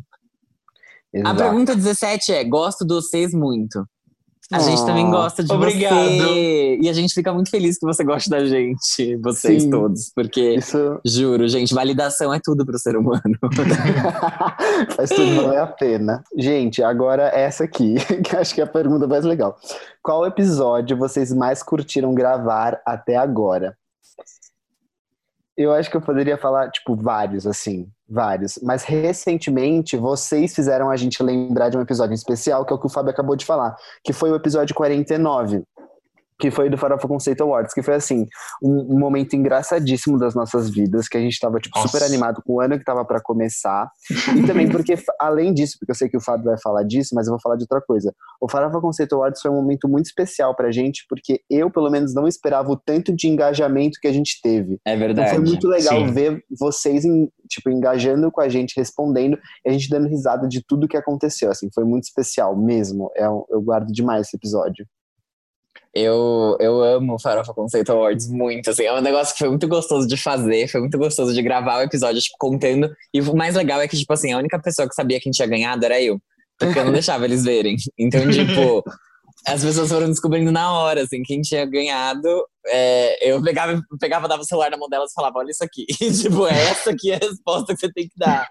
A 1.13 1.17
Exato. 1.17 1.37
pergunta 1.37 1.75
17 1.75 2.31
é: 2.33 2.43
gosto 2.43 2.85
de 2.85 2.93
vocês 2.93 3.33
muito. 3.33 3.83
A 4.51 4.59
gente 4.59 4.81
Oh, 4.81 4.85
também 4.85 5.09
gosta 5.09 5.43
de 5.43 5.51
obrigado. 5.51 5.95
você. 5.95 6.77
E 6.81 6.87
a 6.89 6.93
gente 6.93 7.13
fica 7.13 7.33
muito 7.33 7.49
feliz 7.49 7.79
que 7.79 7.85
você 7.85 8.03
goste 8.03 8.29
da 8.29 8.45
gente, 8.45 9.15
vocês 9.17 9.63
Sim. 9.63 9.69
todos. 9.69 10.11
Porque, 10.13 10.55
Isso 10.55 10.99
juro, 11.03 11.47
gente, 11.47 11.73
validação 11.73 12.33
é 12.33 12.39
tudo 12.43 12.65
pro 12.65 12.77
ser 12.77 12.95
humano. 12.95 13.21
faz 14.95 15.09
tudo 15.09 15.35
valer 15.41 15.59
a 15.59 15.67
pena. 15.67 16.23
Gente, 16.37 16.83
agora 16.83 17.23
essa 17.33 17.63
aqui, 17.63 17.95
que 18.23 18.35
acho 18.35 18.53
que 18.53 18.61
é 18.61 18.63
a 18.63 18.67
pergunta 18.67 19.07
mais 19.07 19.25
legal. 19.25 19.57
Qual 20.03 20.25
episódio 20.25 20.95
vocês 20.95 21.33
mais 21.33 21.63
curtiram 21.63 22.13
gravar 22.13 22.79
até 22.85 23.15
agora? 23.15 23.75
Eu 25.57 25.71
acho 25.71 25.89
que 25.89 25.95
eu 25.95 26.01
poderia 26.01 26.37
falar, 26.37 26.69
tipo, 26.69 26.95
vários, 26.95 27.47
assim, 27.47 27.87
vários. 28.09 28.59
Mas 28.61 28.83
recentemente, 28.83 29.95
vocês 29.95 30.53
fizeram 30.53 30.89
a 30.89 30.97
gente 30.97 31.23
lembrar 31.23 31.69
de 31.69 31.77
um 31.77 31.81
episódio 31.81 32.13
especial, 32.13 32.65
que 32.65 32.73
é 32.73 32.75
o 32.75 32.79
que 32.79 32.87
o 32.87 32.89
Fábio 32.89 33.11
acabou 33.11 33.35
de 33.35 33.45
falar, 33.45 33.75
que 34.03 34.11
foi 34.11 34.31
o 34.31 34.35
episódio 34.35 34.75
49, 34.75 35.63
que 36.39 36.51
foi 36.51 36.69
do 36.69 36.77
Farofa 36.77 37.07
Conceito 37.07 37.41
Awards, 37.43 37.73
que 37.73 37.81
foi, 37.81 37.95
assim, 37.95 38.25
um, 38.61 38.95
um 38.95 38.99
momento 38.99 39.35
engraçadíssimo 39.35 40.17
das 40.19 40.35
nossas 40.35 40.69
vidas, 40.69 41.07
que 41.07 41.17
a 41.17 41.21
gente 41.21 41.39
tava, 41.39 41.59
tipo, 41.59 41.77
Nossa. 41.77 41.87
super 41.89 42.05
animado 42.05 42.41
com 42.45 42.53
o 42.55 42.61
ano 42.61 42.77
que 42.77 42.83
tava 42.83 43.05
para 43.05 43.21
começar. 43.21 43.89
E 44.37 44.45
também 44.45 44.69
porque, 44.69 44.95
além 45.19 45.53
disso, 45.53 45.77
porque 45.79 45.91
eu 45.91 45.95
sei 45.95 46.09
que 46.09 46.17
o 46.17 46.21
Fábio 46.21 46.45
vai 46.45 46.57
falar 46.61 46.83
disso, 46.83 47.15
mas 47.15 47.27
eu 47.27 47.31
vou 47.31 47.39
falar 47.41 47.55
de 47.55 47.63
outra 47.63 47.81
coisa. 47.81 48.13
O 48.41 48.49
Farofa 48.49 48.81
Conceito 48.81 49.15
Awards 49.15 49.41
foi 49.41 49.49
um 49.49 49.55
momento 49.55 49.87
muito 49.87 50.07
especial 50.07 50.55
pra 50.55 50.71
gente, 50.71 51.05
porque 51.09 51.39
eu, 51.49 51.69
pelo 51.71 51.89
menos, 51.89 52.13
não 52.13 52.27
esperava 52.27 52.69
o 52.69 52.75
tanto 52.77 53.15
de 53.15 53.27
engajamento 53.27 53.97
que 54.01 54.07
a 54.07 54.13
gente 54.13 54.39
teve. 54.41 54.77
É 54.85 54.93
Então 54.93 54.99
verdade. 54.99 55.29
foi 55.29 55.39
muito 55.39 55.67
legal 55.67 55.99
Sim. 55.99 56.11
ver 56.11 56.43
vocês 56.59 57.05
em- 57.05 57.29
tipo 57.49 57.69
engajando 57.69 58.31
com 58.31 58.41
a 58.41 58.49
gente, 58.49 58.73
respondendo 58.75 59.37
e 59.65 59.69
a 59.69 59.71
gente 59.71 59.89
dando 59.89 60.07
risada 60.07 60.47
de 60.47 60.61
tudo 60.67 60.87
que 60.87 60.97
aconteceu. 60.97 61.49
Assim, 61.51 61.69
foi 61.73 61.83
muito 61.85 62.03
especial 62.05 62.55
mesmo. 62.57 63.09
É 63.15 63.25
eu 63.25 63.61
guardo 63.63 63.91
demais 63.91 64.27
esse 64.27 64.35
episódio. 64.35 64.85
Eu, 65.97 66.57
eu 66.59 66.83
amo 66.83 67.17
Farofa 67.17 67.53
Conceito 67.53 67.93
Awards 67.93 68.27
muito, 68.27 68.69
assim, 68.69 68.83
é 68.83 68.93
um 68.93 68.99
negócio 68.99 69.33
que 69.33 69.39
foi 69.39 69.47
muito 69.47 69.65
gostoso 69.65 70.05
de 70.05 70.17
fazer, 70.17 70.67
foi 70.67 70.81
muito 70.81 70.97
gostoso 70.97 71.33
de 71.33 71.41
gravar 71.41 71.77
o 71.77 71.83
episódio, 71.83 72.21
tipo, 72.21 72.35
contando, 72.37 72.93
e 73.13 73.21
o 73.21 73.33
mais 73.33 73.55
legal 73.55 73.79
é 73.79 73.87
que, 73.87 73.95
tipo 73.97 74.11
assim, 74.11 74.33
a 74.33 74.37
única 74.37 74.61
pessoa 74.61 74.89
que 74.89 74.93
sabia 74.93 75.21
quem 75.21 75.31
tinha 75.31 75.47
ganhado 75.47 75.85
era 75.85 76.01
eu, 76.01 76.19
porque 76.59 76.77
eu 76.77 76.83
não 76.83 76.91
deixava 76.93 77.23
eles 77.23 77.45
verem, 77.45 77.77
então, 77.97 78.19
tipo, 78.29 78.83
as 79.47 79.63
pessoas 79.63 79.87
foram 79.87 80.09
descobrindo 80.09 80.51
na 80.51 80.73
hora, 80.73 81.03
assim, 81.03 81.23
quem 81.23 81.39
tinha 81.39 81.65
ganhado, 81.65 82.27
é, 82.67 83.31
eu 83.31 83.41
pegava, 83.41 83.81
pegava, 83.97 84.27
dava 84.27 84.41
o 84.41 84.45
celular 84.45 84.69
na 84.69 84.77
mão 84.77 84.89
delas 84.89 85.11
e 85.11 85.13
falava, 85.13 85.39
olha 85.39 85.51
isso 85.51 85.63
aqui, 85.63 85.85
e, 86.01 86.11
tipo, 86.11 86.45
essa 86.45 86.89
aqui 86.89 87.11
é 87.11 87.15
a 87.15 87.19
resposta 87.19 87.73
que 87.73 87.79
você 87.79 87.93
tem 87.93 88.03
que 88.03 88.17
dar. 88.17 88.49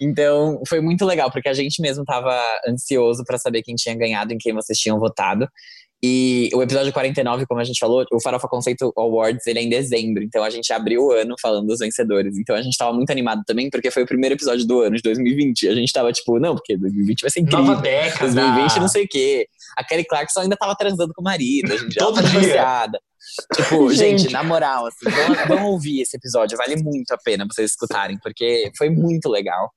Então, 0.00 0.60
foi 0.68 0.80
muito 0.80 1.04
legal, 1.04 1.30
porque 1.30 1.48
a 1.48 1.54
gente 1.54 1.80
mesmo 1.80 2.04
tava 2.04 2.36
ansioso 2.68 3.24
pra 3.24 3.38
saber 3.38 3.62
quem 3.62 3.76
tinha 3.76 3.94
ganhado, 3.96 4.32
em 4.32 4.38
quem 4.38 4.52
vocês 4.52 4.78
tinham 4.78 4.98
votado. 4.98 5.48
E 6.02 6.50
o 6.54 6.62
episódio 6.62 6.92
49, 6.92 7.46
como 7.46 7.60
a 7.60 7.64
gente 7.64 7.78
falou, 7.78 8.04
o 8.12 8.20
Farofa 8.20 8.46
Conceito 8.48 8.92
Awards, 8.96 9.46
ele 9.46 9.58
é 9.58 9.62
em 9.62 9.68
dezembro. 9.68 10.22
Então 10.22 10.44
a 10.44 10.50
gente 10.50 10.70
abriu 10.72 11.02
o 11.02 11.12
ano 11.12 11.34
falando 11.40 11.66
dos 11.66 11.78
vencedores. 11.78 12.36
Então 12.36 12.54
a 12.54 12.62
gente 12.62 12.76
tava 12.76 12.92
muito 12.92 13.10
animado 13.10 13.42
também, 13.46 13.70
porque 13.70 13.90
foi 13.90 14.02
o 14.02 14.06
primeiro 14.06 14.34
episódio 14.34 14.66
do 14.66 14.82
ano, 14.82 14.96
de 14.96 15.02
2020. 15.02 15.68
A 15.68 15.74
gente 15.74 15.92
tava 15.92 16.12
tipo, 16.12 16.38
não, 16.38 16.54
porque 16.54 16.76
2020 16.76 17.20
vai 17.22 17.30
ser 17.30 17.40
incrível. 17.40 17.64
Nova 17.64 17.80
década. 17.80 18.32
2020 18.32 18.80
não 18.80 18.88
sei 18.88 19.04
o 19.04 19.08
quê. 19.08 19.48
A 19.76 19.82
Kelly 19.82 20.04
Clarkson 20.04 20.40
ainda 20.40 20.56
tava 20.56 20.74
transando 20.76 21.12
com 21.14 21.22
o 21.22 21.24
marido. 21.24 21.72
A 21.72 21.76
gente 21.76 21.94
já 21.94 22.04
Todo 22.04 22.22
dia. 22.22 22.90
Tipo, 23.54 23.90
Gente. 23.94 24.22
gente, 24.22 24.32
na 24.32 24.44
moral, 24.44 24.86
assim, 24.86 25.10
vão, 25.10 25.56
vão 25.56 25.66
ouvir 25.66 26.02
esse 26.02 26.16
episódio. 26.16 26.58
Vale 26.58 26.76
muito 26.82 27.10
a 27.12 27.18
pena 27.18 27.46
vocês 27.50 27.70
escutarem, 27.70 28.18
porque 28.22 28.70
foi 28.76 28.90
muito 28.90 29.28
legal. 29.28 29.70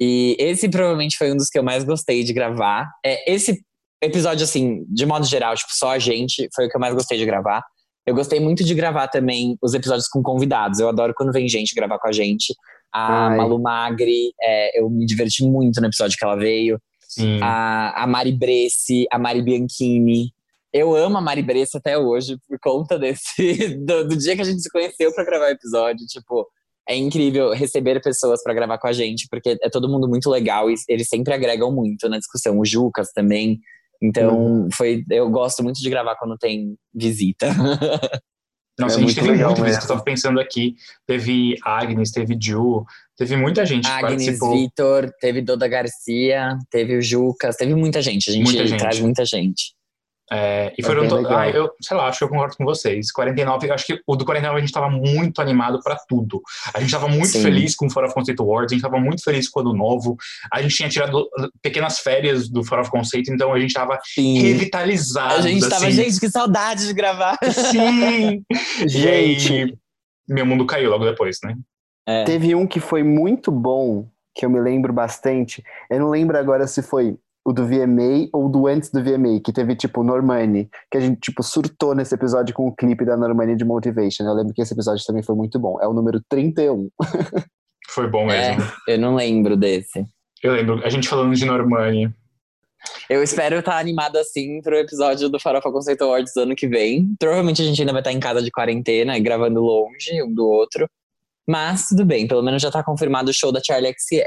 E 0.00 0.36
esse 0.38 0.68
provavelmente 0.68 1.16
foi 1.16 1.32
um 1.32 1.36
dos 1.36 1.48
que 1.48 1.58
eu 1.58 1.62
mais 1.62 1.82
gostei 1.82 2.22
de 2.22 2.32
gravar. 2.32 2.88
É, 3.04 3.32
esse 3.32 3.62
episódio, 4.00 4.44
assim, 4.44 4.84
de 4.88 5.06
modo 5.06 5.26
geral, 5.26 5.54
tipo, 5.54 5.70
só 5.72 5.90
a 5.90 5.98
gente, 5.98 6.48
foi 6.54 6.66
o 6.66 6.68
que 6.68 6.76
eu 6.76 6.80
mais 6.80 6.94
gostei 6.94 7.18
de 7.18 7.24
gravar. 7.24 7.62
Eu 8.06 8.14
gostei 8.14 8.38
muito 8.38 8.62
de 8.62 8.74
gravar 8.74 9.08
também 9.08 9.58
os 9.60 9.74
episódios 9.74 10.06
com 10.06 10.22
convidados. 10.22 10.78
Eu 10.78 10.88
adoro 10.88 11.12
quando 11.16 11.32
vem 11.32 11.48
gente 11.48 11.74
gravar 11.74 11.98
com 11.98 12.08
a 12.08 12.12
gente. 12.12 12.54
A 12.92 13.28
Ai. 13.28 13.36
Malu 13.36 13.60
Magri, 13.60 14.32
é, 14.40 14.80
eu 14.80 14.88
me 14.88 15.04
diverti 15.04 15.44
muito 15.44 15.80
no 15.80 15.88
episódio 15.88 16.16
que 16.16 16.24
ela 16.24 16.36
veio. 16.36 16.80
Sim. 17.08 17.40
A, 17.42 18.04
a 18.04 18.06
Mari 18.06 18.32
Bresse, 18.32 19.06
a 19.10 19.18
Mari 19.18 19.42
Bianchini. 19.42 20.32
Eu 20.72 20.94
amo 20.94 21.18
a 21.18 21.20
Mari 21.20 21.42
Bresse 21.42 21.76
até 21.76 21.98
hoje 21.98 22.36
por 22.46 22.58
conta 22.60 22.98
desse 22.98 23.74
do, 23.84 24.08
do 24.08 24.16
dia 24.16 24.36
que 24.36 24.42
a 24.42 24.44
gente 24.44 24.62
se 24.62 24.70
conheceu 24.70 25.12
pra 25.12 25.24
gravar 25.24 25.46
o 25.46 25.50
episódio. 25.50 26.06
Tipo, 26.06 26.46
é 26.88 26.94
incrível 26.94 27.52
receber 27.52 28.00
pessoas 28.00 28.42
pra 28.42 28.54
gravar 28.54 28.78
com 28.78 28.86
a 28.86 28.92
gente, 28.92 29.26
porque 29.28 29.56
é 29.60 29.68
todo 29.68 29.88
mundo 29.88 30.08
muito 30.08 30.30
legal 30.30 30.70
e 30.70 30.74
eles 30.88 31.08
sempre 31.08 31.34
agregam 31.34 31.72
muito 31.72 32.08
na 32.08 32.18
discussão. 32.18 32.58
O 32.58 32.64
Jucas 32.64 33.10
também. 33.12 33.58
Então, 34.02 34.68
foi, 34.72 35.04
eu 35.10 35.28
gosto 35.30 35.62
muito 35.62 35.80
de 35.80 35.88
gravar 35.90 36.16
quando 36.16 36.36
tem 36.36 36.76
visita. 36.94 37.48
Nossa, 38.78 38.96
É 38.96 38.98
a 38.98 39.00
gente 39.00 39.04
muito 39.04 39.14
teve 39.16 39.30
legal 39.30 39.50
visita. 39.50 39.66
mesmo. 39.68 39.82
Eu 39.82 39.88
tava 39.88 40.02
pensando 40.02 40.38
aqui. 40.38 40.74
Teve 41.06 41.54
Agnes, 41.64 42.10
teve 42.10 42.36
Ju, 42.38 42.84
teve 43.16 43.36
muita 43.36 43.64
gente 43.64 43.84
que 43.84 43.90
Agnes. 44.04 44.38
Vitor, 44.38 45.10
teve 45.18 45.40
Doda 45.40 45.66
Garcia, 45.66 46.58
teve 46.70 46.96
o 46.96 47.02
Jucas, 47.02 47.56
teve 47.56 47.74
muita 47.74 48.02
gente. 48.02 48.28
A 48.28 48.32
gente, 48.34 48.44
Muita 48.44 48.66
gente. 48.66 48.78
traz 48.78 49.00
muita 49.00 49.24
gente. 49.24 49.74
É, 50.30 50.72
e 50.76 50.82
É 50.82 50.84
foram. 50.84 51.06
to-. 51.06 51.26
Ah, 51.28 51.48
eu, 51.48 51.70
sei 51.80 51.96
lá, 51.96 52.08
acho 52.08 52.18
que 52.18 52.24
eu 52.24 52.28
concordo 52.28 52.56
com 52.56 52.64
vocês. 52.64 53.12
49, 53.12 53.68
eu 53.68 53.74
acho 53.74 53.86
que 53.86 54.00
o 54.06 54.16
do 54.16 54.24
49 54.24 54.56
a 54.56 54.60
gente 54.60 54.72
tava 54.72 54.90
muito 54.90 55.40
animado 55.40 55.80
pra 55.82 55.96
tudo. 56.08 56.42
A 56.74 56.80
gente 56.80 56.90
tava 56.90 57.08
muito 57.08 57.28
Sim. 57.28 57.42
feliz 57.42 57.74
com 57.76 57.86
o 57.86 57.90
Fora 57.90 58.06
of 58.06 58.14
Conceito 58.14 58.42
Awards, 58.42 58.72
a 58.72 58.74
gente 58.74 58.82
tava 58.82 58.98
muito 58.98 59.22
feliz 59.22 59.48
com 59.48 59.60
o 59.60 59.62
Ano 59.62 59.72
Novo. 59.74 60.16
A 60.52 60.60
gente 60.62 60.74
tinha 60.74 60.88
tirado 60.88 61.20
uh, 61.20 61.48
pequenas 61.62 61.98
férias 62.00 62.48
do 62.48 62.64
Fora 62.64 62.82
of 62.82 62.90
Conceito, 62.90 63.32
então 63.32 63.52
a 63.52 63.60
gente 63.60 63.72
tava 63.72 63.98
Sim. 64.04 64.38
revitalizado. 64.40 65.34
A 65.34 65.40
gente 65.40 65.68
tava, 65.68 65.86
assim. 65.86 65.96
gente, 65.96 66.18
que 66.18 66.28
saudade 66.28 66.86
de 66.86 66.92
gravar. 66.92 67.36
Sim! 67.52 68.42
e 68.84 68.88
Gente, 68.88 69.52
aí, 69.52 69.74
meu 70.28 70.44
mundo 70.44 70.66
caiu 70.66 70.90
logo 70.90 71.04
depois, 71.04 71.38
né? 71.44 71.54
É. 72.08 72.22
teve 72.24 72.54
um 72.54 72.66
que 72.66 72.78
foi 72.78 73.02
muito 73.02 73.50
bom, 73.50 74.08
que 74.34 74.44
eu 74.46 74.50
me 74.50 74.60
lembro 74.60 74.92
bastante. 74.92 75.62
Eu 75.90 76.00
não 76.00 76.08
lembro 76.08 76.38
agora 76.38 76.66
se 76.66 76.80
foi 76.80 77.16
o 77.46 77.52
do 77.52 77.64
VMA 77.64 78.28
ou 78.32 78.48
do 78.48 78.66
antes 78.66 78.90
do 78.90 79.00
VMA, 79.02 79.40
que 79.44 79.52
teve, 79.52 79.76
tipo, 79.76 80.02
Normani, 80.02 80.68
que 80.90 80.98
a 80.98 81.00
gente, 81.00 81.20
tipo, 81.20 81.44
surtou 81.44 81.94
nesse 81.94 82.12
episódio 82.12 82.52
com 82.52 82.66
o 82.66 82.74
clipe 82.74 83.04
da 83.04 83.16
Normani 83.16 83.54
de 83.54 83.64
Motivation. 83.64 84.24
Eu 84.24 84.34
lembro 84.34 84.52
que 84.52 84.60
esse 84.60 84.74
episódio 84.74 85.04
também 85.06 85.22
foi 85.22 85.36
muito 85.36 85.56
bom. 85.58 85.80
É 85.80 85.86
o 85.86 85.92
número 85.92 86.20
31. 86.28 86.88
Foi 87.88 88.10
bom 88.10 88.28
É, 88.28 88.56
mesmo. 88.56 88.72
eu 88.88 88.98
não 88.98 89.14
lembro 89.14 89.56
desse. 89.56 90.04
Eu 90.42 90.52
lembro, 90.54 90.84
a 90.84 90.88
gente 90.88 91.08
falando 91.08 91.36
de 91.36 91.44
Normani. 91.44 92.12
Eu 93.08 93.22
espero 93.22 93.60
estar 93.60 93.78
animado 93.78 94.16
assim 94.16 94.60
pro 94.60 94.76
episódio 94.76 95.28
do 95.28 95.38
Farofa 95.38 95.70
Conceito 95.70 96.02
Awards 96.02 96.32
do 96.34 96.42
ano 96.42 96.56
que 96.56 96.66
vem. 96.66 97.14
Provavelmente 97.18 97.62
a 97.62 97.64
gente 97.64 97.80
ainda 97.80 97.92
vai 97.92 98.00
estar 98.00 98.12
em 98.12 98.18
casa 98.18 98.42
de 98.42 98.50
quarentena, 98.50 99.16
gravando 99.20 99.60
longe 99.60 100.20
um 100.22 100.34
do 100.34 100.44
outro. 100.46 100.88
Mas 101.46 101.88
tudo 101.88 102.04
bem, 102.04 102.26
pelo 102.26 102.42
menos 102.42 102.60
já 102.60 102.70
tá 102.70 102.82
confirmado 102.82 103.30
o 103.30 103.34
show 103.34 103.52
da 103.52 103.62
Charlie 103.62 103.94
XX. 103.94 104.26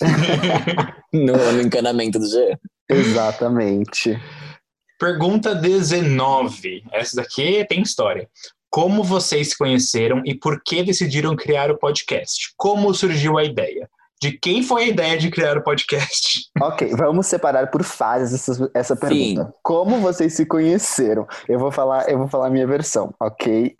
no, 1.12 1.52
no 1.52 1.60
encanamento 1.60 2.18
do 2.18 2.26
G. 2.26 2.56
Exatamente. 2.88 4.18
Pergunta 4.98 5.54
19. 5.54 6.84
Essa 6.92 7.16
daqui 7.16 7.64
tem 7.68 7.82
história. 7.82 8.28
Como 8.70 9.04
vocês 9.04 9.50
se 9.50 9.58
conheceram 9.58 10.22
e 10.24 10.34
por 10.34 10.62
que 10.62 10.82
decidiram 10.82 11.36
criar 11.36 11.70
o 11.70 11.78
podcast? 11.78 12.52
Como 12.56 12.92
surgiu 12.94 13.38
a 13.38 13.44
ideia? 13.44 13.88
De 14.20 14.32
quem 14.32 14.64
foi 14.64 14.84
a 14.84 14.86
ideia 14.88 15.16
de 15.16 15.30
criar 15.30 15.56
o 15.56 15.62
podcast? 15.62 16.50
Ok, 16.60 16.90
vamos 16.96 17.26
separar 17.28 17.70
por 17.70 17.84
fases 17.84 18.48
essa, 18.48 18.70
essa 18.74 18.96
pergunta. 18.96 19.54
Como 19.62 20.00
vocês 20.00 20.34
se 20.34 20.44
conheceram? 20.44 21.24
Eu 21.48 21.58
vou 21.58 21.70
falar, 21.70 22.10
eu 22.10 22.18
vou 22.18 22.26
falar 22.26 22.48
a 22.48 22.50
minha 22.50 22.66
versão, 22.66 23.14
ok? 23.20 23.76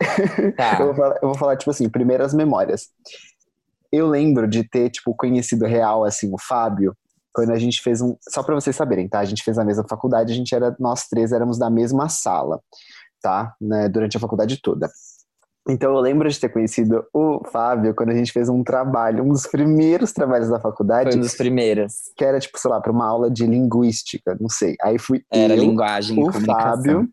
Tá. 0.55 0.77
Eu 0.79 0.85
vou, 0.87 0.95
falar, 0.95 1.15
eu 1.21 1.27
vou 1.27 1.37
falar, 1.37 1.57
tipo 1.57 1.71
assim, 1.71 1.89
primeiras 1.89 2.33
memórias. 2.33 2.87
Eu 3.91 4.07
lembro 4.07 4.47
de 4.47 4.63
ter, 4.63 4.89
tipo, 4.89 5.13
conhecido 5.15 5.65
real, 5.65 6.05
assim, 6.05 6.31
o 6.33 6.37
Fábio, 6.39 6.95
quando 7.33 7.51
a 7.51 7.59
gente 7.59 7.81
fez 7.81 8.01
um. 8.01 8.15
Só 8.29 8.41
pra 8.43 8.55
vocês 8.55 8.75
saberem, 8.75 9.09
tá? 9.09 9.19
A 9.19 9.25
gente 9.25 9.43
fez 9.43 9.57
a 9.57 9.65
mesma 9.65 9.85
faculdade, 9.89 10.31
a 10.31 10.35
gente 10.35 10.53
era. 10.55 10.75
Nós 10.79 11.07
três 11.07 11.31
éramos 11.31 11.57
da 11.57 11.69
mesma 11.69 12.07
sala, 12.07 12.61
tá? 13.21 13.53
Né, 13.59 13.89
durante 13.89 14.15
a 14.15 14.19
faculdade 14.19 14.61
toda. 14.61 14.89
Então 15.69 15.93
eu 15.93 15.99
lembro 15.99 16.27
de 16.29 16.39
ter 16.39 16.49
conhecido 16.49 17.05
o 17.13 17.41
Fábio 17.51 17.93
quando 17.93 18.09
a 18.09 18.15
gente 18.15 18.31
fez 18.31 18.49
um 18.49 18.63
trabalho, 18.63 19.23
um 19.23 19.29
dos 19.29 19.45
primeiros 19.45 20.11
trabalhos 20.11 20.49
da 20.49 20.59
faculdade, 20.59 21.11
Foi 21.11 21.19
um 21.19 21.21
dos 21.21 21.35
primeiros. 21.35 21.93
que 22.17 22.25
era, 22.25 22.39
tipo, 22.39 22.59
sei 22.59 22.71
lá, 22.71 22.81
pra 22.81 22.91
uma 22.91 23.05
aula 23.05 23.29
de 23.29 23.45
linguística, 23.45 24.35
não 24.39 24.49
sei. 24.49 24.75
Aí 24.81 24.97
fui 24.97 25.21
Era 25.31 25.55
eu, 25.55 25.59
linguagem 25.61 26.21
o. 26.23 26.31
Fábio 26.31 27.07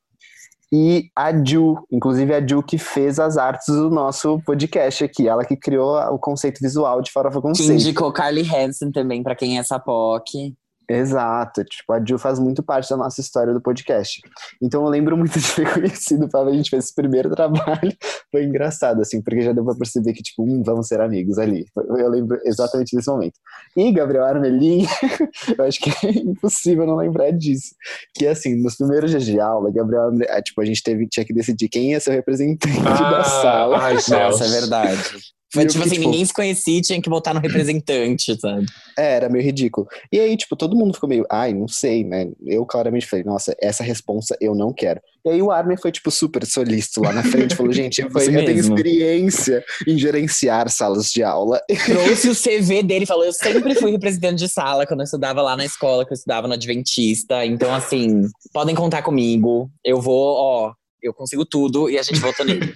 e 0.73 1.11
a 1.15 1.33
Ju, 1.45 1.77
inclusive 1.93 2.35
a 2.35 2.45
Ju 2.45 2.63
que 2.63 2.77
fez 2.77 3.21
as 3.21 3.37
artes 3.37 3.69
do 3.69 3.89
nosso 3.89 4.41
podcast 4.45 5.05
aqui, 5.05 5.29
ela 5.29 5.45
que 5.45 5.57
criou 5.57 5.97
o 6.13 6.19
conceito 6.19 6.59
visual 6.61 7.01
de 7.01 7.13
Farofa 7.13 7.37
Que 7.41 7.47
Conceito. 7.49 7.73
indicou 7.73 8.13
Carly 8.13 8.43
Hansen 8.43 8.91
também, 8.91 9.23
pra 9.23 9.37
quem 9.37 9.57
é 9.57 9.61
essa 9.61 9.79
POC. 9.79 10.55
Exato, 10.89 11.65
tipo, 11.65 11.93
a 11.93 12.05
Ju 12.05 12.17
faz 12.17 12.39
muito 12.39 12.63
parte 12.63 12.89
da 12.91 12.97
nossa 12.97 13.21
história 13.21 13.53
do 13.53 13.61
podcast. 13.61 14.21
Então 14.63 14.85
eu 14.85 14.89
lembro 14.89 15.17
muito 15.17 15.39
de 15.39 15.55
ter 15.55 15.73
conhecido 15.73 16.27
o 16.27 16.31
Fábio, 16.31 16.53
a 16.53 16.57
gente 16.57 16.71
fez 16.71 16.85
esse 16.85 16.95
primeiro 16.95 17.31
trabalho, 17.31 17.93
foi 18.31 18.45
engraçado, 18.45 19.01
assim, 19.01 19.21
porque 19.21 19.43
já 19.43 19.53
deu 19.53 19.65
pra 19.65 19.75
perceber 19.75 20.13
que, 20.13 20.23
tipo, 20.23 20.45
hum, 20.45 20.63
vamos 20.65 20.87
ser 20.87 21.01
amigos 21.01 21.39
ali. 21.39 21.65
Eu 21.77 22.09
lembro 22.09 22.39
exatamente 22.45 22.95
desse 22.95 23.11
momento. 23.11 23.35
E 23.77 23.91
Gabriel 23.91 24.25
Armelin, 24.25 24.87
eu 25.59 25.65
acho 25.65 25.81
que 25.81 25.91
é 26.07 26.11
impossível 26.11 26.87
não 26.87 26.97
lembrar 26.97 27.33
disso. 27.33 27.75
Que 28.15 28.27
assim, 28.27 28.63
nos 28.63 28.77
primeiros 28.77 29.11
dias 29.11 29.25
de 29.25 29.41
aula, 29.41 29.73
Gabriel 29.73 30.05
Armelin, 30.05 30.27
ah, 30.31 30.41
tipo, 30.41 30.61
a 30.61 30.65
gente 30.65 30.83
teve, 30.83 31.09
tinha 31.09 31.27
que 31.27 31.35
decidir 31.35 31.69
quem 31.69 31.93
ia 31.93 32.01
ser 32.01 32.11
o 32.11 32.13
representante 32.13 32.81
da 32.81 33.25
sala. 33.25 33.79
ai. 33.79 33.95
Nossa, 33.95 34.45
é 34.45 34.49
verdade. 34.49 35.36
Foi 35.57 35.67
tipo 35.67 35.83
fiquei, 35.83 35.87
assim, 35.87 36.01
tipo- 36.01 36.11
ninguém 36.11 36.25
se 36.25 36.33
conhecia 36.33 36.81
tinha 36.81 37.01
que 37.01 37.09
votar 37.11 37.35
no 37.35 37.41
representante, 37.41 38.37
sabe? 38.41 38.67
É, 38.99 39.15
era 39.15 39.29
meio 39.29 39.45
ridículo. 39.45 39.87
E 40.13 40.21
aí, 40.21 40.37
tipo, 40.37 40.57
todo 40.57 40.77
mundo 40.77 40.95
ficou 40.95 41.09
meio, 41.09 41.27
ai, 41.31 41.53
não 41.53 41.69
sei, 41.69 42.05
né? 42.05 42.29
Eu 42.47 42.65
claramente 42.65 43.07
falei, 43.07 43.25
nossa, 43.25 43.55
essa 43.61 43.83
responsa 43.83 44.37
eu 44.41 44.55
não 44.55 44.73
quero. 44.73 45.01
E 45.25 45.31
aí 45.31 45.43
o 45.43 45.51
Armin 45.51 45.77
foi, 45.77 45.91
tipo, 45.91 46.11
super 46.11 46.47
solícito 46.47 47.01
lá 47.01 47.13
na 47.13 47.23
frente, 47.23 47.57
falou, 47.57 47.73
gente, 47.75 48.01
eu, 48.01 48.11
Foi 48.11 48.27
eu 48.29 48.45
tenho 48.45 48.61
experiência 48.61 49.65
em 49.87 49.99
gerenciar 49.99 50.69
salas 50.71 51.11
de 51.11 51.23
aula. 51.23 51.61
Trouxe 51.85 52.29
o 52.29 52.35
CV 52.35 52.83
dele 52.83 53.07
falou: 53.07 53.25
Eu 53.25 53.33
sempre 53.33 53.75
fui 53.75 53.91
representante 53.91 54.37
de 54.37 54.49
sala 54.49 54.87
quando 54.87 55.01
eu 55.01 55.05
estudava 55.05 55.43
lá 55.43 55.57
na 55.57 55.65
escola, 55.65 56.05
que 56.05 56.13
eu 56.13 56.15
estudava 56.15 56.47
no 56.47 56.55
Adventista. 56.55 57.45
Então, 57.45 57.75
assim, 57.75 58.23
podem 58.53 58.75
contar 58.75 59.03
comigo. 59.03 59.71
Eu 59.85 60.01
vou, 60.01 60.37
ó, 60.37 60.73
eu 61.03 61.13
consigo 61.13 61.45
tudo 61.45 61.91
e 61.91 61.99
a 61.99 62.03
gente 62.03 62.21
votou 62.21 62.47
nele. 62.47 62.75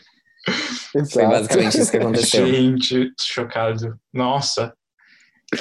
Foi 0.93 1.01
Exato. 1.03 1.29
basicamente 1.29 1.79
isso 1.81 1.91
que 1.91 1.97
aconteceu. 1.97 2.47
Gente, 2.47 3.13
chocado. 3.21 3.99
Nossa. 4.13 4.73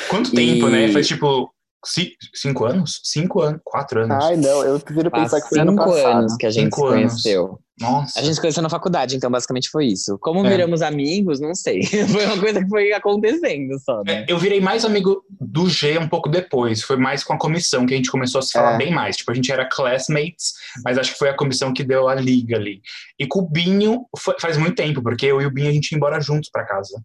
Quanto 0.07 0.31
tempo, 0.31 0.67
E- 0.67 0.71
né? 0.71 0.91
Faz 0.91 1.07
tipo 1.07 1.53
ci- 1.85 2.15
cinco 2.33 2.65
anos? 2.65 3.01
Cinco 3.03 3.41
anos, 3.41 3.61
quatro 3.63 4.03
anos. 4.03 4.23
Ai, 4.25 4.37
não, 4.37 4.63
eu 4.63 4.79
prefiro 4.79 5.09
Faz 5.09 5.23
pensar 5.23 5.41
que 5.41 5.49
foi 5.49 5.59
ano 5.59 5.71
cinco 5.71 5.83
passado. 5.85 6.17
anos 6.19 6.35
que 6.37 6.45
a 6.45 6.49
gente 6.49 6.63
Cinco 6.65 6.77
se 6.77 6.83
anos. 6.95 7.11
conheceu. 7.11 7.59
Nossa. 7.79 8.19
A 8.19 8.23
gente 8.23 8.35
se 8.35 8.41
conheceu 8.41 8.61
na 8.63 8.69
faculdade, 8.69 9.15
então 9.15 9.31
basicamente 9.31 9.69
foi 9.69 9.87
isso. 9.87 10.17
Como 10.19 10.45
É. 10.45 10.49
viramos 10.49 10.81
amigos, 10.81 11.39
não 11.39 11.55
sei. 11.55 11.81
Foi 12.11 12.25
uma 12.25 12.37
coisa 12.39 12.61
que 12.63 12.69
foi 12.69 12.91
acontecendo 12.93 13.79
só, 13.79 14.01
né? 14.05 14.25
É, 14.27 14.31
eu 14.31 14.37
virei 14.37 14.59
mais 14.59 14.83
amigo 14.83 15.23
do 15.39 15.69
G 15.69 15.97
um 15.97 16.07
pouco 16.07 16.27
depois. 16.27 16.81
Foi 16.81 16.97
mais 16.97 17.23
com 17.23 17.33
a 17.33 17.37
comissão 17.37 17.85
que 17.85 17.93
a 17.93 17.97
gente 17.97 18.11
começou 18.11 18.39
a 18.39 18.41
se 18.41 18.51
falar 18.51 18.73
É. 18.75 18.77
bem 18.77 18.91
mais. 18.93 19.17
Tipo, 19.17 19.31
a 19.31 19.35
gente 19.35 19.51
era 19.51 19.65
classmates, 19.69 20.53
mas 20.83 20.97
acho 20.97 21.13
que 21.13 21.17
foi 21.19 21.29
a 21.29 21.35
comissão 21.35 21.73
que 21.73 21.83
deu 21.83 22.07
a 22.09 22.15
liga 22.15 22.55
ali. 22.57 22.81
E 23.17 23.25
com 23.25 23.39
o 23.39 23.49
Binho 23.49 24.05
foi- 24.17 24.35
faz 24.39 24.57
muito 24.57 24.75
tempo, 24.75 25.01
porque 25.01 25.25
eu 25.25 25.41
e 25.41 25.45
o 25.45 25.51
Binho 25.51 25.69
a 25.69 25.73
gente 25.73 25.91
ia 25.91 25.95
embora 25.97 26.19
juntos 26.19 26.49
pra 26.51 26.65
casa. 26.65 27.01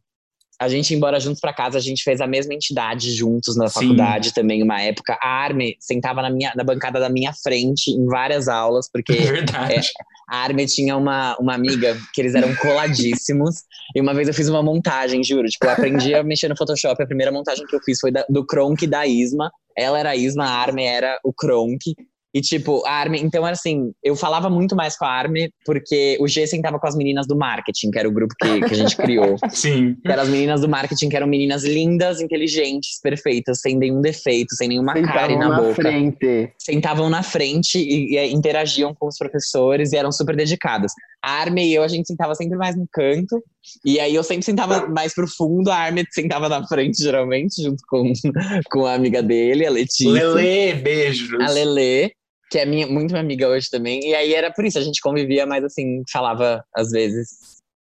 A 0.61 0.69
gente 0.69 0.91
ia 0.93 0.97
embora 0.97 1.19
juntos 1.19 1.41
pra 1.41 1.53
casa, 1.53 1.79
a 1.79 1.81
gente 1.81 2.05
fez 2.05 2.21
a 2.21 2.29
mesma 2.29 2.55
entidade 2.55 3.13
juntos 3.13 3.57
na 3.57 3.67
Sim. 3.67 3.75
faculdade 3.81 4.33
também, 4.33 4.63
uma 4.63 4.81
época. 4.81 5.19
A 5.21 5.29
Arme 5.29 5.77
sentava 5.81 6.23
na, 6.23 6.31
minha, 6.31 6.53
na 6.57 6.63
bancada 6.63 7.01
da 7.01 7.09
minha 7.09 7.33
frente 7.33 7.91
em 7.91 8.07
várias 8.07 8.47
aulas, 8.49 8.89
porque 8.91 9.13
Verdade. 9.83 9.89
A 10.29 10.37
Arme 10.39 10.67
tinha 10.67 10.97
uma, 10.97 11.37
uma 11.39 11.55
amiga 11.55 11.97
que 12.13 12.21
eles 12.21 12.35
eram 12.35 12.55
coladíssimos. 12.57 13.57
e 13.95 14.01
uma 14.01 14.15
vez 14.15 14.29
eu 14.29 14.35
fiz 14.35 14.49
uma 14.49 14.63
montagem, 14.63 15.23
juro. 15.23 15.47
Tipo, 15.49 15.67
eu 15.67 15.71
aprendi 15.71 16.15
a 16.15 16.23
mexer 16.23 16.49
no 16.49 16.57
Photoshop. 16.57 17.03
A 17.03 17.07
primeira 17.07 17.31
montagem 17.33 17.67
que 17.67 17.75
eu 17.77 17.81
fiz 17.85 17.99
foi 18.01 18.11
da- 18.11 18.25
do 18.29 18.45
Kronk 18.47 18.87
da 18.87 19.07
Isma. 19.07 19.51
Ela 19.77 19.99
era 19.99 20.11
a 20.11 20.17
Isma, 20.17 20.45
a 20.45 20.51
Arme 20.51 20.85
era 20.85 21.19
o 21.25 21.33
Kronk. 21.33 21.95
E, 22.35 22.41
tipo, 22.41 22.85
a 22.85 22.91
Arme. 22.91 23.21
Então, 23.23 23.47
era 23.47 23.53
assim, 23.53 23.93
eu 24.03 24.17
falava 24.17 24.51
muito 24.51 24.75
mais 24.75 24.99
com 24.99 25.05
a 25.05 25.09
Arme, 25.09 25.51
porque 25.65 26.17
o 26.21 26.27
G 26.27 26.45
sentava 26.49 26.81
com 26.81 26.87
as 26.87 26.97
meninas 26.97 27.29
do 27.29 27.37
marketing, 27.37 27.93
que 27.93 27.99
era 27.99 28.09
o 28.09 28.13
grupo 28.13 28.35
que, 28.41 28.61
que 28.61 28.75
a 28.75 28.77
gente 28.77 28.97
criou. 28.97 29.37
Sim. 29.51 29.97
Que 30.05 30.11
eram 30.11 30.25
as 30.25 30.29
meninas 30.29 30.61
do 30.61 30.69
marketing, 30.69 31.09
que 31.09 31.17
eram 31.17 31.29
meninas 31.29 31.63
lindas, 31.63 32.21
inteligentes, 32.21 32.99
perfeitas, 33.01 33.61
sem 33.61 33.77
nenhum 33.77 34.01
defeito, 34.01 34.55
sem 34.57 34.67
nenhuma 34.67 34.95
cárie 34.95 35.35
Sentavam 35.35 35.39
na, 35.39 35.49
na 35.49 35.63
boca. 35.63 35.75
frente. 35.75 36.53
Sentavam 36.59 37.09
na 37.09 37.23
frente 37.23 37.79
e, 37.79 38.19
e 38.19 38.33
interagiam 38.33 38.93
com 38.93 39.07
os 39.07 39.17
professores 39.17 39.93
e 39.93 39.97
eram 39.97 40.11
super 40.11 40.35
dedicadas. 40.35 40.93
A 41.23 41.41
Arme 41.41 41.69
e 41.69 41.75
eu, 41.75 41.83
a 41.83 41.89
gente 41.89 42.07
sentava 42.07 42.35
sempre 42.35 42.59
mais 42.59 42.77
no 42.77 42.87
canto. 42.93 43.43
E 43.85 43.99
aí 43.99 44.15
eu 44.15 44.23
sempre 44.23 44.45
sentava 44.45 44.87
mais 44.89 45.15
pro 45.15 45.27
fundo, 45.27 45.71
a 45.71 45.77
Arme 45.77 46.05
sentava 46.11 46.49
na 46.49 46.67
frente, 46.67 47.03
geralmente, 47.03 47.63
junto 47.63 47.83
com, 47.89 48.13
com 48.71 48.85
a 48.85 48.95
amiga 48.95 49.23
dele, 49.23 49.67
a 49.67 49.71
Letícia. 49.71 50.11
Lele, 50.11 50.75
beijos. 50.83 51.41
A 51.41 51.51
Lele, 51.51 52.13
que 52.51 52.59
é 52.59 52.67
minha, 52.67 52.87
muito 52.87 53.11
minha 53.11 53.23
amiga 53.23 53.49
hoje 53.49 53.69
também. 53.71 54.01
E 54.05 54.15
aí 54.15 54.35
era 54.35 54.53
por 54.53 54.65
isso, 54.65 54.79
a 54.79 54.83
gente 54.83 55.01
convivia, 55.01 55.47
mas 55.47 55.65
assim, 55.65 56.03
falava 56.13 56.65
às 56.75 56.91
vezes. 56.91 57.29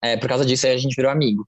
É, 0.03 0.17
por 0.17 0.29
causa 0.29 0.45
disso 0.45 0.67
a 0.67 0.77
gente 0.77 0.95
virou 0.95 1.11
amigo. 1.11 1.47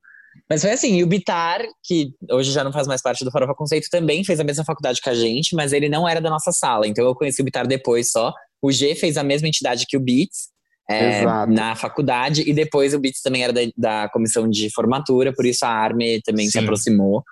Mas 0.49 0.63
foi 0.63 0.73
assim, 0.73 0.97
e 0.97 1.05
o 1.05 1.07
Bitar, 1.07 1.61
que 1.85 2.13
hoje 2.31 2.51
já 2.51 2.65
não 2.65 2.73
faz 2.73 2.87
mais 2.87 3.03
parte 3.03 3.25
do 3.25 3.31
Farofa 3.31 3.55
Conceito, 3.55 3.89
também 3.91 4.25
fez 4.25 4.41
a 4.41 4.45
mesma 4.45 4.65
faculdade 4.65 5.01
que 5.01 5.09
a 5.09 5.15
gente, 5.15 5.55
mas 5.55 5.73
ele 5.73 5.89
não 5.89 6.09
era 6.09 6.21
da 6.21 6.31
nossa 6.31 6.53
sala. 6.53 6.87
Então 6.87 7.05
eu 7.05 7.15
conheci 7.15 7.41
o 7.41 7.45
Bitar 7.45 7.67
depois 7.67 8.11
só. 8.11 8.33
O 8.63 8.71
G 8.73 8.95
fez 8.95 9.17
a 9.17 9.23
mesma 9.23 9.49
entidade 9.49 9.87
que 9.89 9.97
o 9.97 10.01
Beats. 10.01 10.49
é, 10.91 11.47
na 11.47 11.77
faculdade, 11.77 12.43
e 12.45 12.53
depois 12.53 12.93
o 12.93 12.99
Beats 12.99 13.23
também 13.23 13.45
era 13.45 13.53
da, 13.53 13.61
da 13.77 14.09
comissão 14.09 14.49
de 14.51 14.69
formatura, 14.75 15.33
por 15.33 15.47
isso 15.47 15.65
a 15.65 15.69
Arme 15.69 16.21
também 16.23 16.47
se 16.47 16.53
Sim. 16.53 16.61
aproximou. 16.61 17.23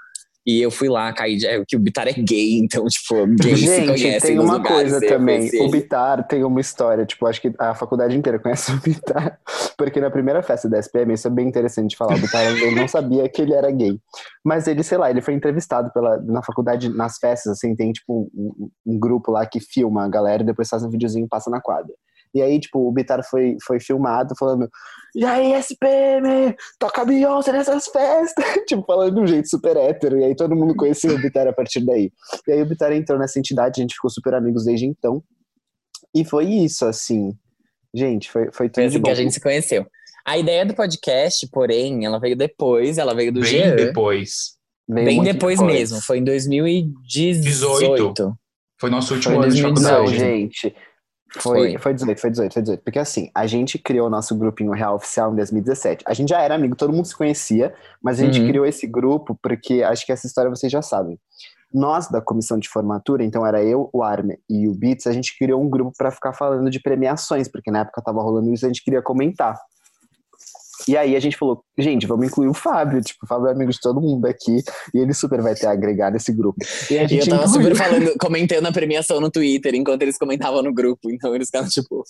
E 0.48 0.62
eu 0.62 0.70
fui 0.70 0.88
lá, 0.88 1.12
caí 1.12 1.36
de. 1.36 1.46
É, 1.46 1.62
que 1.62 1.76
o 1.76 1.78
Bitar 1.78 2.08
é 2.08 2.12
gay, 2.14 2.56
então, 2.56 2.86
tipo, 2.86 3.26
gays 3.26 3.60
se 3.60 3.66
Gente, 3.66 3.86
conhecem 3.86 4.20
tem 4.20 4.36
nos 4.36 4.46
uma 4.46 4.62
coisa 4.62 4.96
eu 4.96 5.06
também. 5.06 5.40
conheci 5.40 5.60
O. 5.60 5.70
Bitar 5.70 6.26
tem 6.26 6.42
uma 6.42 6.58
história, 6.58 7.04
tipo, 7.04 7.26
acho 7.26 7.38
que 7.42 7.52
a 7.58 7.74
faculdade 7.74 8.16
inteira 8.16 8.38
conhece 8.40 8.72
o 8.72 8.80
Bitar. 8.80 9.38
Porque 9.76 10.00
na 10.00 10.10
primeira 10.10 10.42
festa 10.42 10.66
da 10.66 10.78
SPM, 10.78 11.12
isso 11.12 11.28
é 11.28 11.30
bem 11.30 11.46
interessante 11.46 11.90
de 11.90 11.96
falar. 11.98 12.16
O 12.16 12.18
Bitar 12.18 12.42
ele 12.46 12.74
não 12.74 12.88
sabia 12.88 13.28
que 13.28 13.42
ele 13.42 13.52
era 13.52 13.70
gay. 13.70 14.00
Mas 14.42 14.66
ele, 14.66 14.82
sei 14.82 14.96
lá, 14.96 15.10
ele 15.10 15.20
foi 15.20 15.34
entrevistado 15.34 15.92
pela, 15.92 16.16
na 16.22 16.42
faculdade, 16.42 16.88
nas 16.88 17.18
festas, 17.18 17.52
assim, 17.52 17.76
tem 17.76 17.92
tipo 17.92 18.30
um, 18.34 18.70
um 18.86 18.98
grupo 18.98 19.30
lá 19.30 19.44
que 19.44 19.60
filma 19.60 20.06
a 20.06 20.08
galera 20.08 20.42
e 20.42 20.46
depois 20.46 20.66
faz 20.66 20.82
um 20.82 20.88
videozinho 20.88 21.26
e 21.26 21.28
passa 21.28 21.50
na 21.50 21.60
quadra. 21.60 21.92
E 22.34 22.42
aí, 22.42 22.60
tipo, 22.60 22.86
o 22.86 22.92
Bitar 22.92 23.22
foi, 23.28 23.56
foi 23.64 23.80
filmado 23.80 24.34
falando, 24.38 24.68
e 25.14 25.24
aí, 25.24 25.52
SPM, 25.54 26.54
toca 26.78 27.04
Beyoncé 27.04 27.50
nessas 27.52 27.86
festas, 27.88 28.44
tipo, 28.68 28.84
falando 28.84 29.14
de 29.14 29.20
um 29.20 29.26
jeito 29.26 29.48
super 29.48 29.76
hétero, 29.76 30.18
e 30.18 30.24
aí 30.24 30.36
todo 30.36 30.54
mundo 30.54 30.76
conheceu 30.76 31.14
o 31.14 31.18
Bitar 31.20 31.48
a 31.48 31.52
partir 31.52 31.84
daí. 31.84 32.12
E 32.46 32.52
aí 32.52 32.62
o 32.62 32.66
Bitar 32.66 32.92
entrou 32.92 33.18
nessa 33.18 33.38
entidade, 33.38 33.80
a 33.80 33.82
gente 33.82 33.94
ficou 33.94 34.10
super 34.10 34.34
amigos 34.34 34.64
desde 34.64 34.86
então, 34.86 35.22
e 36.14 36.24
foi 36.24 36.46
isso, 36.46 36.84
assim, 36.86 37.32
gente, 37.94 38.30
foi, 38.30 38.50
foi 38.52 38.68
tudo 38.68 38.76
Foi 38.76 38.84
assim 38.84 38.98
bom. 38.98 39.04
que 39.04 39.10
a 39.10 39.14
gente 39.14 39.32
se 39.34 39.40
conheceu. 39.40 39.86
A 40.26 40.36
ideia 40.36 40.66
do 40.66 40.74
podcast, 40.74 41.48
porém, 41.50 42.04
ela 42.04 42.20
veio 42.20 42.36
depois, 42.36 42.98
ela 42.98 43.14
veio 43.14 43.32
do 43.32 43.40
Bem 43.40 43.50
Jean. 43.50 43.76
depois. 43.76 44.58
Veio 44.86 45.06
Bem 45.06 45.22
depois 45.22 45.58
depois. 45.58 45.74
mesmo, 45.78 46.02
foi 46.02 46.18
em 46.18 46.24
2018. 46.24 48.36
Foi 48.80 48.90
nosso 48.90 49.14
último 49.14 49.34
Foi 49.36 49.44
ano 49.44 49.54
de 49.54 49.62
2018. 49.62 49.82
Não, 49.82 50.06
faculdade. 50.06 50.18
gente. 50.18 50.74
Foi, 51.36 51.72
Foi. 51.72 51.78
foi 51.78 51.94
18, 51.94 52.20
foi 52.20 52.30
18, 52.30 52.52
foi 52.54 52.62
18. 52.62 52.82
Porque 52.82 52.98
assim, 52.98 53.30
a 53.34 53.46
gente 53.46 53.78
criou 53.78 54.06
o 54.06 54.10
nosso 54.10 54.34
grupinho 54.36 54.72
real 54.72 54.94
oficial 54.96 55.30
em 55.32 55.36
2017. 55.36 56.04
A 56.06 56.14
gente 56.14 56.30
já 56.30 56.40
era 56.40 56.54
amigo, 56.54 56.74
todo 56.74 56.92
mundo 56.92 57.04
se 57.06 57.14
conhecia, 57.16 57.74
mas 58.02 58.18
a 58.18 58.24
gente 58.24 58.40
Uhum. 58.40 58.46
criou 58.48 58.64
esse 58.66 58.86
grupo 58.86 59.38
porque 59.42 59.82
acho 59.82 60.06
que 60.06 60.12
essa 60.12 60.26
história 60.26 60.48
vocês 60.50 60.72
já 60.72 60.80
sabem. 60.80 61.18
Nós, 61.72 62.08
da 62.08 62.22
comissão 62.22 62.58
de 62.58 62.66
formatura, 62.66 63.22
então 63.22 63.46
era 63.46 63.62
eu, 63.62 63.90
o 63.92 64.02
Arme 64.02 64.38
e 64.48 64.66
o 64.66 64.74
Beats, 64.74 65.06
a 65.06 65.12
gente 65.12 65.36
criou 65.38 65.62
um 65.62 65.68
grupo 65.68 65.92
pra 65.98 66.10
ficar 66.10 66.32
falando 66.32 66.70
de 66.70 66.80
premiações, 66.80 67.46
porque 67.46 67.70
na 67.70 67.80
época 67.80 68.00
tava 68.00 68.22
rolando 68.22 68.50
isso, 68.50 68.64
a 68.64 68.68
gente 68.68 68.82
queria 68.82 69.02
comentar. 69.02 69.54
E 70.88 70.96
aí 70.96 71.14
a 71.14 71.20
gente 71.20 71.36
falou, 71.36 71.62
gente, 71.78 72.06
vamos 72.06 72.26
incluir 72.26 72.48
o 72.48 72.54
Fábio, 72.54 73.00
tipo, 73.02 73.20
o 73.24 73.26
Fábio 73.28 73.48
é 73.48 73.52
amigo 73.52 73.70
de 73.70 73.78
todo 73.80 74.00
mundo 74.00 74.26
aqui, 74.26 74.62
e 74.94 74.98
ele 74.98 75.12
super 75.12 75.42
vai 75.42 75.54
ter 75.54 75.66
a 75.66 75.72
agregar 75.72 76.10
nesse 76.10 76.32
grupo. 76.32 76.58
E 76.90 76.98
a 76.98 77.04
E 77.10 77.18
eu 77.18 77.26
gente 77.26 77.28
tava 77.28 77.44
incluiu. 77.44 77.74
super 77.74 77.76
falando, 77.76 78.14
comentando 78.18 78.66
a 78.66 78.72
premiação 78.72 79.20
no 79.20 79.30
Twitter, 79.30 79.74
enquanto 79.74 80.02
eles 80.02 80.16
comentavam 80.18 80.62
no 80.62 80.72
grupo. 80.72 81.10
Então 81.10 81.34
eles 81.34 81.48
ficavam 81.48 81.68
tipo, 81.68 82.02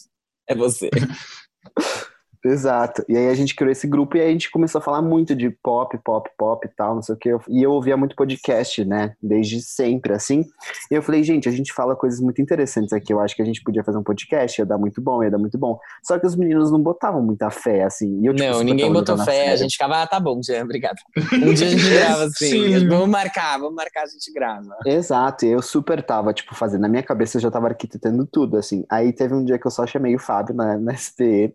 é 0.48 0.54
você. 0.54 0.88
Exato. 2.48 3.04
E 3.08 3.16
aí 3.16 3.28
a 3.28 3.34
gente 3.34 3.54
criou 3.54 3.70
esse 3.70 3.86
grupo 3.86 4.16
e 4.16 4.20
aí 4.20 4.28
a 4.28 4.32
gente 4.32 4.50
começou 4.50 4.78
a 4.78 4.82
falar 4.82 5.02
muito 5.02 5.34
de 5.34 5.50
pop, 5.50 5.96
pop, 5.98 6.30
pop 6.36 6.66
e 6.66 6.70
tal, 6.70 6.94
não 6.94 7.02
sei 7.02 7.14
o 7.14 7.18
que. 7.18 7.28
E 7.48 7.62
eu 7.62 7.72
ouvia 7.72 7.96
muito 7.96 8.16
podcast, 8.16 8.84
né? 8.84 9.14
Desde 9.22 9.60
sempre, 9.60 10.14
assim. 10.14 10.44
E 10.90 10.94
eu 10.94 11.02
falei, 11.02 11.22
gente, 11.22 11.48
a 11.48 11.52
gente 11.52 11.72
fala 11.72 11.94
coisas 11.94 12.20
muito 12.20 12.40
interessantes 12.40 12.92
aqui. 12.92 13.12
Eu 13.12 13.20
acho 13.20 13.36
que 13.36 13.42
a 13.42 13.44
gente 13.44 13.62
podia 13.62 13.84
fazer 13.84 13.98
um 13.98 14.02
podcast, 14.02 14.60
ia 14.60 14.66
dar 14.66 14.78
muito 14.78 15.00
bom, 15.00 15.22
ia 15.22 15.30
dar 15.30 15.38
muito 15.38 15.58
bom. 15.58 15.78
Só 16.02 16.18
que 16.18 16.26
os 16.26 16.34
meninos 16.34 16.72
não 16.72 16.80
botavam 16.80 17.22
muita 17.22 17.50
fé, 17.50 17.84
assim. 17.84 18.26
Eu, 18.26 18.34
tipo, 18.34 18.48
não, 18.48 18.62
ninguém 18.62 18.92
botou 18.92 19.14
a 19.14 19.24
fé. 19.24 19.42
A 19.42 19.44
sério. 19.44 19.58
gente 19.58 19.72
ficava, 19.72 20.02
ah, 20.02 20.06
tá 20.06 20.18
bom, 20.18 20.40
Jean, 20.42 20.64
obrigado. 20.64 20.96
Um 21.34 21.52
dia 21.52 21.66
a 21.66 21.70
gente 21.70 21.88
grava 21.90 22.24
assim. 22.24 22.78
Sim. 22.78 22.88
Vamos 22.88 23.08
marcar, 23.08 23.58
vamos 23.58 23.74
marcar, 23.74 24.04
a 24.04 24.06
gente 24.06 24.32
grava. 24.32 24.76
Exato, 24.86 25.44
e 25.44 25.50
eu 25.50 25.60
super 25.60 26.02
tava, 26.02 26.32
tipo, 26.32 26.54
fazendo. 26.54 26.82
Na 26.82 26.88
minha 26.88 27.02
cabeça 27.02 27.36
eu 27.36 27.42
já 27.42 27.50
tava 27.50 27.68
arquitetando 27.68 28.26
tudo, 28.26 28.56
assim. 28.56 28.84
Aí 28.90 29.12
teve 29.12 29.34
um 29.34 29.44
dia 29.44 29.58
que 29.58 29.66
eu 29.66 29.70
só 29.70 29.86
chamei 29.86 30.14
o 30.14 30.18
Fábio 30.18 30.54
na, 30.54 30.78
na 30.78 30.94
SPE, 30.94 31.54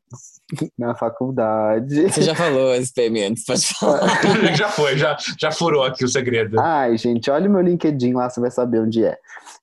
na 0.83 0.95
faculdade. 0.95 2.09
Você 2.09 2.21
já 2.21 2.35
falou 2.35 2.73
SPM 2.75 3.23
antes, 3.23 3.45
pode 3.45 3.67
falar. 3.67 4.07
já 4.55 4.69
foi, 4.69 4.97
já, 4.97 5.17
já 5.39 5.51
furou 5.51 5.83
aqui 5.83 6.03
o 6.03 6.07
segredo. 6.07 6.59
Ai, 6.59 6.97
gente, 6.97 7.29
olha 7.31 7.49
o 7.49 7.51
meu 7.51 7.61
LinkedIn 7.61 8.13
lá, 8.13 8.29
você 8.29 8.39
vai 8.39 8.51
saber 8.51 8.79
onde 8.79 9.03
é. 9.03 9.17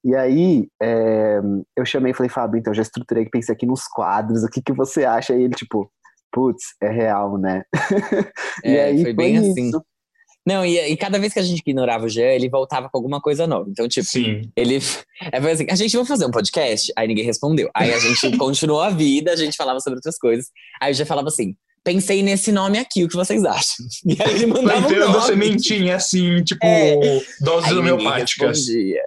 E 0.05 0.15
aí, 0.15 0.69
é, 0.83 1.41
eu 1.77 1.85
chamei 1.85 2.13
e 2.13 2.15
falei, 2.15 2.31
Fábio, 2.31 2.59
então 2.59 2.73
já 2.73 2.83
estruturei, 2.83 3.27
pensei 3.27 3.55
aqui 3.55 3.67
nos 3.67 3.87
quadros, 3.87 4.43
o 4.43 4.49
que, 4.49 4.63
que 4.63 4.73
você 4.73 5.05
acha? 5.05 5.35
E 5.35 5.43
ele, 5.43 5.55
tipo, 5.55 5.91
putz, 6.33 6.75
é 6.81 6.89
real, 6.89 7.37
né? 7.37 7.63
e 8.65 8.77
É, 8.77 8.85
aí 8.85 9.03
foi 9.03 9.13
bem 9.13 9.37
isso. 9.37 9.85
Não, 10.47 10.65
e, 10.65 10.79
e 10.79 10.97
cada 10.97 11.19
vez 11.19 11.33
que 11.35 11.39
a 11.39 11.43
gente 11.43 11.61
ignorava 11.61 12.07
o 12.07 12.09
Jean, 12.09 12.33
ele 12.33 12.49
voltava 12.49 12.89
com 12.89 12.97
alguma 12.97 13.21
coisa 13.21 13.47
nova. 13.47 13.69
Então, 13.71 13.87
tipo, 13.87 14.07
Sim. 14.07 14.43
ele. 14.57 14.81
É, 15.31 15.41
foi 15.41 15.53
assim, 15.53 15.67
a 15.71 15.75
gente 15.75 15.97
vai 15.97 16.07
fazer 16.07 16.25
um 16.27 16.31
podcast? 16.31 16.91
Aí 16.97 17.07
ninguém 17.07 17.25
respondeu. 17.25 17.71
Aí 17.75 17.93
a 17.93 17.99
gente 17.99 18.35
continuou 18.39 18.81
a 18.81 18.91
vida, 18.91 19.33
a 19.33 19.37
gente 19.37 19.57
falava 19.57 19.81
sobre 19.81 19.99
outras 19.99 20.17
coisas. 20.19 20.47
Aí 20.81 20.93
o 20.93 20.95
Jean 20.95 21.05
falava 21.07 21.29
assim: 21.29 21.55
pensei 21.85 22.23
nesse 22.23 22.51
nome 22.53 22.79
aqui, 22.79 23.05
o 23.05 23.09
que 23.09 23.17
vocês 23.17 23.45
acham? 23.45 23.85
E 24.07 24.17
aí 24.23 24.35
ele 24.35 24.47
mandava 24.47 24.79
um 24.79 24.89
Plantando 24.89 25.13
nome. 25.13 25.27
sementinha, 25.27 25.97
assim, 25.97 26.43
tipo, 26.43 26.65
É. 26.67 26.95
doses 27.41 27.69
Aí 27.71 27.77
ninguém 27.77 27.93
homeopáticas. 27.93 28.59
respondia. 28.59 29.03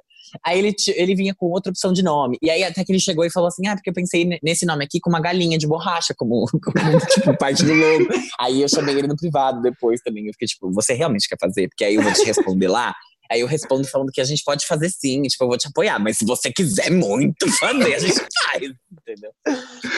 Aí 0.46 0.58
ele, 0.60 0.74
ele 0.96 1.16
vinha 1.16 1.34
com 1.36 1.48
outra 1.48 1.70
opção 1.72 1.92
de 1.94 2.02
nome. 2.04 2.38
E 2.42 2.50
aí 2.50 2.64
até 2.64 2.84
que 2.84 2.92
ele 2.92 3.00
chegou 3.00 3.26
e 3.26 3.30
falou 3.32 3.48
assim: 3.48 3.68
Ah, 3.68 3.76
porque 3.76 3.90
eu 3.90 3.94
pensei 3.94 4.26
ne- 4.26 4.40
nesse 4.44 4.66
nome 4.66 4.84
aqui 4.86 5.00
com 5.00 5.10
uma 5.10 5.20
galinha 5.22 5.58
de 5.58 5.68
borracha, 5.68 6.14
como, 6.18 6.46
como, 6.64 7.00
tipo, 7.08 7.38
parte 7.38 7.64
do 7.64 7.74
logo. 7.74 8.08
Aí 8.40 8.62
eu 8.62 8.70
chamei 8.70 8.96
ele 8.98 9.08
no 9.08 9.16
privado 9.16 9.62
depois 9.62 10.02
também. 10.02 10.26
Eu 10.28 10.34
fiquei 10.34 10.48
tipo, 10.48 10.72
você 10.72 10.94
realmente 10.94 11.28
quer 11.28 11.38
fazer? 11.40 11.68
Porque 11.68 11.84
aí 11.84 11.96
eu 11.96 12.02
vou 12.02 12.14
te 12.14 12.24
responder 12.24 12.68
lá. 12.68 12.94
Aí 13.32 13.40
eu 13.40 13.48
respondo 13.48 13.88
falando 13.88 14.12
que 14.12 14.20
a 14.22 14.24
gente 14.26 14.44
pode 14.44 14.68
fazer 14.68 14.90
sim, 14.90 15.22
tipo, 15.24 15.44
eu 15.44 15.48
vou 15.48 15.58
te 15.58 15.68
apoiar, 15.68 15.98
mas 15.98 16.18
se 16.18 16.26
você 16.26 16.52
quiser 16.52 16.92
muito 16.92 17.50
fazer, 17.54 17.96
a 17.96 18.00
gente 18.00 18.14
faz, 18.46 18.72
entendeu? 18.92 19.32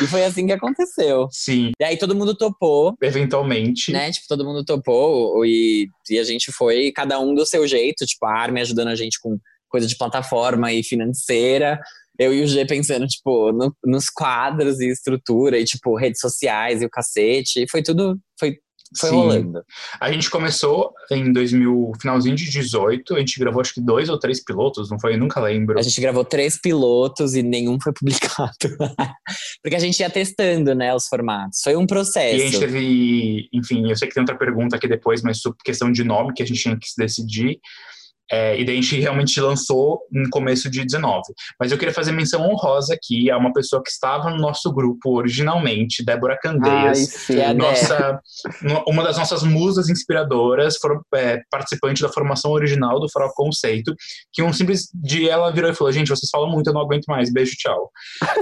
E 0.02 0.08
foi 0.08 0.24
assim 0.24 0.46
que 0.46 0.54
aconteceu. 0.54 1.28
Sim, 1.32 1.72
E 1.78 1.84
aí 1.84 1.98
todo 1.98 2.16
mundo 2.16 2.36
topou, 2.36 2.94
eventualmente. 3.02 3.92
né? 3.92 4.12
Tipo, 4.12 4.28
todo 4.30 4.46
mundo 4.46 4.64
topou 4.64 5.44
e, 5.46 5.90
e 6.10 6.20
a 6.20 6.24
gente 6.24 6.52
foi, 6.52 6.92
cada 6.92 7.20
um 7.20 7.34
do 7.34 7.46
seu 7.46 7.68
jeito, 7.68 8.06
tipo, 8.06 8.26
a 8.26 8.32
Armin 8.42 8.62
ajudando 8.62 8.90
a 8.90 8.96
gente 8.96 9.20
com 9.20 9.38
coisa 9.76 9.88
de 9.88 9.98
plataforma 9.98 10.72
e 10.72 10.82
financeira. 10.84 11.80
Eu 12.18 12.34
e 12.34 12.42
o 12.44 12.48
G 12.48 12.66
pensando, 12.66 13.06
tipo, 13.08 13.52
no- 13.52 13.76
nos 13.86 14.06
quadros 14.10 14.80
e 14.80 14.88
estrutura, 14.90 15.60
e, 15.60 15.66
tipo, 15.66 15.98
redes 15.98 16.22
sociais 16.22 16.82
e 16.82 16.86
o 16.86 16.90
cacete. 16.90 17.64
E 17.64 17.70
foi 17.70 17.84
tudo, 17.84 18.18
foi, 18.40 18.56
foi 18.98 19.10
Sim. 19.10 19.16
rolando. 19.18 19.62
A 20.00 20.10
gente 20.10 20.30
começou 20.30 20.94
em 21.12 21.34
2000, 21.34 21.92
finalzinho 22.02 22.34
de 22.38 22.50
18, 22.50 23.16
a 23.16 23.20
gente 23.20 23.38
gravou 23.38 23.60
acho 23.60 23.74
que 23.74 23.82
dois 23.82 24.08
ou 24.08 24.18
três 24.18 24.42
pilotos, 24.42 24.90
não 24.90 24.98
foi? 24.98 25.16
Eu 25.16 25.18
nunca 25.18 25.42
lembro. 25.42 25.78
A 25.78 25.82
gente 25.82 26.00
gravou 26.00 26.24
três 26.24 26.58
pilotos 26.58 27.36
e 27.36 27.44
nenhum 27.44 27.78
foi 27.84 27.92
publicado. 27.92 28.56
Porque 29.62 29.76
a 29.76 29.80
gente 29.80 30.00
ia 30.00 30.10
testando, 30.10 30.74
né, 30.74 30.96
os 30.96 31.08
formatos. 31.08 31.60
Foi 31.62 31.76
um 31.76 31.80
E 31.80 31.82
a 31.82 31.84
gente 31.84 31.90
processo. 31.90 32.60
teve, 32.62 33.50
enfim, 33.52 33.90
eu 33.90 33.96
sei 33.98 34.08
que 34.08 34.14
tem 34.14 34.22
outra 34.22 34.38
pergunta 34.38 34.78
aqui 34.78 34.88
depois, 34.88 35.22
mas 35.22 35.42
sobre 35.42 35.58
questão 35.66 35.92
de 35.92 36.06
nome 36.06 36.34
que 36.34 36.42
a 36.44 36.48
gente 36.48 36.62
tinha 36.62 36.78
que 36.80 36.88
se 36.88 36.96
decidir. 36.98 37.60
É, 38.32 38.60
e 38.60 38.66
daí 38.66 38.80
a 38.80 38.82
gente 38.82 39.00
realmente 39.00 39.40
lançou 39.40 40.00
no 40.12 40.30
começo 40.30 40.70
de 40.70 40.84
19. 40.84 41.22
Mas 41.60 41.72
eu 41.72 41.78
queria 41.78 41.94
fazer 41.94 42.12
menção 42.12 42.42
honrosa 42.42 42.94
aqui 42.94 43.30
a 43.30 43.38
uma 43.38 43.54
pessoa 43.54 43.84
que 43.84 43.90
estava 43.90 44.30
no 44.32 44.38
nosso 44.38 44.74
grupo 44.74 45.16
originalmente, 45.18 46.04
Débora 46.04 46.34
Ai, 46.34 46.40
Candeias. 46.42 47.00
sim. 47.00 47.36
Que 47.36 47.40
é 47.42 47.48
a 47.48 47.54
nossa, 47.54 48.20
no- 48.62 48.84
uma 48.88 49.04
das 49.04 49.18
nossas 49.18 49.44
musas 49.44 49.90
inspiradoras, 49.90 50.78
for, 50.78 51.02
é, 51.14 51.40
participante 51.52 52.02
da 52.02 52.10
formação 52.10 52.52
original 52.52 53.00
do 53.00 53.10
Farol 53.12 53.32
Conceito, 53.36 53.94
que 54.34 54.42
um 54.42 54.52
simples 54.52 54.90
dia 54.94 55.32
ela 55.34 55.52
virou 55.52 55.70
e 55.70 55.76
falou: 55.76 55.94
Gente, 55.94 56.10
vocês 56.10 56.30
falam 56.32 56.50
muito, 56.50 56.68
eu 56.68 56.74
não 56.74 56.82
aguento 56.82 57.06
mais, 57.06 57.32
beijo, 57.32 57.56
tchau. 57.56 57.92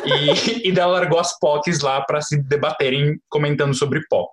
E, 0.05 0.13
e 0.69 0.71
daí 0.71 0.83
ela 0.83 0.93
largou 0.93 1.19
as 1.19 1.37
POCs 1.39 1.81
lá 1.81 2.01
para 2.01 2.21
se 2.21 2.41
debaterem 2.41 3.17
comentando 3.29 3.73
sobre 3.73 4.01
pop. 4.09 4.31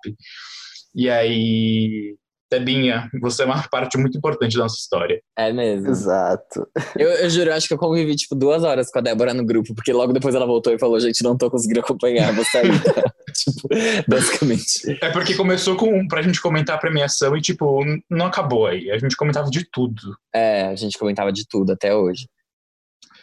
E 0.95 1.09
aí, 1.09 2.15
Debinha, 2.51 3.09
você 3.21 3.43
é 3.43 3.45
uma 3.45 3.63
parte 3.69 3.97
muito 3.97 4.17
importante 4.17 4.57
da 4.57 4.63
nossa 4.63 4.75
história. 4.75 5.21
É 5.37 5.53
mesmo. 5.53 5.87
Exato. 5.87 6.67
Eu, 6.97 7.09
eu 7.09 7.29
juro, 7.29 7.49
eu 7.49 7.55
acho 7.55 7.67
que 7.67 7.73
eu 7.73 7.77
convivi, 7.77 8.15
tipo, 8.15 8.35
duas 8.35 8.63
horas 8.63 8.91
com 8.91 8.99
a 8.99 9.01
Débora 9.01 9.33
no 9.33 9.45
grupo, 9.45 9.73
porque 9.73 9.93
logo 9.93 10.11
depois 10.11 10.35
ela 10.35 10.45
voltou 10.45 10.73
e 10.73 10.79
falou, 10.79 10.99
gente, 10.99 11.23
não 11.23 11.37
tô 11.37 11.49
conseguindo 11.49 11.79
acompanhar, 11.79 12.33
vou 12.33 12.43
sair. 12.45 12.71
tipo, 13.33 13.69
basicamente. 14.07 14.97
É 15.01 15.09
porque 15.11 15.35
começou 15.35 15.75
com 15.75 16.07
pra 16.07 16.21
gente 16.21 16.41
comentar 16.41 16.75
a 16.75 16.79
premiação 16.79 17.35
e, 17.35 17.41
tipo, 17.41 17.83
não 18.09 18.25
acabou 18.25 18.67
aí. 18.67 18.91
A 18.91 18.97
gente 18.97 19.15
comentava 19.15 19.49
de 19.49 19.65
tudo. 19.71 20.17
É, 20.33 20.67
a 20.67 20.75
gente 20.75 20.97
comentava 20.97 21.31
de 21.31 21.47
tudo 21.47 21.71
até 21.71 21.95
hoje. 21.95 22.27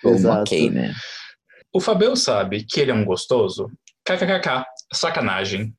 Exato. 0.05 0.41
ok, 0.41 0.71
né? 0.71 0.95
O 1.73 1.81
Fabel 1.81 2.17
sabe 2.17 2.65
que 2.65 2.81
ele 2.81 2.91
é 2.91 2.95
um 2.95 3.05
gostoso? 3.05 3.71
KKKK, 4.05 4.65
sacanagem. 4.93 5.75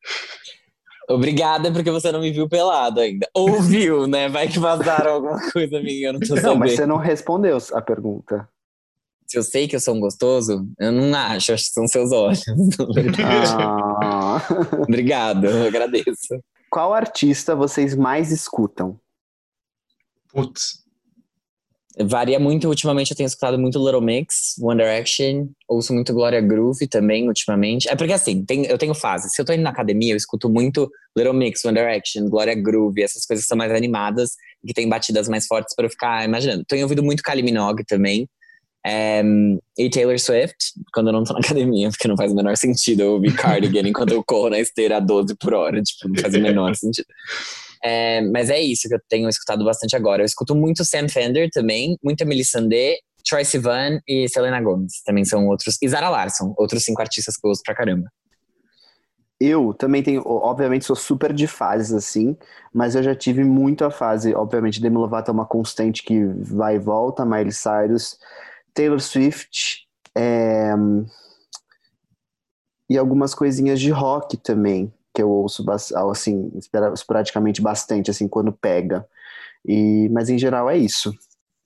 Obrigada 1.10 1.72
porque 1.72 1.90
você 1.90 2.12
não 2.12 2.22
me 2.22 2.32
viu 2.32 2.48
pelado 2.48 3.00
ainda. 3.00 3.28
Ou 3.34 3.60
viu, 3.62 4.06
né? 4.06 4.30
Vai 4.30 4.48
que 4.48 4.60
vazaram 4.60 5.14
alguma 5.14 5.52
coisa 5.52 5.82
minha, 5.82 6.10
eu 6.10 6.14
não 6.14 6.20
tô 6.20 6.36
Não, 6.36 6.36
mas 6.36 6.44
sabendo. 6.44 6.70
você 6.70 6.86
não 6.86 6.98
respondeu 6.98 7.58
a 7.74 7.82
pergunta. 7.82 8.48
Se 9.26 9.38
eu 9.38 9.44
sei 9.44 9.68
que 9.68 9.76
eu 9.76 9.80
sou 9.80 9.96
um 9.96 10.00
gostoso, 10.00 10.68
eu 10.80 10.92
não 10.92 11.16
acho, 11.18 11.54
acho 11.54 11.66
que 11.66 11.70
são 11.72 11.88
seus 11.88 12.12
olhos. 12.12 12.44
Ah. 13.24 14.42
Obrigado, 14.88 15.46
eu 15.46 15.68
agradeço. 15.68 16.40
Qual 16.70 16.94
artista 16.94 17.56
vocês 17.56 17.96
mais 17.96 18.32
escutam? 18.32 19.00
Putz. 20.32 20.84
Varia 22.02 22.40
muito, 22.40 22.68
ultimamente 22.70 23.12
eu 23.12 23.18
tenho 23.18 23.28
escutado 23.28 23.60
muito 23.60 23.78
Little 23.84 24.02
Mix, 24.02 24.56
One 24.62 24.82
Direction, 24.82 25.48
ouço 25.68 25.94
muito 25.94 26.14
Gloria 26.14 26.40
Groove 26.40 26.88
também, 26.88 27.28
ultimamente. 27.28 27.90
É 27.90 27.96
porque 27.96 28.14
assim, 28.14 28.46
tem- 28.46 28.66
eu 28.68 28.78
tenho 28.78 28.94
fases. 28.94 29.34
Se 29.34 29.42
eu 29.42 29.46
tô 29.46 29.52
indo 29.52 29.64
na 29.64 29.70
academia, 29.70 30.14
eu 30.14 30.18
escuto 30.18 30.50
muito 30.50 30.90
Little 31.18 31.34
Mix, 31.34 31.64
One 31.66 31.78
Direction, 31.78 32.30
Gloria 32.30 32.56
Groove, 32.56 33.04
essas 33.04 33.26
coisas 33.26 33.46
são 33.46 33.58
mais 33.58 33.72
animadas, 33.72 34.32
que 34.66 34.74
tem 34.74 34.88
batidas 34.88 35.28
mais 35.28 35.46
fortes 35.46 35.76
pra 35.76 35.86
eu 35.86 35.90
ficar 35.90 36.24
imaginando. 36.24 36.64
Tenho 36.66 36.84
ouvido 36.84 37.04
muito 37.04 37.22
Kylie 37.24 37.44
Minogue 37.44 37.84
também. 37.86 38.28
é, 38.86 39.22
e 39.78 39.90
Taylor 39.90 40.18
Swift, 40.18 40.56
quando 40.94 41.08
eu 41.08 41.14
não 41.14 41.26
tô 41.26 41.34
na 41.34 41.40
academia, 41.44 41.90
porque 41.90 42.08
não 42.08 42.16
faz 42.16 42.32
o 42.32 42.36
menor 42.36 42.56
sentido 42.56 43.02
eu 43.02 43.12
ouvir 43.16 43.36
Cardigan 43.36 43.86
enquanto 43.88 44.14
eu 44.14 44.24
corro 44.24 44.50
na 44.50 44.58
esteira 44.60 44.96
a 44.98 45.00
12 45.02 45.36
por 45.36 45.54
hora, 45.54 45.82
tipo, 45.82 46.08
não 46.08 46.16
faz 46.22 46.34
o 46.34 46.40
menor 46.40 46.74
sentido. 46.78 47.06
É, 47.84 48.22
mas 48.22 48.50
é 48.50 48.60
isso 48.60 48.88
que 48.88 48.96
eu 48.96 49.02
tenho 49.08 49.30
escutado 49.30 49.64
bastante 49.64 49.96
agora. 49.96 50.22
Eu 50.22 50.26
escuto 50.26 50.56
muito 50.56 50.84
Sam 50.84 51.08
Fender 51.08 51.50
também, 51.52 51.98
muita 52.04 52.26
Andê, 52.58 53.00
Troy 53.28 53.46
Sivan 53.46 54.00
e 54.08 54.28
Selena 54.28 54.62
Gomez. 54.62 55.02
Também 55.06 55.26
são 55.26 55.48
outros. 55.48 55.78
E 55.82 55.88
Zara 55.88 56.10
Larson, 56.10 56.54
outros 56.58 56.84
cinco 56.84 57.02
artistas 57.02 57.36
que 57.38 57.46
eu 57.46 57.52
uso 57.52 57.62
pra 57.64 57.76
caramba. 57.76 58.10
Eu 59.40 59.74
também 59.74 60.04
tenho, 60.04 60.22
obviamente, 60.26 60.84
sou 60.84 60.98
super 60.98 61.32
de 61.32 61.48
fases 61.48 61.94
assim, 61.94 62.36
mas 62.74 62.94
eu 62.96 63.02
já 63.02 63.16
tive 63.16 63.46
muito 63.46 63.86
a 63.86 63.92
fase, 63.92 64.36
obviamente, 64.36 64.82
Demi 64.82 64.98
Lovato 64.98 65.32
é 65.32 65.34
uma 65.34 65.46
constante 65.46 66.04
que 66.04 66.26
vai 66.26 66.76
e 66.76 66.80
volta, 66.80 67.24
Miley 67.24 67.54
Cyrus, 67.54 68.18
Taylor 68.74 69.00
Swift, 69.00 69.88
é, 70.14 70.74
e 72.90 72.98
algumas 72.98 73.34
coisinhas 73.34 73.80
de 73.80 73.92
rock 73.92 74.36
também, 74.36 74.92
que 75.20 75.24
eu 75.24 75.30
ouço 75.30 75.66
assim, 76.12 76.50
esporadicamente 76.94 77.62
bastante, 77.62 78.10
assim, 78.10 78.26
quando 78.26 78.54
pega. 78.54 79.06
E, 79.68 80.08
mas 80.10 80.30
em 80.30 80.40
geral 80.40 80.70
é 80.70 80.78
isso. 80.78 81.14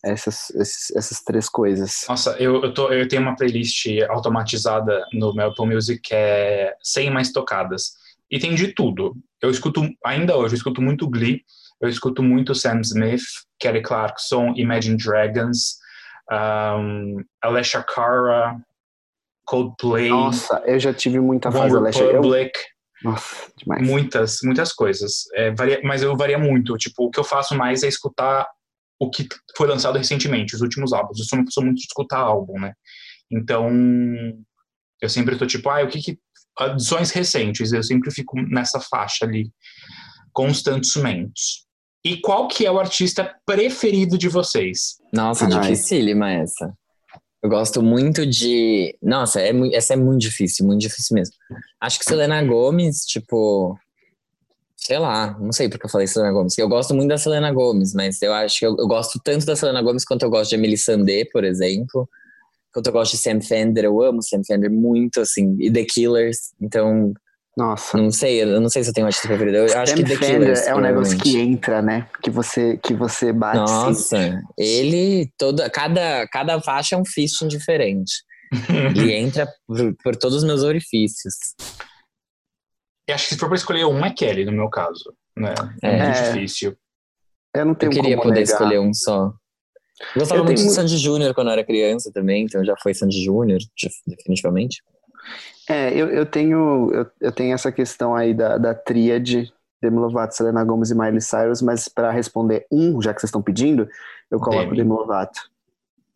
Essas, 0.04 0.52
essas 0.96 1.22
três 1.24 1.48
coisas. 1.48 2.04
Nossa, 2.10 2.32
eu, 2.32 2.62
eu, 2.64 2.74
tô, 2.74 2.92
eu 2.92 3.08
tenho 3.08 3.22
uma 3.22 3.36
playlist 3.36 3.86
automatizada 4.10 5.06
no 5.14 5.34
meu 5.34 5.48
Apple 5.48 5.68
Music 5.68 6.02
que 6.02 6.14
é 6.14 6.76
100 6.82 7.12
mais 7.12 7.32
tocadas. 7.32 7.94
E 8.30 8.40
tem 8.40 8.56
de 8.56 8.74
tudo. 8.74 9.16
Eu 9.42 9.50
escuto, 9.50 9.88
ainda 10.04 10.36
hoje, 10.36 10.56
eu 10.56 10.58
escuto 10.58 10.82
muito 10.82 11.08
Glee, 11.08 11.42
eu 11.80 11.88
escuto 11.88 12.24
muito 12.24 12.56
Sam 12.56 12.82
Smith, 12.82 13.22
Kelly 13.60 13.82
Clarkson, 13.82 14.54
Imagine 14.58 14.98
Dragons, 14.98 15.78
um, 16.32 17.24
Alessia 17.42 17.84
Cara, 17.84 18.58
Coldplay. 19.46 20.10
Nossa, 20.10 20.62
eu 20.66 20.80
já 20.80 20.94
tive 20.94 21.20
muita 21.20 21.52
fase 21.52 21.76
Alessia. 21.76 22.08
Republic. 22.08 22.52
Eu... 22.58 22.73
Nossa, 23.04 23.52
demais. 23.58 23.88
Muitas, 23.88 24.38
muitas 24.44 24.72
coisas. 24.72 25.24
É, 25.36 25.52
varia, 25.52 25.82
mas 25.84 26.02
eu 26.02 26.16
varia 26.16 26.38
muito. 26.38 26.78
Tipo, 26.78 27.06
o 27.06 27.12
que 27.12 27.20
eu 27.20 27.24
faço 27.24 27.56
mais 27.56 27.84
é 27.84 27.88
escutar 27.88 28.48
o 29.00 29.10
que 29.10 29.28
foi 29.58 29.68
lançado 29.68 29.98
recentemente, 29.98 30.56
os 30.56 30.62
últimos 30.62 30.94
álbuns. 30.94 31.20
Eu 31.20 31.26
sou 31.26 31.40
uma 31.40 31.46
pessoa 31.46 31.66
muito 31.66 31.78
de 31.78 31.84
escutar 31.84 32.20
álbum, 32.20 32.60
né? 32.60 32.74
Então, 33.32 33.70
eu 35.02 35.10
sempre 35.10 35.36
tô 35.36 35.46
tipo, 35.46 35.70
ah, 35.70 35.84
o 35.84 35.88
que 35.88 36.00
que. 36.00 36.20
Adições 36.58 37.10
recentes, 37.10 37.74
eu 37.74 37.82
sempre 37.82 38.12
fico 38.12 38.40
nessa 38.40 38.80
faixa 38.80 39.26
ali, 39.26 39.52
constantemente. 40.32 41.64
E 42.06 42.18
qual 42.18 42.48
que 42.48 42.64
é 42.64 42.72
o 42.72 42.80
artista 42.80 43.36
preferido 43.44 44.20
de 44.20 44.30
vocês? 44.30 44.98
Nossa, 45.12 45.48
dificílima 45.48 46.32
essa. 46.32 46.72
Eu 47.44 47.50
gosto 47.50 47.84
muito 47.84 48.26
de. 48.26 48.98
Nossa, 49.02 49.42
é, 49.42 49.52
essa 49.74 49.94
é 49.94 49.98
muito 49.98 50.22
difícil, 50.22 50.66
muito 50.66 50.80
difícil 50.80 51.14
mesmo. 51.14 51.36
Acho 51.80 52.00
que 52.00 52.06
Selena 52.06 52.42
Gomes, 52.42 53.06
tipo. 53.06 53.78
Sei 54.78 54.98
lá, 54.98 55.38
não 55.40 55.52
sei 55.52 55.68
porque 55.68 55.86
eu 55.86 55.90
falei 55.90 56.08
Selena 56.08 56.32
Gomes. 56.32 56.58
Eu 56.58 56.70
gosto 56.70 56.94
muito 56.94 57.10
da 57.10 57.18
Selena 57.18 57.52
Gomes, 57.52 57.94
mas 57.94 58.22
eu 58.22 58.34
acho 58.34 58.60
que 58.60 58.66
eu, 58.66 58.78
eu 58.78 58.88
gosto 58.88 59.20
tanto 59.22 59.46
da 59.46 59.58
Selena 59.58 59.82
Gomes 59.82 60.06
quanto 60.06 60.24
eu 60.24 60.30
gosto 60.30 60.52
de 60.52 60.56
Emily 60.56 60.78
Sandé, 60.78 61.26
por 61.26 61.44
exemplo. 61.44 62.08
Quanto 62.74 62.88
eu 62.88 62.94
gosto 62.94 63.12
de 63.12 63.18
Sam 63.18 63.42
Fender, 63.42 63.84
eu 63.84 64.02
amo 64.02 64.24
Sam 64.24 64.42
Fender 64.48 64.72
muito, 64.72 65.20
assim, 65.20 65.58
e 65.60 65.70
The 65.70 65.84
Killers. 65.84 66.54
Então, 66.62 67.14
nossa. 67.56 67.98
Não 67.98 68.12
sei, 68.12 68.42
eu 68.42 68.60
não 68.60 68.70
sei 68.70 68.84
se 68.84 68.90
eu 68.90 68.94
tenho 68.94 69.06
um 69.06 69.08
artista 69.08 69.28
preferido. 69.28 69.58
Eu 69.58 69.78
acho 69.78 69.94
que 69.94 70.04
The 70.04 70.18
Killers, 70.18 70.62
é 70.62 70.76
um 70.76 70.80
negócio 70.80 71.18
que 71.18 71.38
entra, 71.38 71.82
né? 71.82 72.10
Que 72.22 72.32
você, 72.32 72.78
que 72.78 72.94
você 72.94 73.32
bate. 73.32 73.58
Nossa, 73.58 74.42
ele 74.58 75.32
toda 75.38 75.70
cada 75.70 76.28
cada 76.28 76.60
faixa 76.62 76.96
é 76.96 76.98
um 76.98 77.06
fisting 77.06 77.48
diferente. 77.48 78.12
ele 78.96 79.14
entra 79.14 79.48
por, 79.68 79.96
por, 80.04 80.16
todos 80.16 80.38
os 80.38 80.44
meus 80.44 80.64
orifícios. 80.64 81.36
Eu 83.08 83.16
acho 83.16 83.28
que 83.28 83.34
se 83.36 83.40
for 83.40 83.48
para 83.48 83.58
escolher 83.58 83.86
um 83.86 84.04
é 84.04 84.12
Kelly 84.12 84.46
no 84.46 84.52
meu 84.52 84.70
caso, 84.70 85.14
né? 85.38 85.54
É, 85.84 85.90
é 85.90 86.04
muito 86.06 86.24
difícil. 86.24 86.76
Eu 87.56 87.66
não 87.66 87.76
tenho 87.76 87.92
Eu 87.92 87.96
queria 87.96 88.18
poder 88.18 88.40
negar. 88.40 88.44
escolher 88.44 88.80
um 88.80 88.94
só. 88.94 89.32
Eu 90.16 90.20
gostava 90.20 90.42
eu 90.42 90.46
muito 90.46 90.58
tenho... 90.58 90.70
de 90.70 90.74
Sandy 90.74 90.98
Júnior 90.98 91.36
quando 91.36 91.48
eu 91.48 91.54
era 91.54 91.64
criança 91.64 92.12
também, 92.12 92.46
então 92.46 92.66
já 92.66 92.76
foi 92.82 92.96
Sandy 92.96 93.24
Júnior, 93.24 93.60
definitivamente. 94.08 94.82
É, 95.70 95.94
eu, 95.94 96.10
eu, 96.10 96.26
tenho, 96.26 96.92
eu, 96.94 97.06
eu 97.22 97.32
tenho 97.32 97.54
essa 97.54 97.72
questão 97.72 98.16
aí 98.16 98.34
da, 98.34 98.58
da 98.58 98.74
tríade 98.74 99.52
Demi 99.82 99.98
Lovato, 99.98 100.36
Selena 100.36 100.64
Gomez 100.64 100.92
e 100.92 100.96
Miley 100.96 101.22
Cyrus, 101.22 101.62
mas 101.62 101.88
para 101.88 102.12
responder 102.12 102.66
um, 102.72 103.02
já 103.02 103.14
que 103.14 103.20
vocês 103.20 103.30
estão 103.30 103.42
pedindo, 103.42 103.88
eu 104.32 104.40
coloco 104.40 104.66
Demi, 104.66 104.78
Demi 104.78 104.90
Lovato. 104.92 105.40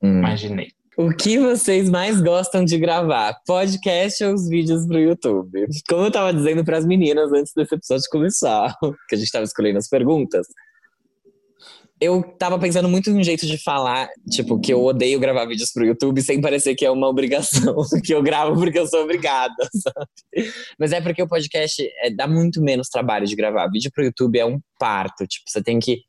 Hum. 0.01 0.19
Imaginei. 0.19 0.71
O 0.97 1.11
que 1.11 1.37
vocês 1.37 1.89
mais 1.89 2.19
gostam 2.19 2.65
de 2.65 2.77
gravar? 2.79 3.35
Podcast 3.45 4.23
ou 4.23 4.33
os 4.33 4.49
vídeos 4.49 4.87
pro 4.87 4.97
YouTube? 4.97 5.67
Como 5.87 6.05
eu 6.05 6.11
tava 6.11 6.33
dizendo 6.33 6.65
para 6.65 6.77
as 6.77 6.85
meninas 6.85 7.31
antes 7.31 7.53
desse 7.53 7.75
episódio 7.75 8.05
começar, 8.09 8.75
que 9.07 9.13
a 9.13 9.17
gente 9.17 9.31
tava 9.31 9.43
escolhendo 9.43 9.77
as 9.77 9.87
perguntas, 9.87 10.47
eu 11.99 12.21
tava 12.21 12.59
pensando 12.59 12.87
muito 12.87 13.09
em 13.09 13.15
um 13.15 13.23
jeito 13.23 13.45
de 13.45 13.57
falar, 13.57 14.07
tipo, 14.29 14.59
que 14.59 14.71
eu 14.71 14.83
odeio 14.83 15.19
gravar 15.19 15.45
vídeos 15.45 15.71
pro 15.71 15.85
YouTube 15.85 16.21
sem 16.21 16.39
parecer 16.39 16.75
que 16.75 16.85
é 16.85 16.91
uma 16.91 17.07
obrigação, 17.07 17.75
que 18.03 18.13
eu 18.13 18.21
gravo 18.21 18.59
porque 18.59 18.77
eu 18.77 18.87
sou 18.87 19.01
obrigada, 19.03 19.55
sabe? 19.73 20.51
Mas 20.79 20.91
é 20.91 21.01
porque 21.01 21.21
o 21.21 21.27
podcast 21.27 21.81
é, 22.03 22.11
dá 22.11 22.27
muito 22.27 22.61
menos 22.61 22.89
trabalho 22.89 23.25
de 23.25 23.35
gravar. 23.35 23.67
Vídeo 23.69 23.91
pro 23.93 24.03
YouTube 24.03 24.37
é 24.37 24.45
um 24.45 24.59
parto, 24.79 25.25
tipo, 25.25 25.45
você 25.47 25.61
tem 25.61 25.79
que 25.79 26.01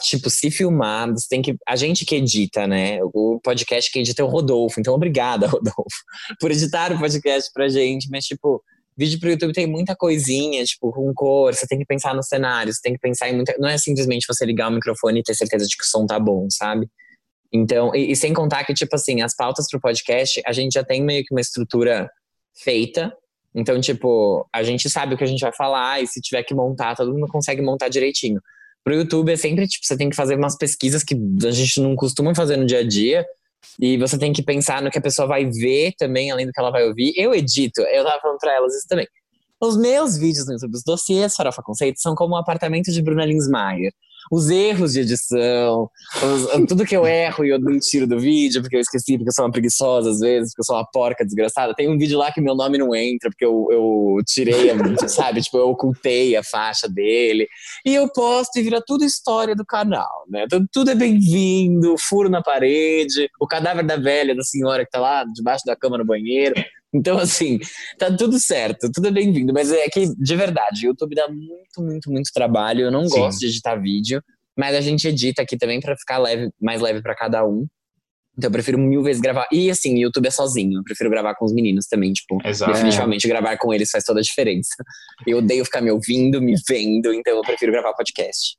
tipo, 0.00 0.30
se 0.30 0.50
filmar, 0.50 1.10
você 1.10 1.26
tem 1.28 1.42
que. 1.42 1.56
A 1.66 1.76
gente 1.76 2.04
que 2.04 2.14
edita, 2.14 2.66
né? 2.66 2.98
O 3.02 3.40
podcast 3.42 3.90
que 3.90 3.98
edita 3.98 4.22
é 4.22 4.24
o 4.24 4.28
Rodolfo. 4.28 4.78
Então, 4.78 4.94
obrigada, 4.94 5.46
Rodolfo, 5.48 6.04
por 6.40 6.50
editar 6.50 6.92
o 6.92 6.98
podcast 6.98 7.50
pra 7.52 7.68
gente. 7.68 8.08
Mas, 8.10 8.24
tipo, 8.24 8.62
Vídeo 8.96 9.20
pro 9.20 9.28
YouTube 9.28 9.52
tem 9.52 9.66
muita 9.66 9.94
coisinha, 9.94 10.64
tipo, 10.64 10.90
com 10.90 11.12
cor, 11.14 11.54
você 11.54 11.66
tem 11.66 11.78
que 11.78 11.84
pensar 11.84 12.14
no 12.14 12.22
cenário, 12.22 12.72
você 12.72 12.80
tem 12.82 12.94
que 12.94 12.98
pensar 12.98 13.28
em 13.28 13.34
muita. 13.34 13.54
Não 13.58 13.68
é 13.68 13.76
simplesmente 13.76 14.26
você 14.26 14.46
ligar 14.46 14.68
o 14.70 14.74
microfone 14.74 15.20
e 15.20 15.22
ter 15.22 15.34
certeza 15.34 15.66
de 15.66 15.76
que 15.76 15.82
o 15.82 15.86
som 15.86 16.06
tá 16.06 16.18
bom, 16.18 16.48
sabe? 16.50 16.88
Então, 17.52 17.94
e, 17.94 18.12
e 18.12 18.16
sem 18.16 18.32
contar 18.32 18.64
que, 18.64 18.72
tipo 18.72 18.94
assim, 18.96 19.20
as 19.20 19.36
pautas 19.36 19.66
pro 19.70 19.80
podcast, 19.80 20.40
a 20.46 20.52
gente 20.52 20.72
já 20.72 20.84
tem 20.84 21.02
meio 21.02 21.24
que 21.24 21.34
uma 21.34 21.40
estrutura 21.40 22.10
feita. 22.54 23.12
Então, 23.54 23.80
tipo, 23.80 24.46
a 24.52 24.62
gente 24.62 24.88
sabe 24.88 25.14
o 25.14 25.18
que 25.18 25.24
a 25.24 25.26
gente 25.26 25.40
vai 25.40 25.52
falar 25.52 26.02
e 26.02 26.06
se 26.06 26.20
tiver 26.20 26.42
que 26.42 26.54
montar, 26.54 26.94
todo 26.94 27.12
mundo 27.12 27.26
consegue 27.28 27.60
montar 27.62 27.88
direitinho. 27.88 28.40
Pro 28.82 28.94
YouTube 28.94 29.32
é 29.32 29.36
sempre, 29.36 29.66
tipo, 29.66 29.84
você 29.84 29.96
tem 29.96 30.08
que 30.08 30.16
fazer 30.16 30.36
umas 30.36 30.56
pesquisas 30.56 31.02
que 31.02 31.14
a 31.44 31.50
gente 31.50 31.80
não 31.80 31.96
costuma 31.96 32.34
fazer 32.34 32.56
no 32.56 32.64
dia 32.64 32.80
a 32.80 32.86
dia. 32.86 33.26
E 33.80 33.96
você 33.98 34.18
tem 34.18 34.32
que 34.32 34.42
pensar 34.42 34.82
no 34.82 34.90
que 34.90 34.98
a 34.98 35.02
pessoa 35.02 35.28
vai 35.28 35.44
ver 35.44 35.92
também, 35.98 36.30
além 36.30 36.46
do 36.46 36.52
que 36.52 36.60
ela 36.60 36.70
vai 36.70 36.84
ouvir. 36.84 37.12
Eu 37.16 37.34
edito, 37.34 37.80
eu 37.82 38.04
tava 38.04 38.20
falando 38.20 38.38
pra 38.38 38.54
elas 38.54 38.74
isso 38.74 38.86
também. 38.88 39.06
Os 39.60 39.76
meus 39.76 40.18
vídeos 40.18 40.46
no 40.46 40.52
YouTube, 40.52 40.74
os 40.74 40.84
dossiês 40.84 41.34
Farofa 41.34 41.62
Conceito, 41.62 42.00
são 42.00 42.14
como 42.14 42.34
o 42.34 42.38
apartamento 42.38 42.92
de 42.92 43.02
Bruna 43.02 43.24
Linsmeyer 43.24 43.92
os 44.30 44.50
erros 44.50 44.92
de 44.92 45.00
edição, 45.00 45.90
os, 46.22 46.66
tudo 46.66 46.84
que 46.84 46.96
eu 46.96 47.06
erro 47.06 47.44
e 47.44 47.50
eu 47.50 47.58
não 47.58 47.78
tiro 47.78 48.06
do 48.06 48.18
vídeo, 48.18 48.60
porque 48.60 48.76
eu 48.76 48.80
esqueci, 48.80 49.16
porque 49.16 49.28
eu 49.28 49.34
sou 49.34 49.44
uma 49.44 49.52
preguiçosa 49.52 50.10
às 50.10 50.20
vezes, 50.20 50.50
porque 50.50 50.62
eu 50.62 50.64
sou 50.64 50.76
uma 50.76 50.86
porca 50.90 51.24
desgraçada. 51.24 51.74
Tem 51.74 51.88
um 51.88 51.98
vídeo 51.98 52.18
lá 52.18 52.32
que 52.32 52.40
meu 52.40 52.54
nome 52.54 52.78
não 52.78 52.94
entra, 52.94 53.30
porque 53.30 53.44
eu, 53.44 53.68
eu 53.70 54.16
tirei, 54.26 54.70
sabe? 55.08 55.42
Tipo, 55.42 55.58
eu 55.58 55.68
ocultei 55.70 56.36
a 56.36 56.42
faixa 56.42 56.88
dele. 56.88 57.46
E 57.84 57.94
eu 57.94 58.10
posto 58.12 58.58
e 58.58 58.62
vira 58.62 58.82
tudo 58.84 59.04
história 59.04 59.54
do 59.54 59.64
canal, 59.64 60.24
né? 60.28 60.44
Então, 60.44 60.64
tudo 60.72 60.90
é 60.90 60.94
bem-vindo, 60.94 61.96
furo 61.98 62.28
na 62.28 62.42
parede, 62.42 63.28
o 63.40 63.46
cadáver 63.46 63.84
da 63.84 63.96
velha, 63.96 64.34
da 64.34 64.42
senhora 64.42 64.84
que 64.84 64.90
tá 64.90 65.00
lá 65.00 65.24
debaixo 65.24 65.64
da 65.64 65.76
cama 65.76 65.98
no 65.98 66.04
banheiro. 66.04 66.54
Então, 66.94 67.18
assim, 67.18 67.58
tá 67.98 68.14
tudo 68.16 68.38
certo, 68.38 68.90
tudo 68.92 69.08
é 69.08 69.10
bem-vindo. 69.10 69.52
Mas 69.52 69.70
é 69.72 69.86
que, 69.88 70.06
de 70.16 70.36
verdade, 70.36 70.86
o 70.86 70.90
YouTube 70.90 71.14
dá 71.14 71.28
muito, 71.28 71.80
muito, 71.82 72.10
muito 72.10 72.30
trabalho. 72.32 72.82
Eu 72.82 72.90
não 72.90 73.06
Sim. 73.08 73.18
gosto 73.18 73.38
de 73.38 73.46
editar 73.46 73.76
vídeo, 73.76 74.22
mas 74.56 74.74
a 74.74 74.80
gente 74.80 75.06
edita 75.06 75.42
aqui 75.42 75.56
também 75.56 75.80
para 75.80 75.96
ficar 75.96 76.18
leve, 76.18 76.50
mais 76.60 76.80
leve 76.80 77.02
para 77.02 77.14
cada 77.14 77.46
um. 77.46 77.66
Então 78.36 78.48
eu 78.48 78.52
prefiro 78.52 78.78
mil 78.78 79.02
vezes 79.02 79.20
gravar. 79.20 79.46
E 79.50 79.70
assim, 79.70 79.94
o 79.94 79.98
YouTube 79.98 80.26
é 80.26 80.30
sozinho. 80.30 80.78
Eu 80.80 80.84
prefiro 80.84 81.08
gravar 81.08 81.34
com 81.34 81.44
os 81.44 81.52
meninos 81.52 81.86
também. 81.86 82.12
Tipo, 82.12 82.38
Exato. 82.44 82.72
definitivamente 82.72 83.26
gravar 83.26 83.56
com 83.56 83.72
eles 83.72 83.90
faz 83.90 84.04
toda 84.04 84.20
a 84.20 84.22
diferença. 84.22 84.74
Eu 85.26 85.38
odeio 85.38 85.64
ficar 85.64 85.80
me 85.80 85.90
ouvindo, 85.90 86.40
me 86.40 86.54
vendo, 86.68 87.12
então 87.12 87.36
eu 87.36 87.42
prefiro 87.42 87.72
gravar 87.72 87.94
podcast. 87.94 88.54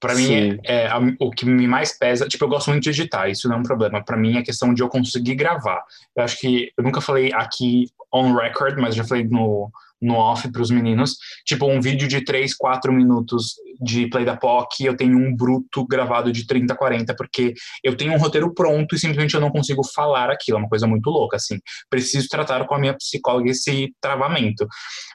Para 0.00 0.14
mim, 0.14 0.58
é, 0.64 0.86
é, 0.86 0.90
o 1.20 1.30
que 1.30 1.46
me 1.46 1.66
mais 1.66 1.96
pesa, 1.96 2.26
tipo, 2.26 2.44
eu 2.44 2.48
gosto 2.48 2.70
muito 2.70 2.82
de 2.82 2.90
editar, 2.90 3.28
isso 3.28 3.48
não 3.48 3.56
é 3.56 3.58
um 3.58 3.62
problema. 3.62 4.04
Para 4.04 4.16
mim 4.16 4.36
é 4.36 4.42
questão 4.42 4.74
de 4.74 4.82
eu 4.82 4.88
conseguir 4.88 5.34
gravar. 5.34 5.82
Eu 6.16 6.24
acho 6.24 6.38
que 6.38 6.72
eu 6.76 6.82
nunca 6.82 7.00
falei 7.00 7.32
aqui 7.32 7.86
on 8.12 8.34
record, 8.34 8.78
mas 8.78 8.94
já 8.94 9.04
falei 9.04 9.24
no 9.24 9.70
no 10.00 10.14
off 10.14 10.50
para 10.50 10.62
os 10.62 10.70
meninos. 10.70 11.16
Tipo, 11.44 11.66
um 11.66 11.80
vídeo 11.80 12.08
de 12.08 12.24
3, 12.24 12.54
4 12.54 12.92
minutos 12.92 13.54
de 13.80 14.08
play 14.08 14.24
da 14.24 14.36
POC, 14.36 14.84
eu 14.84 14.96
tenho 14.96 15.16
um 15.16 15.34
bruto 15.34 15.86
gravado 15.86 16.30
de 16.30 16.46
30, 16.46 16.74
40, 16.74 17.14
porque 17.16 17.54
eu 17.82 17.96
tenho 17.96 18.12
um 18.12 18.18
roteiro 18.18 18.52
pronto 18.54 18.94
e 18.94 18.98
simplesmente 18.98 19.34
eu 19.34 19.40
não 19.40 19.50
consigo 19.50 19.82
falar 19.94 20.30
aquilo. 20.30 20.58
É 20.58 20.60
uma 20.60 20.68
coisa 20.68 20.86
muito 20.86 21.08
louca, 21.08 21.36
assim. 21.36 21.58
Preciso 21.88 22.28
tratar 22.28 22.66
com 22.66 22.74
a 22.74 22.78
minha 22.78 22.94
psicóloga 22.94 23.50
esse 23.50 23.92
travamento. 24.00 24.66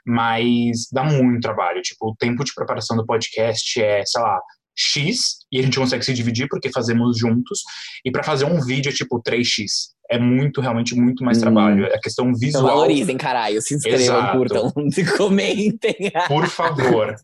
Mas 0.05 0.87
dá 0.91 1.03
muito 1.03 1.41
trabalho. 1.41 1.81
Tipo, 1.81 2.09
o 2.09 2.15
tempo 2.15 2.43
de 2.43 2.53
preparação 2.53 2.97
do 2.97 3.05
podcast 3.05 3.81
é, 3.81 4.03
sei 4.05 4.21
lá, 4.21 4.39
X 4.75 5.37
e 5.51 5.59
a 5.59 5.63
gente 5.63 5.79
consegue 5.79 6.03
se 6.03 6.13
dividir 6.13 6.47
porque 6.49 6.71
fazemos 6.71 7.17
juntos. 7.17 7.61
E 8.03 8.11
para 8.11 8.23
fazer 8.23 8.45
um 8.45 8.59
vídeo 8.59 8.89
é 8.89 8.93
tipo 8.93 9.21
3X 9.21 9.95
é 10.09 10.19
muito, 10.19 10.61
realmente, 10.61 10.95
muito 10.95 11.23
mais 11.23 11.37
hum. 11.37 11.41
trabalho. 11.41 11.85
É 11.85 11.97
questão 11.97 12.25
então 12.25 12.39
visual. 12.39 12.63
Então 12.63 12.75
valorizem, 12.75 13.17
caralho. 13.17 13.61
Se 13.61 13.75
inscrevam, 13.75 14.01
Exato. 14.01 14.37
curtam, 14.37 14.73
se 14.91 15.05
comentem. 15.17 16.11
Por 16.27 16.47
favor. 16.47 17.15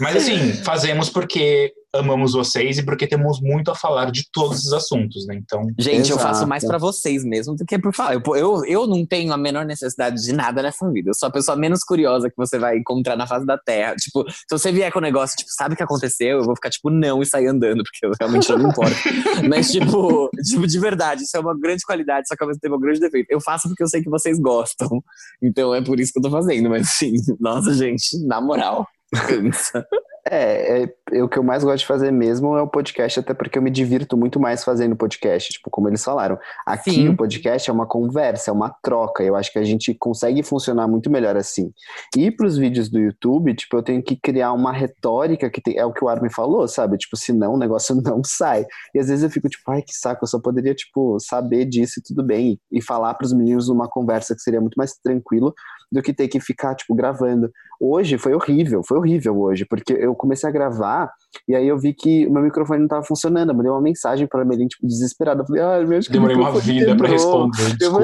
Mas 0.00 0.16
assim, 0.16 0.52
fazemos 0.62 1.10
porque 1.10 1.72
amamos 1.94 2.32
vocês 2.32 2.78
e 2.78 2.82
porque 2.82 3.06
temos 3.06 3.40
muito 3.40 3.70
a 3.70 3.74
falar 3.74 4.10
de 4.10 4.24
todos 4.30 4.66
os 4.66 4.72
assuntos, 4.72 5.26
né? 5.26 5.36
Então. 5.36 5.62
Gente, 5.78 6.10
eu 6.10 6.16
Exato. 6.16 6.20
faço 6.20 6.46
mais 6.46 6.64
pra 6.64 6.78
vocês 6.78 7.24
mesmo 7.24 7.54
do 7.54 7.64
que 7.64 7.78
por 7.78 7.94
falar. 7.94 8.14
Eu, 8.14 8.22
eu, 8.36 8.64
eu 8.66 8.86
não 8.86 9.06
tenho 9.06 9.32
a 9.32 9.36
menor 9.36 9.64
necessidade 9.64 10.22
de 10.22 10.32
nada 10.32 10.62
nessa 10.62 10.90
vida. 10.90 11.10
Eu 11.10 11.14
sou 11.14 11.28
a 11.28 11.32
pessoa 11.32 11.56
menos 11.56 11.82
curiosa 11.82 12.28
que 12.28 12.36
você 12.36 12.58
vai 12.58 12.76
encontrar 12.76 13.16
na 13.16 13.26
face 13.26 13.46
da 13.46 13.56
Terra. 13.56 13.94
Tipo, 13.96 14.24
se 14.30 14.46
você 14.50 14.70
vier 14.70 14.92
com 14.92 14.98
o 14.98 15.02
negócio, 15.02 15.36
tipo, 15.36 15.50
sabe 15.50 15.74
o 15.74 15.76
que 15.76 15.82
aconteceu? 15.82 16.38
Eu 16.38 16.44
vou 16.44 16.54
ficar, 16.54 16.70
tipo, 16.70 16.90
não 16.90 17.22
e 17.22 17.26
sair 17.26 17.46
andando, 17.46 17.82
porque 17.82 18.06
eu 18.06 18.12
realmente 18.18 18.48
não 18.50 18.58
me 18.58 18.64
importo. 18.68 18.96
Mas, 19.48 19.70
tipo, 19.70 20.30
tipo, 20.44 20.66
de 20.66 20.78
verdade, 20.78 21.22
isso 21.22 21.36
é 21.36 21.40
uma 21.40 21.58
grande 21.58 21.82
qualidade, 21.84 22.28
só 22.28 22.36
que 22.36 22.42
ao 22.42 22.48
mesmo 22.48 22.60
tempo 22.60 22.74
é 22.74 22.78
um 22.78 22.80
grande 22.80 23.00
defeito. 23.00 23.30
Eu 23.30 23.40
faço 23.40 23.68
porque 23.68 23.82
eu 23.82 23.88
sei 23.88 24.02
que 24.02 24.10
vocês 24.10 24.38
gostam. 24.38 25.02
Então 25.42 25.74
é 25.74 25.82
por 25.82 25.98
isso 25.98 26.12
que 26.12 26.18
eu 26.18 26.22
tô 26.22 26.30
fazendo. 26.30 26.68
Mas, 26.68 26.88
assim, 26.88 27.14
nossa, 27.40 27.72
gente, 27.72 28.18
na 28.26 28.40
moral, 28.40 28.86
cansa. 29.26 29.86
É, 30.30 30.82
é, 30.82 30.94
é, 31.12 31.22
o 31.22 31.28
que 31.28 31.38
eu 31.38 31.42
mais 31.42 31.64
gosto 31.64 31.78
de 31.78 31.86
fazer 31.86 32.10
mesmo 32.10 32.56
é 32.56 32.62
o 32.62 32.68
podcast, 32.68 33.20
até 33.20 33.32
porque 33.32 33.58
eu 33.58 33.62
me 33.62 33.70
divirto 33.70 34.16
muito 34.16 34.38
mais 34.38 34.62
fazendo 34.62 34.94
podcast, 34.94 35.52
tipo, 35.52 35.70
como 35.70 35.88
eles 35.88 36.04
falaram. 36.04 36.38
Aqui 36.66 36.90
Sim. 36.90 37.08
o 37.08 37.16
podcast 37.16 37.68
é 37.70 37.72
uma 37.72 37.86
conversa, 37.86 38.50
é 38.50 38.54
uma 38.54 38.74
troca. 38.82 39.22
Eu 39.22 39.34
acho 39.34 39.52
que 39.52 39.58
a 39.58 39.64
gente 39.64 39.94
consegue 39.94 40.42
funcionar 40.42 40.86
muito 40.86 41.10
melhor 41.10 41.36
assim. 41.36 41.72
E 42.16 42.30
para 42.30 42.46
os 42.46 42.58
vídeos 42.58 42.90
do 42.90 42.98
YouTube, 42.98 43.54
tipo, 43.54 43.76
eu 43.76 43.82
tenho 43.82 44.02
que 44.02 44.16
criar 44.16 44.52
uma 44.52 44.72
retórica 44.72 45.50
que 45.50 45.60
tem- 45.62 45.78
é 45.78 45.84
o 45.84 45.92
que 45.92 46.04
o 46.04 46.08
Armin 46.08 46.30
falou, 46.30 46.68
sabe? 46.68 46.98
Tipo, 46.98 47.16
senão 47.16 47.54
o 47.54 47.58
negócio 47.58 47.94
não 48.02 48.22
sai. 48.22 48.66
E 48.94 48.98
às 48.98 49.08
vezes 49.08 49.24
eu 49.24 49.30
fico 49.30 49.48
tipo, 49.48 49.70
ai, 49.70 49.82
que 49.82 49.94
saco, 49.94 50.24
eu 50.24 50.28
só 50.28 50.38
poderia, 50.40 50.74
tipo, 50.74 51.18
saber 51.20 51.64
disso 51.64 52.00
e 52.00 52.02
tudo 52.02 52.22
bem. 52.24 52.58
E, 52.70 52.78
e 52.78 52.82
falar 52.82 53.14
para 53.14 53.24
os 53.24 53.32
meninos 53.32 53.68
numa 53.68 53.88
conversa 53.88 54.34
que 54.34 54.42
seria 54.42 54.60
muito 54.60 54.76
mais 54.76 54.92
tranquilo 55.02 55.54
do 55.90 56.02
que 56.02 56.12
ter 56.12 56.28
que 56.28 56.38
ficar, 56.40 56.74
tipo, 56.74 56.94
gravando. 56.94 57.50
Hoje 57.80 58.18
foi 58.18 58.34
horrível, 58.34 58.82
foi 58.86 58.98
horrível 58.98 59.38
hoje, 59.40 59.64
porque 59.64 59.92
eu 59.92 60.14
comecei 60.18 60.48
a 60.48 60.52
gravar 60.52 61.10
e 61.48 61.54
aí 61.56 61.66
eu 61.66 61.78
vi 61.78 61.94
que 61.94 62.26
o 62.26 62.32
meu 62.32 62.42
microfone 62.42 62.80
não 62.80 62.88
tava 62.88 63.02
funcionando. 63.02 63.50
Eu 63.50 63.54
mandei 63.56 63.70
uma 63.70 63.80
mensagem 63.80 64.26
pra 64.26 64.44
Melin, 64.44 64.66
tipo, 64.66 64.86
desesperada. 64.86 65.42
Eu 65.42 65.46
falei, 65.46 65.62
ah, 65.62 65.78
eu 65.80 65.96
acho 65.98 66.08
que 66.08 66.12
Demorei 66.12 66.36
uma 66.36 66.52
vida 66.52 66.94
pra 66.96 67.08
quebrou. 67.08 67.46
responder, 67.50 67.76
Eu 67.84 67.92
vou-. 67.92 68.02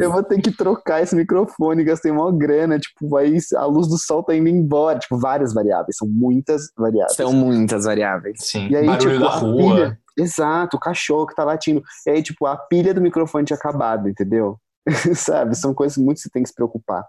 Eu 0.00 0.12
vou 0.12 0.22
ter 0.22 0.40
que 0.40 0.50
trocar 0.52 1.02
esse 1.02 1.16
microfone, 1.16 1.82
gastei 1.82 2.12
uma 2.12 2.30
grana, 2.30 2.78
tipo, 2.78 3.08
vai, 3.08 3.32
a 3.56 3.64
luz 3.66 3.88
do 3.88 3.98
sol 3.98 4.22
tá 4.22 4.34
indo 4.36 4.48
embora, 4.48 4.98
tipo, 4.98 5.18
várias 5.18 5.52
variáveis, 5.52 5.96
são 5.96 6.06
muitas 6.08 6.70
variáveis. 6.76 7.16
São 7.16 7.32
muitas 7.32 7.84
variáveis. 7.84 8.36
Sim, 8.40 8.68
E 8.68 8.76
aí, 8.76 8.86
barulho 8.86 9.10
tipo, 9.10 9.20
da 9.24 9.30
a 9.30 9.36
rua. 9.36 9.56
pilha- 9.74 9.98
Exato, 10.18 10.76
o 10.76 10.80
cachorro 10.80 11.26
que 11.26 11.34
tá 11.34 11.44
latindo. 11.44 11.82
E 12.06 12.10
aí, 12.10 12.22
tipo, 12.22 12.46
a 12.46 12.56
pilha 12.56 12.94
do 12.94 13.00
microfone 13.00 13.44
tinha 13.44 13.56
acabado, 13.56 14.08
entendeu? 14.08 14.56
Sabe? 15.14 15.54
São 15.56 15.74
coisas 15.74 15.98
muito 15.98 16.16
que 16.16 16.22
você 16.22 16.30
tem 16.30 16.42
que 16.42 16.48
se 16.48 16.54
preocupar. 16.54 17.04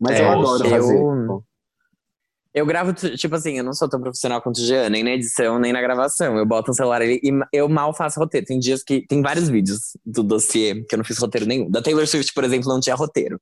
Mas 0.00 0.18
É, 0.20 0.22
eu 0.24 0.28
adoro 0.32 0.64
eu- 0.66 0.70
fazer. 0.70 1.02
Eu 2.56 2.64
gravo, 2.64 2.94
tipo 2.94 3.34
assim, 3.34 3.58
eu 3.58 3.62
não 3.62 3.74
sou 3.74 3.86
tão 3.86 4.00
profissional 4.00 4.40
quanto 4.40 4.56
o 4.56 4.64
Jean, 4.64 4.88
nem 4.88 5.04
na 5.04 5.10
edição, 5.10 5.58
nem 5.58 5.74
na 5.74 5.82
gravação. 5.82 6.38
Eu 6.38 6.46
boto 6.46 6.70
um 6.70 6.74
celular 6.74 7.02
ali 7.02 7.20
e 7.22 7.30
eu 7.52 7.68
mal 7.68 7.92
faço 7.92 8.18
roteiro. 8.18 8.46
Tem 8.46 8.58
dias 8.58 8.82
que. 8.82 9.06
Tem 9.06 9.20
vários 9.20 9.50
vídeos 9.50 9.94
do 10.06 10.22
dossiê 10.22 10.82
que 10.88 10.94
eu 10.94 10.96
não 10.96 11.04
fiz 11.04 11.18
roteiro 11.18 11.46
nenhum. 11.46 11.70
Da 11.70 11.82
Taylor 11.82 12.06
Swift, 12.06 12.32
por 12.32 12.44
exemplo, 12.44 12.70
não 12.70 12.80
tinha 12.80 12.96
roteiro. 12.96 13.38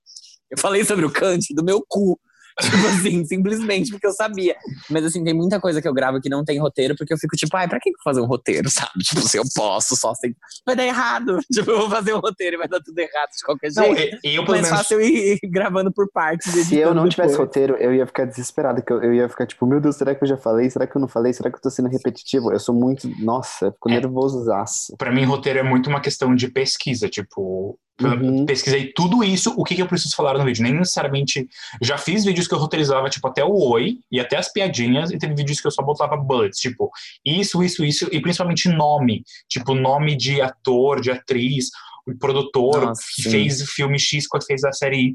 Eu 0.51 0.59
falei 0.59 0.85
sobre 0.85 1.07
o 1.07 1.11
Kant 1.12 1.47
do 1.55 1.62
meu 1.62 1.81
cu. 1.86 2.19
Tipo 2.63 2.87
assim, 2.87 3.25
simplesmente 3.25 3.91
porque 3.91 4.07
eu 4.07 4.13
sabia. 4.13 4.55
Mas 4.89 5.05
assim, 5.05 5.25
tem 5.25 5.35
muita 5.35 5.59
coisa 5.61 5.83
que 5.83 5.89
eu 5.89 5.93
gravo 5.95 6.21
que 6.21 6.29
não 6.29 6.45
tem 6.45 6.59
roteiro, 6.61 6.95
porque 6.97 7.13
eu 7.13 7.19
fico 7.19 7.37
tipo, 7.37 7.57
ai, 7.57 7.69
pra 7.69 7.81
que 7.81 7.91
fazer 8.05 8.21
um 8.21 8.27
roteiro, 8.27 8.71
sabe? 8.71 8.91
Tipo, 9.03 9.21
se 9.23 9.37
eu 9.37 9.43
posso, 9.55 9.97
só 9.97 10.15
sem. 10.15 10.35
Vai 10.67 10.77
dar 10.77 10.85
errado. 10.87 11.39
Tipo, 11.53 11.71
eu 11.73 11.79
vou 11.81 11.91
fazer 11.91 12.15
um 12.15 12.21
roteiro 12.21 12.57
e 12.57 12.59
vai 12.59 12.69
dar 12.69 12.81
tudo 12.81 12.99
errado 12.99 13.31
de 13.37 13.45
qualquer 13.45 13.71
Não, 13.77 13.95
jeito. 13.95 14.19
e- 14.25 14.37
eu 14.37 14.43
pelo 14.45 14.57
Mais 14.57 14.63
menos 14.63 14.79
fácil 14.79 15.01
eu 15.01 15.07
ir 15.07 15.39
gravando 15.45 15.93
por 15.93 16.09
partes. 16.13 16.51
Se 16.67 16.77
eu 16.77 16.95
não 16.95 17.09
tivesse 17.09 17.33
depois. 17.33 17.49
roteiro, 17.49 17.77
eu 17.77 17.93
ia 17.93 18.07
ficar 18.07 18.25
desesperado, 18.25 18.83
que 18.83 18.93
eu, 18.93 19.03
eu 19.03 19.13
ia 19.15 19.29
ficar 19.29 19.47
tipo, 19.47 19.67
meu 19.67 19.81
Deus, 19.81 19.97
será 19.97 20.15
que 20.15 20.23
eu 20.23 20.29
já 20.29 20.37
falei? 20.37 20.71
Será 20.71 20.87
que 20.87 20.97
eu 20.97 21.01
não 21.01 21.09
falei? 21.09 21.33
Será 21.33 21.51
que 21.51 21.57
eu 21.57 21.61
tô 21.61 21.71
sendo 21.71 21.89
repetitivo? 21.89 22.53
Eu 22.53 22.61
sou 22.61 22.75
muito, 22.75 23.09
nossa, 23.23 23.67
eu 23.67 23.73
fico 23.73 23.91
É. 23.91 23.95
nervosaço. 23.95 24.95
Pra 24.97 25.11
mim, 25.13 25.25
roteiro 25.25 25.59
é 25.59 25.63
muito 25.63 25.89
uma 25.91 26.01
questão 26.01 26.35
de 26.35 26.49
pesquisa. 26.49 27.09
Tipo, 27.09 27.79
Uhum. 28.03 28.45
pesquisei 28.45 28.93
tudo 28.93 29.23
isso, 29.23 29.55
o 29.57 29.62
que, 29.62 29.77
que 29.77 29.83
eu 29.83 29.87
preciso 29.87 30.16
falar 30.16 30.37
no 30.37 30.45
vídeo. 30.45 30.62
Nem 30.62 30.75
necessariamente. 30.75 31.49
Já 31.81 31.97
fiz 31.97 32.25
vídeos 32.25 32.49
que 32.49 32.55
eu 32.55 32.59
roteirizava, 32.59 33.09
tipo, 33.09 33.27
até 33.29 33.45
o 33.45 33.57
oi 33.71 33.99
e 34.11 34.19
até 34.19 34.37
as 34.37 34.53
piadinhas, 34.53 35.11
e 35.11 35.19
teve 35.19 35.35
vídeos 35.35 35.61
que 35.61 35.66
eu 35.66 35.71
só 35.71 35.83
botava 35.83 36.16
bullets, 36.16 36.59
tipo, 36.59 36.91
isso, 37.25 37.62
isso, 37.62 37.85
isso, 37.85 38.09
e 38.11 38.21
principalmente 38.21 38.69
nome. 38.69 39.23
Tipo, 39.49 39.75
nome 39.75 40.16
de 40.16 40.41
ator, 40.41 41.01
de 41.01 41.11
atriz, 41.11 41.71
o 42.07 42.16
produtor 42.19 42.87
Nossa, 42.87 43.03
que 43.15 43.23
sim. 43.23 43.31
fez 43.31 43.61
o 43.62 43.66
filme 43.66 43.99
X, 43.99 44.27
que 44.27 44.47
fez 44.47 44.65
a 44.65 44.73
série 44.73 44.99
Y. 44.99 45.15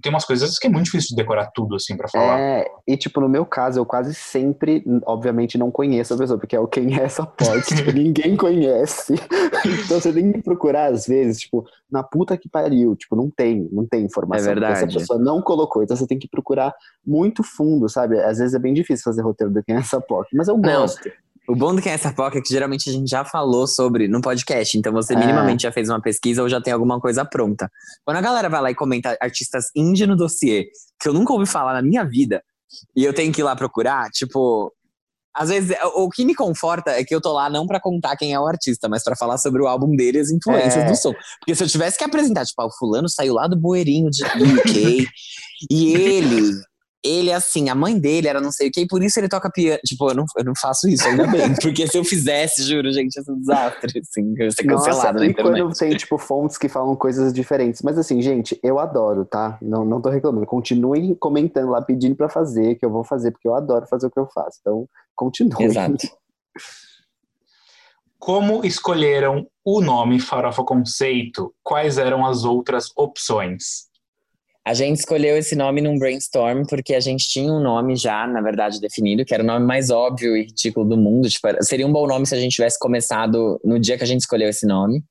Tem 0.00 0.12
umas 0.12 0.24
coisas 0.24 0.58
que 0.58 0.66
é 0.66 0.70
muito 0.70 0.86
difícil 0.86 1.10
de 1.10 1.16
decorar 1.16 1.50
tudo, 1.54 1.76
assim, 1.76 1.96
pra 1.96 2.08
falar. 2.08 2.38
É, 2.38 2.66
e 2.86 2.96
tipo, 2.96 3.20
no 3.20 3.28
meu 3.28 3.46
caso, 3.46 3.78
eu 3.78 3.86
quase 3.86 4.14
sempre, 4.14 4.84
obviamente, 5.06 5.56
não 5.56 5.70
conheço 5.70 6.12
a 6.12 6.18
pessoa, 6.18 6.38
porque 6.38 6.54
é 6.54 6.60
o 6.60 6.68
quem 6.68 6.98
é 6.98 7.04
essa 7.04 7.24
podcast, 7.24 7.74
tipo, 7.74 7.92
ninguém 7.96 8.36
conhece. 8.36 9.14
Então 9.84 10.00
você 10.00 10.12
tem 10.12 10.32
que 10.32 10.42
procurar, 10.42 10.92
às 10.92 11.06
vezes, 11.06 11.40
tipo, 11.40 11.66
na 11.90 12.02
puta 12.02 12.36
que 12.36 12.48
pariu, 12.48 12.94
tipo, 12.94 13.16
não 13.16 13.30
tem, 13.30 13.68
não 13.72 13.86
tem 13.86 14.04
informação. 14.04 14.50
É 14.50 14.54
verdade. 14.54 14.84
Essa 14.84 14.98
pessoa 14.98 15.18
não 15.18 15.40
colocou, 15.40 15.82
então 15.82 15.96
você 15.96 16.06
tem 16.06 16.18
que 16.18 16.28
procurar 16.28 16.74
muito 17.04 17.42
fundo, 17.42 17.88
sabe? 17.88 18.20
Às 18.20 18.38
vezes 18.38 18.54
é 18.54 18.58
bem 18.58 18.74
difícil 18.74 19.04
fazer 19.04 19.22
roteiro 19.22 19.52
do 19.52 19.62
quem 19.62 19.76
é 19.76 19.78
essa 19.78 20.00
podcast, 20.00 20.36
mas 20.36 20.48
eu 20.48 20.58
Não. 20.58 20.86
O 21.48 21.54
bom 21.54 21.74
do 21.74 21.80
Quem 21.82 21.92
é 21.92 21.94
essa 21.94 22.12
POC 22.12 22.38
é 22.38 22.40
que 22.40 22.48
geralmente 22.48 22.90
a 22.90 22.92
gente 22.92 23.08
já 23.08 23.24
falou 23.24 23.66
sobre 23.66 24.08
no 24.08 24.20
podcast, 24.20 24.76
então 24.76 24.92
você 24.92 25.14
É. 25.14 25.16
minimamente 25.16 25.62
já 25.62 25.70
fez 25.72 25.88
uma 25.88 26.00
pesquisa 26.00 26.42
ou 26.42 26.48
já 26.48 26.60
tem 26.60 26.72
alguma 26.72 27.00
coisa 27.00 27.24
pronta. 27.24 27.70
Quando 28.04 28.16
a 28.16 28.20
galera 28.20 28.48
vai 28.48 28.60
lá 28.60 28.70
e 28.70 28.74
comenta 28.74 29.16
artistas 29.20 29.66
indie 29.74 30.06
no 30.06 30.16
dossiê, 30.16 30.66
que 31.00 31.08
eu 31.08 31.12
nunca 31.12 31.32
ouvi 31.32 31.46
falar 31.46 31.72
na 31.74 31.82
minha 31.82 32.04
vida, 32.04 32.42
e 32.96 33.04
eu 33.04 33.12
tenho 33.14 33.32
que 33.32 33.40
ir 33.40 33.44
lá 33.44 33.54
procurar, 33.54 34.08
tipo. 34.10 34.72
Às 35.38 35.50
vezes, 35.50 35.76
o 35.94 36.08
que 36.08 36.24
me 36.24 36.34
conforta 36.34 36.92
é 36.92 37.04
que 37.04 37.14
eu 37.14 37.20
tô 37.20 37.30
lá 37.30 37.50
não 37.50 37.66
pra 37.66 37.78
contar 37.78 38.16
quem 38.16 38.32
é 38.32 38.40
o 38.40 38.46
artista, 38.46 38.88
mas 38.88 39.04
pra 39.04 39.14
falar 39.14 39.36
sobre 39.36 39.60
o 39.62 39.66
álbum 39.66 39.94
dele 39.94 40.16
e 40.16 40.20
as 40.22 40.30
influências 40.30 40.82
É. 40.82 40.86
do 40.86 40.96
som. 40.96 41.12
Porque 41.40 41.54
se 41.54 41.62
eu 41.62 41.68
tivesse 41.68 41.98
que 41.98 42.04
apresentar, 42.04 42.46
tipo, 42.46 42.60
ah, 42.62 42.66
o 42.66 42.70
fulano 42.72 43.06
saiu 43.06 43.34
lá 43.34 43.46
do 43.46 43.54
bueirinho 43.54 44.08
de, 44.10 44.24
UK, 44.24 45.06
e 45.70 45.94
ele, 45.94 46.52
ele, 47.06 47.32
assim, 47.32 47.68
a 47.68 47.74
mãe 47.74 47.98
dele 47.98 48.28
era 48.28 48.40
não 48.40 48.50
sei 48.50 48.68
o 48.68 48.70
que, 48.70 48.80
e 48.82 48.86
por 48.86 49.02
isso 49.02 49.18
ele 49.18 49.28
toca 49.28 49.50
piano. 49.50 49.78
Tipo, 49.84 50.10
eu 50.10 50.14
não, 50.14 50.24
eu 50.36 50.44
não 50.44 50.52
faço 50.60 50.88
isso, 50.88 51.06
ainda 51.06 51.26
bem. 51.26 51.54
Porque 51.60 51.86
se 51.86 51.96
eu 51.96 52.04
fizesse, 52.04 52.62
juro, 52.62 52.92
gente, 52.92 53.16
ia 53.16 53.22
ser 53.22 53.32
um 53.32 53.38
desastre, 53.38 54.00
assim, 54.00 54.34
eu 54.36 54.44
ia 54.44 54.50
ser 54.50 54.64
cancelado 54.64 54.96
Nossa, 54.96 55.12
na 55.12 55.26
e 55.26 55.30
internet. 55.30 55.60
quando 55.60 55.76
tem, 55.76 55.96
tipo, 55.96 56.18
fontes 56.18 56.58
que 56.58 56.68
falam 56.68 56.96
coisas 56.96 57.32
diferentes. 57.32 57.82
Mas 57.82 57.98
assim, 57.98 58.20
gente, 58.20 58.58
eu 58.62 58.78
adoro, 58.78 59.24
tá? 59.24 59.58
Não, 59.62 59.84
não 59.84 60.00
tô 60.00 60.08
reclamando. 60.08 60.46
Continuem 60.46 61.14
comentando 61.14 61.70
lá, 61.70 61.80
pedindo 61.82 62.16
pra 62.16 62.28
fazer, 62.28 62.74
que 62.76 62.84
eu 62.84 62.90
vou 62.90 63.04
fazer, 63.04 63.30
porque 63.30 63.48
eu 63.48 63.54
adoro 63.54 63.86
fazer 63.86 64.06
o 64.06 64.10
que 64.10 64.18
eu 64.18 64.26
faço. 64.26 64.58
Então, 64.60 64.88
continuem. 65.14 65.66
Exato. 65.66 66.08
Como 68.18 68.64
escolheram 68.64 69.46
o 69.64 69.80
nome 69.80 70.18
Farofa 70.18 70.64
Conceito? 70.64 71.54
Quais 71.62 71.98
eram 71.98 72.26
as 72.26 72.44
outras 72.44 72.90
opções? 72.96 73.86
A 74.66 74.74
gente 74.74 74.98
escolheu 74.98 75.36
esse 75.38 75.54
nome 75.54 75.80
num 75.80 75.96
brainstorm 75.96 76.64
porque 76.68 76.92
a 76.92 76.98
gente 76.98 77.28
tinha 77.28 77.52
um 77.52 77.60
nome 77.60 77.94
já, 77.94 78.26
na 78.26 78.40
verdade, 78.40 78.80
definido, 78.80 79.24
que 79.24 79.32
era 79.32 79.40
o 79.42 79.46
nome 79.46 79.64
mais 79.64 79.90
óbvio 79.90 80.36
e 80.36 80.42
ridículo 80.42 80.84
do 80.84 80.96
mundo. 80.96 81.28
Tipo, 81.28 81.46
seria 81.62 81.86
um 81.86 81.92
bom 81.92 82.04
nome 82.04 82.26
se 82.26 82.34
a 82.34 82.40
gente 82.40 82.56
tivesse 82.56 82.76
começado 82.76 83.60
no 83.64 83.78
dia 83.78 83.96
que 83.96 84.02
a 84.02 84.06
gente 84.06 84.22
escolheu 84.22 84.48
esse 84.48 84.66
nome. 84.66 85.04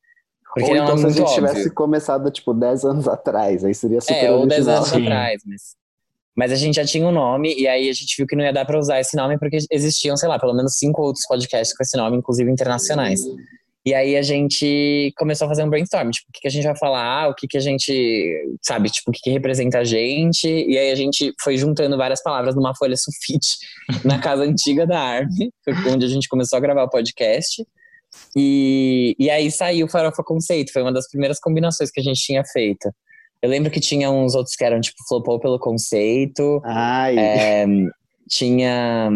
Porque 0.53 0.69
Ou 0.69 0.75
é 0.75 0.79
então 0.79 0.97
se 0.97 1.05
a 1.05 1.09
gente 1.09 1.21
óbvio. 1.21 1.35
tivesse 1.35 1.69
começado, 1.71 2.29
tipo, 2.31 2.53
10 2.53 2.83
anos 2.83 3.07
atrás, 3.07 3.63
aí 3.63 3.73
seria 3.73 4.01
super 4.01 4.13
É, 4.25 4.31
ou 4.31 4.45
10 4.45 4.67
original. 4.67 4.75
anos 4.77 4.89
Sim. 4.89 5.03
atrás, 5.03 5.41
mas. 5.45 5.61
Mas 6.37 6.51
a 6.51 6.55
gente 6.55 6.75
já 6.75 6.83
tinha 6.83 7.07
um 7.07 7.13
nome, 7.13 7.55
e 7.57 7.65
aí 7.65 7.89
a 7.89 7.93
gente 7.93 8.13
viu 8.17 8.27
que 8.27 8.35
não 8.35 8.43
ia 8.43 8.51
dar 8.51 8.65
pra 8.65 8.77
usar 8.77 8.99
esse 8.99 9.15
nome, 9.15 9.39
porque 9.39 9.57
existiam, 9.71 10.17
sei 10.17 10.27
lá, 10.27 10.37
pelo 10.37 10.53
menos 10.53 10.73
cinco 10.77 11.01
outros 11.01 11.25
podcasts 11.25 11.73
com 11.75 11.81
esse 11.81 11.95
nome, 11.95 12.17
inclusive 12.17 12.51
internacionais. 12.51 13.21
E 13.85 13.93
aí 13.93 14.17
a 14.17 14.21
gente 14.23 15.13
começou 15.15 15.45
a 15.45 15.49
fazer 15.49 15.63
um 15.63 15.69
brainstorm, 15.69 16.09
tipo, 16.09 16.27
o 16.29 16.31
que, 16.33 16.41
que 16.41 16.47
a 16.47 16.51
gente 16.51 16.63
vai 16.63 16.75
falar, 16.75 17.29
o 17.29 17.35
que, 17.35 17.47
que 17.47 17.57
a 17.57 17.61
gente, 17.61 18.57
sabe, 18.61 18.89
tipo, 18.89 19.11
o 19.11 19.13
que, 19.13 19.19
que 19.21 19.29
representa 19.29 19.79
a 19.79 19.83
gente. 19.83 20.47
E 20.47 20.77
aí 20.77 20.91
a 20.91 20.95
gente 20.95 21.31
foi 21.39 21.55
juntando 21.55 21.95
várias 21.95 22.23
palavras 22.23 22.55
numa 22.55 22.75
folha 22.75 22.95
sulfite 22.97 23.57
na 24.03 24.19
casa 24.19 24.43
antiga 24.43 24.87
da 24.87 24.99
Arme, 24.99 25.51
onde 25.93 26.05
a 26.05 26.09
gente 26.09 26.27
começou 26.27 26.57
a 26.57 26.59
gravar 26.59 26.83
o 26.83 26.89
podcast. 26.89 27.63
E, 28.35 29.15
e 29.19 29.29
aí 29.29 29.51
saiu 29.51 29.85
o 29.85 29.89
Farofa 29.89 30.23
Conceito, 30.23 30.71
foi 30.71 30.81
uma 30.81 30.91
das 30.91 31.07
primeiras 31.07 31.39
combinações 31.39 31.91
que 31.91 31.99
a 31.99 32.03
gente 32.03 32.21
tinha 32.21 32.43
feito. 32.43 32.89
Eu 33.41 33.49
lembro 33.49 33.69
que 33.69 33.79
tinha 33.79 34.09
uns 34.09 34.33
outros 34.33 34.55
que 34.55 34.63
eram, 34.63 34.81
tipo, 34.81 34.97
flopou 35.07 35.39
pelo 35.39 35.59
conceito. 35.59 36.59
Ai, 36.63 37.15
É, 37.19 37.65
tinha. 38.27 39.11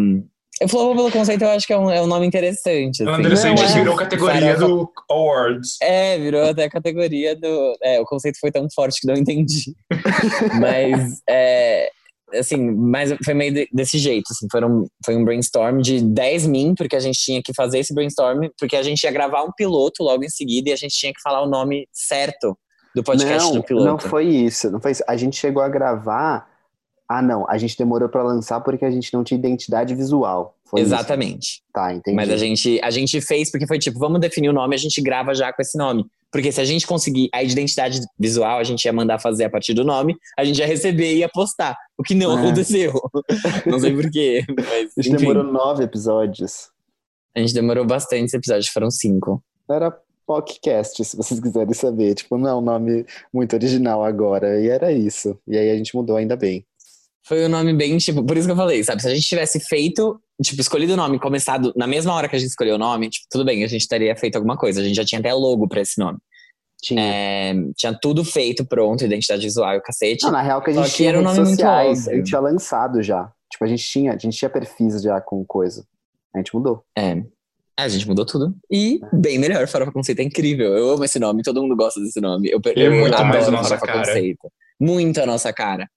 Eu 0.60 0.68
flopou 0.68 0.94
pelo 0.94 1.10
conceito, 1.10 1.42
eu 1.42 1.50
acho 1.50 1.66
que 1.66 1.72
é 1.72 1.78
um, 1.78 1.90
é 1.90 2.02
um 2.02 2.06
nome 2.06 2.26
interessante. 2.26 3.02
É 3.02 3.08
assim. 3.08 3.20
interessante, 3.20 3.62
Não, 3.62 3.68
é. 3.68 3.72
virou 3.72 3.96
categoria 3.96 4.56
do 4.56 4.92
Awards. 5.08 5.78
É, 5.80 6.18
virou 6.18 6.50
até 6.50 6.64
a 6.64 6.70
categoria 6.70 7.34
do. 7.34 7.78
É, 7.82 7.98
o 7.98 8.04
conceito 8.04 8.38
foi 8.38 8.52
tão 8.52 8.68
forte 8.74 9.00
que 9.00 9.06
não 9.06 9.14
entendi. 9.14 9.74
mas, 10.60 11.22
é, 11.26 11.90
assim, 12.34 12.70
mas 12.70 13.10
foi 13.24 13.32
meio 13.32 13.54
de- 13.54 13.68
desse 13.72 13.96
jeito, 13.96 14.26
assim, 14.30 14.46
foram, 14.52 14.86
foi 15.02 15.16
um 15.16 15.24
brainstorm 15.24 15.80
de 15.80 16.02
10 16.02 16.46
min, 16.46 16.74
porque 16.74 16.94
a 16.94 17.00
gente 17.00 17.18
tinha 17.18 17.42
que 17.42 17.54
fazer 17.54 17.78
esse 17.78 17.94
brainstorm, 17.94 18.48
porque 18.58 18.76
a 18.76 18.82
gente 18.82 19.02
ia 19.04 19.10
gravar 19.10 19.42
um 19.42 19.52
piloto 19.56 20.02
logo 20.02 20.22
em 20.22 20.28
seguida 20.28 20.68
e 20.68 20.72
a 20.74 20.76
gente 20.76 20.94
tinha 20.94 21.12
que 21.12 21.22
falar 21.22 21.40
o 21.40 21.48
nome 21.48 21.88
certo 21.90 22.54
do 22.94 23.02
podcast 23.02 23.48
não, 23.48 23.54
do 23.54 23.62
piloto. 23.62 23.86
não 23.86 23.98
foi 23.98 24.26
isso, 24.26 24.70
não 24.70 24.80
foi 24.80 24.92
isso. 24.92 25.04
A 25.08 25.16
gente 25.16 25.36
chegou 25.36 25.62
a 25.62 25.68
gravar. 25.70 26.49
Ah, 27.12 27.20
não, 27.20 27.44
a 27.48 27.58
gente 27.58 27.76
demorou 27.76 28.08
pra 28.08 28.22
lançar 28.22 28.60
porque 28.60 28.84
a 28.84 28.90
gente 28.90 29.12
não 29.12 29.24
tinha 29.24 29.36
identidade 29.36 29.96
visual. 29.96 30.54
Foi 30.64 30.80
isso. 30.80 30.94
Exatamente. 30.94 31.60
Tá, 31.72 31.92
entendi. 31.92 32.14
Mas 32.14 32.30
a 32.30 32.36
gente, 32.36 32.78
a 32.84 32.90
gente 32.90 33.20
fez 33.20 33.50
porque 33.50 33.66
foi 33.66 33.80
tipo, 33.80 33.98
vamos 33.98 34.20
definir 34.20 34.48
o 34.48 34.52
nome, 34.52 34.76
a 34.76 34.78
gente 34.78 35.02
grava 35.02 35.34
já 35.34 35.52
com 35.52 35.60
esse 35.60 35.76
nome. 35.76 36.06
Porque 36.30 36.52
se 36.52 36.60
a 36.60 36.64
gente 36.64 36.86
conseguir 36.86 37.28
a 37.34 37.42
identidade 37.42 37.98
visual, 38.16 38.60
a 38.60 38.62
gente 38.62 38.84
ia 38.84 38.92
mandar 38.92 39.18
fazer 39.18 39.42
a 39.46 39.50
partir 39.50 39.74
do 39.74 39.82
nome, 39.82 40.14
a 40.38 40.44
gente 40.44 40.60
ia 40.60 40.66
receber 40.68 41.14
e 41.14 41.18
ia 41.18 41.28
postar. 41.28 41.76
O 41.98 42.04
que 42.04 42.14
não 42.14 42.38
É. 42.38 42.42
aconteceu. 42.42 42.92
não 43.66 43.80
sei 43.80 43.92
porquê. 43.92 44.44
Mas, 44.56 44.92
A 44.96 45.02
gente 45.02 45.14
enfim, 45.16 45.26
demorou 45.26 45.42
nove 45.52 45.82
episódios. 45.82 46.68
a 47.34 47.40
gente 47.40 47.52
demorou 47.52 47.84
bastante 47.84 48.26
esse 48.26 48.36
episódio, 48.36 48.70
foram 48.72 48.88
cinco. 48.88 49.42
Era 49.68 49.92
podcast, 50.24 51.04
se 51.04 51.16
vocês 51.16 51.40
quiserem 51.40 51.74
saber. 51.74 52.14
Tipo, 52.14 52.38
não 52.38 52.48
é 52.48 52.54
um 52.54 52.60
nome 52.60 53.04
muito 53.34 53.54
original 53.56 54.04
agora. 54.04 54.60
E 54.60 54.68
era 54.68 54.92
isso. 54.92 55.36
E 55.48 55.58
aí 55.58 55.70
a 55.70 55.76
gente 55.76 55.92
mudou 55.96 56.14
ainda 56.16 56.36
bem. 56.36 56.64
Foi 57.26 57.44
um 57.44 57.48
nome 57.48 57.72
bem, 57.74 57.96
tipo, 57.98 58.24
por 58.24 58.36
isso 58.36 58.46
que 58.46 58.52
eu 58.52 58.56
falei, 58.56 58.82
sabe? 58.82 59.02
Se 59.02 59.08
a 59.08 59.14
gente 59.14 59.26
tivesse 59.26 59.60
feito, 59.60 60.20
tipo, 60.42 60.60
escolhido 60.60 60.94
o 60.94 60.96
nome, 60.96 61.16
e 61.16 61.20
começado 61.20 61.72
na 61.76 61.86
mesma 61.86 62.14
hora 62.14 62.28
que 62.28 62.36
a 62.36 62.38
gente 62.38 62.48
escolheu 62.48 62.76
o 62.76 62.78
nome, 62.78 63.10
tipo, 63.10 63.26
tudo 63.30 63.44
bem, 63.44 63.62
a 63.62 63.66
gente 63.66 63.86
teria 63.86 64.16
feito 64.16 64.36
alguma 64.36 64.56
coisa. 64.56 64.80
A 64.80 64.84
gente 64.84 64.96
já 64.96 65.04
tinha 65.04 65.18
até 65.18 65.32
logo 65.32 65.68
pra 65.68 65.80
esse 65.80 65.98
nome. 65.98 66.18
Tinha. 66.82 67.02
É, 67.02 67.54
tinha 67.76 67.96
tudo 68.00 68.24
feito, 68.24 68.64
pronto, 68.64 69.04
identidade 69.04 69.42
visual 69.42 69.74
e 69.74 69.78
o 69.78 69.82
cacete. 69.82 70.24
Não, 70.24 70.32
na 70.32 70.42
real 70.42 70.62
que 70.62 70.70
a 70.70 70.74
Só 70.74 70.82
gente 70.82 70.90
que 70.90 70.96
tinha 70.96 71.08
era 71.10 71.18
um 71.18 71.22
nome 71.22 71.40
muito 71.40 71.50
sociais. 71.50 72.08
A 72.08 72.14
gente 72.14 72.26
tinha 72.26 72.40
lançado 72.40 73.02
já. 73.02 73.30
Tipo, 73.52 73.64
a 73.64 73.68
gente 73.68 73.84
tinha, 73.84 74.12
a 74.12 74.18
gente 74.18 74.36
tinha 74.36 74.48
perfis 74.48 75.02
já 75.02 75.20
com 75.20 75.44
coisa. 75.44 75.84
A 76.34 76.38
gente 76.38 76.54
mudou. 76.54 76.82
É. 76.96 77.22
A 77.78 77.88
gente 77.88 78.06
mudou 78.06 78.24
tudo. 78.24 78.54
E 78.70 79.00
bem 79.12 79.38
melhor, 79.38 79.66
Farofa 79.66 79.92
Conceito 79.92 80.20
é 80.20 80.22
incrível. 80.22 80.76
Eu 80.76 80.90
amo 80.90 81.04
esse 81.04 81.18
nome, 81.18 81.42
todo 81.42 81.62
mundo 81.62 81.76
gosta 81.76 82.00
desse 82.00 82.20
nome. 82.20 82.50
Eu, 82.50 82.60
é 82.64 82.86
eu 82.86 82.92
muito 82.92 83.24
mais 83.24 83.48
a 83.48 83.50
nossa 83.50 83.78
cara. 83.78 83.98
Conceito. 83.98 84.52
Muito 84.78 85.20
a 85.20 85.26
nossa 85.26 85.52
cara. 85.52 85.88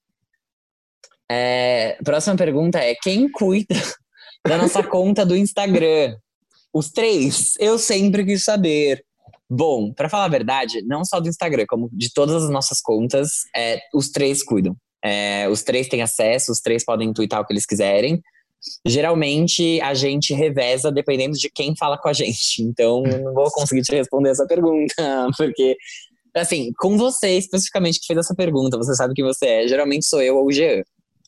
É, 1.32 1.98
próxima 2.04 2.36
pergunta 2.36 2.80
é: 2.80 2.96
quem 2.96 3.30
cuida 3.32 3.76
da 4.48 4.58
nossa 4.58 4.84
conta 4.84 5.26
do 5.26 5.36
Instagram? 5.36 6.16
Os 6.74 6.90
três. 6.90 7.54
Eu 7.60 7.78
sempre 7.78 8.26
quis 8.26 8.44
saber. 8.44 9.04
Bom, 9.50 9.94
pra 9.94 10.10
falar 10.10 10.26
a 10.26 10.30
verdade, 10.30 10.82
não 10.84 11.06
só 11.06 11.20
do 11.20 11.30
Instagram, 11.30 11.66
como 11.68 11.88
de 11.92 12.12
todas 12.12 12.44
as 12.44 12.50
nossas 12.50 12.82
contas, 12.82 13.44
é, 13.56 13.80
os 13.94 14.10
três 14.10 14.44
cuidam. 14.44 14.76
É, 15.04 15.48
os 15.50 15.62
três 15.62 15.88
têm 15.88 16.02
acesso, 16.02 16.52
os 16.52 16.60
três 16.60 16.84
podem 16.84 17.14
twittar 17.14 17.42
o 17.42 17.46
que 17.46 17.54
eles 17.54 17.66
quiserem. 17.66 18.22
Geralmente 18.86 19.82
a 19.82 19.94
gente 19.94 20.34
reveza 20.34 20.92
dependendo 20.92 21.38
de 21.38 21.50
quem 21.54 21.76
fala 21.76 21.98
com 21.98 22.08
a 22.08 22.14
gente. 22.14 22.62
Então, 22.62 23.04
não 23.04 23.34
vou 23.34 23.52
conseguir 23.52 23.82
te 23.82 23.94
responder 23.94 24.30
essa 24.30 24.48
pergunta, 24.48 24.96
porque, 25.38 25.76
assim, 26.34 26.72
com 26.78 26.98
você 26.98 27.38
especificamente 27.38 28.00
que 28.00 28.08
fez 28.08 28.20
essa 28.20 28.34
pergunta, 28.34 28.78
você 28.78 28.96
sabe 28.96 29.14
quem 29.14 29.26
você 29.26 29.46
é. 29.46 29.68
Geralmente 29.68 30.06
sou 30.06 30.22
eu 30.22 30.38
ou 30.38 30.48
o 30.48 30.52
Jean. 30.52 30.82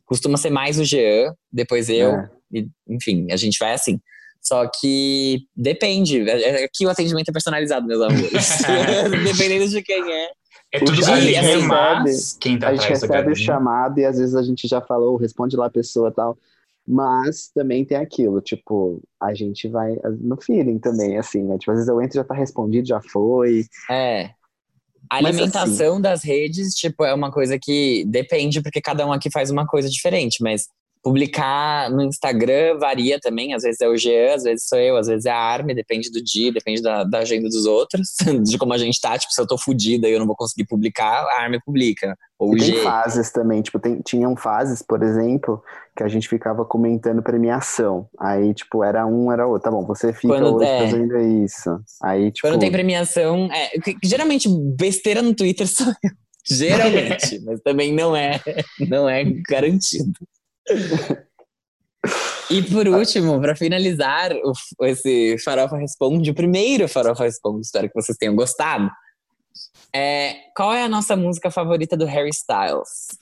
Costuma 0.06 0.38
ser 0.38 0.50
mais 0.50 0.80
o 0.80 0.84
Jean, 0.84 1.34
depois 1.52 1.90
eu, 1.90 2.12
É. 2.12 2.30
e, 2.52 2.68
enfim, 2.88 3.28
a 3.32 3.36
gente 3.36 3.58
vai 3.60 3.74
assim. 3.74 4.00
Só 4.42 4.70
que 4.80 5.40
depende. 5.56 6.30
É- 6.30 6.62
é- 6.62 6.66
Aqui 6.66 6.86
o 6.86 6.90
atendimento 6.90 7.30
é 7.30 7.34
personalizado, 7.34 7.88
meus 7.88 8.02
amores. 8.02 8.32
Dependendo 9.26 9.68
de 9.68 9.82
quem 9.82 10.04
é. 10.14 10.30
É 10.72 10.80
tudo 10.80 10.92
A 10.92 11.20
gente 11.20 11.34
recebe- 11.34 11.68
mas 11.68 12.38
quem 12.40 12.60
tá 12.60 12.70
a 12.70 12.76
gente 12.76 12.88
recebe 12.90 13.12
o 13.14 13.16
galinha. 13.16 13.36
chamado 13.36 14.00
e 14.00 14.06
às 14.06 14.18
vezes 14.20 14.36
a 14.36 14.44
gente 14.44 14.68
já 14.68 14.82
falou, 14.82 15.16
responde 15.16 15.56
lá 15.56 15.68
a 15.68 15.72
pessoa 15.72 16.10
e 16.10 16.14
tal. 16.14 16.38
Mas 16.88 17.50
também 17.56 17.84
tem 17.84 17.98
aquilo, 17.98 18.40
tipo, 18.42 19.02
a 19.20 19.34
gente 19.34 19.68
vai 19.68 19.96
no 20.20 20.40
feeling 20.40 20.78
também, 20.78 21.18
assim, 21.18 21.42
né? 21.44 21.58
Tipo, 21.58 21.72
às 21.72 21.78
vezes 21.78 21.90
eu 21.90 22.00
entro 22.00 22.18
e 22.18 22.20
já 22.22 22.24
tá 22.24 22.36
respondido, 22.36 22.88
já 22.88 23.02
foi. 23.02 23.66
É. 23.90 24.30
A 25.10 25.22
Mas, 25.22 25.36
alimentação 25.36 26.02
das 26.02 26.24
redes, 26.24 26.74
tipo, 26.74 27.04
é 27.04 27.14
uma 27.14 27.32
coisa 27.32 27.58
que 27.62 28.04
depende, 28.08 28.62
porque 28.62 28.82
cada 28.82 29.06
um 29.06 29.12
aqui 29.12 29.30
faz 29.32 29.50
uma 29.50 29.66
coisa 29.66 29.90
diferente, 29.90 30.42
mas 30.42 30.68
publicar 31.06 31.92
no 31.92 32.02
Instagram 32.02 32.80
varia 32.80 33.20
também, 33.20 33.54
às 33.54 33.62
vezes 33.62 33.80
é 33.80 33.88
o 33.88 33.96
Jean, 33.96 34.34
às 34.34 34.42
vezes 34.42 34.68
sou 34.68 34.80
eu, 34.80 34.98
às 34.98 35.06
vezes 35.06 35.28
é 35.28 35.30
a 35.30 35.38
Arme, 35.38 35.76
depende 35.76 36.10
do 36.10 36.20
dia, 36.20 36.52
depende 36.52 36.82
da, 36.82 37.04
da 37.04 37.20
agenda 37.20 37.48
dos 37.48 37.68
outros, 37.68 38.16
de 38.44 38.58
como 38.58 38.74
a 38.74 38.78
gente 38.80 39.00
tá, 39.00 39.16
tipo, 39.16 39.32
se 39.32 39.40
eu 39.40 39.46
tô 39.46 39.56
fudida 39.56 40.10
e 40.10 40.14
eu 40.14 40.20
não 40.20 40.26
vou 40.26 40.36
conseguir 40.36 40.66
publicar, 40.66 41.24
a 41.24 41.44
Arme 41.44 41.60
publica, 41.64 42.18
ou 42.40 42.58
E 42.58 42.60
tem 42.60 42.74
G. 42.74 42.82
fases 42.82 43.32
também, 43.32 43.62
tipo, 43.62 43.78
tem, 43.78 44.02
tinham 44.02 44.36
fases, 44.36 44.82
por 44.82 45.04
exemplo, 45.04 45.62
que 45.96 46.02
a 46.02 46.08
gente 46.08 46.28
ficava 46.28 46.66
comentando 46.66 47.22
premiação. 47.22 48.10
Aí, 48.20 48.52
tipo, 48.56 48.84
era 48.84 49.06
um, 49.06 49.32
era 49.32 49.46
outro. 49.46 49.64
Tá 49.64 49.72
bom, 49.72 49.86
você 49.86 50.12
fica 50.12 50.28
Quando- 50.34 50.56
hoje 50.56 50.66
é. 50.66 50.80
fazendo 50.80 51.18
isso. 51.46 51.80
Aí, 52.04 52.32
tipo. 52.32 52.48
Quando 52.48 52.60
tem 52.60 52.72
premiação, 52.72 53.48
é, 53.54 53.70
geralmente 54.04 54.50
besteira 54.50 55.22
no 55.22 55.36
Twitter 55.36 55.68
sou 55.70 55.88
eu. 55.88 56.12
Geralmente, 56.48 57.40
mas 57.46 57.62
também 57.62 57.94
não 57.94 58.16
é, 58.16 58.42
não 58.90 59.08
é 59.08 59.24
garantido. 59.48 60.12
E 62.52 62.62
por 62.64 62.88
último, 62.88 63.42
para 63.42 63.56
finalizar 63.56 64.32
o- 64.34 64.54
esse 64.86 65.38
Farofa 65.44 65.78
Responde, 65.78 66.30
o 66.30 66.36
primeiro 66.36 66.88
Farofa 66.88 67.24
Responde, 67.24 67.62
espero 67.62 67.88
que 67.90 67.96
vocês 67.96 68.18
tenham 68.18 68.36
gostado. 68.36 68.90
É, 69.94 70.36
qual 70.56 70.74
é 70.74 70.84
a 70.84 70.90
nossa 70.90 71.16
música 71.16 71.50
favorita 71.50 71.98
do 71.98 72.06
Harry 72.06 72.30
Styles? 72.30 73.18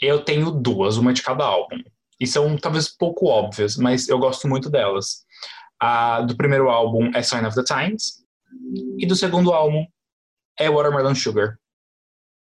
Eu 0.00 0.24
tenho 0.24 0.50
duas, 0.52 0.96
uma 0.96 1.12
de 1.12 1.22
cada 1.22 1.44
álbum. 1.44 1.76
E 2.20 2.26
são 2.26 2.56
talvez 2.56 2.88
pouco 2.88 3.26
óbvias, 3.26 3.76
mas 3.76 4.08
eu 4.08 4.18
gosto 4.18 4.46
muito 4.46 4.70
delas. 4.70 5.24
A 5.80 6.20
do 6.22 6.36
primeiro 6.36 6.68
álbum 6.68 7.10
é 7.14 7.22
Sign 7.22 7.46
of 7.46 7.56
the 7.56 7.64
Times. 7.64 8.22
E 8.98 9.06
do 9.06 9.16
segundo 9.16 9.52
álbum 9.52 9.84
é 10.58 10.70
Watermelon 10.70 11.14
Sugar. 11.14 11.56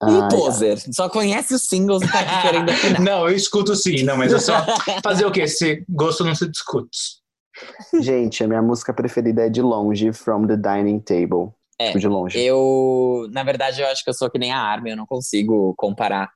Um 0.09 0.23
ah, 0.23 0.29
poser. 0.29 0.79
Só 0.93 1.09
conhece 1.09 1.55
os 1.55 1.63
singles 1.67 2.03
e 2.03 2.11
tá 2.11 2.21
aqui 2.21 2.43
querendo 2.43 2.71
opinar. 2.71 3.01
Não, 3.03 3.29
eu 3.29 3.35
escuto 3.35 3.75
sim, 3.75 4.03
não, 4.03 4.17
mas 4.17 4.33
eu 4.33 4.41
só. 4.41 4.65
Fazer 5.03 5.27
o 5.27 5.31
quê? 5.31 5.47
Se 5.47 5.85
gosto 5.89 6.25
não 6.25 6.35
se 6.35 6.49
discute. 6.49 7.23
Gente, 8.01 8.43
a 8.43 8.49
minha 8.49 8.63
música 8.63 8.93
preferida 8.93 9.47
é 9.47 9.49
de 9.49 9.63
longe, 9.63 10.13
From 10.13 10.47
the 10.47 10.57
Dining 10.57 11.01
Table. 11.01 11.53
É, 11.79 11.89
Tipo, 11.89 11.99
de 11.99 12.09
longe. 12.09 12.39
Eu, 12.39 13.29
na 13.33 13.43
verdade, 13.43 13.81
eu 13.81 13.87
acho 13.89 14.03
que 14.03 14.11
eu 14.11 14.15
sou 14.15 14.31
que 14.31 14.39
nem 14.39 14.53
a 14.53 14.59
Armin, 14.59 14.91
eu 14.91 14.97
não 14.97 15.07
consigo 15.07 15.75
comparar. 15.77 16.31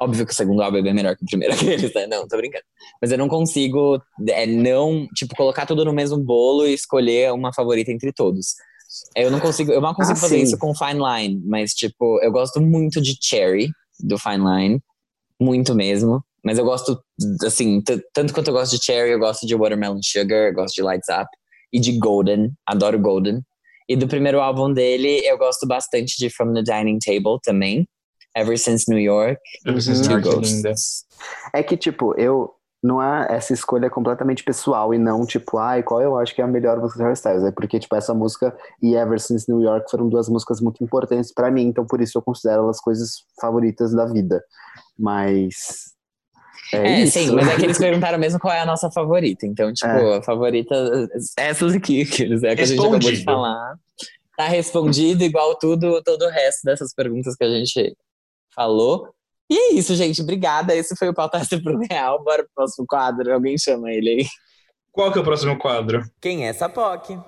Óbvio 0.00 0.26
que 0.26 0.32
o 0.32 0.34
segundo 0.34 0.62
álbum 0.62 0.78
é 0.78 0.82
bem 0.82 0.94
melhor 0.94 1.16
que 1.16 1.24
o 1.24 1.26
primeiro 1.26 1.56
deles, 1.64 1.92
né? 1.94 2.06
Não, 2.06 2.26
tô 2.28 2.36
brincando. 2.36 2.64
Mas 3.00 3.10
eu 3.10 3.18
não 3.18 3.28
consigo, 3.28 4.00
é, 4.28 4.46
não, 4.46 5.06
tipo, 5.14 5.34
colocar 5.34 5.66
tudo 5.66 5.84
no 5.84 5.92
mesmo 5.92 6.18
bolo 6.18 6.66
e 6.66 6.74
escolher 6.74 7.32
uma 7.32 7.52
favorita 7.52 7.90
entre 7.90 8.12
todos. 8.12 8.54
Eu 9.16 9.30
não 9.30 9.40
consigo, 9.40 9.72
eu 9.72 9.80
mal 9.80 9.94
consigo 9.94 10.18
Ah, 10.18 10.20
fazer 10.20 10.36
sim. 10.38 10.42
isso 10.42 10.58
com 10.58 10.74
Fine 10.74 11.00
Line, 11.00 11.42
mas, 11.46 11.72
tipo, 11.72 12.20
eu 12.22 12.30
gosto 12.32 12.60
muito 12.60 13.00
de 13.00 13.16
Cherry, 13.20 13.70
do 14.00 14.18
Fine 14.18 14.44
Line. 14.44 14.80
Muito 15.40 15.74
mesmo. 15.74 16.22
Mas 16.44 16.58
eu 16.58 16.64
gosto, 16.64 17.00
assim, 17.46 17.80
tanto 18.12 18.34
quanto 18.34 18.48
eu 18.48 18.54
gosto 18.54 18.76
de 18.76 18.84
Cherry, 18.84 19.10
eu 19.12 19.18
gosto 19.18 19.46
de 19.46 19.54
Watermelon 19.54 20.00
Sugar, 20.02 20.48
eu 20.48 20.54
gosto 20.54 20.74
de 20.74 20.82
Lights 20.82 21.08
Up. 21.08 21.28
E 21.72 21.80
de 21.80 21.98
Golden, 21.98 22.52
adoro 22.66 22.98
Golden. 22.98 23.40
E 23.88 23.96
do 23.96 24.06
primeiro 24.06 24.40
álbum 24.40 24.72
dele, 24.72 25.20
eu 25.24 25.38
gosto 25.38 25.66
bastante 25.66 26.16
de 26.18 26.28
From 26.30 26.52
the 26.52 26.62
Dining 26.62 26.98
Table 26.98 27.38
também. 27.42 27.86
Ever 28.36 28.58
Since 28.58 28.90
New 28.90 28.98
York. 28.98 29.40
Preciso 29.62 30.08
Two 30.08 30.20
de 30.20 30.28
que 30.28 30.36
linda. 30.36 30.72
É 31.54 31.62
que, 31.62 31.76
tipo, 31.76 32.14
eu. 32.18 32.50
Não 32.82 33.00
é 33.00 33.28
essa 33.30 33.52
escolha 33.52 33.88
completamente 33.88 34.42
pessoal 34.42 34.92
e 34.92 34.98
não, 34.98 35.24
tipo, 35.24 35.56
ai, 35.58 35.84
qual 35.84 36.00
eu 36.02 36.18
acho 36.18 36.34
que 36.34 36.40
é 36.40 36.44
a 36.44 36.48
melhor 36.48 36.78
música 36.80 36.98
do 36.98 37.02
Harry 37.04 37.14
Styles. 37.14 37.44
É 37.44 37.52
porque, 37.52 37.78
tipo, 37.78 37.94
essa 37.94 38.12
música 38.12 38.52
e 38.82 38.96
Ever 38.96 39.20
Since 39.20 39.48
New 39.48 39.62
York 39.62 39.88
foram 39.88 40.08
duas 40.08 40.28
músicas 40.28 40.60
muito 40.60 40.82
importantes 40.82 41.32
pra 41.32 41.48
mim, 41.50 41.62
então 41.66 41.86
por 41.86 42.00
isso 42.00 42.18
eu 42.18 42.22
considero 42.22 42.62
elas 42.64 42.80
coisas 42.80 43.24
favoritas 43.40 43.92
da 43.94 44.04
vida. 44.06 44.42
Mas. 44.98 45.92
É, 46.72 46.76
É, 46.78 47.00
isso. 47.02 47.18
sim, 47.18 47.30
mas 47.34 47.46
é 47.48 47.56
que 47.56 47.64
eles 47.64 47.78
perguntaram 47.78 48.18
mesmo 48.18 48.40
qual 48.40 48.52
é 48.52 48.60
a 48.60 48.66
nossa 48.66 48.90
favorita. 48.90 49.46
Então, 49.46 49.72
tipo, 49.72 49.86
É. 49.86 50.18
a 50.18 50.22
favorita. 50.22 50.74
Essas 51.38 51.74
aqui, 51.74 52.04
que 52.04 52.22
eles- 52.22 52.42
é 52.42 52.54
que 52.56 52.62
a 52.62 52.64
gente 52.64 52.78
acabou 52.80 52.98
de 52.98 53.22
falar. 53.24 53.74
Tá 54.36 54.46
respondido 54.48 55.22
igual 55.22 55.54
tudo, 55.56 56.02
todo 56.02 56.22
o 56.24 56.30
resto 56.30 56.62
dessas 56.64 56.92
perguntas 56.94 57.36
que 57.36 57.44
a 57.44 57.50
gente 57.50 57.94
falou. 58.54 59.08
E 59.52 59.58
é 59.58 59.74
isso, 59.74 59.94
gente. 59.94 60.22
Obrigada. 60.22 60.74
Esse 60.74 60.96
foi 60.96 61.10
o 61.10 61.14
Pauta 61.14 61.38
pro 61.62 61.78
Real. 61.90 62.24
Bora 62.24 62.42
pro 62.42 62.52
próximo 62.54 62.86
quadro. 62.86 63.34
Alguém 63.34 63.58
chama 63.58 63.92
ele 63.92 64.08
aí. 64.08 64.26
Qual 64.90 65.12
que 65.12 65.18
é 65.18 65.20
o 65.20 65.24
próximo 65.24 65.58
quadro? 65.58 66.02
Quem 66.22 66.46
é 66.46 66.48
essa 66.48 66.70
POC? 66.70 67.18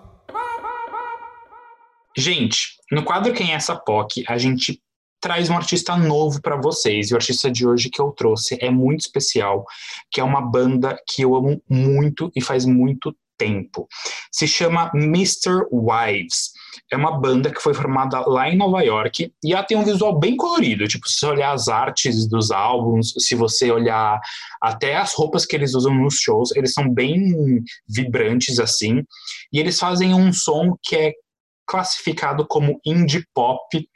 Gente, 2.16 2.78
no 2.90 3.04
quadro 3.04 3.34
Quem 3.34 3.52
é 3.52 3.56
essa 3.56 3.76
POC, 3.76 4.24
a 4.26 4.38
gente 4.38 4.80
traz 5.20 5.50
um 5.50 5.56
artista 5.56 5.98
novo 5.98 6.40
pra 6.40 6.56
vocês. 6.56 7.10
E 7.10 7.12
o 7.12 7.16
artista 7.16 7.50
de 7.50 7.66
hoje 7.66 7.90
que 7.90 8.00
eu 8.00 8.10
trouxe 8.10 8.56
é 8.58 8.70
muito 8.70 9.00
especial, 9.00 9.66
que 10.10 10.18
é 10.18 10.24
uma 10.24 10.40
banda 10.40 10.96
que 11.06 11.20
eu 11.20 11.34
amo 11.34 11.62
muito 11.68 12.32
e 12.34 12.40
faz 12.40 12.64
muito 12.64 13.14
tempo. 13.36 13.86
Se 14.32 14.48
chama 14.48 14.90
Mr. 14.94 15.66
Wives. 15.70 16.52
É 16.90 16.96
uma 16.96 17.18
banda 17.18 17.52
que 17.52 17.60
foi 17.60 17.74
formada 17.74 18.20
lá 18.26 18.48
em 18.48 18.56
Nova 18.56 18.82
York 18.82 19.32
e 19.42 19.52
ela 19.52 19.62
tem 19.62 19.76
um 19.76 19.84
visual 19.84 20.18
bem 20.18 20.36
colorido. 20.36 20.86
Tipo, 20.86 21.08
se 21.08 21.18
você 21.18 21.26
olhar 21.26 21.52
as 21.52 21.68
artes 21.68 22.28
dos 22.28 22.50
álbuns, 22.50 23.14
se 23.18 23.34
você 23.34 23.70
olhar 23.70 24.20
até 24.60 24.96
as 24.96 25.14
roupas 25.14 25.44
que 25.46 25.56
eles 25.56 25.74
usam 25.74 25.94
nos 25.94 26.16
shows, 26.16 26.54
eles 26.56 26.72
são 26.72 26.88
bem 26.88 27.62
vibrantes 27.88 28.58
assim. 28.58 29.02
E 29.52 29.58
eles 29.58 29.78
fazem 29.78 30.14
um 30.14 30.32
som 30.32 30.76
que 30.82 30.96
é 30.96 31.12
classificado 31.66 32.46
como 32.46 32.80
indie 32.84 33.24
pop, 33.34 33.88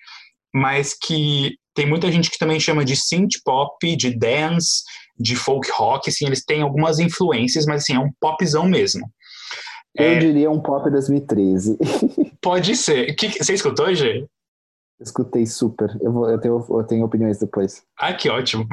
mas 0.54 0.94
que 0.94 1.56
tem 1.74 1.86
muita 1.86 2.10
gente 2.10 2.30
que 2.30 2.38
também 2.38 2.58
chama 2.58 2.84
de 2.84 2.96
synth 2.96 3.40
pop, 3.44 3.96
de 3.96 4.16
dance, 4.16 4.82
de 5.18 5.36
folk 5.36 5.70
rock, 5.72 6.08
assim, 6.08 6.26
eles 6.26 6.44
têm 6.44 6.62
algumas 6.62 6.98
influências, 6.98 7.66
mas 7.66 7.82
assim, 7.82 7.94
é 7.94 7.98
um 7.98 8.10
popzão 8.20 8.66
mesmo. 8.66 9.08
Eu 9.98 10.04
É. 10.12 10.18
diria 10.18 10.50
um 10.50 10.60
pop 10.60 10.88
2013. 10.90 11.76
Pode 12.40 12.76
ser. 12.76 13.14
Que, 13.14 13.28
que- 13.30 13.44
você 13.44 13.54
escutou, 13.54 13.92
Gê? 13.94 14.26
Escutei 15.00 15.46
super. 15.46 15.96
Eu, 16.00 16.12
vou, 16.12 16.28
eu, 16.28 16.38
tenho, 16.40 16.66
eu 16.70 16.84
tenho 16.84 17.04
opiniões 17.04 17.38
depois. 17.38 17.82
Ah, 17.98 18.12
que 18.12 18.28
ótimo. 18.28 18.66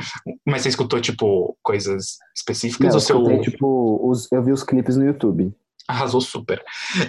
Mas 0.45 0.63
você 0.63 0.69
escutou, 0.69 0.99
tipo, 0.99 1.55
coisas 1.61 2.17
específicas 2.35 2.87
Não, 2.87 2.93
eu 2.93 2.95
ou 2.95 2.99
seu... 2.99 3.17
escutei, 3.21 3.41
tipo, 3.41 4.09
os, 4.09 4.31
eu 4.31 4.43
vi 4.43 4.51
os 4.51 4.63
clipes 4.63 4.97
no 4.97 5.05
YouTube. 5.05 5.53
Arrasou 5.87 6.19
super. 6.19 6.63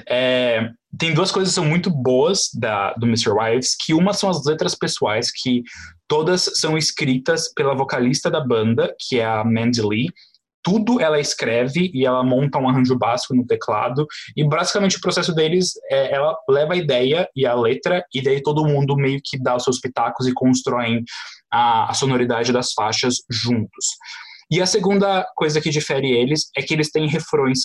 É, 0.06 0.68
tem 0.98 1.14
duas 1.14 1.32
coisas 1.32 1.50
que 1.50 1.54
são 1.54 1.64
muito 1.64 1.88
boas 1.90 2.50
da, 2.52 2.92
do 2.92 3.06
Mr. 3.06 3.30
Wives, 3.30 3.74
que 3.74 3.94
uma 3.94 4.12
são 4.12 4.28
as 4.28 4.44
letras 4.44 4.74
pessoais, 4.74 5.30
que 5.32 5.62
todas 6.06 6.50
são 6.56 6.76
escritas 6.76 7.50
pela 7.54 7.74
vocalista 7.74 8.30
da 8.30 8.40
banda, 8.40 8.94
que 9.00 9.18
é 9.18 9.24
a 9.24 9.42
Mandy 9.42 9.80
Lee. 9.80 10.08
Tudo 10.66 11.00
ela 11.00 11.20
escreve 11.20 11.92
e 11.94 12.04
ela 12.04 12.24
monta 12.24 12.58
um 12.58 12.68
arranjo 12.68 12.98
básico 12.98 13.36
no 13.36 13.46
teclado. 13.46 14.04
E 14.36 14.42
basicamente 14.42 14.96
o 14.96 15.00
processo 15.00 15.32
deles 15.32 15.74
é 15.88 16.12
ela 16.12 16.36
leva 16.50 16.72
a 16.72 16.76
ideia 16.76 17.28
e 17.36 17.46
a 17.46 17.54
letra, 17.54 18.04
e 18.12 18.20
daí 18.20 18.42
todo 18.42 18.66
mundo 18.66 18.96
meio 18.96 19.20
que 19.24 19.40
dá 19.40 19.54
os 19.54 19.62
seus 19.62 19.78
pitacos 19.78 20.26
e 20.26 20.34
constroem 20.34 21.04
a, 21.52 21.88
a 21.88 21.94
sonoridade 21.94 22.52
das 22.52 22.72
faixas 22.72 23.14
juntos. 23.30 23.86
E 24.50 24.60
a 24.60 24.66
segunda 24.66 25.24
coisa 25.36 25.60
que 25.60 25.70
difere 25.70 26.10
eles 26.10 26.50
é 26.56 26.62
que 26.62 26.74
eles 26.74 26.90
têm 26.90 27.06
refrões 27.06 27.60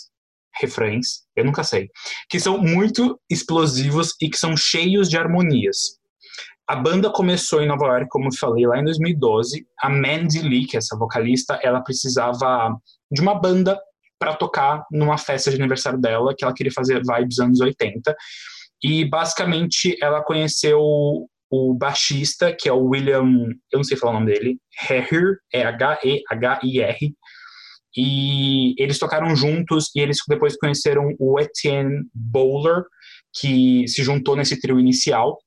refrães, 0.62 1.24
eu 1.36 1.46
nunca 1.46 1.64
sei, 1.64 1.90
que 2.30 2.40
são 2.40 2.58
muito 2.60 3.20
explosivos 3.30 4.10
e 4.22 4.30
que 4.30 4.38
são 4.38 4.56
cheios 4.56 5.10
de 5.10 5.18
harmonias. 5.18 6.01
A 6.72 6.76
banda 6.78 7.12
começou 7.12 7.62
em 7.62 7.68
Nova 7.68 7.86
York, 7.86 8.08
como 8.10 8.30
eu 8.30 8.34
falei, 8.34 8.66
lá 8.66 8.80
em 8.80 8.86
2012. 8.86 9.68
A 9.78 9.90
Mandy 9.90 10.40
Lee, 10.40 10.66
que 10.66 10.78
é 10.78 10.80
essa 10.80 10.98
vocalista, 10.98 11.60
ela 11.62 11.82
precisava 11.82 12.74
de 13.12 13.20
uma 13.22 13.36
banda 13.36 13.78
para 14.18 14.38
tocar 14.38 14.86
numa 14.90 15.18
festa 15.18 15.52
de 15.52 15.58
aniversário 15.58 16.00
dela, 16.00 16.34
que 16.34 16.46
ela 16.46 16.54
queria 16.54 16.72
fazer 16.72 17.02
vibes 17.06 17.40
anos 17.40 17.60
80. 17.60 18.16
E 18.82 19.04
basicamente 19.04 19.98
ela 20.02 20.24
conheceu 20.24 20.80
o 20.80 21.74
baixista, 21.78 22.56
que 22.58 22.70
é 22.70 22.72
o 22.72 22.86
William, 22.86 23.50
eu 23.70 23.78
não 23.78 23.84
sei 23.84 23.98
falar 23.98 24.14
o 24.14 24.20
nome 24.22 24.32
dele, 24.32 24.58
Hehir, 24.90 25.40
é 25.54 25.64
H-E-H-I-R, 25.64 27.14
e 27.98 28.82
eles 28.82 28.98
tocaram 28.98 29.36
juntos 29.36 29.92
e 29.94 30.00
eles 30.00 30.20
depois 30.26 30.56
conheceram 30.56 31.14
o 31.20 31.38
Etienne 31.38 32.06
Bowler, 32.16 32.86
que 33.38 33.86
se 33.90 34.02
juntou 34.04 34.38
nesse 34.38 34.58
trio 34.62 34.80
inicial. 34.80 35.38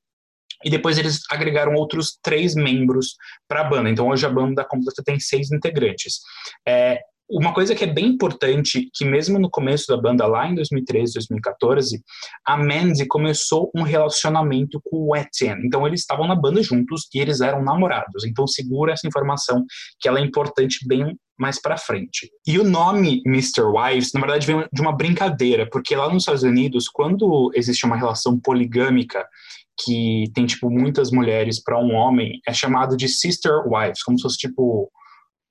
E 0.63 0.69
depois 0.69 0.97
eles 0.97 1.21
agregaram 1.29 1.73
outros 1.73 2.17
três 2.21 2.55
membros 2.55 3.15
para 3.47 3.61
a 3.61 3.63
banda. 3.63 3.89
Então 3.89 4.07
hoje 4.09 4.25
a 4.25 4.29
banda 4.29 4.63
completa 4.63 5.03
tem 5.03 5.19
seis 5.19 5.51
integrantes. 5.51 6.19
É, 6.67 6.99
uma 7.29 7.53
coisa 7.53 7.73
que 7.73 7.83
é 7.83 7.87
bem 7.87 8.05
importante, 8.05 8.87
que 8.93 9.03
mesmo 9.03 9.39
no 9.39 9.49
começo 9.49 9.87
da 9.87 9.99
banda, 9.99 10.27
lá 10.27 10.47
em 10.47 10.53
2013, 10.55 11.13
2014, 11.13 11.99
a 12.45 12.55
Mandy 12.55 13.07
começou 13.07 13.71
um 13.75 13.81
relacionamento 13.81 14.79
com 14.85 15.07
o 15.07 15.15
Etienne. 15.15 15.65
Então 15.65 15.87
eles 15.87 16.01
estavam 16.01 16.27
na 16.27 16.35
banda 16.35 16.61
juntos 16.61 17.07
e 17.13 17.19
eles 17.19 17.41
eram 17.41 17.63
namorados. 17.63 18.23
Então 18.25 18.45
segura 18.45 18.93
essa 18.93 19.07
informação 19.07 19.65
que 19.99 20.07
ela 20.07 20.19
é 20.19 20.23
importante 20.23 20.87
bem 20.87 21.17
mais 21.37 21.59
para 21.59 21.77
frente. 21.77 22.29
E 22.47 22.59
o 22.59 22.63
nome 22.63 23.21
Mr. 23.25 23.63
Wives, 23.63 24.13
na 24.13 24.21
verdade, 24.21 24.47
vem 24.47 24.65
de 24.71 24.81
uma 24.81 24.95
brincadeira, 24.95 25.67
porque 25.69 25.95
lá 25.95 26.07
nos 26.07 26.23
Estados 26.23 26.43
Unidos, 26.43 26.87
quando 26.87 27.51
existe 27.53 27.85
uma 27.85 27.97
relação 27.97 28.39
poligâmica 28.39 29.27
que 29.77 30.25
tem 30.33 30.45
tipo 30.45 30.69
muitas 30.69 31.11
mulheres 31.11 31.61
para 31.61 31.79
um 31.79 31.93
homem, 31.93 32.39
é 32.47 32.53
chamado 32.53 32.95
de 32.95 33.07
sister 33.07 33.67
wives, 33.67 34.01
como 34.03 34.17
se 34.17 34.23
fosse 34.23 34.37
tipo 34.37 34.91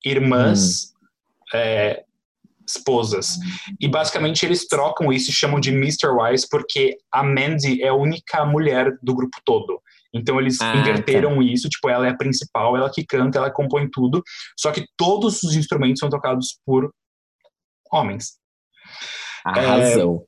irmãs 0.05 0.93
é, 1.55 2.05
esposas. 2.67 3.39
E 3.81 3.89
basicamente 3.89 4.45
eles 4.45 4.67
trocam 4.67 5.13
isso 5.13 5.31
e 5.31 5.35
chamam 5.35 5.61
de 5.61 5.71
Mr. 5.71 6.09
Wives 6.09 6.49
porque 6.49 6.97
a 7.13 7.23
Mandy 7.23 7.83
é 7.83 7.89
a 7.89 7.95
única 7.95 8.45
mulher 8.45 8.97
do 9.03 9.15
grupo 9.15 9.39
todo. 9.45 9.81
Então 10.13 10.41
eles 10.41 10.61
Ah, 10.61 10.77
inverteram 10.77 11.43
isso, 11.43 11.69
tipo, 11.69 11.89
ela 11.89 12.07
é 12.07 12.11
a 12.11 12.17
principal, 12.17 12.77
ela 12.77 12.91
que 12.91 13.05
canta, 13.05 13.39
ela 13.39 13.51
compõe 13.51 13.91
tudo, 13.91 14.23
só 14.57 14.71
que 14.71 14.87
todos 14.97 15.43
os 15.43 15.57
instrumentos 15.57 15.99
são 15.99 16.09
tocados 16.09 16.61
por 16.65 16.91
homens. 17.91 18.39
Arrasou. 19.45 20.27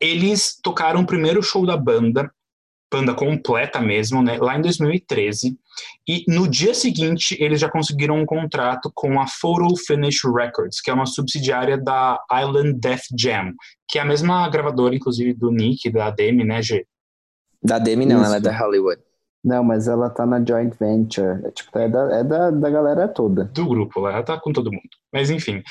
Eles 0.00 0.58
tocaram 0.62 1.02
o 1.02 1.06
primeiro 1.06 1.40
show 1.42 1.64
da 1.64 1.76
banda, 1.76 2.30
banda 2.94 3.12
completa 3.12 3.80
mesmo, 3.80 4.22
né, 4.22 4.38
lá 4.38 4.56
em 4.56 4.62
2013, 4.62 5.58
e 6.06 6.24
no 6.28 6.46
dia 6.46 6.72
seguinte 6.72 7.36
eles 7.40 7.58
já 7.58 7.68
conseguiram 7.68 8.16
um 8.16 8.24
contrato 8.24 8.88
com 8.94 9.20
a 9.20 9.26
Photo 9.26 9.74
Finish 9.76 10.22
Records, 10.24 10.80
que 10.80 10.90
é 10.90 10.94
uma 10.94 11.06
subsidiária 11.06 11.76
da 11.76 12.20
Island 12.32 12.78
Def 12.78 13.02
Jam, 13.18 13.52
que 13.88 13.98
é 13.98 14.02
a 14.02 14.04
mesma 14.04 14.48
gravadora, 14.48 14.94
inclusive, 14.94 15.34
do 15.34 15.50
Nick, 15.50 15.90
da 15.90 16.08
Demi, 16.10 16.44
né, 16.44 16.62
G? 16.62 16.86
Da 17.60 17.80
Demi 17.80 18.06
não, 18.06 18.18
Isso. 18.18 18.26
ela 18.26 18.36
é 18.36 18.40
da 18.40 18.56
Hollywood. 18.56 19.02
Não, 19.44 19.64
mas 19.64 19.88
ela 19.88 20.08
tá 20.08 20.24
na 20.24 20.42
joint 20.42 20.72
venture. 20.78 21.44
É, 21.44 21.50
tipo, 21.50 21.78
é, 21.78 21.88
da, 21.88 22.18
é 22.18 22.24
da, 22.24 22.50
da 22.50 22.70
galera 22.70 23.08
toda. 23.08 23.44
do 23.44 23.66
grupo 23.66 24.00
lá, 24.00 24.12
ela 24.12 24.22
tá 24.22 24.40
com 24.40 24.52
todo 24.52 24.72
mundo. 24.72 24.88
Mas 25.12 25.30
enfim. 25.30 25.62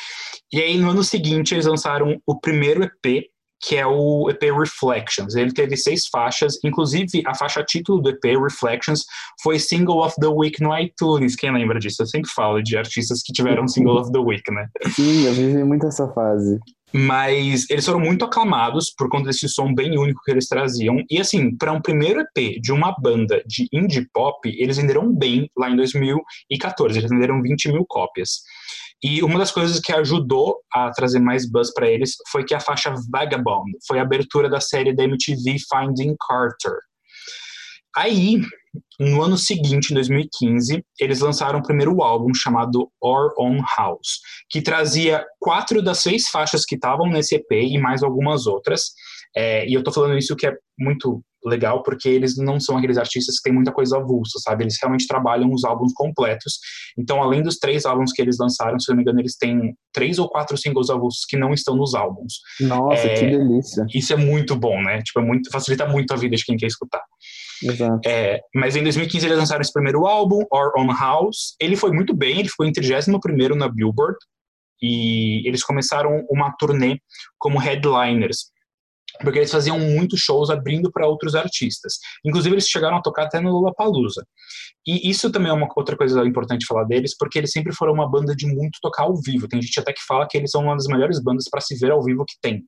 E 0.52 0.62
aí 0.62 0.78
no 0.78 0.92
ano 0.92 1.04
seguinte 1.04 1.56
eles 1.56 1.66
lançaram 1.66 2.22
o 2.28 2.40
primeiro 2.40 2.84
EP, 2.84 3.26
que 3.66 3.78
é 3.78 3.88
o 3.88 4.30
EP 4.30 4.44
Reflections. 4.52 5.36
Ele 5.36 5.54
teve 5.54 5.78
seis 5.78 6.08
faixas, 6.08 6.60
inclusive 6.64 7.24
a 7.26 7.34
faixa 7.34 7.64
título 7.64 8.02
do 8.02 8.10
EP 8.10 8.38
Reflections 8.42 9.06
foi 9.42 9.58
Single 9.58 10.00
of 10.00 10.16
the 10.20 10.28
Week 10.28 10.62
no 10.62 10.78
iTunes. 10.78 11.36
Quem 11.36 11.54
lembra 11.54 11.80
disso? 11.80 12.02
Eu 12.02 12.08
sempre 12.08 12.30
falo 12.30 12.62
de 12.62 12.78
artistas 12.78 13.22
que 13.24 13.32
tiveram 13.32 13.68
Single 13.68 14.02
of 14.02 14.12
the 14.12 14.20
Week, 14.20 14.44
né? 14.52 14.68
Sim, 14.92 15.26
eu 15.26 15.34
vivi 15.34 15.64
muito 15.64 15.88
essa 15.88 16.08
fase. 16.10 16.60
Mas 16.96 17.68
eles 17.72 17.86
foram 17.86 18.00
muito 18.00 18.24
aclamados 18.24 18.94
por 18.96 19.10
conta 19.10 19.26
desse 19.26 19.50
som 19.50 19.74
bem 19.74 19.98
único 19.98 20.22
que 20.24 20.30
eles 20.30 20.48
traziam. 20.48 20.98
E 21.10 21.20
assim, 21.20 21.56
para 21.58 21.72
um 21.72 21.82
primeiro 21.82 22.22
EP 22.22 22.62
de 22.62 22.72
uma 22.72 22.96
banda 23.00 23.42
de 23.48 23.68
indie 23.74 24.08
pop, 24.14 24.38
eles 24.46 24.78
venderam 24.78 25.12
bem 25.12 25.50
lá 25.58 25.72
em 25.72 25.76
2014. 25.76 27.00
Eles 27.00 27.10
venderam 27.10 27.42
20 27.42 27.72
mil 27.72 27.84
cópias. 27.88 28.42
E 29.04 29.22
uma 29.22 29.38
das 29.38 29.52
coisas 29.52 29.80
que 29.80 29.92
ajudou 29.92 30.60
a 30.72 30.90
trazer 30.92 31.20
mais 31.20 31.50
buzz 31.50 31.74
para 31.74 31.90
eles 31.90 32.16
foi 32.32 32.46
que 32.46 32.56
a 32.56 32.60
faixa 32.60 32.94
Vagabond 33.12 33.70
foi 33.86 34.00
a 34.00 34.02
abertura 34.02 34.50
da 34.50 34.62
série 34.62 34.96
da 34.96 35.04
MTV 35.04 35.58
Finding 35.70 36.16
Carter. 36.26 36.78
Aí, 37.96 38.42
no 39.00 39.22
ano 39.22 39.38
seguinte, 39.38 39.92
em 39.92 39.94
2015, 39.94 40.84
eles 41.00 41.20
lançaram 41.20 41.60
o 41.60 41.64
primeiro 41.64 42.02
álbum 42.02 42.34
chamado 42.34 42.90
Our 43.04 43.32
Own 43.38 43.60
House, 43.78 44.20
que 44.50 44.62
trazia 44.62 45.24
quatro 45.40 45.82
das 45.82 46.00
seis 46.00 46.28
faixas 46.30 46.66
que 46.66 46.76
estavam 46.76 47.08
nesse 47.08 47.36
EP 47.36 47.52
e 47.52 47.78
mais 47.78 48.02
algumas 48.02 48.48
outras. 48.48 48.94
É, 49.36 49.68
e 49.68 49.74
eu 49.74 49.84
tô 49.84 49.92
falando 49.92 50.18
isso 50.18 50.36
que 50.36 50.48
é 50.48 50.56
muito 50.80 51.24
legal, 51.46 51.84
porque 51.84 52.08
eles 52.10 52.38
não 52.38 52.60
são 52.60 52.78
aqueles 52.78 52.98
artistas 52.98 53.36
que 53.38 53.44
têm 53.44 53.54
muita 53.54 53.72
coisa 53.72 53.98
avulsa, 53.98 54.40
sabe? 54.40 54.64
Eles 54.64 54.78
realmente 54.82 55.08
trabalham 55.08 55.52
os 55.52 55.64
álbuns 55.64 55.92
completos. 55.94 56.60
Então, 56.98 57.22
além 57.22 57.42
dos 57.42 57.58
três 57.58 57.86
álbuns 57.86 58.12
que 58.12 58.22
eles 58.22 58.38
lançaram, 58.40 58.80
se 58.80 58.90
eu 58.90 58.94
não 58.94 58.98
me 58.98 59.04
engano, 59.04 59.20
eles 59.20 59.36
têm 59.38 59.76
três 59.94 60.20
ou 60.20 60.30
quatro 60.30 60.58
singles 60.58 60.90
avulsos 60.90 61.26
que 61.28 61.38
não 61.38 61.54
estão 61.54 61.76
nos 61.76 61.94
álbuns. 61.96 62.34
Nossa, 62.62 63.08
É. 63.08 63.14
que 63.16 63.26
delícia. 63.26 63.86
Isso 63.94 64.14
é 64.14 64.18
muito 64.18 64.56
bom, 64.56 64.82
né? 64.82 65.02
Tipo, 65.02 65.20
é 65.20 65.24
muito, 65.24 65.52
facilita 65.52 65.88
muito 65.88 66.14
a 66.14 66.18
vida 66.18 66.36
de 66.36 66.44
quem 66.46 66.58
quer 66.58 66.68
escutar. 66.68 67.02
Exato. 67.64 68.02
É, 68.06 68.40
mas 68.54 68.76
em 68.76 68.84
2015 68.84 69.26
eles 69.26 69.38
lançaram 69.38 69.62
esse 69.62 69.72
primeiro 69.72 70.06
álbum, 70.06 70.40
Our 70.52 70.74
Own 70.78 70.94
House. 70.94 71.56
Ele 71.60 71.76
foi 71.76 71.92
muito 71.92 72.14
bem, 72.14 72.40
ele 72.40 72.50
ficou 72.50 72.66
em 72.66 72.72
31º 72.72 73.56
na 73.56 73.68
Billboard. 73.70 74.18
E 74.82 75.48
eles 75.48 75.64
começaram 75.64 76.26
uma 76.30 76.54
turnê 76.60 76.98
como 77.40 77.58
headliners. 77.58 78.52
Porque 79.22 79.40
eles 79.40 79.52
faziam 79.52 79.80
muitos 79.80 80.20
shows 80.20 80.50
abrindo 80.50 80.92
para 80.92 81.08
outros 81.08 81.36
artistas. 81.36 81.94
Inclusive, 82.26 82.56
eles 82.56 82.68
chegaram 82.68 82.98
a 82.98 83.02
tocar 83.02 83.24
até 83.24 83.40
no 83.40 83.52
Lollapalooza. 83.52 84.26
E 84.86 85.10
isso 85.10 85.32
também 85.32 85.50
é 85.50 85.54
uma 85.54 85.68
outra 85.76 85.96
coisa 85.96 86.26
importante 86.26 86.66
falar 86.66 86.84
deles, 86.84 87.16
porque 87.18 87.38
eles 87.38 87.52
sempre 87.52 87.74
foram 87.74 87.94
uma 87.94 88.10
banda 88.10 88.36
de 88.36 88.46
muito 88.46 88.80
tocar 88.82 89.04
ao 89.04 89.16
vivo. 89.16 89.48
Tem 89.48 89.62
gente 89.62 89.80
até 89.80 89.94
que 89.94 90.04
fala 90.06 90.28
que 90.30 90.38
eles 90.38 90.52
são 90.52 90.64
uma 90.64 90.76
das 90.76 90.88
melhores 90.88 91.22
bandas 91.22 91.46
para 91.50 91.62
se 91.62 91.78
ver 91.78 91.92
ao 91.92 92.04
vivo 92.04 92.26
que 92.26 92.36
tem. 92.42 92.64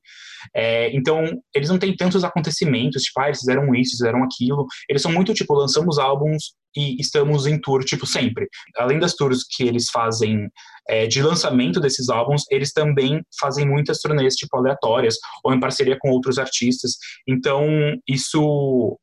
É, 0.54 0.94
então, 0.96 1.24
eles 1.54 1.68
não 1.68 1.78
têm 1.78 1.94
tantos 1.94 2.24
acontecimentos, 2.24 3.02
tipo, 3.02 3.20
ah, 3.20 3.26
eles 3.26 3.40
fizeram 3.40 3.74
isso, 3.74 3.96
fizeram 3.98 4.22
aquilo. 4.22 4.66
Eles 4.88 5.02
são 5.02 5.12
muito, 5.12 5.34
tipo, 5.34 5.54
lançamos 5.54 5.98
álbuns 5.98 6.54
e 6.76 6.96
estamos 7.00 7.46
em 7.46 7.58
tour, 7.58 7.82
tipo, 7.84 8.06
sempre. 8.06 8.48
Além 8.76 8.98
das 8.98 9.14
tours 9.14 9.44
que 9.48 9.64
eles 9.64 9.88
fazem 9.90 10.48
é, 10.88 11.06
de 11.06 11.22
lançamento 11.22 11.80
desses 11.80 12.08
álbuns, 12.08 12.42
eles 12.50 12.72
também 12.72 13.22
fazem 13.40 13.66
muitas 13.66 13.98
turnês, 13.98 14.34
tipo, 14.34 14.56
aleatórias, 14.56 15.16
ou 15.42 15.54
em 15.54 15.60
parceria 15.60 15.96
com 15.98 16.10
outros 16.10 16.38
artistas. 16.38 16.92
Então, 17.26 17.66
isso 18.08 18.98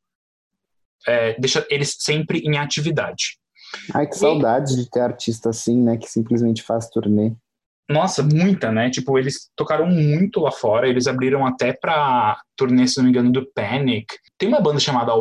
é, 1.06 1.38
deixa 1.38 1.66
eles 1.68 1.96
sempre 1.98 2.38
em 2.38 2.56
atividade. 2.58 3.38
Ai, 3.92 4.06
que 4.06 4.16
saudade 4.16 4.76
de 4.76 4.88
ter 4.88 5.00
artista 5.00 5.50
assim, 5.50 5.82
né? 5.82 5.96
Que 5.96 6.06
simplesmente 6.06 6.62
faz 6.62 6.88
turnê. 6.88 7.32
Nossa, 7.88 8.22
muita, 8.22 8.72
né? 8.72 8.88
Tipo, 8.88 9.18
eles 9.18 9.50
tocaram 9.54 9.86
muito 9.86 10.40
lá 10.40 10.50
fora, 10.50 10.88
eles 10.88 11.06
abriram 11.06 11.44
até 11.44 11.72
pra 11.72 12.40
turnê, 12.56 12.86
se 12.86 12.96
não 12.96 13.04
me 13.04 13.10
engano, 13.10 13.30
do 13.30 13.46
Panic. 13.52 14.06
Tem 14.38 14.48
uma 14.48 14.60
banda 14.60 14.80
chamada 14.80 15.12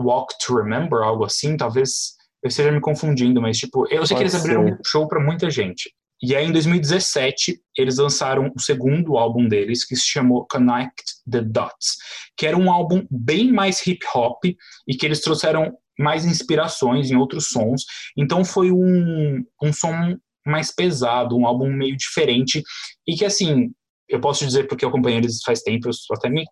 Walk 0.00 0.34
to 0.44 0.54
Remember, 0.54 1.02
algo 1.02 1.24
assim, 1.24 1.56
talvez 1.56 2.14
eu 2.42 2.48
esteja 2.48 2.72
me 2.72 2.80
confundindo, 2.80 3.40
mas 3.40 3.58
tipo, 3.58 3.86
eu 3.92 4.06
sei 4.06 4.16
que 4.16 4.22
Pode 4.22 4.22
eles 4.22 4.34
abriram 4.34 4.66
ser. 4.68 4.78
show 4.84 5.06
pra 5.06 5.20
muita 5.20 5.50
gente. 5.50 5.90
E 6.22 6.36
aí, 6.36 6.46
em 6.46 6.52
2017, 6.52 7.58
eles 7.76 7.96
lançaram 7.96 8.52
o 8.54 8.60
segundo 8.60 9.16
álbum 9.16 9.48
deles, 9.48 9.86
que 9.86 9.96
se 9.96 10.06
chamou 10.06 10.46
Connect 10.50 11.02
the 11.30 11.40
Dots, 11.40 11.96
que 12.36 12.46
era 12.46 12.56
um 12.56 12.70
álbum 12.70 13.06
bem 13.10 13.50
mais 13.50 13.86
hip 13.86 14.04
hop 14.14 14.44
e 14.44 14.94
que 14.94 15.06
eles 15.06 15.22
trouxeram 15.22 15.72
mais 15.98 16.26
inspirações 16.26 17.10
em 17.10 17.16
outros 17.16 17.48
sons. 17.48 17.84
Então, 18.18 18.44
foi 18.44 18.70
um, 18.70 19.42
um 19.62 19.72
som 19.72 20.14
mais 20.46 20.74
pesado, 20.74 21.36
um 21.36 21.46
álbum 21.46 21.72
meio 21.72 21.96
diferente 21.96 22.62
e 23.06 23.14
que, 23.14 23.24
assim, 23.24 23.70
eu 24.06 24.20
posso 24.20 24.44
dizer 24.44 24.66
porque 24.66 24.84
eu 24.84 24.90
acompanho 24.90 25.18
eles 25.18 25.40
faz 25.42 25.62
tempo, 25.62 25.88
eu 25.88 26.16
até 26.16 26.28
me 26.28 26.44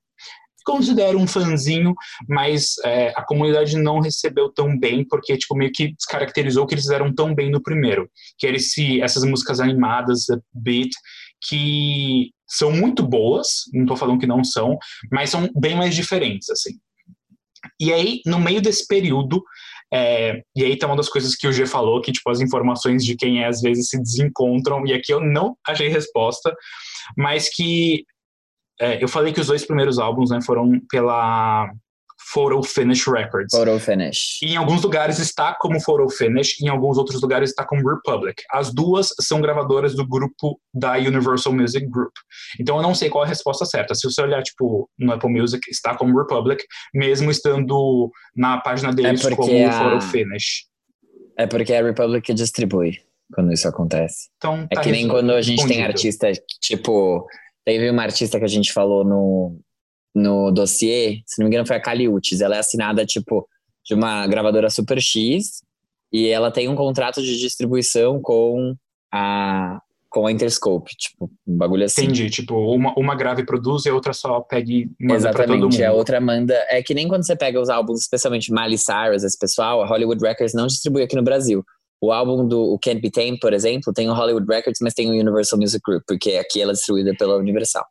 considero 0.68 1.18
um 1.18 1.26
fanzinho, 1.26 1.94
mas 2.28 2.74
é, 2.84 3.08
a 3.16 3.22
comunidade 3.22 3.76
não 3.76 4.00
recebeu 4.00 4.52
tão 4.52 4.78
bem, 4.78 5.06
porque, 5.08 5.36
tipo, 5.38 5.56
meio 5.56 5.72
que 5.72 5.94
descaracterizou 5.94 6.66
que 6.66 6.74
eles 6.74 6.84
fizeram 6.84 7.14
tão 7.14 7.34
bem 7.34 7.50
no 7.50 7.62
primeiro. 7.62 8.08
Que 8.38 8.46
era 8.46 8.56
esse, 8.56 9.00
essas 9.00 9.24
músicas 9.24 9.60
animadas, 9.60 10.26
beat, 10.52 10.90
que 11.48 12.30
são 12.46 12.70
muito 12.70 13.02
boas, 13.02 13.62
não 13.72 13.86
tô 13.86 13.96
falando 13.96 14.20
que 14.20 14.26
não 14.26 14.44
são, 14.44 14.76
mas 15.10 15.30
são 15.30 15.48
bem 15.56 15.74
mais 15.74 15.94
diferentes, 15.94 16.50
assim. 16.50 16.74
E 17.80 17.92
aí, 17.92 18.20
no 18.26 18.38
meio 18.38 18.60
desse 18.60 18.86
período, 18.86 19.42
é, 19.92 20.42
e 20.54 20.64
aí 20.64 20.76
tá 20.76 20.86
uma 20.86 20.96
das 20.96 21.08
coisas 21.08 21.34
que 21.34 21.46
o 21.46 21.52
G 21.52 21.66
falou, 21.66 22.00
que 22.02 22.12
tipo, 22.12 22.28
as 22.30 22.40
informações 22.40 23.04
de 23.04 23.16
quem 23.16 23.42
é 23.42 23.46
às 23.46 23.62
vezes 23.62 23.88
se 23.88 23.98
desencontram, 23.98 24.86
e 24.86 24.92
aqui 24.92 25.12
eu 25.12 25.20
não 25.20 25.56
achei 25.66 25.88
resposta, 25.88 26.54
mas 27.16 27.48
que 27.48 28.04
é, 28.80 29.02
eu 29.02 29.08
falei 29.08 29.32
que 29.32 29.40
os 29.40 29.46
dois 29.46 29.64
primeiros 29.66 29.98
álbuns 29.98 30.30
né, 30.30 30.40
foram 30.40 30.80
pela 30.90 31.68
Photo 32.32 32.62
Finish 32.62 33.06
Records. 33.06 33.50
Photo 33.52 33.78
Finish. 33.78 34.38
E 34.42 34.52
em 34.52 34.56
alguns 34.56 34.82
lugares 34.82 35.18
está 35.18 35.54
como 35.58 35.80
Photo 35.80 36.08
Finish, 36.10 36.60
em 36.60 36.68
alguns 36.68 36.98
outros 36.98 37.20
lugares 37.22 37.50
está 37.50 37.64
como 37.64 37.88
Republic. 37.88 38.42
As 38.50 38.72
duas 38.72 39.08
são 39.20 39.40
gravadoras 39.40 39.94
do 39.94 40.06
grupo 40.06 40.60
da 40.74 40.94
Universal 40.94 41.52
Music 41.52 41.86
Group. 41.86 42.12
Então 42.60 42.76
eu 42.76 42.82
não 42.82 42.94
sei 42.94 43.08
qual 43.08 43.24
é 43.24 43.26
a 43.26 43.30
resposta 43.30 43.64
certa. 43.64 43.94
Se 43.94 44.08
você 44.08 44.20
olhar, 44.20 44.42
tipo, 44.42 44.88
no 44.98 45.12
Apple 45.12 45.30
Music, 45.30 45.62
está 45.70 45.96
como 45.96 46.18
Republic, 46.18 46.62
mesmo 46.94 47.30
estando 47.30 48.10
na 48.36 48.58
página 48.58 48.92
deles 48.92 49.24
é 49.24 49.34
como 49.34 49.66
a... 49.66 49.72
Photo 49.72 50.04
Finish. 50.06 50.66
É 51.36 51.46
porque 51.46 51.72
a 51.72 51.82
Republic 51.82 52.34
distribui 52.34 52.98
quando 53.32 53.52
isso 53.52 53.68
acontece. 53.68 54.28
Então, 54.36 54.66
é 54.70 54.74
tá 54.74 54.80
é 54.80 54.84
que 54.84 54.90
nem 54.90 55.06
quando 55.06 55.32
a 55.32 55.40
gente 55.40 55.66
tem 55.66 55.84
artista, 55.84 56.30
tipo, 56.60 57.26
teve 57.68 57.90
uma 57.90 58.02
artista 58.02 58.38
que 58.38 58.44
a 58.46 58.48
gente 58.48 58.72
falou 58.72 59.04
no, 59.04 59.60
no 60.14 60.50
dossiê, 60.50 61.20
se 61.26 61.38
não 61.38 61.44
me 61.44 61.50
engano 61.50 61.66
foi 61.66 61.76
a 61.76 61.80
Caliutes, 61.80 62.40
ela 62.40 62.56
é 62.56 62.60
assinada, 62.60 63.04
tipo, 63.04 63.46
de 63.84 63.92
uma 63.94 64.26
gravadora 64.26 64.70
Super 64.70 64.98
X, 65.02 65.62
e 66.10 66.28
ela 66.28 66.50
tem 66.50 66.66
um 66.66 66.74
contrato 66.74 67.22
de 67.22 67.38
distribuição 67.38 68.22
com 68.22 68.74
a 69.12 69.82
com 70.10 70.26
a 70.26 70.32
Interscope, 70.32 70.96
tipo, 70.96 71.30
um 71.46 71.56
bagulho 71.58 71.84
assim. 71.84 72.04
Entendi, 72.04 72.30
tipo, 72.30 72.54
uma, 72.74 72.94
uma 72.96 73.14
grave 73.14 73.44
produz 73.44 73.84
e 73.84 73.90
a 73.90 73.94
outra 73.94 74.14
só 74.14 74.40
pega 74.40 74.72
e 74.72 74.90
manda 74.98 75.16
Exatamente, 75.16 75.84
a 75.84 75.92
outra 75.92 76.18
manda... 76.18 76.54
É 76.70 76.82
que 76.82 76.94
nem 76.94 77.06
quando 77.06 77.26
você 77.26 77.36
pega 77.36 77.60
os 77.60 77.68
álbuns, 77.68 78.00
especialmente 78.00 78.50
Miley 78.50 78.78
Cyrus, 78.78 79.22
esse 79.22 79.38
pessoal, 79.38 79.82
a 79.82 79.86
Hollywood 79.86 80.24
Records 80.24 80.54
não 80.54 80.66
distribui 80.66 81.02
aqui 81.02 81.14
no 81.14 81.22
Brasil. 81.22 81.62
O 82.00 82.12
álbum 82.12 82.46
do 82.46 82.60
o 82.74 82.78
Can't 82.78 83.00
Be 83.00 83.10
Tamed, 83.10 83.38
por 83.40 83.52
exemplo, 83.52 83.92
tem 83.92 84.08
o 84.08 84.14
Hollywood 84.14 84.46
Records, 84.48 84.78
mas 84.80 84.94
tem 84.94 85.08
o 85.08 85.20
Universal 85.20 85.58
Music 85.58 85.80
Group, 85.84 86.02
porque 86.06 86.32
aqui 86.32 86.60
ela 86.60 86.72
é 86.72 86.74
distribuída 86.74 87.14
pela 87.16 87.36
Universal. 87.36 87.84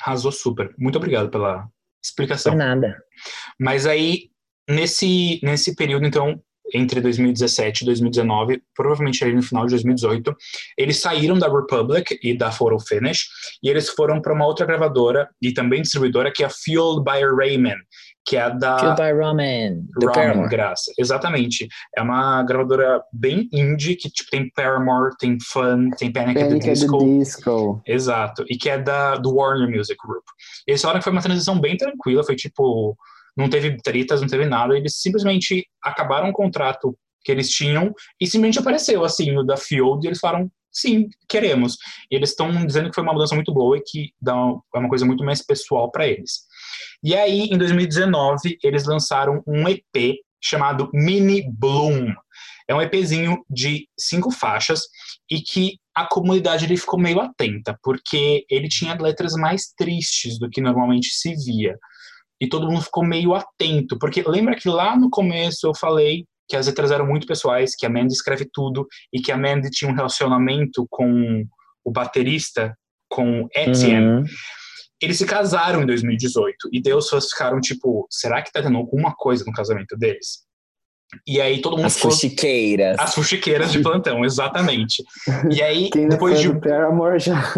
Arrasou 0.00 0.32
super. 0.32 0.74
Muito 0.78 0.96
obrigado 0.96 1.30
pela 1.30 1.68
explicação. 2.02 2.52
Por 2.52 2.58
nada. 2.58 2.96
Mas 3.58 3.86
aí, 3.86 4.30
nesse, 4.68 5.40
nesse 5.42 5.74
período, 5.74 6.06
então, 6.06 6.40
entre 6.72 7.00
2017 7.00 7.82
e 7.82 7.84
2019, 7.86 8.62
provavelmente 8.74 9.22
ali 9.24 9.34
no 9.34 9.42
final 9.42 9.64
de 9.64 9.70
2018, 9.70 10.34
eles 10.78 10.98
saíram 10.98 11.38
da 11.38 11.48
Republic 11.48 12.18
e 12.22 12.36
da 12.36 12.50
Photo 12.50 12.78
Finish 12.86 13.26
e 13.62 13.68
eles 13.68 13.88
foram 13.88 14.20
para 14.20 14.32
uma 14.32 14.46
outra 14.46 14.66
gravadora 14.66 15.28
e 15.42 15.52
também 15.52 15.82
distribuidora 15.82 16.32
que 16.32 16.42
é 16.42 16.46
a 16.46 16.50
Fueled 16.50 17.02
by 17.04 17.24
Rayman, 17.36 17.76
que 18.30 18.36
é 18.36 18.48
da 18.48 18.78
Fueled 18.78 19.02
by 19.02 19.12
Ramen, 19.12 19.86
do 19.98 20.12
Paramore. 20.12 20.48
Graça, 20.48 20.92
exatamente. 20.96 21.66
É 21.96 22.00
uma 22.00 22.44
gravadora 22.44 23.02
bem 23.12 23.48
indie 23.52 23.96
que 23.96 24.08
tipo 24.08 24.30
tem 24.30 24.48
Paramore, 24.54 25.16
tem 25.18 25.36
Fun, 25.42 25.90
tem 25.98 26.12
Panic, 26.12 26.38
Panic 26.38 26.40
at 26.40 26.62
the 26.62 26.70
Disco. 26.70 26.96
At 26.96 27.00
the 27.00 27.18
Disco. 27.18 27.82
Exato. 27.84 28.44
E 28.48 28.56
que 28.56 28.70
é 28.70 28.78
da 28.78 29.16
do 29.16 29.34
Warner 29.34 29.68
Music 29.68 29.98
Group. 30.06 30.22
Eles 30.64 30.80
falaram 30.80 31.00
que 31.00 31.04
foi 31.04 31.12
uma 31.12 31.20
transição 31.20 31.60
bem 31.60 31.76
tranquila, 31.76 32.22
foi 32.22 32.36
tipo 32.36 32.96
não 33.36 33.50
teve 33.50 33.76
tretas, 33.82 34.20
não 34.20 34.28
teve 34.28 34.44
nada, 34.44 34.76
eles 34.76 35.00
simplesmente 35.00 35.66
acabaram 35.82 36.28
o 36.28 36.32
contrato 36.32 36.96
que 37.24 37.32
eles 37.32 37.50
tinham 37.50 37.92
e 38.20 38.26
simplesmente 38.26 38.60
apareceu 38.60 39.04
assim 39.04 39.36
o 39.36 39.42
da 39.42 39.56
Field 39.56 40.06
e 40.06 40.08
eles 40.08 40.20
falaram 40.20 40.48
sim, 40.70 41.08
queremos. 41.28 41.76
E 42.08 42.14
eles 42.14 42.30
estão 42.30 42.64
dizendo 42.64 42.90
que 42.90 42.94
foi 42.94 43.02
uma 43.02 43.12
mudança 43.12 43.34
muito 43.34 43.52
boa 43.52 43.76
e 43.76 43.82
que 43.84 44.12
dá 44.22 44.36
uma, 44.36 44.62
é 44.76 44.78
uma 44.78 44.88
coisa 44.88 45.04
muito 45.04 45.24
mais 45.24 45.44
pessoal 45.44 45.90
para 45.90 46.06
eles. 46.06 46.48
E 47.02 47.14
aí, 47.14 47.48
em 47.50 47.58
2019, 47.58 48.58
eles 48.62 48.84
lançaram 48.86 49.42
um 49.46 49.68
EP 49.68 50.16
chamado 50.42 50.90
Mini 50.92 51.44
Bloom. 51.52 52.12
É 52.68 52.74
um 52.74 52.80
EPzinho 52.80 53.44
de 53.48 53.88
cinco 53.98 54.30
faixas 54.30 54.82
e 55.30 55.40
que 55.40 55.78
a 55.94 56.06
comunidade 56.06 56.64
ele 56.64 56.76
ficou 56.76 56.98
meio 56.98 57.20
atenta, 57.20 57.78
porque 57.82 58.44
ele 58.48 58.68
tinha 58.68 59.00
letras 59.00 59.34
mais 59.34 59.72
tristes 59.76 60.38
do 60.38 60.48
que 60.48 60.60
normalmente 60.60 61.08
se 61.08 61.34
via 61.34 61.76
e 62.40 62.48
todo 62.48 62.66
mundo 62.66 62.80
ficou 62.80 63.04
meio 63.04 63.34
atento, 63.34 63.98
porque 63.98 64.22
lembra 64.26 64.56
que 64.56 64.68
lá 64.68 64.96
no 64.96 65.10
começo 65.10 65.66
eu 65.66 65.74
falei 65.74 66.24
que 66.48 66.56
as 66.56 66.66
letras 66.66 66.90
eram 66.90 67.06
muito 67.06 67.26
pessoais, 67.26 67.76
que 67.76 67.86
a 67.86 67.90
Mandy 67.90 68.12
escreve 68.12 68.48
tudo 68.52 68.86
e 69.12 69.20
que 69.20 69.30
a 69.30 69.36
Mandy 69.36 69.70
tinha 69.70 69.90
um 69.90 69.94
relacionamento 69.94 70.86
com 70.90 71.44
o 71.84 71.92
baterista, 71.92 72.74
com 73.08 73.46
Etienne. 73.54 74.06
Uhum. 74.06 74.24
Eles 75.00 75.18
se 75.18 75.26
casaram 75.26 75.82
em 75.82 75.86
2018 75.86 76.68
e 76.72 76.80
Deus 76.80 77.08
fãs 77.08 77.30
ficaram 77.30 77.60
tipo, 77.60 78.06
será 78.10 78.42
que 78.42 78.52
tá 78.52 78.62
tendo 78.62 78.76
alguma 78.76 79.14
coisa 79.14 79.44
no 79.46 79.52
casamento 79.52 79.96
deles? 79.96 80.44
E 81.26 81.40
aí 81.40 81.60
todo 81.60 81.76
mundo 81.76 81.86
As 81.86 81.96
ficou... 81.96 82.10
fuxiqueiras. 82.10 82.96
As 82.98 83.14
fuxiqueiras 83.14 83.72
de 83.72 83.80
plantão, 83.80 84.22
exatamente. 84.24 85.02
E 85.50 85.62
aí, 85.62 85.90
Quem 85.90 86.08
depois 86.08 86.40
de. 86.40 86.52
Paramore 86.60 87.18
já. 87.18 87.42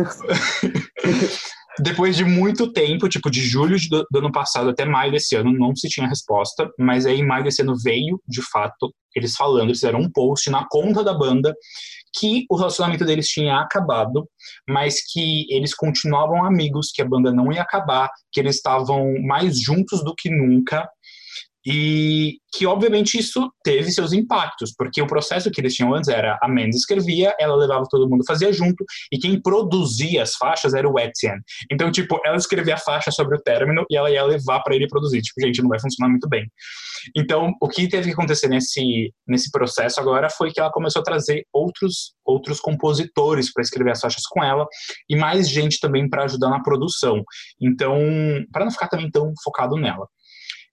Depois 1.80 2.16
de 2.16 2.24
muito 2.24 2.70
tempo, 2.70 3.08
tipo 3.08 3.30
de 3.30 3.40
julho 3.40 3.78
do, 3.88 4.06
do, 4.10 4.18
ano 4.18 4.30
passado 4.30 4.68
até 4.68 4.84
maio 4.84 5.10
desse 5.10 5.34
ano, 5.34 5.50
não 5.52 5.74
se 5.74 5.88
tinha 5.88 6.06
resposta, 6.06 6.70
mas 6.78 7.06
aí 7.06 7.20
em 7.20 7.26
maio 7.26 7.44
desse 7.44 7.62
ano 7.62 7.74
veio, 7.82 8.20
de 8.28 8.42
fato, 8.42 8.92
eles 9.16 9.34
falando, 9.34 9.68
eles 9.68 9.78
fizeram 9.78 10.00
um 10.00 10.10
post 10.10 10.50
na 10.50 10.66
conta 10.68 11.02
da 11.02 11.14
banda 11.14 11.54
que 12.14 12.44
o 12.50 12.56
relacionamento 12.56 13.04
deles 13.04 13.28
tinha 13.28 13.60
acabado, 13.60 14.28
mas 14.68 14.96
que 15.12 15.46
eles 15.50 15.74
continuavam 15.74 16.44
amigos, 16.44 16.90
que 16.92 17.02
a 17.02 17.08
banda 17.08 17.32
não 17.32 17.52
ia 17.52 17.62
acabar, 17.62 18.10
que 18.30 18.40
eles 18.40 18.56
estavam 18.56 19.14
mais 19.22 19.60
juntos 19.60 20.04
do 20.04 20.14
que 20.14 20.30
nunca 20.30 20.88
e 21.66 22.38
que, 22.54 22.66
obviamente, 22.66 23.18
isso 23.18 23.50
teve 23.64 23.90
seus 23.90 24.12
impactos, 24.12 24.74
porque 24.76 25.00
o 25.00 25.06
processo 25.06 25.50
que 25.50 25.60
eles 25.60 25.74
tinham 25.74 25.94
antes 25.94 26.08
era 26.08 26.38
a 26.42 26.48
Mendes 26.48 26.80
escrevia, 26.80 27.34
ela 27.40 27.56
levava 27.56 27.84
todo 27.88 28.08
mundo, 28.08 28.24
fazia 28.26 28.52
junto, 28.52 28.84
e 29.10 29.18
quem 29.18 29.40
produzia 29.40 30.22
as 30.22 30.34
faixas 30.34 30.74
era 30.74 30.88
o 30.88 30.98
Etienne. 30.98 31.40
Então, 31.70 31.90
tipo, 31.90 32.20
ela 32.24 32.36
escrevia 32.36 32.74
a 32.74 32.78
faixa 32.78 33.10
sobre 33.10 33.36
o 33.36 33.40
término 33.40 33.84
e 33.90 33.96
ela 33.96 34.10
ia 34.10 34.22
levar 34.24 34.60
para 34.60 34.74
ele 34.74 34.86
produzir. 34.86 35.22
Tipo, 35.22 35.40
gente, 35.40 35.62
não 35.62 35.68
vai 35.68 35.80
funcionar 35.80 36.10
muito 36.10 36.28
bem. 36.28 36.46
Então, 37.16 37.52
o 37.60 37.68
que 37.68 37.88
teve 37.88 38.08
que 38.08 38.12
acontecer 38.12 38.48
nesse, 38.48 39.12
nesse 39.26 39.50
processo 39.50 39.98
agora 39.98 40.28
foi 40.28 40.52
que 40.52 40.60
ela 40.60 40.70
começou 40.70 41.00
a 41.00 41.04
trazer 41.04 41.44
outros, 41.52 42.14
outros 42.24 42.60
compositores 42.60 43.52
para 43.52 43.62
escrever 43.62 43.92
as 43.92 44.00
faixas 44.00 44.24
com 44.28 44.42
ela 44.44 44.66
e 45.08 45.16
mais 45.16 45.48
gente 45.48 45.80
também 45.80 46.08
para 46.08 46.24
ajudar 46.24 46.50
na 46.50 46.62
produção. 46.62 47.22
Então, 47.60 47.98
para 48.52 48.64
não 48.64 48.72
ficar 48.72 48.88
também 48.88 49.10
tão 49.10 49.32
focado 49.42 49.76
nela. 49.76 50.06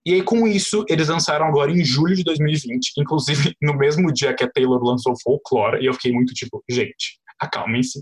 E 0.05 0.13
aí, 0.13 0.23
com 0.23 0.47
isso, 0.47 0.85
eles 0.88 1.09
lançaram 1.09 1.45
agora 1.45 1.71
em 1.71 1.84
julho 1.84 2.15
de 2.15 2.23
2020, 2.23 2.93
inclusive 2.97 3.53
no 3.61 3.76
mesmo 3.76 4.11
dia 4.11 4.34
que 4.34 4.43
a 4.43 4.49
Taylor 4.49 4.81
lançou 4.81 5.13
Folklore, 5.21 5.81
e 5.81 5.85
eu 5.85 5.93
fiquei 5.93 6.11
muito 6.11 6.34
tipo, 6.34 6.63
gente, 6.69 7.19
acalmem-se. 7.39 8.01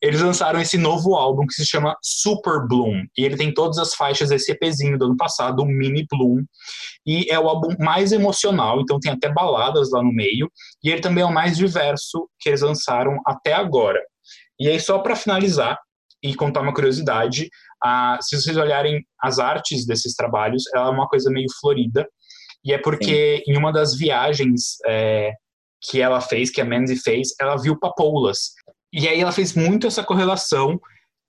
Eles 0.00 0.20
lançaram 0.20 0.60
esse 0.60 0.78
novo 0.78 1.14
álbum 1.14 1.46
que 1.46 1.54
se 1.54 1.66
chama 1.66 1.96
Super 2.02 2.66
Bloom, 2.66 3.04
e 3.16 3.24
ele 3.24 3.36
tem 3.36 3.52
todas 3.52 3.78
as 3.78 3.94
faixas 3.94 4.28
desse 4.28 4.52
EPzinho 4.52 4.98
do 4.98 5.06
ano 5.06 5.16
passado, 5.16 5.62
o 5.62 5.66
Mini 5.66 6.06
Bloom, 6.10 6.44
e 7.06 7.30
é 7.30 7.38
o 7.38 7.48
álbum 7.48 7.74
mais 7.78 8.12
emocional, 8.12 8.80
então 8.80 9.00
tem 9.00 9.12
até 9.12 9.28
baladas 9.28 9.90
lá 9.90 10.02
no 10.02 10.12
meio, 10.12 10.50
e 10.82 10.90
ele 10.90 11.00
também 11.00 11.22
é 11.22 11.26
o 11.26 11.32
mais 11.32 11.56
diverso 11.56 12.28
que 12.38 12.48
eles 12.48 12.62
lançaram 12.62 13.18
até 13.26 13.52
agora. 13.52 14.00
E 14.58 14.68
aí, 14.68 14.78
só 14.78 14.98
para 14.98 15.16
finalizar 15.16 15.78
e 16.22 16.34
contar 16.34 16.60
uma 16.60 16.72
curiosidade, 16.72 17.48
ah, 17.84 18.18
se 18.20 18.36
vocês 18.36 18.56
olharem 18.56 19.04
as 19.20 19.38
artes 19.38 19.86
desses 19.86 20.14
trabalhos, 20.14 20.64
ela 20.74 20.88
é 20.88 20.90
uma 20.90 21.08
coisa 21.08 21.30
meio 21.30 21.48
florida. 21.60 22.08
E 22.64 22.72
é 22.72 22.78
porque 22.78 23.42
Sim. 23.44 23.52
em 23.52 23.58
uma 23.58 23.72
das 23.72 23.96
viagens 23.96 24.76
é, 24.86 25.32
que 25.80 26.00
ela 26.00 26.20
fez, 26.20 26.50
que 26.50 26.60
a 26.60 26.64
Mandy 26.64 26.96
fez, 26.96 27.30
ela 27.40 27.56
viu 27.56 27.78
papoulas. 27.78 28.52
E 28.92 29.08
aí 29.08 29.20
ela 29.20 29.32
fez 29.32 29.54
muito 29.54 29.86
essa 29.86 30.04
correlação 30.04 30.80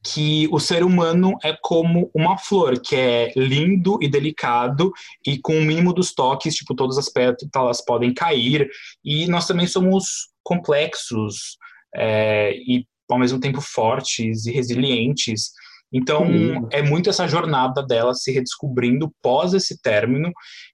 que 0.03 0.49
o 0.51 0.59
ser 0.59 0.84
humano 0.84 1.38
é 1.41 1.55
como 1.61 2.11
uma 2.13 2.38
flor, 2.38 2.80
que 2.80 2.95
é 2.95 3.31
lindo 3.38 3.97
e 4.01 4.09
delicado 4.09 4.91
e 5.25 5.39
com 5.39 5.57
o 5.57 5.61
mínimo 5.61 5.93
dos 5.93 6.13
toques, 6.13 6.55
tipo, 6.55 6.75
todas 6.75 6.97
as 6.97 7.07
pétalas 7.07 7.84
podem 7.84 8.13
cair. 8.13 8.69
E 9.03 9.27
nós 9.27 9.47
também 9.47 9.65
somos 9.65 10.27
complexos, 10.43 11.57
é, 11.95 12.53
e 12.53 12.85
ao 13.09 13.17
mesmo 13.17 13.39
tempo 13.39 13.61
fortes 13.61 14.45
e 14.45 14.51
resilientes. 14.51 15.51
Então, 15.93 16.25
é 16.71 16.81
muito 16.81 17.09
essa 17.09 17.27
jornada 17.27 17.83
dela 17.83 18.15
se 18.15 18.31
redescobrindo 18.31 19.13
pós 19.21 19.53
esse 19.53 19.79
término 19.79 20.31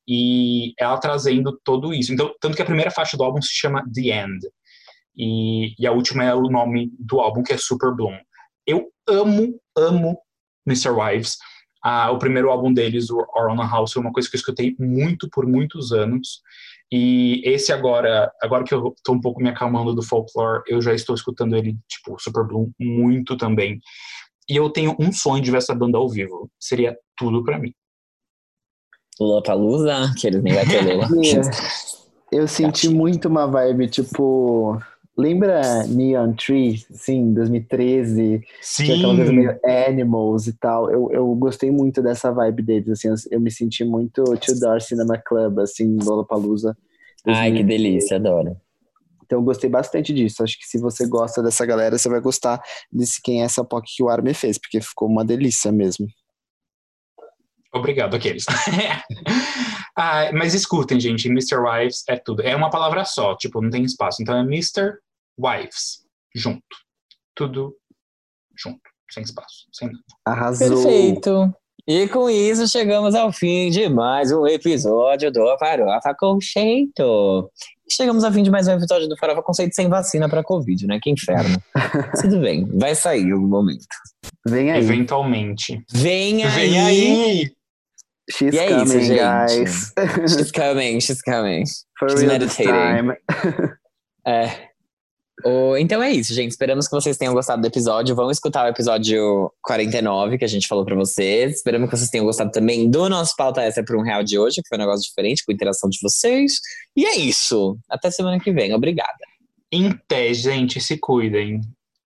e 0.08 0.74
ela 0.80 0.98
trazendo 0.98 1.60
tudo 1.64 1.94
isso. 1.94 2.14
Então, 2.14 2.34
tanto 2.40 2.56
que 2.56 2.62
a 2.62 2.66
primeira 2.66 2.90
faixa 2.90 3.18
do 3.18 3.24
álbum 3.24 3.42
se 3.42 3.54
chama 3.54 3.84
The 3.94 4.02
End. 4.02 4.40
E, 5.18 5.76
e 5.78 5.86
a 5.86 5.92
última 5.92 6.24
é 6.24 6.34
o 6.34 6.44
nome 6.44 6.90
do 6.98 7.20
álbum, 7.20 7.44
que 7.44 7.52
é 7.52 7.58
Super 7.58 7.94
Bloom. 7.94 8.18
Eu 8.66 8.90
amo, 9.08 9.60
amo 9.76 10.18
Mr. 10.66 10.92
Wives. 10.92 11.38
Ah, 11.84 12.12
o 12.12 12.18
primeiro 12.18 12.50
álbum 12.50 12.74
deles, 12.74 13.10
o 13.10 13.18
Our 13.18 13.50
Own 13.52 13.58
House, 13.58 13.92
foi 13.92 14.02
uma 14.02 14.14
coisa 14.14 14.30
que 14.30 14.36
eu 14.36 14.40
escutei 14.40 14.76
muito 14.80 15.30
por 15.30 15.46
muitos 15.46 15.92
anos. 15.92 16.42
E 16.92 17.42
esse 17.46 17.72
agora, 17.72 18.32
agora 18.42 18.64
que 18.64 18.74
eu 18.74 18.96
tô 19.04 19.14
um 19.14 19.22
pouco 19.22 19.42
me 19.42 19.50
acalmando 19.50 19.94
do 19.94 20.02
folklore, 20.02 20.64
eu 20.68 20.82
já 20.82 20.94
estou 20.94 21.14
escutando 21.14 21.56
ele, 21.56 21.78
tipo, 21.88 22.18
Super 22.20 22.46
Bloom, 22.46 22.72
muito 22.80 23.38
também. 23.38 23.80
E 24.50 24.56
eu 24.56 24.70
tenho 24.70 24.96
um 25.00 25.12
sonho 25.12 25.44
de 25.44 25.52
ver 25.52 25.58
essa 25.58 25.76
banda 25.76 25.98
ao 25.98 26.10
vivo. 26.10 26.50
Seria 26.60 26.98
tudo 27.16 27.44
pra 27.44 27.60
mim. 27.60 27.74
Lollapalooza, 29.20 30.14
que 30.18 30.26
eles 30.28 30.42
nem 30.42 30.54
vai 30.54 30.66
ter 30.66 30.82
Lola. 30.82 31.08
Mia, 31.12 31.42
Eu 32.32 32.48
senti 32.48 32.88
muito 32.90 33.28
uma 33.28 33.48
vibe, 33.48 33.88
tipo. 33.88 34.80
Lembra 35.18 35.86
Neon 35.86 36.32
Tree, 36.34 36.78
sim, 36.92 37.34
2013? 37.34 38.42
Tinha 38.78 38.96
aquela 38.96 39.16
coisa 39.16 39.34
meio 39.34 39.60
Animals 39.66 40.48
e 40.48 40.54
tal. 40.54 40.90
Eu, 40.90 41.12
eu 41.12 41.36
gostei 41.36 41.70
muito 41.70 42.02
dessa 42.02 42.32
vibe 42.32 42.64
deles, 42.64 42.90
assim. 42.90 43.10
Eu, 43.10 43.16
eu 43.32 43.42
me 43.42 43.52
senti 43.52 43.84
muito 43.84 44.24
Door 44.24 44.80
Cinema 44.80 45.18
Club, 45.18 45.60
assim, 45.60 45.98
Lollapalooza. 46.02 46.78
Ai, 47.28 47.52
que 47.52 47.64
2013. 47.64 47.68
delícia, 47.68 48.16
adoro. 48.16 48.56
Então 49.30 49.38
eu 49.38 49.44
gostei 49.44 49.70
bastante 49.70 50.12
disso. 50.12 50.44
Acho 50.44 50.58
que 50.58 50.66
se 50.66 50.80
você 50.80 51.08
gosta 51.08 51.44
dessa 51.44 51.64
galera, 51.64 52.00
você 52.00 52.10
vai 52.10 52.20
gostar 52.20 52.60
desse 52.92 53.22
Quem 53.22 53.44
é 53.44 53.46
essa 53.46 53.64
POC 53.64 53.86
que 53.98 54.04
o 54.04 54.10
Armin 54.10 54.34
fez, 54.34 54.58
porque 54.58 54.82
ficou 54.82 55.08
uma 55.08 55.24
delícia 55.24 55.72
mesmo. 55.72 56.08
Obrigado, 57.72 58.16
aqueles. 58.16 58.46
Ah, 60.02 60.32
mas 60.32 60.54
escutem, 60.54 60.98
gente, 60.98 61.28
Mr. 61.28 61.58
Wives 61.58 62.04
é 62.08 62.16
tudo. 62.16 62.42
É 62.42 62.56
uma 62.56 62.70
palavra 62.70 63.04
só, 63.04 63.36
tipo, 63.36 63.62
não 63.62 63.70
tem 63.70 63.84
espaço. 63.84 64.22
Então 64.22 64.38
é 64.38 64.40
Mr. 64.44 64.94
Wives, 65.38 66.06
junto. 66.34 66.64
Tudo 67.36 67.76
junto, 68.58 68.80
sem 69.12 69.24
espaço, 69.24 69.68
sem 69.74 69.90
nada. 69.90 70.00
Arrasou. 70.26 70.70
Perfeito. 70.70 71.54
E 71.90 72.08
com 72.08 72.30
isso 72.30 72.68
chegamos 72.68 73.16
ao 73.16 73.34
fim 73.34 73.72
de 73.72 73.90
mais 73.90 74.32
um 74.32 74.46
episódio 74.46 75.32
do 75.32 75.58
Farofa 75.58 76.14
Conceito. 76.14 77.50
Chegamos 77.92 78.24
ao 78.24 78.32
fim 78.32 78.44
de 78.44 78.52
mais 78.52 78.68
um 78.68 78.74
episódio 78.74 79.08
do 79.10 79.18
Farofa 79.18 79.42
Conceito 79.42 79.74
sem 79.74 79.90
vacina 79.90 80.30
para 80.30 80.44
Covid, 80.44 80.86
né? 80.86 81.00
Que 81.02 81.10
inferno. 81.10 81.58
Tudo 82.22 82.42
bem, 82.42 82.68
vai 82.78 82.94
sair 82.94 83.24
em 83.24 83.32
algum 83.32 83.48
momento. 83.48 83.88
Vem 84.48 84.72
aí. 84.72 84.80
Eventualmente. 84.84 85.84
Vem 85.92 86.44
aí! 86.44 86.52
Vem 86.52 86.80
aí! 86.80 87.52
She's 88.32 88.54
E 88.54 88.60
é 88.60 88.68
coming, 88.70 88.84
isso, 88.84 89.00
gente. 89.02 89.20
guys. 89.20 89.94
She's 90.32 90.52
coming, 90.52 91.02
she's 91.02 91.22
coming. 91.24 91.64
For 91.98 92.12
She's 92.12 92.22
real 92.22 92.38
this 92.40 92.60
meditating. 92.60 93.08
time. 93.08 93.14
É. 94.28 94.69
Então 95.80 96.04
é 96.04 96.12
isso, 96.12 96.34
gente. 96.34 96.52
Esperamos 96.52 96.88
que 96.88 96.96
vocês 96.96 97.18
tenham 97.18 97.34
gostado 97.34 97.62
do 97.62 97.68
episódio. 97.68 98.16
Vão 98.16 98.30
escutar 98.30 98.66
o 98.66 98.70
episódio 98.70 99.52
49 99.64 100.38
que 100.38 100.46
a 100.46 100.48
gente 100.48 100.68
falou 100.68 100.86
pra 100.86 100.96
vocês. 100.96 101.56
Esperamos 101.56 101.90
que 101.90 101.98
vocês 101.98 102.10
tenham 102.10 102.26
gostado 102.26 102.52
também 102.52 102.90
do 102.90 103.08
nosso 103.08 103.36
pauta 103.36 103.62
essa 103.62 103.84
por 103.84 103.96
um 103.96 104.02
real 104.02 104.24
de 104.24 104.38
hoje, 104.38 104.62
que 104.62 104.68
foi 104.68 104.78
um 104.78 104.82
negócio 104.82 105.08
diferente 105.08 105.46
com 105.46 105.52
a 105.52 105.56
interação 105.56 105.90
de 105.90 105.98
vocês. 106.02 106.60
E 106.96 107.06
é 107.06 107.16
isso. 107.16 107.78
Até 107.90 108.12
semana 108.12 108.40
que 108.40 108.52
vem. 108.52 108.74
Obrigada. 108.74 109.18
Em 109.72 109.92
pé, 110.08 110.34
gente, 110.34 110.82
se 110.82 110.98
cuidem. 110.98 111.62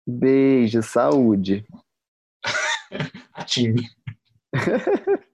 Beijo, 0.07 0.83
saúde. 0.83 1.65
A 3.33 3.45
time. 3.45 3.89